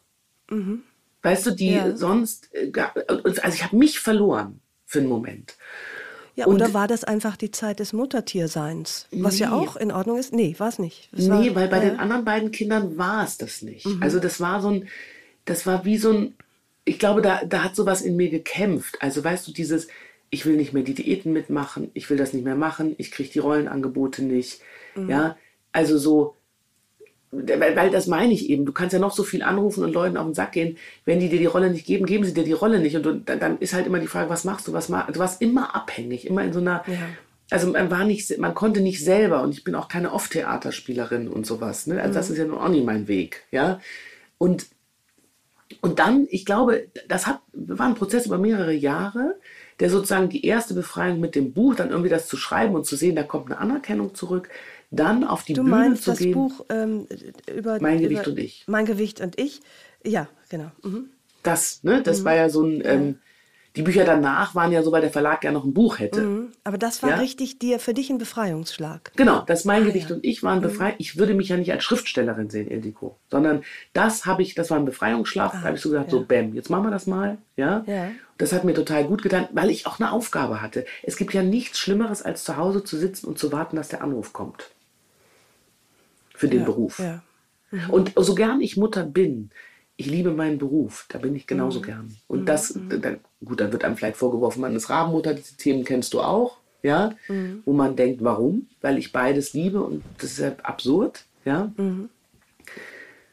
Mhm. 0.50 0.82
Weißt 1.22 1.46
du, 1.46 1.50
die 1.50 1.72
ja. 1.72 1.96
sonst, 1.96 2.48
äh, 2.54 2.70
also 3.06 3.54
ich 3.54 3.64
habe 3.64 3.76
mich 3.76 3.98
verloren 3.98 4.60
für 4.86 5.00
einen 5.00 5.08
Moment. 5.08 5.56
Ja, 6.36 6.46
und 6.46 6.54
oder 6.54 6.72
war 6.72 6.86
das 6.86 7.02
einfach 7.02 7.36
die 7.36 7.50
Zeit 7.50 7.80
des 7.80 7.92
Muttertierseins? 7.92 9.08
Was 9.10 9.34
nee. 9.34 9.40
ja 9.40 9.52
auch 9.52 9.74
in 9.74 9.90
Ordnung 9.90 10.18
ist? 10.18 10.32
Nee, 10.32 10.54
war 10.58 10.68
es 10.68 10.78
nicht. 10.78 11.08
Es 11.12 11.26
nee, 11.26 11.30
war, 11.30 11.54
weil 11.56 11.68
bei 11.68 11.78
äh, 11.78 11.90
den 11.90 11.98
anderen 11.98 12.24
beiden 12.24 12.52
Kindern 12.52 12.96
war 12.96 13.24
es 13.24 13.38
das 13.38 13.62
nicht. 13.62 13.86
Mhm. 13.86 14.00
Also 14.00 14.20
das 14.20 14.38
war 14.38 14.60
so 14.60 14.68
ein, 14.70 14.88
das 15.46 15.66
war 15.66 15.84
wie 15.84 15.98
so 15.98 16.12
ein 16.12 16.34
ich 16.88 16.98
glaube, 16.98 17.22
da, 17.22 17.44
da 17.44 17.62
hat 17.62 17.76
sowas 17.76 18.00
in 18.00 18.16
mir 18.16 18.30
gekämpft. 18.30 18.96
Also 19.00 19.22
weißt 19.22 19.46
du, 19.46 19.52
dieses, 19.52 19.88
ich 20.30 20.46
will 20.46 20.56
nicht 20.56 20.72
mehr 20.72 20.82
die 20.82 20.94
Diäten 20.94 21.32
mitmachen, 21.32 21.90
ich 21.94 22.08
will 22.10 22.16
das 22.16 22.32
nicht 22.32 22.44
mehr 22.44 22.56
machen, 22.56 22.94
ich 22.98 23.10
kriege 23.10 23.30
die 23.30 23.38
Rollenangebote 23.38 24.24
nicht. 24.24 24.60
Mhm. 24.94 25.10
Ja, 25.10 25.36
also 25.72 25.98
so, 25.98 26.34
weil, 27.30 27.76
weil, 27.76 27.90
das 27.90 28.06
meine 28.06 28.32
ich 28.32 28.48
eben. 28.48 28.64
Du 28.64 28.72
kannst 28.72 28.94
ja 28.94 28.98
noch 28.98 29.12
so 29.12 29.22
viel 29.22 29.42
anrufen 29.42 29.84
und 29.84 29.92
Leuten 29.92 30.16
auf 30.16 30.24
den 30.24 30.34
Sack 30.34 30.52
gehen. 30.52 30.78
Wenn 31.04 31.20
die 31.20 31.28
dir 31.28 31.38
die 31.38 31.46
Rolle 31.46 31.70
nicht 31.70 31.86
geben, 31.86 32.06
geben 32.06 32.24
sie 32.24 32.32
dir 32.32 32.44
die 32.44 32.52
Rolle 32.52 32.80
nicht. 32.80 32.96
Und 32.96 33.02
du, 33.02 33.14
dann, 33.20 33.58
ist 33.58 33.74
halt 33.74 33.86
immer 33.86 33.98
die 33.98 34.06
Frage, 34.06 34.30
was 34.30 34.44
machst 34.44 34.66
du? 34.66 34.72
Was 34.72 34.88
mach, 34.88 35.10
du 35.10 35.18
warst 35.18 35.42
immer 35.42 35.76
abhängig, 35.76 36.26
immer 36.26 36.42
in 36.42 36.52
so 36.54 36.60
einer. 36.60 36.82
Ja. 36.86 37.08
Also 37.50 37.70
man 37.70 37.90
war 37.90 38.04
nicht, 38.04 38.38
man 38.38 38.54
konnte 38.54 38.80
nicht 38.80 39.02
selber 39.02 39.42
und 39.42 39.52
ich 39.52 39.64
bin 39.64 39.74
auch 39.74 39.88
keine 39.88 40.12
Off-Theaterspielerin 40.12 41.28
und 41.28 41.46
sowas. 41.46 41.86
Ne? 41.86 41.98
Also 41.98 42.10
mhm. 42.10 42.14
das 42.14 42.30
ist 42.30 42.38
ja 42.38 42.44
nun 42.44 42.58
auch 42.58 42.68
nicht 42.68 42.84
mein 42.84 43.08
Weg. 43.08 43.44
Ja. 43.50 43.80
Und 44.38 44.66
und 45.80 45.98
dann, 45.98 46.26
ich 46.30 46.44
glaube, 46.44 46.88
das 47.08 47.26
hat, 47.26 47.40
war 47.52 47.86
ein 47.86 47.94
Prozess 47.94 48.26
über 48.26 48.38
mehrere 48.38 48.72
Jahre, 48.72 49.36
der 49.80 49.90
sozusagen 49.90 50.28
die 50.28 50.44
erste 50.44 50.74
Befreiung 50.74 51.20
mit 51.20 51.34
dem 51.34 51.52
Buch, 51.52 51.74
dann 51.74 51.90
irgendwie 51.90 52.08
das 52.08 52.26
zu 52.26 52.36
schreiben 52.36 52.74
und 52.74 52.86
zu 52.86 52.96
sehen, 52.96 53.16
da 53.16 53.22
kommt 53.22 53.46
eine 53.46 53.58
Anerkennung 53.58 54.14
zurück, 54.14 54.48
dann 54.90 55.24
auf 55.24 55.44
die 55.44 55.52
du 55.52 55.62
Bühne 55.62 55.76
meinst 55.76 56.04
zu 56.04 56.10
das 56.10 56.18
gehen. 56.18 56.32
Buch 56.32 56.64
ähm, 56.70 57.06
über 57.54 57.78
Mein 57.80 58.00
Gewicht 58.00 58.22
über, 58.22 58.30
und 58.30 58.38
ich. 58.38 58.64
Mein 58.66 58.86
Gewicht 58.86 59.20
und 59.20 59.38
ich, 59.38 59.60
ja, 60.04 60.28
genau. 60.48 60.70
Mhm. 60.82 61.10
Das, 61.42 61.84
ne, 61.84 62.02
das 62.02 62.20
mhm. 62.20 62.24
war 62.24 62.34
ja 62.34 62.48
so 62.48 62.62
ein, 62.62 62.82
ähm, 62.84 63.18
die 63.78 63.82
Bücher 63.82 64.04
danach 64.04 64.56
waren 64.56 64.72
ja 64.72 64.82
so, 64.82 64.90
weil 64.90 65.02
der 65.02 65.10
Verlag 65.12 65.44
ja 65.44 65.52
noch 65.52 65.64
ein 65.64 65.72
Buch 65.72 66.00
hätte. 66.00 66.20
Mhm. 66.20 66.48
Aber 66.64 66.78
das 66.78 67.00
war 67.04 67.10
ja? 67.10 67.16
richtig 67.18 67.60
dir, 67.60 67.78
für 67.78 67.94
dich 67.94 68.10
ein 68.10 68.18
Befreiungsschlag. 68.18 69.12
Genau, 69.14 69.42
das 69.46 69.64
mein 69.64 69.84
ah, 69.84 69.86
Gewicht 69.86 70.10
ja. 70.10 70.16
und 70.16 70.24
ich 70.24 70.42
waren 70.42 70.58
mhm. 70.58 70.62
befreit. 70.62 70.96
Ich 70.98 71.16
würde 71.16 71.32
mich 71.32 71.50
ja 71.50 71.56
nicht 71.56 71.70
als 71.70 71.84
Schriftstellerin 71.84 72.50
sehen, 72.50 72.68
Ildiko, 72.68 73.16
sondern 73.30 73.62
das 73.92 74.26
habe 74.26 74.42
ich, 74.42 74.56
das 74.56 74.70
war 74.70 74.78
ein 74.78 74.84
Befreiungsschlag. 74.84 75.54
Ah, 75.54 75.58
da 75.58 75.66
habe 75.68 75.76
ich 75.76 75.80
so 75.80 75.90
gesagt, 75.90 76.08
ja. 76.08 76.18
so 76.18 76.24
bäm, 76.24 76.54
jetzt 76.54 76.70
machen 76.70 76.86
wir 76.86 76.90
das 76.90 77.06
mal. 77.06 77.38
Ja? 77.54 77.84
ja. 77.86 78.10
Das 78.36 78.52
hat 78.52 78.64
mir 78.64 78.74
total 78.74 79.04
gut 79.04 79.22
getan, 79.22 79.46
weil 79.52 79.70
ich 79.70 79.86
auch 79.86 80.00
eine 80.00 80.10
Aufgabe 80.10 80.60
hatte. 80.60 80.84
Es 81.04 81.16
gibt 81.16 81.32
ja 81.32 81.44
nichts 81.44 81.78
Schlimmeres, 81.78 82.22
als 82.22 82.42
zu 82.42 82.56
Hause 82.56 82.82
zu 82.82 82.96
sitzen 82.96 83.28
und 83.28 83.38
zu 83.38 83.52
warten, 83.52 83.76
dass 83.76 83.86
der 83.86 84.02
Anruf 84.02 84.32
kommt. 84.32 84.72
Für 86.34 86.48
den 86.48 86.64
Beruf. 86.64 86.98
Mhm. 86.98 87.90
Und 87.90 88.12
so 88.16 88.34
gern 88.34 88.60
ich 88.60 88.76
Mutter 88.76 89.04
bin, 89.04 89.50
ich 89.98 90.06
liebe 90.06 90.30
meinen 90.30 90.58
Beruf, 90.58 91.06
da 91.08 91.18
bin 91.18 91.34
ich 91.34 91.46
genauso 91.46 91.80
mhm. 91.80 91.84
gern. 91.84 92.16
Und 92.28 92.40
mhm. 92.42 92.46
das, 92.46 92.78
da, 92.88 93.16
gut, 93.44 93.60
dann 93.60 93.72
wird 93.72 93.84
einem 93.84 93.96
vielleicht 93.96 94.16
vorgeworfen, 94.16 94.60
man 94.60 94.74
ist 94.76 94.88
Rabenmutter, 94.88 95.34
diese 95.34 95.56
Themen 95.56 95.84
kennst 95.84 96.14
du 96.14 96.20
auch, 96.20 96.58
ja, 96.84 97.14
mhm. 97.26 97.62
wo 97.64 97.72
man 97.72 97.96
denkt, 97.96 98.22
warum? 98.22 98.68
Weil 98.80 98.96
ich 98.96 99.12
beides 99.12 99.52
liebe 99.52 99.82
und 99.82 100.04
das 100.18 100.30
ist 100.30 100.38
ja 100.38 100.52
absurd, 100.62 101.24
ja. 101.44 101.72
Mhm. 101.76 102.08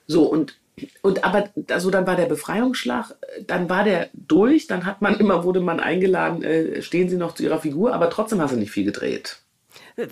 So, 0.07 0.23
und, 0.23 0.57
und 1.03 1.23
aber 1.23 1.49
also 1.69 1.91
dann 1.91 2.07
war 2.07 2.15
der 2.15 2.25
Befreiungsschlag, 2.25 3.15
dann 3.45 3.69
war 3.69 3.83
der 3.83 4.09
durch, 4.13 4.65
dann 4.65 4.85
hat 4.85 5.03
man 5.03 5.19
immer, 5.19 5.43
wurde 5.43 5.59
man 5.59 5.79
eingeladen, 5.79 6.43
äh, 6.43 6.81
stehen 6.81 7.09
Sie 7.09 7.17
noch 7.17 7.35
zu 7.35 7.43
Ihrer 7.43 7.59
Figur, 7.59 7.93
aber 7.93 8.09
trotzdem 8.09 8.41
hast 8.41 8.53
du 8.53 8.57
nicht 8.57 8.71
viel 8.71 8.85
gedreht. 8.85 9.37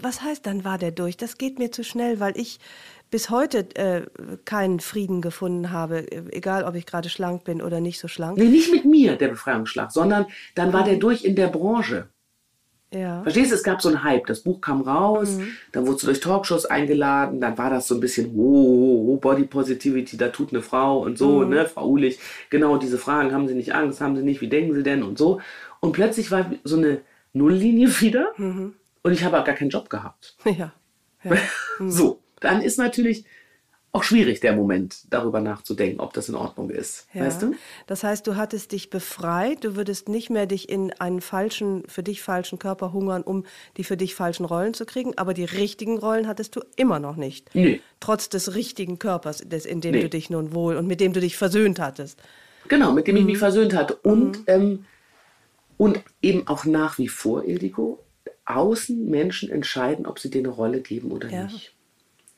Was 0.02 0.22
heißt, 0.22 0.46
dann 0.46 0.64
war 0.64 0.78
der 0.78 0.92
durch? 0.92 1.18
Das 1.18 1.38
geht 1.38 1.58
mir 1.58 1.72
zu 1.72 1.84
schnell, 1.84 2.20
weil 2.20 2.38
ich 2.38 2.60
bis 3.14 3.30
heute 3.30 3.68
äh, 3.76 4.08
keinen 4.44 4.80
Frieden 4.80 5.22
gefunden 5.22 5.70
habe, 5.70 6.12
egal 6.32 6.64
ob 6.64 6.74
ich 6.74 6.88
gerade 6.88 7.10
schlank 7.10 7.44
bin 7.44 7.62
oder 7.62 7.80
nicht 7.80 8.00
so 8.00 8.08
schlank. 8.08 8.40
Nee, 8.40 8.46
nicht 8.46 8.72
mit 8.72 8.86
mir, 8.86 9.18
der 9.18 9.28
Befreiungsschlag, 9.28 9.92
sondern 9.92 10.26
dann 10.56 10.74
war 10.74 10.84
der 10.84 10.96
durch 10.96 11.24
in 11.24 11.36
der 11.36 11.46
Branche. 11.46 12.08
Ja. 12.92 13.22
Verstehst 13.22 13.52
du, 13.52 13.56
es 13.56 13.62
gab 13.62 13.84
so 13.84 13.90
einen 13.90 14.04
Hype, 14.04 14.26
das 14.26 14.42
Buch 14.42 14.62
kam 14.62 14.82
raus, 14.82 15.34
mhm. 15.34 15.50
dann 15.74 15.86
wurdest 15.86 16.02
du 16.02 16.08
durch 16.08 16.22
Talkshows 16.22 16.66
eingeladen, 16.66 17.40
dann 17.40 17.56
war 17.56 17.70
das 17.70 17.88
so 17.88 17.94
ein 17.94 18.00
bisschen, 18.00 18.32
oh, 18.36 18.40
oh, 18.42 19.14
oh, 19.14 19.18
Body 19.18 19.44
Positivity, 19.44 20.18
da 20.18 20.30
tut 20.30 20.52
eine 20.52 20.64
Frau 20.64 20.98
und 21.04 21.20
so, 21.20 21.42
mhm. 21.42 21.50
ne, 21.50 21.66
Frau 21.68 21.88
Ulich, 21.88 22.18
genau 22.50 22.78
diese 22.78 22.98
Fragen, 22.98 23.32
haben 23.32 23.48
sie 23.48 23.54
nicht 23.54 23.76
Angst, 23.76 24.02
haben 24.02 24.16
sie 24.16 24.24
nicht, 24.24 24.42
wie 24.42 24.50
denken 24.50 24.74
sie 24.74 24.82
denn 24.82 25.04
und 25.04 25.20
so. 25.20 25.40
Und 25.82 25.92
plötzlich 25.92 26.32
war 26.32 26.52
so 26.64 26.78
eine 26.78 27.02
Nulllinie 27.32 27.90
wieder 28.02 28.32
mhm. 28.38 28.74
und 29.04 29.12
ich 29.12 29.24
habe 29.24 29.40
auch 29.40 29.46
gar 29.46 29.54
keinen 29.54 29.70
Job 29.70 29.88
gehabt. 29.92 30.36
Ja. 30.46 30.74
ja. 31.24 31.38
so 31.88 32.23
dann 32.44 32.62
ist 32.62 32.78
natürlich 32.78 33.26
auch 33.96 34.04
schwierig, 34.04 34.40
der 34.40 34.56
Moment, 34.56 35.04
darüber 35.12 35.40
nachzudenken, 35.40 36.00
ob 36.00 36.14
das 36.14 36.28
in 36.28 36.34
Ordnung 36.34 36.72
ist. 36.72 37.08
Ja. 37.14 37.26
Weißt 37.26 37.44
du? 37.44 37.54
Das 37.86 38.04
heißt, 38.04 38.26
du 38.26 38.36
hattest 38.36 38.72
dich 38.72 38.90
befreit, 38.90 39.64
du 39.64 39.76
würdest 39.76 40.10
nicht 40.10 40.32
mehr 40.32 40.48
dich 40.48 40.68
in 40.68 40.92
einen 40.94 41.22
falschen, 41.22 41.84
für 41.88 42.02
dich 42.02 42.24
falschen 42.24 42.58
Körper 42.58 42.92
hungern, 42.92 43.22
um 43.22 43.46
die 43.78 43.84
für 43.84 43.96
dich 43.96 44.16
falschen 44.16 44.46
Rollen 44.46 44.74
zu 44.74 44.88
kriegen, 44.88 45.16
aber 45.20 45.36
die 45.36 45.46
richtigen 45.46 46.00
Rollen 46.00 46.28
hattest 46.28 46.56
du 46.56 46.62
immer 46.76 47.00
noch 47.00 47.18
nicht. 47.18 47.54
Nee. 47.54 47.82
Trotz 48.00 48.30
des 48.30 48.56
richtigen 48.56 48.98
Körpers, 48.98 49.44
des, 49.46 49.68
in 49.68 49.80
dem 49.80 49.92
nee. 49.92 50.02
du 50.02 50.10
dich 50.10 50.32
nun 50.32 50.56
wohl 50.56 50.76
und 50.76 50.88
mit 50.88 51.00
dem 51.00 51.14
du 51.14 51.20
dich 51.20 51.38
versöhnt 51.38 51.80
hattest. 51.80 52.20
Genau, 52.68 52.94
mit 52.94 53.06
dem 53.06 53.14
mhm. 53.14 53.22
ich 53.22 53.26
mich 53.26 53.36
mhm. 53.36 53.40
versöhnt 53.40 53.76
hatte. 53.76 53.96
Und, 53.98 54.40
mhm. 54.40 54.44
ähm, 54.48 54.86
und 55.78 56.02
eben 56.20 56.48
auch 56.48 56.66
nach 56.66 56.98
wie 56.98 57.10
vor, 57.10 57.46
Ildiko, 57.46 58.04
außen 58.46 59.06
Menschen 59.06 59.52
entscheiden, 59.52 60.08
ob 60.08 60.18
sie 60.18 60.32
dir 60.32 60.40
eine 60.40 60.50
Rolle 60.50 60.82
geben 60.82 61.12
oder 61.12 61.30
ja. 61.30 61.44
nicht. 61.44 61.73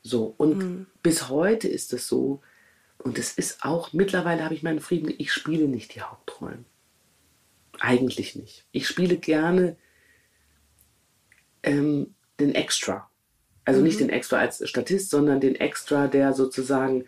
So, 0.06 0.34
und 0.36 0.58
mhm. 0.58 0.86
bis 1.02 1.28
heute 1.28 1.66
ist 1.66 1.92
es 1.92 2.06
so, 2.06 2.40
und 2.98 3.18
es 3.18 3.32
ist 3.32 3.64
auch, 3.64 3.92
mittlerweile 3.92 4.44
habe 4.44 4.54
ich 4.54 4.62
meinen 4.62 4.80
Frieden, 4.80 5.12
ich 5.18 5.32
spiele 5.32 5.66
nicht 5.66 5.94
die 5.94 6.02
Hauptrollen. 6.02 6.64
Eigentlich 7.80 8.36
nicht. 8.36 8.64
Ich 8.70 8.86
spiele 8.86 9.16
gerne 9.16 9.76
ähm, 11.62 12.14
den 12.38 12.54
Extra. 12.54 13.10
Also 13.64 13.80
mhm. 13.80 13.86
nicht 13.86 14.00
den 14.00 14.10
Extra 14.10 14.38
als 14.38 14.66
Statist, 14.68 15.10
sondern 15.10 15.40
den 15.40 15.56
Extra, 15.56 16.06
der 16.06 16.32
sozusagen 16.32 17.04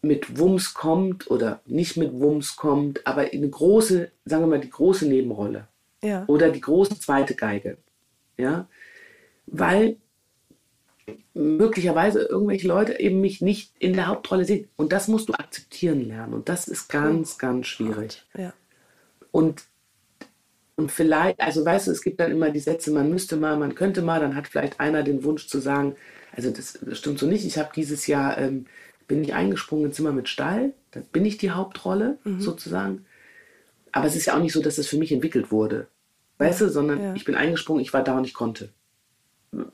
mit 0.00 0.38
Wumms 0.38 0.72
kommt 0.74 1.30
oder 1.30 1.60
nicht 1.66 1.96
mit 1.96 2.12
Wumms 2.12 2.56
kommt, 2.56 3.06
aber 3.06 3.30
eine 3.30 3.48
große, 3.48 4.10
sagen 4.24 4.42
wir 4.42 4.48
mal, 4.48 4.60
die 4.60 4.70
große 4.70 5.06
Nebenrolle. 5.06 5.68
Ja. 6.02 6.24
Oder 6.26 6.50
die 6.50 6.62
große 6.62 6.98
zweite 6.98 7.34
Geige. 7.36 7.76
Ja. 8.36 8.68
Weil 9.46 9.98
möglicherweise 11.34 12.20
irgendwelche 12.22 12.68
Leute 12.68 13.00
eben 13.00 13.20
mich 13.20 13.40
nicht 13.40 13.72
in 13.78 13.94
der 13.94 14.06
Hauptrolle 14.06 14.44
sehen. 14.44 14.68
Und 14.76 14.92
das 14.92 15.08
musst 15.08 15.28
du 15.28 15.34
akzeptieren 15.34 16.06
lernen. 16.06 16.34
Und 16.34 16.48
das 16.48 16.68
ist 16.68 16.88
ganz, 16.88 17.38
ganz 17.38 17.66
schwierig. 17.66 18.24
Ja. 18.36 18.52
Und, 19.30 19.64
und 20.76 20.92
vielleicht, 20.92 21.40
also 21.40 21.64
weißt 21.64 21.86
du, 21.86 21.90
es 21.90 22.02
gibt 22.02 22.20
dann 22.20 22.32
immer 22.32 22.50
die 22.50 22.60
Sätze, 22.60 22.90
man 22.90 23.10
müsste 23.10 23.36
mal, 23.36 23.56
man 23.56 23.74
könnte 23.74 24.02
mal, 24.02 24.20
dann 24.20 24.36
hat 24.36 24.48
vielleicht 24.48 24.80
einer 24.80 25.02
den 25.02 25.24
Wunsch 25.24 25.46
zu 25.46 25.58
sagen, 25.58 25.96
also 26.34 26.50
das, 26.50 26.78
das 26.80 26.98
stimmt 26.98 27.18
so 27.18 27.26
nicht. 27.26 27.44
Ich 27.44 27.58
habe 27.58 27.70
dieses 27.74 28.06
Jahr, 28.06 28.38
ähm, 28.38 28.66
bin 29.06 29.22
ich 29.22 29.34
eingesprungen 29.34 29.86
ins 29.86 29.96
Zimmer 29.96 30.12
mit 30.12 30.28
Stall, 30.28 30.72
da 30.92 31.00
bin 31.12 31.24
ich 31.24 31.36
die 31.38 31.50
Hauptrolle 31.50 32.18
mhm. 32.24 32.40
sozusagen. 32.40 33.04
Aber 33.90 34.06
es 34.06 34.16
ist 34.16 34.26
ja 34.26 34.34
auch 34.34 34.40
nicht 34.40 34.52
so, 34.52 34.62
dass 34.62 34.76
das 34.76 34.86
für 34.86 34.96
mich 34.96 35.12
entwickelt 35.12 35.50
wurde. 35.50 35.88
Weißt 36.38 36.62
du, 36.62 36.68
sondern 36.70 37.00
ja. 37.02 37.14
ich 37.14 37.24
bin 37.24 37.34
eingesprungen, 37.34 37.82
ich 37.82 37.92
war 37.92 38.02
da 38.02 38.16
und 38.16 38.26
ich 38.26 38.34
konnte. 38.34 38.70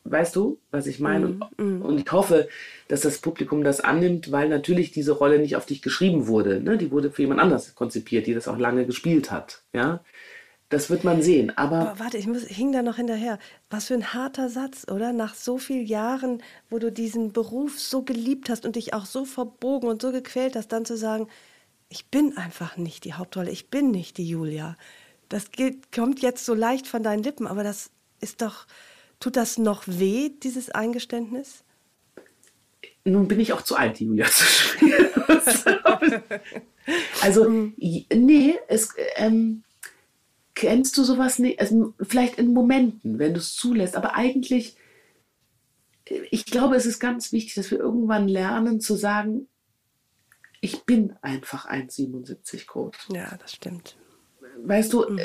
Weißt 0.04 0.34
du, 0.34 0.58
was 0.72 0.86
ich 0.88 0.98
meine? 0.98 1.28
Mm, 1.28 1.62
mm. 1.62 1.82
Und 1.82 1.98
ich 2.00 2.10
hoffe, 2.10 2.48
dass 2.88 3.02
das 3.02 3.18
Publikum 3.18 3.62
das 3.62 3.80
annimmt, 3.80 4.32
weil 4.32 4.48
natürlich 4.48 4.90
diese 4.90 5.12
Rolle 5.12 5.38
nicht 5.38 5.54
auf 5.54 5.66
dich 5.66 5.82
geschrieben 5.82 6.26
wurde. 6.26 6.60
Ne? 6.60 6.76
Die 6.78 6.90
wurde 6.90 7.12
für 7.12 7.22
jemand 7.22 7.40
anders 7.40 7.74
konzipiert, 7.76 8.26
die 8.26 8.34
das 8.34 8.48
auch 8.48 8.58
lange 8.58 8.86
gespielt 8.86 9.30
hat. 9.30 9.62
Ja, 9.72 10.00
das 10.68 10.90
wird 10.90 11.04
man 11.04 11.22
sehen. 11.22 11.56
Aber, 11.56 11.90
aber 11.90 12.00
warte, 12.00 12.18
ich, 12.18 12.26
muss, 12.26 12.44
ich 12.44 12.56
hing 12.56 12.72
da 12.72 12.82
noch 12.82 12.96
hinterher. 12.96 13.38
Was 13.70 13.86
für 13.86 13.94
ein 13.94 14.12
harter 14.12 14.48
Satz, 14.48 14.86
oder? 14.90 15.12
Nach 15.12 15.34
so 15.34 15.58
vielen 15.58 15.86
Jahren, 15.86 16.42
wo 16.68 16.78
du 16.78 16.90
diesen 16.90 17.32
Beruf 17.32 17.78
so 17.78 18.02
geliebt 18.02 18.50
hast 18.50 18.66
und 18.66 18.76
dich 18.76 18.94
auch 18.94 19.06
so 19.06 19.24
verbogen 19.24 19.88
und 19.88 20.02
so 20.02 20.10
gequält 20.10 20.56
hast, 20.56 20.68
dann 20.68 20.84
zu 20.84 20.96
sagen, 20.96 21.28
ich 21.88 22.06
bin 22.06 22.36
einfach 22.36 22.76
nicht 22.76 23.04
die 23.04 23.14
Hauptrolle, 23.14 23.50
ich 23.50 23.70
bin 23.70 23.90
nicht 23.92 24.18
die 24.18 24.28
Julia. 24.28 24.76
Das 25.28 25.52
geht, 25.52 25.92
kommt 25.92 26.20
jetzt 26.20 26.44
so 26.44 26.52
leicht 26.52 26.86
von 26.86 27.02
deinen 27.02 27.22
Lippen, 27.22 27.46
aber 27.46 27.62
das 27.62 27.90
ist 28.20 28.42
doch 28.42 28.66
Tut 29.20 29.36
das 29.36 29.58
noch 29.58 29.84
weh, 29.86 30.30
dieses 30.42 30.70
Eingeständnis? 30.70 31.64
Nun 33.04 33.26
bin 33.26 33.40
ich 33.40 33.52
auch 33.52 33.62
zu 33.62 33.76
alt, 33.76 34.00
Julia 34.00 34.26
zu 34.26 34.44
spielen. 34.44 35.08
also, 37.22 37.48
mhm. 37.48 37.74
nee, 37.76 38.58
es, 38.68 38.94
ähm, 39.16 39.64
kennst 40.54 40.96
du 40.96 41.04
sowas 41.04 41.38
nicht? 41.38 41.60
Also, 41.60 41.94
vielleicht 42.00 42.38
in 42.38 42.52
Momenten, 42.52 43.18
wenn 43.18 43.34
du 43.34 43.40
es 43.40 43.54
zulässt, 43.54 43.96
aber 43.96 44.14
eigentlich, 44.14 44.76
ich 46.30 46.44
glaube, 46.44 46.76
es 46.76 46.86
ist 46.86 47.00
ganz 47.00 47.32
wichtig, 47.32 47.54
dass 47.54 47.70
wir 47.70 47.78
irgendwann 47.78 48.28
lernen 48.28 48.80
zu 48.80 48.94
sagen, 48.94 49.48
ich 50.60 50.84
bin 50.84 51.14
einfach 51.22 51.68
1,77 51.68 52.66
groß. 52.66 52.94
Ja, 53.12 53.36
das 53.36 53.52
stimmt. 53.52 53.96
Weißt 54.64 54.92
du, 54.92 55.08
mhm. 55.08 55.18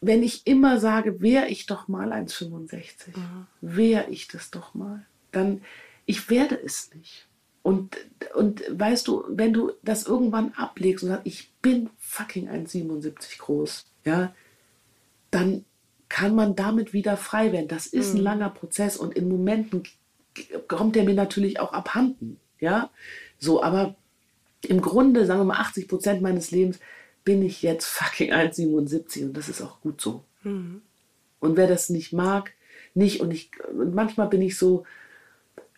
Wenn 0.00 0.22
ich 0.22 0.46
immer 0.46 0.80
sage, 0.80 1.20
wäre 1.20 1.48
ich 1.48 1.66
doch 1.66 1.88
mal 1.88 2.12
1,65, 2.12 3.16
mhm. 3.16 3.46
wäre 3.60 4.08
ich 4.10 4.28
das 4.28 4.50
doch 4.50 4.74
mal, 4.74 5.04
dann, 5.32 5.62
ich 6.06 6.30
werde 6.30 6.58
es 6.62 6.94
nicht. 6.94 7.26
Und, 7.62 7.98
und 8.34 8.62
weißt 8.70 9.06
du, 9.06 9.24
wenn 9.28 9.52
du 9.52 9.72
das 9.82 10.06
irgendwann 10.06 10.52
ablegst 10.54 11.04
und 11.04 11.10
sagst, 11.10 11.26
ich 11.26 11.52
bin 11.60 11.90
fucking 11.98 12.48
1,77 12.48 13.38
groß, 13.38 13.86
ja, 14.06 14.34
dann 15.30 15.64
kann 16.08 16.34
man 16.34 16.56
damit 16.56 16.92
wieder 16.92 17.16
frei 17.16 17.52
werden. 17.52 17.68
Das 17.68 17.86
ist 17.86 18.14
mhm. 18.14 18.20
ein 18.20 18.22
langer 18.24 18.50
Prozess 18.50 18.96
und 18.96 19.14
in 19.14 19.28
Momenten 19.28 19.82
kommt 20.68 20.96
der 20.96 21.04
mir 21.04 21.14
natürlich 21.14 21.60
auch 21.60 21.72
abhanden, 21.72 22.40
ja, 22.60 22.90
so, 23.38 23.62
aber 23.62 23.96
im 24.62 24.80
Grunde, 24.80 25.26
sagen 25.26 25.40
wir 25.40 25.44
mal, 25.44 25.60
80 25.60 25.88
Prozent 25.88 26.22
meines 26.22 26.50
Lebens 26.50 26.78
bin 27.24 27.42
ich 27.42 27.62
jetzt 27.62 27.86
fucking 27.86 28.32
1,77 28.32 29.24
und 29.24 29.36
das 29.36 29.48
ist 29.48 29.62
auch 29.62 29.80
gut 29.80 30.00
so. 30.00 30.24
Mhm. 30.42 30.82
Und 31.38 31.56
wer 31.56 31.66
das 31.66 31.90
nicht 31.90 32.12
mag, 32.12 32.52
nicht. 32.94 33.20
Und 33.20 33.30
ich, 33.32 33.50
und 33.72 33.94
manchmal 33.94 34.28
bin 34.28 34.42
ich 34.42 34.56
so, 34.56 34.84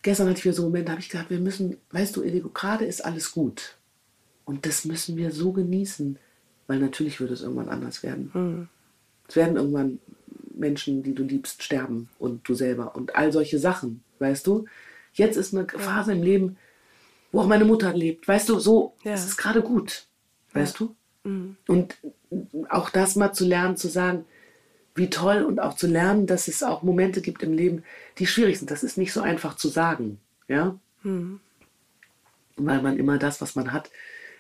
gestern 0.03 0.29
hatte 0.29 0.39
ich 0.39 0.45
wieder 0.45 0.55
so 0.55 0.63
einen 0.63 0.73
Moment, 0.73 0.89
da 0.89 0.93
habe 0.93 1.01
ich 1.01 1.09
gedacht, 1.09 1.31
wir 1.31 1.39
müssen, 1.39 1.77
weißt 1.91 2.17
du, 2.17 2.23
gerade 2.53 2.85
ist 2.85 3.05
alles 3.05 3.33
gut. 3.33 3.77
Und 4.45 4.67
das 4.67 4.85
müssen 4.85 5.17
wir 5.17 5.31
so 5.31 5.53
genießen, 5.53 6.19
weil 6.67 6.79
natürlich 6.79 7.21
wird 7.21 7.31
es 7.31 7.43
irgendwann 7.43 7.69
anders 7.69 8.03
werden. 8.03 8.31
Mhm. 8.35 8.69
Es 9.29 9.37
werden 9.37 9.57
irgendwann 9.57 9.99
Menschen, 10.55 11.03
die 11.03 11.15
du 11.15 11.23
liebst, 11.23 11.63
sterben 11.63 12.09
und 12.19 12.49
du 12.49 12.55
selber 12.55 12.95
und 12.95 13.17
all 13.17 13.33
solche 13.33 13.59
Sachen, 13.59 14.03
weißt 14.19 14.47
du? 14.47 14.67
Jetzt 15.15 15.37
ist 15.37 15.55
eine 15.55 15.67
Phase 15.67 16.13
im 16.13 16.23
Leben, 16.23 16.57
wo 17.31 17.41
auch 17.41 17.47
meine 17.47 17.65
Mutter 17.65 17.93
lebt, 17.93 18.29
weißt 18.29 18.49
du, 18.49 18.59
so, 18.59 18.95
ja. 19.05 19.13
es 19.13 19.27
ist 19.27 19.37
gerade 19.37 19.63
gut, 19.63 20.07
weißt 20.53 20.81
ja. 20.81 20.87
du? 20.87 20.97
Mhm. 21.25 21.57
Und 21.67 21.97
auch 22.69 22.91
das 22.91 23.17
mal 23.17 23.33
zu 23.33 23.45
lernen, 23.45 23.77
zu 23.77 23.89
sagen, 23.89 24.25
wie 24.95 25.11
toll 25.11 25.43
und 25.43 25.61
auch 25.61 25.75
zu 25.75 25.87
lernen, 25.87 26.27
dass 26.27 26.49
es 26.49 26.63
auch 26.63 26.83
Momente 26.83 27.23
gibt 27.23 27.43
im 27.43 27.53
Leben, 27.53 27.85
die 28.19 28.27
schwierig 28.27 28.59
sind. 28.59 28.71
Das 28.71 28.83
ist 28.83 28.99
nicht 28.99 29.13
so 29.13 29.21
einfach 29.21 29.57
zu 29.57 29.69
sagen, 29.69 30.21
ja, 30.49 30.79
mhm. 31.03 31.41
weil 32.57 32.83
man 32.83 32.99
immer 32.99 33.19
das, 33.19 33.41
was 33.41 33.55
man 33.55 33.73
hat, 33.73 33.91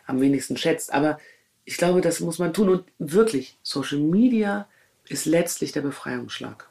am 0.06 0.20
wenigsten 0.20 0.56
schätzt. 0.56 0.92
Aber 0.92 1.18
ich 1.64 1.76
glaube, 1.76 2.00
das 2.00 2.20
muss 2.20 2.38
man 2.38 2.52
tun. 2.52 2.68
Und 2.68 2.84
wirklich, 2.98 3.58
Social 3.62 3.98
Media 3.98 4.68
ist 5.08 5.26
letztlich 5.26 5.72
der 5.72 5.82
Befreiungsschlag. 5.82 6.68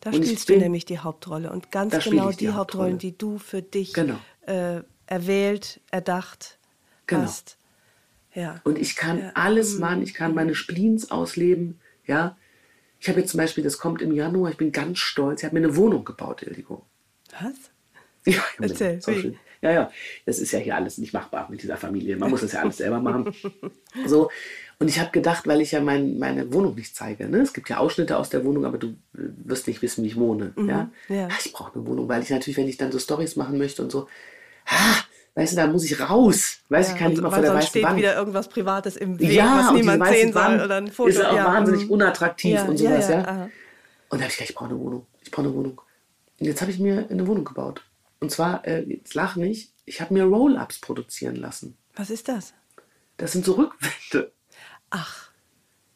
Da 0.00 0.10
und 0.10 0.24
spielst 0.24 0.46
bin, 0.46 0.58
du 0.58 0.64
nämlich 0.64 0.84
die 0.84 0.98
Hauptrolle 0.98 1.50
und 1.50 1.72
ganz 1.72 2.04
genau 2.04 2.30
die, 2.30 2.36
die 2.36 2.50
Hauptrollen, 2.50 2.98
die 2.98 3.16
du 3.16 3.38
für 3.38 3.62
dich 3.62 3.92
genau. 3.92 4.18
äh, 4.42 4.82
erwählt, 5.06 5.80
erdacht 5.90 6.58
genau. 7.06 7.22
hast. 7.22 7.58
Ja. 8.36 8.60
Und 8.64 8.78
ich 8.78 8.94
kann 8.94 9.18
ja. 9.18 9.30
alles 9.34 9.74
mhm. 9.74 9.80
machen. 9.80 10.02
Ich 10.02 10.14
kann 10.14 10.34
meine 10.34 10.54
Spleens 10.54 11.10
ausleben. 11.10 11.80
Ja. 12.06 12.36
Ich 13.00 13.08
habe 13.08 13.20
jetzt 13.20 13.30
zum 13.30 13.38
Beispiel, 13.38 13.64
das 13.64 13.78
kommt 13.78 14.02
im 14.02 14.12
Januar, 14.12 14.50
ich 14.50 14.56
bin 14.56 14.72
ganz 14.72 14.98
stolz, 14.98 15.40
ich 15.40 15.44
habe 15.44 15.58
mir 15.58 15.66
eine 15.66 15.76
Wohnung 15.76 16.04
gebaut, 16.04 16.42
Ildiko. 16.42 16.84
Was? 17.40 17.54
Ja, 18.28 18.42
Erzähl, 18.58 19.00
so 19.00 19.12
schön. 19.12 19.38
ja, 19.62 19.70
ja, 19.70 19.90
das 20.24 20.40
ist 20.40 20.50
ja 20.50 20.58
hier 20.58 20.74
alles 20.74 20.98
nicht 20.98 21.12
machbar 21.12 21.48
mit 21.48 21.62
dieser 21.62 21.76
Familie. 21.76 22.16
Man 22.16 22.28
muss 22.32 22.40
das 22.40 22.50
ja 22.50 22.60
alles 22.62 22.78
selber 22.78 22.98
machen. 22.98 23.32
So. 24.04 24.32
Und 24.80 24.88
ich 24.88 24.98
habe 24.98 25.12
gedacht, 25.12 25.46
weil 25.46 25.60
ich 25.60 25.70
ja 25.70 25.80
mein, 25.80 26.18
meine 26.18 26.52
Wohnung 26.52 26.74
nicht 26.74 26.96
zeige. 26.96 27.28
Ne? 27.28 27.38
Es 27.38 27.52
gibt 27.52 27.68
ja 27.70 27.76
Ausschnitte 27.76 28.16
aus 28.16 28.28
der 28.28 28.44
Wohnung, 28.44 28.64
aber 28.64 28.78
du 28.78 28.96
wirst 29.12 29.68
nicht 29.68 29.80
wissen, 29.80 30.02
wie 30.02 30.08
ich 30.08 30.16
wohne. 30.16 30.52
Mhm, 30.56 30.68
ja? 30.68 30.90
ja. 31.08 31.28
Ach, 31.30 31.46
ich 31.46 31.52
brauche 31.52 31.76
eine 31.76 31.86
Wohnung, 31.86 32.08
weil 32.08 32.20
ich 32.20 32.30
natürlich, 32.30 32.56
wenn 32.56 32.66
ich 32.66 32.78
dann 32.78 32.90
so 32.90 32.98
Stories 32.98 33.36
machen 33.36 33.58
möchte 33.58 33.80
und 33.80 33.92
so, 33.92 34.08
ha, 34.66 35.04
weißt 35.36 35.52
du, 35.52 35.56
da 35.56 35.66
muss 35.68 35.84
ich 35.84 36.00
raus. 36.00 36.58
Weißt 36.68 36.88
du, 36.88 36.90
ja, 36.90 36.96
ich 36.96 37.00
kann 37.00 37.10
nicht 37.12 37.22
mal 37.22 37.30
vor 37.30 37.42
der 37.42 37.54
weißen 37.54 37.70
steht 37.70 37.84
Wand. 37.84 37.98
wieder 37.98 38.16
irgendwas 38.16 38.48
Privates 38.48 38.96
im 38.96 39.20
Weg, 39.20 39.30
ja, 39.30 39.66
was 39.66 39.72
niemand 39.72 40.04
sehen 40.06 40.32
soll. 40.32 40.42
Wand 40.42 40.62
oder 40.62 40.76
ein 40.76 40.90
Foto. 40.90 41.10
Ist 41.10 41.24
auch 41.24 41.36
ja, 41.36 41.44
wahnsinnig 41.44 41.84
mhm. 41.84 41.92
unattraktiv 41.92 42.60
und 42.66 42.76
sowas, 42.78 43.08
ja. 43.08 43.48
Und 44.08 44.20
da 44.20 44.24
habe 44.24 44.30
ich 44.30 44.36
gedacht, 44.36 44.50
ich 44.50 44.54
brauche 44.54 44.70
eine 44.70 44.78
Wohnung. 44.78 45.06
Ich 45.22 45.30
brauche 45.30 45.46
eine 45.46 45.54
Wohnung. 45.54 45.80
Und 46.40 46.46
jetzt 46.46 46.60
habe 46.60 46.70
ich 46.70 46.78
mir 46.78 47.06
eine 47.10 47.26
Wohnung 47.26 47.44
gebaut. 47.44 47.82
Und 48.18 48.30
zwar, 48.30 48.66
äh, 48.66 48.82
jetzt 48.84 49.14
lach 49.14 49.36
nicht, 49.36 49.72
ich 49.84 50.00
habe 50.00 50.14
mir 50.14 50.24
Roll-Ups 50.24 50.80
produzieren 50.80 51.36
lassen. 51.36 51.76
Was 51.94 52.10
ist 52.10 52.28
das? 52.28 52.54
Das 53.18 53.32
sind 53.32 53.44
so 53.44 53.52
Rückwände. 53.52 54.32
Ach. 54.90 55.30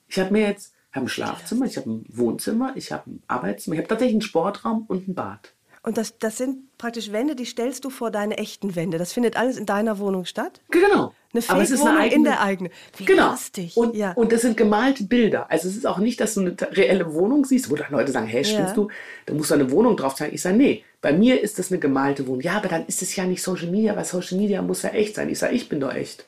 Ich 0.09 0.19
habe 0.19 0.33
mir 0.33 0.47
jetzt, 0.47 0.75
ich 0.91 0.97
habe 0.97 1.07
ein 1.07 1.09
Schlafzimmer, 1.09 1.67
ich 1.67 1.77
habe 1.77 1.91
ein 1.91 2.05
Wohnzimmer, 2.09 2.73
ich 2.77 2.93
habe 2.93 3.11
ein 3.11 3.23
Arbeitszimmer, 3.27 3.75
ich 3.75 3.81
habe 3.81 3.89
tatsächlich 3.89 4.15
einen 4.15 4.23
Sportraum 4.23 4.85
und 4.87 5.09
ein 5.09 5.15
Bad. 5.15 5.55
Und 5.83 5.97
das, 5.97 6.19
das 6.19 6.37
sind 6.37 6.77
praktisch 6.77 7.11
Wände, 7.11 7.35
die 7.35 7.47
stellst 7.47 7.85
du 7.87 7.91
vor 7.91 8.11
deine 8.11 8.37
echten 8.37 8.77
Wände. 8.77 8.99
Das 8.99 9.13
findet 9.13 9.37
alles 9.37 9.57
in 9.57 9.65
deiner 9.65 9.99
Wohnung 9.99 10.27
statt? 10.27 10.61
Genau. 10.71 11.15
Eine 11.33 11.43
Aber 11.49 11.63
es 11.63 11.71
ist 11.71 11.81
eine 11.83 11.97
eigene, 11.99 12.15
in 12.17 12.25
der 12.25 12.43
eigenen. 12.43 12.73
Wie 12.97 13.05
genau. 13.05 13.31
lustig. 13.31 13.77
Und, 13.77 13.95
ja. 13.97 14.13
und 14.13 14.33
das 14.33 14.43
sind 14.43 14.57
gemalte 14.57 15.05
Bilder. 15.05 15.51
Also 15.51 15.69
es 15.69 15.77
ist 15.77 15.87
auch 15.87 15.99
nicht, 15.99 16.21
dass 16.21 16.35
du 16.35 16.41
eine 16.41 16.57
reelle 16.73 17.15
Wohnung 17.15 17.45
siehst, 17.45 17.71
wo 17.71 17.77
dann 17.77 17.93
Leute 17.93 18.13
sagen, 18.13 18.27
hey, 18.27 18.45
stimmst 18.45 18.71
ja. 18.71 18.75
du? 18.75 18.89
Da 19.27 19.35
musst 19.35 19.51
du 19.51 19.55
eine 19.55 19.71
Wohnung 19.71 19.97
drauf 19.97 20.17
zeigen. 20.17 20.35
Ich 20.35 20.43
sage, 20.43 20.57
nee, 20.57 20.85
Bei 21.01 21.13
mir 21.13 21.41
ist 21.41 21.59
das 21.59 21.71
eine 21.71 21.81
gemalte 21.81 22.27
Wohnung. 22.27 22.43
Ja, 22.43 22.57
aber 22.57 22.69
dann 22.69 22.85
ist 22.87 23.01
es 23.01 23.17
ja 23.17 23.25
nicht 23.25 23.43
Social 23.43 23.69
Media, 23.69 23.97
weil 23.97 24.05
Social 24.05 24.37
Media 24.37 24.61
muss 24.61 24.83
ja 24.83 24.91
echt 24.91 25.15
sein. 25.15 25.31
Ich 25.31 25.39
sage, 25.39 25.55
ich 25.55 25.69
bin 25.69 25.81
doch 25.81 25.95
echt. 25.95 26.27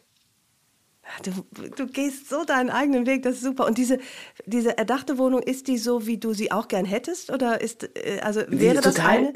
Du, 1.22 1.30
du 1.76 1.86
gehst 1.86 2.28
so 2.28 2.44
deinen 2.44 2.70
eigenen 2.70 3.06
Weg, 3.06 3.22
das 3.22 3.34
ist 3.36 3.42
super. 3.42 3.66
Und 3.66 3.76
diese, 3.76 3.98
diese 4.46 4.78
erdachte 4.78 5.18
Wohnung, 5.18 5.42
ist 5.42 5.68
die 5.68 5.76
so, 5.78 6.06
wie 6.06 6.18
du 6.18 6.32
sie 6.32 6.52
auch 6.52 6.68
gern 6.68 6.84
hättest? 6.84 7.30
Oder 7.30 7.60
ist, 7.60 7.90
äh, 7.96 8.20
also 8.22 8.42
wäre 8.48 8.80
das 8.80 8.94
total, 8.94 9.18
eine? 9.18 9.32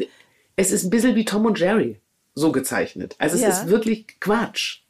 Es 0.56 0.70
ist 0.70 0.84
ein 0.84 0.90
bisschen 0.90 1.14
wie 1.16 1.24
Tom 1.24 1.44
und 1.44 1.58
Jerry 1.58 2.00
so 2.34 2.52
gezeichnet. 2.52 3.14
Also 3.18 3.36
es 3.36 3.42
Ja. 3.42 3.48
ist 3.48 3.68
wirklich 3.68 4.06
Quatsch. 4.20 4.80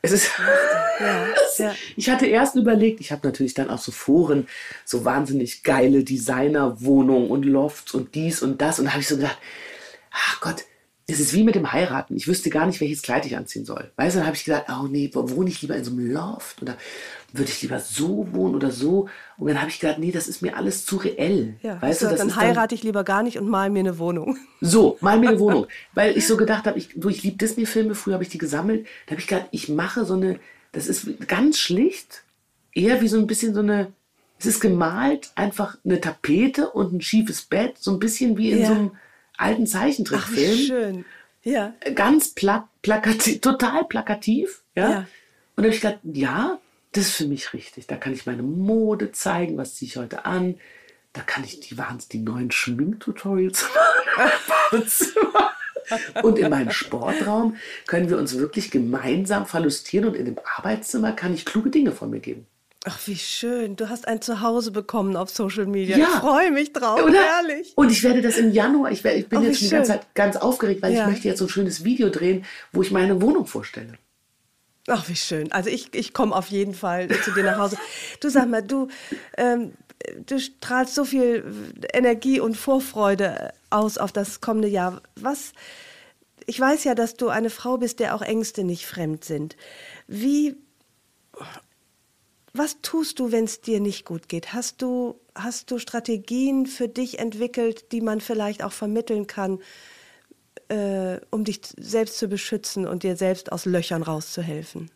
Es 0.00 0.10
ist. 0.10 0.30
Ja, 0.98 1.26
ja. 1.58 1.74
Ich 1.96 2.10
hatte 2.10 2.26
erst 2.26 2.56
überlegt, 2.56 3.00
ich 3.00 3.12
habe 3.12 3.26
natürlich 3.26 3.54
dann 3.54 3.70
auch 3.70 3.78
so 3.78 3.92
Foren, 3.92 4.48
so 4.84 5.04
wahnsinnig 5.04 5.62
geile 5.62 6.02
Designerwohnungen 6.02 7.30
und 7.30 7.44
Lofts 7.44 7.94
und 7.94 8.14
dies 8.14 8.42
und 8.42 8.60
das. 8.60 8.78
Und 8.78 8.86
da 8.86 8.92
habe 8.92 9.00
ich 9.00 9.08
so 9.08 9.16
gedacht, 9.16 9.38
ach 10.10 10.40
Gott, 10.40 10.64
es 11.12 11.20
ist 11.20 11.32
wie 11.34 11.44
mit 11.44 11.54
dem 11.54 11.72
Heiraten. 11.72 12.16
Ich 12.16 12.26
wüsste 12.26 12.50
gar 12.50 12.66
nicht, 12.66 12.80
welches 12.80 13.02
Kleid 13.02 13.24
ich 13.26 13.36
anziehen 13.36 13.64
soll. 13.64 13.90
Weißt 13.96 14.14
du, 14.14 14.18
dann 14.18 14.26
habe 14.26 14.36
ich 14.36 14.44
gesagt, 14.44 14.68
oh 14.70 14.86
nee, 14.88 15.10
wo- 15.12 15.28
wohne 15.30 15.50
ich 15.50 15.62
lieber 15.62 15.76
in 15.76 15.84
so 15.84 15.90
einem 15.92 16.10
Loft? 16.12 16.60
Oder 16.62 16.76
würde 17.32 17.50
ich 17.50 17.62
lieber 17.62 17.78
so 17.80 18.26
wohnen 18.32 18.54
oder 18.54 18.70
so? 18.70 19.08
Und 19.38 19.48
dann 19.48 19.60
habe 19.60 19.70
ich 19.70 19.80
gedacht, 19.80 19.98
nee, 19.98 20.10
das 20.12 20.28
ist 20.28 20.42
mir 20.42 20.56
alles 20.56 20.84
zu 20.86 20.96
reell. 20.96 21.54
Ja, 21.62 21.80
weißt 21.80 22.02
du, 22.02 22.06
das 22.06 22.18
dann 22.18 22.36
heirate 22.36 22.74
ich 22.74 22.82
lieber 22.82 23.04
gar 23.04 23.22
nicht 23.22 23.38
und 23.38 23.48
mal 23.48 23.70
mir 23.70 23.80
eine 23.80 23.98
Wohnung. 23.98 24.36
so, 24.60 24.98
mal 25.00 25.18
mir 25.18 25.30
eine 25.30 25.38
Wohnung. 25.40 25.66
Weil 25.94 26.16
ich 26.16 26.26
so 26.26 26.36
gedacht 26.36 26.66
habe, 26.66 26.78
ich, 26.78 26.90
du, 26.94 27.08
ich 27.08 27.22
liebe 27.22 27.36
Disney-Filme, 27.38 27.94
früher 27.94 28.14
habe 28.14 28.24
ich 28.24 28.30
die 28.30 28.38
gesammelt. 28.38 28.86
Da 29.06 29.12
habe 29.12 29.20
ich 29.20 29.26
gedacht, 29.26 29.46
ich 29.50 29.68
mache 29.68 30.04
so 30.04 30.14
eine, 30.14 30.38
das 30.72 30.86
ist 30.86 31.06
ganz 31.28 31.58
schlicht, 31.58 32.22
eher 32.74 33.00
wie 33.00 33.08
so 33.08 33.18
ein 33.18 33.26
bisschen 33.26 33.54
so 33.54 33.60
eine, 33.60 33.92
es 34.38 34.46
ist 34.46 34.60
gemalt, 34.60 35.30
einfach 35.36 35.76
eine 35.84 36.00
Tapete 36.00 36.70
und 36.70 36.92
ein 36.92 37.00
schiefes 37.00 37.42
Bett, 37.42 37.74
so 37.78 37.92
ein 37.92 37.98
bisschen 38.00 38.36
wie 38.36 38.50
in 38.50 38.60
Ja. 38.60 38.66
so 38.66 38.72
einem 38.74 38.90
alten 39.36 39.64
Ach, 39.66 39.70
Zeichentrickfilm. 39.70 40.58
schön. 40.58 41.04
Ja. 41.42 41.74
Ganz 41.94 42.28
pla 42.28 42.68
plakativ, 42.82 43.40
total 43.40 43.84
plakativ. 43.84 44.62
Ja? 44.74 44.90
Ja. 44.90 44.98
Und 45.56 45.64
da 45.64 45.64
habe 45.64 45.74
ich 45.74 45.80
gedacht, 45.80 46.00
ja, 46.04 46.58
das 46.92 47.06
ist 47.06 47.16
für 47.16 47.26
mich 47.26 47.52
richtig. 47.52 47.86
Da 47.86 47.96
kann 47.96 48.12
ich 48.12 48.26
meine 48.26 48.42
Mode 48.42 49.12
zeigen, 49.12 49.56
was 49.56 49.74
ziehe 49.76 49.88
ich 49.88 49.96
heute 49.96 50.24
an. 50.24 50.58
Da 51.12 51.20
kann 51.22 51.44
ich 51.44 51.60
die, 51.60 51.76
waren 51.76 51.98
die 52.10 52.18
neuen 52.18 52.50
Schminktutorials 52.50 53.66
machen. 54.16 54.84
Und 56.22 56.38
in 56.38 56.48
meinem 56.48 56.70
Sportraum 56.70 57.56
können 57.86 58.08
wir 58.08 58.18
uns 58.18 58.38
wirklich 58.38 58.70
gemeinsam 58.70 59.46
verlustieren 59.46 60.08
und 60.08 60.14
in 60.14 60.24
dem 60.24 60.38
Arbeitszimmer 60.56 61.12
kann 61.12 61.34
ich 61.34 61.44
kluge 61.44 61.70
Dinge 61.70 61.92
von 61.92 62.10
mir 62.10 62.20
geben. 62.20 62.46
Ach, 62.84 62.98
wie 63.06 63.16
schön. 63.16 63.76
Du 63.76 63.88
hast 63.88 64.08
ein 64.08 64.20
Zuhause 64.20 64.72
bekommen 64.72 65.16
auf 65.16 65.30
Social 65.30 65.66
Media. 65.66 65.96
Ja. 65.96 66.06
Ich 66.06 66.14
freue 66.20 66.50
mich 66.50 66.72
drauf. 66.72 67.00
Oder? 67.02 67.20
Herrlich. 67.22 67.72
Und 67.76 67.92
ich 67.92 68.02
werde 68.02 68.22
das 68.22 68.38
im 68.38 68.50
Januar, 68.50 68.90
ich, 68.90 69.04
werde, 69.04 69.18
ich 69.20 69.28
bin 69.28 69.38
Oh, 69.38 69.42
jetzt 69.42 69.58
schon 69.60 69.68
die 69.68 69.74
ganze. 69.74 69.92
Zeit 69.92 70.14
ganz 70.14 70.36
aufgeregt, 70.36 70.82
weil 70.82 70.92
Ja. 70.92 71.02
ich 71.04 71.10
möchte 71.12 71.28
jetzt 71.28 71.38
so 71.38 71.44
ein 71.44 71.48
schönes 71.48 71.84
Video 71.84 72.08
drehen, 72.08 72.44
wo 72.72 72.82
ich 72.82 72.90
meine 72.90 73.22
Wohnung 73.22 73.46
vorstelle. 73.46 73.94
Ach, 74.88 75.08
wie 75.08 75.14
schön. 75.14 75.52
Also 75.52 75.70
ich, 75.70 75.94
ich 75.94 76.12
komme 76.12 76.34
auf 76.34 76.48
jeden 76.48 76.74
Fall 76.74 77.06
zu 77.08 77.30
dir 77.30 77.44
nach 77.44 77.58
Hause. 77.58 77.76
Du 78.20 78.28
sag 78.30 78.48
mal, 78.48 78.62
du, 78.62 78.88
ähm, 79.36 79.74
du 80.26 80.40
strahlst 80.40 80.96
so 80.96 81.04
viel 81.04 81.44
Energie 81.92 82.40
und 82.40 82.56
Vorfreude 82.56 83.52
aus 83.70 83.96
auf 83.96 84.10
das 84.10 84.40
kommende 84.40 84.66
Jahr. 84.66 85.00
Was, 85.14 85.52
ich 86.46 86.58
weiß 86.58 86.82
ja, 86.82 86.96
dass 86.96 87.14
du 87.14 87.28
eine 87.28 87.50
Frau 87.50 87.78
bist, 87.78 88.00
der 88.00 88.16
auch 88.16 88.22
Ängste 88.22 88.64
nicht 88.64 88.86
fremd 88.86 89.24
sind. 89.24 89.56
Wie, 90.08 90.56
was 92.54 92.80
tust 92.82 93.18
du, 93.18 93.32
wenn 93.32 93.44
es 93.44 93.60
dir 93.60 93.80
nicht 93.80 94.04
gut 94.04 94.28
geht? 94.28 94.52
Hast 94.52 94.82
du, 94.82 95.18
hast 95.34 95.70
du 95.70 95.78
Strategien 95.78 96.66
für 96.66 96.88
dich 96.88 97.18
entwickelt, 97.18 97.92
die 97.92 98.00
man 98.00 98.20
vielleicht 98.20 98.62
auch 98.62 98.72
vermitteln 98.72 99.26
kann, 99.26 99.60
äh, 100.68 101.18
um 101.30 101.44
dich 101.44 101.60
selbst 101.78 102.18
zu 102.18 102.28
beschützen 102.28 102.86
und 102.86 103.02
dir 103.04 103.16
selbst 103.16 103.52
aus 103.52 103.64
Löchern 103.64 104.02
rauszuhelfen? 104.02 104.90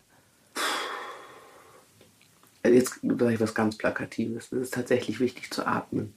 Jetzt 2.63 2.99
sage 3.01 3.33
ich 3.33 3.39
was 3.39 3.55
ganz 3.55 3.77
Plakatives. 3.77 4.51
Es 4.51 4.61
ist 4.61 4.73
tatsächlich 4.73 5.19
wichtig 5.19 5.51
zu 5.51 5.65
atmen. 5.65 6.13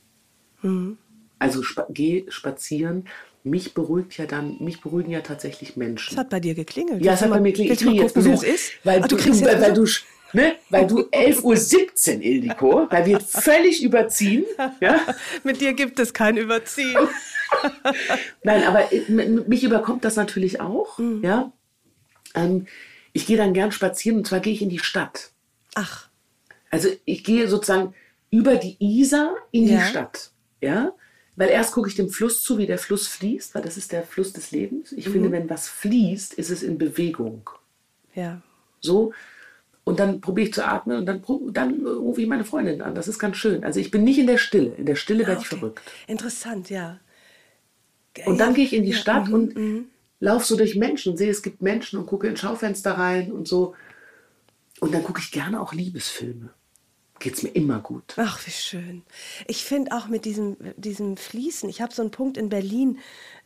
Mhm. 0.63 0.99
Also 1.39 1.63
spa 1.63 1.87
geh 1.89 2.25
spazieren. 2.29 3.07
Mich 3.45 3.73
beruhigt 3.73 4.19
ja 4.19 4.27
dann, 4.27 4.59
mich 4.59 4.83
beruhigen 4.83 5.11
ja 5.11 5.21
tatsächlich 5.23 5.77
Menschen. 5.77 6.13
Es 6.13 6.19
hat 6.19 6.29
bei 6.29 6.41
dir 6.41 6.55
geklingelt. 6.55 7.03
Ja, 7.03 7.15
es 7.15 7.23
hat 7.23 7.31
bei 7.31 7.41
mir 7.41 7.53
klingelt. 7.55 7.81
willst 7.81 7.83
du 7.83 7.87
mal 7.87 7.95
jetzt 7.95 8.15
gucken, 8.15 8.25
wer 8.27 8.35
es 8.35 8.41
Besuch, 8.41 8.55
ist? 8.55 8.73
Weil 8.85 9.03
Ah, 9.03 9.09
du, 9.09 9.17
kriegst 9.17 9.45
weil, 9.45 9.63
weil 9.63 9.73
du, 9.73 9.87
ne, 10.33 10.57
weil 10.71 10.87
du 10.87 11.01
11.17 11.11 12.17
Uhr, 12.17 12.23
Ildiko, 12.23 12.87
weil 12.91 13.07
wir 13.07 13.21
völlig 13.21 13.83
überziehen. 13.83 14.45
Ja? 14.81 15.01
Mit 15.45 15.61
dir 15.61 15.73
gibt 15.73 15.99
es 16.01 16.13
kein 16.13 16.37
Überziehen. 16.37 16.97
Nein, 18.43 18.65
aber 18.65 18.93
äh, 18.93 19.01
mich 19.11 19.65
überkommt 19.65 20.05
das 20.05 20.17
natürlich 20.17 20.61
auch. 20.61 20.99
Mhm. 20.99 21.23
Ja? 21.25 21.53
Ähm, 22.35 22.67
ich 23.13 23.27
gehe 23.27 23.37
dann 23.37 23.55
gern 23.55 23.73
spazieren 23.73 24.19
und 24.19 24.27
zwar 24.27 24.41
gehe 24.41 24.53
ich 24.53 24.63
in 24.63 24.69
die 24.71 24.79
Stadt. 24.79 25.31
Ach, 25.75 26.09
Also 26.71 26.89
ich 27.05 27.25
gehe 27.25 27.49
sozusagen 27.49 27.95
über 28.31 28.57
die 28.57 28.77
Isar 28.79 29.35
in 29.51 29.67
Ja. 29.67 29.79
die 29.79 29.85
Stadt. 29.85 30.31
Ja? 30.61 30.93
Weil 31.37 31.49
erst 31.49 31.73
gucke 31.73 31.89
ich 31.89 31.95
dem 31.97 32.11
Fluss 32.11 32.43
zu, 32.43 32.59
wie 32.59 32.67
der 32.67 32.79
Fluss 32.79 33.07
fließt, 33.09 33.55
weil 33.55 33.63
das 33.63 33.77
ist 33.77 33.93
der 33.93 34.03
Fluss 34.05 34.33
des 34.33 34.51
Lebens. 34.53 34.93
Ich 34.93 35.09
Mhm. 35.09 35.13
finde, 35.13 35.33
wenn 35.33 35.51
was 35.51 35.69
fließt, 35.69 36.35
ist 36.35 36.51
es 36.51 36.63
in 36.63 36.79
Bewegung. 36.79 37.49
ja. 38.15 38.41
So. 38.83 39.13
Und 39.91 39.99
dann 40.01 40.21
probiere 40.21 40.49
ich 40.49 40.55
zu 40.55 40.67
atmen 40.67 40.99
und 40.99 41.07
dann, 41.07 41.23
dann 41.53 41.85
äh, 41.85 41.89
rufe 41.91 42.21
ich 42.23 42.29
meine 42.29 42.45
Freundin 42.45 42.83
an. 42.83 42.95
Das 42.95 43.09
ist 43.09 43.19
ganz 43.19 43.37
schön. 43.37 43.65
Also 43.65 43.81
ich 43.81 43.91
bin 43.91 44.05
nicht 44.05 44.19
in 44.19 44.27
der 44.27 44.39
Stille. 44.39 44.75
In 44.77 44.87
der 44.87 44.97
Stille 44.97 45.27
werde 45.27 45.41
ich 45.43 45.49
Ah, 45.49 45.57
Okay. 45.57 45.59
verrückt. 45.59 45.81
Interessant, 46.07 46.71
ja. 46.71 47.01
Und 48.25 48.39
dann 48.39 48.55
gehe 48.55 48.65
ich 48.65 48.73
in 48.73 48.85
die 48.85 48.91
Ja, 48.91 48.97
Stadt 48.97 49.29
mhm, 49.29 49.35
und 49.35 49.55
laufe 50.21 50.47
so 50.47 50.57
durch 50.57 50.77
Menschen 50.77 51.13
und 51.13 51.17
sehe, 51.19 51.31
es 51.31 51.43
gibt 51.43 51.63
Menschen 51.63 51.99
und 51.99 52.07
gucke 52.07 52.29
in 52.29 52.37
Schaufenster 52.37 52.93
rein 52.93 53.33
und 53.33 53.49
so. 53.49 53.75
Und 54.81 54.95
dann 54.95 55.05
gucke 55.05 55.21
ich 55.21 55.31
gerne 55.31 55.61
auch 55.61 55.73
Liebesfilme. 55.73 56.51
Geht 57.21 57.35
es 57.35 57.43
mir 57.43 57.51
immer 57.51 57.81
gut. 57.81 58.17
Ach, 58.17 58.45
wie 58.47 58.51
schön. 58.51 59.03
Ich 59.47 59.65
finde 59.65 59.93
auch 59.97 60.09
mit 60.09 60.25
diesem, 60.25 60.57
diesem 60.77 61.17
Fließen, 61.17 61.69
ich 61.71 61.81
habe 61.81 61.95
so 61.95 62.03
einen 62.03 62.11
Punkt 62.11 62.37
in 62.37 62.49
Berlin, 62.49 62.99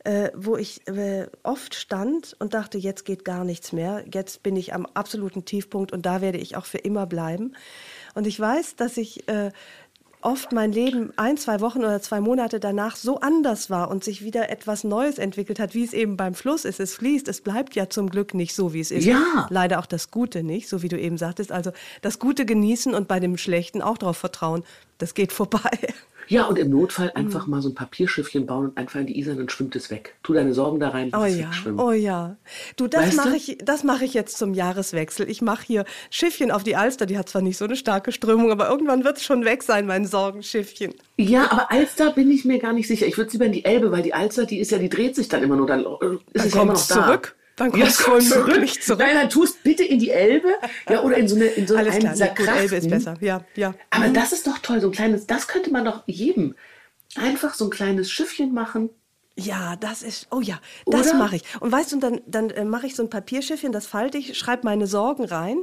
äh, 0.05 0.31
wo 0.35 0.55
ich 0.55 0.87
äh, 0.87 1.27
oft 1.43 1.73
stand 1.75 2.35
und 2.39 2.53
dachte, 2.53 2.77
jetzt 2.77 3.05
geht 3.05 3.25
gar 3.25 3.43
nichts 3.43 3.73
mehr. 3.73 4.05
Jetzt 4.11 4.43
bin 4.43 4.55
ich 4.55 4.73
am 4.73 4.85
absoluten 4.85 5.45
Tiefpunkt 5.45 5.91
und 5.91 6.05
da 6.05 6.21
werde 6.21 6.37
ich 6.37 6.55
auch 6.55 6.65
für 6.65 6.77
immer 6.77 7.07
bleiben. 7.07 7.55
Und 8.13 8.27
ich 8.27 8.39
weiß, 8.39 8.75
dass 8.75 8.97
ich 8.97 9.27
äh, 9.27 9.51
oft 10.21 10.51
mein 10.51 10.71
Leben 10.71 11.11
ein, 11.17 11.37
zwei 11.37 11.59
Wochen 11.59 11.79
oder 11.79 12.01
zwei 12.01 12.21
Monate 12.21 12.59
danach 12.59 12.95
so 12.95 13.19
anders 13.19 13.69
war 13.69 13.89
und 13.89 14.03
sich 14.03 14.23
wieder 14.23 14.49
etwas 14.49 14.83
Neues 14.83 15.17
entwickelt 15.17 15.59
hat, 15.59 15.73
wie 15.73 15.83
es 15.83 15.93
eben 15.93 16.17
beim 16.17 16.35
Fluss 16.35 16.65
ist. 16.65 16.79
Es 16.79 16.93
fließt, 16.95 17.27
es 17.27 17.41
bleibt 17.41 17.75
ja 17.75 17.89
zum 17.89 18.09
Glück 18.09 18.35
nicht 18.35 18.53
so, 18.53 18.73
wie 18.73 18.79
es 18.81 18.91
ist. 18.91 19.05
Ja. 19.05 19.47
Leider 19.49 19.79
auch 19.79 19.85
das 19.87 20.11
Gute 20.11 20.43
nicht, 20.43 20.69
so 20.69 20.83
wie 20.83 20.87
du 20.87 20.99
eben 20.99 21.17
sagtest. 21.17 21.51
Also 21.51 21.71
das 22.01 22.19
Gute 22.19 22.45
genießen 22.45 22.93
und 22.93 23.07
bei 23.07 23.19
dem 23.19 23.37
Schlechten 23.37 23.81
auch 23.81 23.97
darauf 23.97 24.17
vertrauen, 24.17 24.63
das 24.99 25.15
geht 25.15 25.31
vorbei. 25.31 25.71
Ja, 26.27 26.45
und 26.45 26.57
im 26.57 26.69
Notfall 26.69 27.07
Mhm. 27.07 27.11
einfach 27.25 27.47
mal 27.47 27.61
so 27.61 27.69
ein 27.69 27.75
Papierschiffchen 27.75 28.45
bauen 28.45 28.67
und 28.67 28.77
einfach 28.77 28.99
in 28.99 29.07
die 29.07 29.19
Isar, 29.19 29.35
dann 29.35 29.49
schwimmt 29.49 29.75
es 29.75 29.91
weg. 29.91 30.15
Tu 30.23 30.33
deine 30.33 30.53
Sorgen 30.53 30.79
da 30.79 30.89
rein, 30.89 31.11
Oh 31.15 31.23
es 31.23 31.37
ja, 31.37 31.51
oh 31.77 31.91
ja. 31.91 32.35
Du, 32.77 32.87
das 32.87 33.15
mache 33.15 33.35
ich, 33.35 33.57
das 33.63 33.83
mache 33.83 34.05
ich 34.05 34.13
jetzt 34.13 34.37
zum 34.37 34.53
Jahreswechsel. 34.53 35.29
Ich 35.29 35.41
mache 35.41 35.63
hier 35.65 35.85
Schiffchen 36.09 36.51
auf 36.51 36.63
die 36.63 36.75
Alster. 36.75 37.05
Die 37.05 37.17
hat 37.17 37.29
zwar 37.29 37.41
nicht 37.41 37.57
so 37.57 37.65
eine 37.65 37.75
starke 37.75 38.11
Strömung, 38.11 38.51
aber 38.51 38.69
irgendwann 38.69 39.03
wird 39.03 39.17
es 39.17 39.23
schon 39.23 39.45
weg 39.45 39.63
sein, 39.63 39.85
mein 39.85 40.05
Sorgenschiffchen. 40.05 40.93
Ja, 41.17 41.51
aber 41.51 41.71
Alster 41.71 42.11
bin 42.11 42.31
ich 42.31 42.45
mir 42.45 42.59
gar 42.59 42.73
nicht 42.73 42.87
sicher. 42.87 43.05
Ich 43.05 43.17
würde 43.17 43.31
lieber 43.31 43.45
in 43.45 43.51
die 43.51 43.65
Elbe, 43.65 43.91
weil 43.91 44.01
die 44.03 44.13
Alster, 44.13 44.45
die 44.45 44.59
ist 44.59 44.71
ja, 44.71 44.77
die 44.77 44.89
dreht 44.89 45.15
sich 45.15 45.27
dann 45.29 45.43
immer 45.43 45.55
nur. 45.55 45.67
Dann 45.67 45.81
äh, 45.81 45.83
ist 45.83 46.01
Dann 46.01 46.19
es 46.47 46.53
ja 46.53 46.61
immer 46.61 46.73
noch 46.73 46.87
da. 46.87 47.05
zurück. 47.05 47.35
Dann 47.55 47.71
Ja, 47.73 47.85
es 47.85 47.97
kommt 47.99 48.29
womöglich 48.35 48.81
zurück. 48.81 48.99
Nein, 48.99 49.15
dann 49.15 49.29
tust 49.29 49.63
bitte 49.63 49.83
in 49.83 49.99
die 49.99 50.09
Elbe. 50.09 50.49
Ja, 50.89 51.01
oder 51.03 51.17
in 51.17 51.27
so 51.27 51.35
eine, 51.35 51.45
in 51.45 51.67
so 51.67 51.75
Alles 51.75 51.95
einen 51.95 52.13
klar, 52.13 52.29
gut, 52.35 52.47
Elbe 52.47 52.63
ist 52.63 52.69
Krachten. 52.71 52.89
besser. 52.89 53.13
Ja, 53.21 53.45
ja. 53.55 53.73
Aber 53.91 54.09
das 54.09 54.33
ist 54.33 54.45
doch 54.45 54.57
toll, 54.59 54.81
so 54.81 54.87
ein 54.87 54.93
kleines, 54.93 55.25
das 55.25 55.47
könnte 55.47 55.71
man 55.71 55.85
doch 55.85 56.03
jedem 56.05 56.55
einfach 57.15 57.53
so 57.53 57.65
ein 57.65 57.69
kleines 57.71 58.11
Schiffchen 58.11 58.53
machen. 58.53 58.89
Ja, 59.37 59.75
das 59.75 60.01
ist, 60.01 60.27
oh 60.31 60.39
ja, 60.39 60.59
das 60.85 61.13
mache 61.13 61.35
ich. 61.35 61.43
Und 61.59 61.69
weißt 61.69 61.91
du, 61.91 61.99
dann, 61.99 62.21
dann 62.25 62.49
äh, 62.51 62.63
mache 62.63 62.87
ich 62.87 62.95
so 62.95 63.03
ein 63.03 63.09
Papierschiffchen, 63.09 63.73
das 63.73 63.85
falte 63.85 64.17
ich, 64.17 64.37
schreibe 64.37 64.61
meine 64.63 64.87
Sorgen 64.87 65.25
rein. 65.25 65.57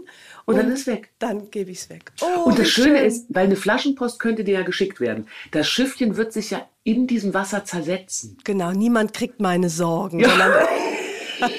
Und 0.45 0.57
dann 0.59 0.71
ist 0.71 0.87
weg. 0.87 1.11
Dann 1.19 1.51
gebe 1.51 1.71
ich 1.71 1.79
es 1.79 1.89
weg. 1.91 2.13
Oh, 2.21 2.45
Und 2.51 2.59
das 2.59 2.69
Schöne 2.69 2.99
schön. 2.99 3.07
ist, 3.07 3.27
weil 3.31 3.47
eine 3.47 3.57
Flaschenpost 3.57 4.19
könnte 4.19 4.45
dir 4.45 4.59
ja 4.59 4.63
geschickt 4.63 5.01
werden. 5.01 5.27
Das 5.53 5.69
Schiffchen 5.69 6.17
wird 6.19 6.35
sich 6.35 6.51
ja 6.51 6.67
in 6.85 7.07
diesem 7.07 7.33
Wasser 7.33 7.65
zersetzen. 7.65 8.37
Genau, 8.45 8.73
niemand 8.73 9.15
kriegt 9.15 9.41
meine 9.41 9.71
Sorgen. 9.71 10.21
Ja. 10.21 10.29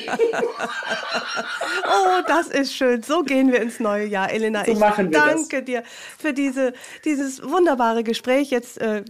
Oh, 1.85 2.22
das 2.27 2.47
ist 2.47 2.76
schön. 2.76 3.03
So 3.03 3.23
gehen 3.23 3.51
wir 3.51 3.61
ins 3.61 3.80
neue 3.80 4.05
Jahr, 4.05 4.31
Elena. 4.31 4.64
So 4.65 4.72
ich 4.72 4.80
machen 4.80 5.11
wir 5.11 5.19
das. 5.19 5.47
danke 5.49 5.64
dir 5.64 5.84
für 6.18 6.34
diese, 6.34 6.73
dieses 7.05 7.43
wunderbare 7.43 8.03
Gespräch. 8.03 8.49
Jetzt 8.51 8.80
äh, 8.80 9.03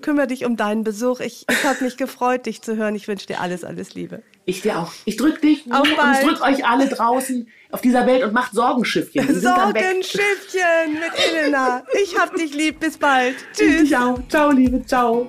kümmere 0.00 0.26
dich 0.26 0.44
um 0.44 0.56
deinen 0.56 0.84
Besuch. 0.84 1.20
Ich, 1.20 1.46
ich 1.48 1.64
habe 1.64 1.84
mich 1.84 1.96
gefreut, 1.96 2.46
dich 2.46 2.62
zu 2.62 2.76
hören. 2.76 2.94
Ich 2.94 3.08
wünsche 3.08 3.26
dir 3.26 3.40
alles, 3.40 3.64
alles 3.64 3.94
Liebe. 3.94 4.22
Ich 4.44 4.62
dir 4.62 4.78
auch. 4.78 4.92
Ich 5.04 5.16
drück 5.16 5.40
dich 5.40 5.70
Auf 5.70 5.82
und 5.82 6.12
ich 6.12 6.26
drück 6.26 6.42
euch 6.42 6.66
alle 6.66 6.88
draußen 6.88 7.48
auf 7.70 7.80
dieser 7.80 8.06
Welt 8.06 8.24
und 8.24 8.32
macht 8.32 8.52
Sorgenschiffchen. 8.52 9.26
Die 9.26 9.32
sind 9.34 9.44
dann 9.44 9.74
weg. 9.74 9.84
Sorgenschiffchen 9.84 10.94
mit 10.94 11.12
Elena. 11.30 11.84
Ich 12.02 12.18
hab 12.18 12.34
dich 12.34 12.54
lieb. 12.54 12.80
Bis 12.80 12.98
bald. 12.98 13.36
Tschüss. 13.54 13.76
Tschüss. 13.76 13.88
Ciao. 13.90 14.18
Ciao, 14.28 14.50
Liebe. 14.50 14.84
Ciao. 14.84 15.28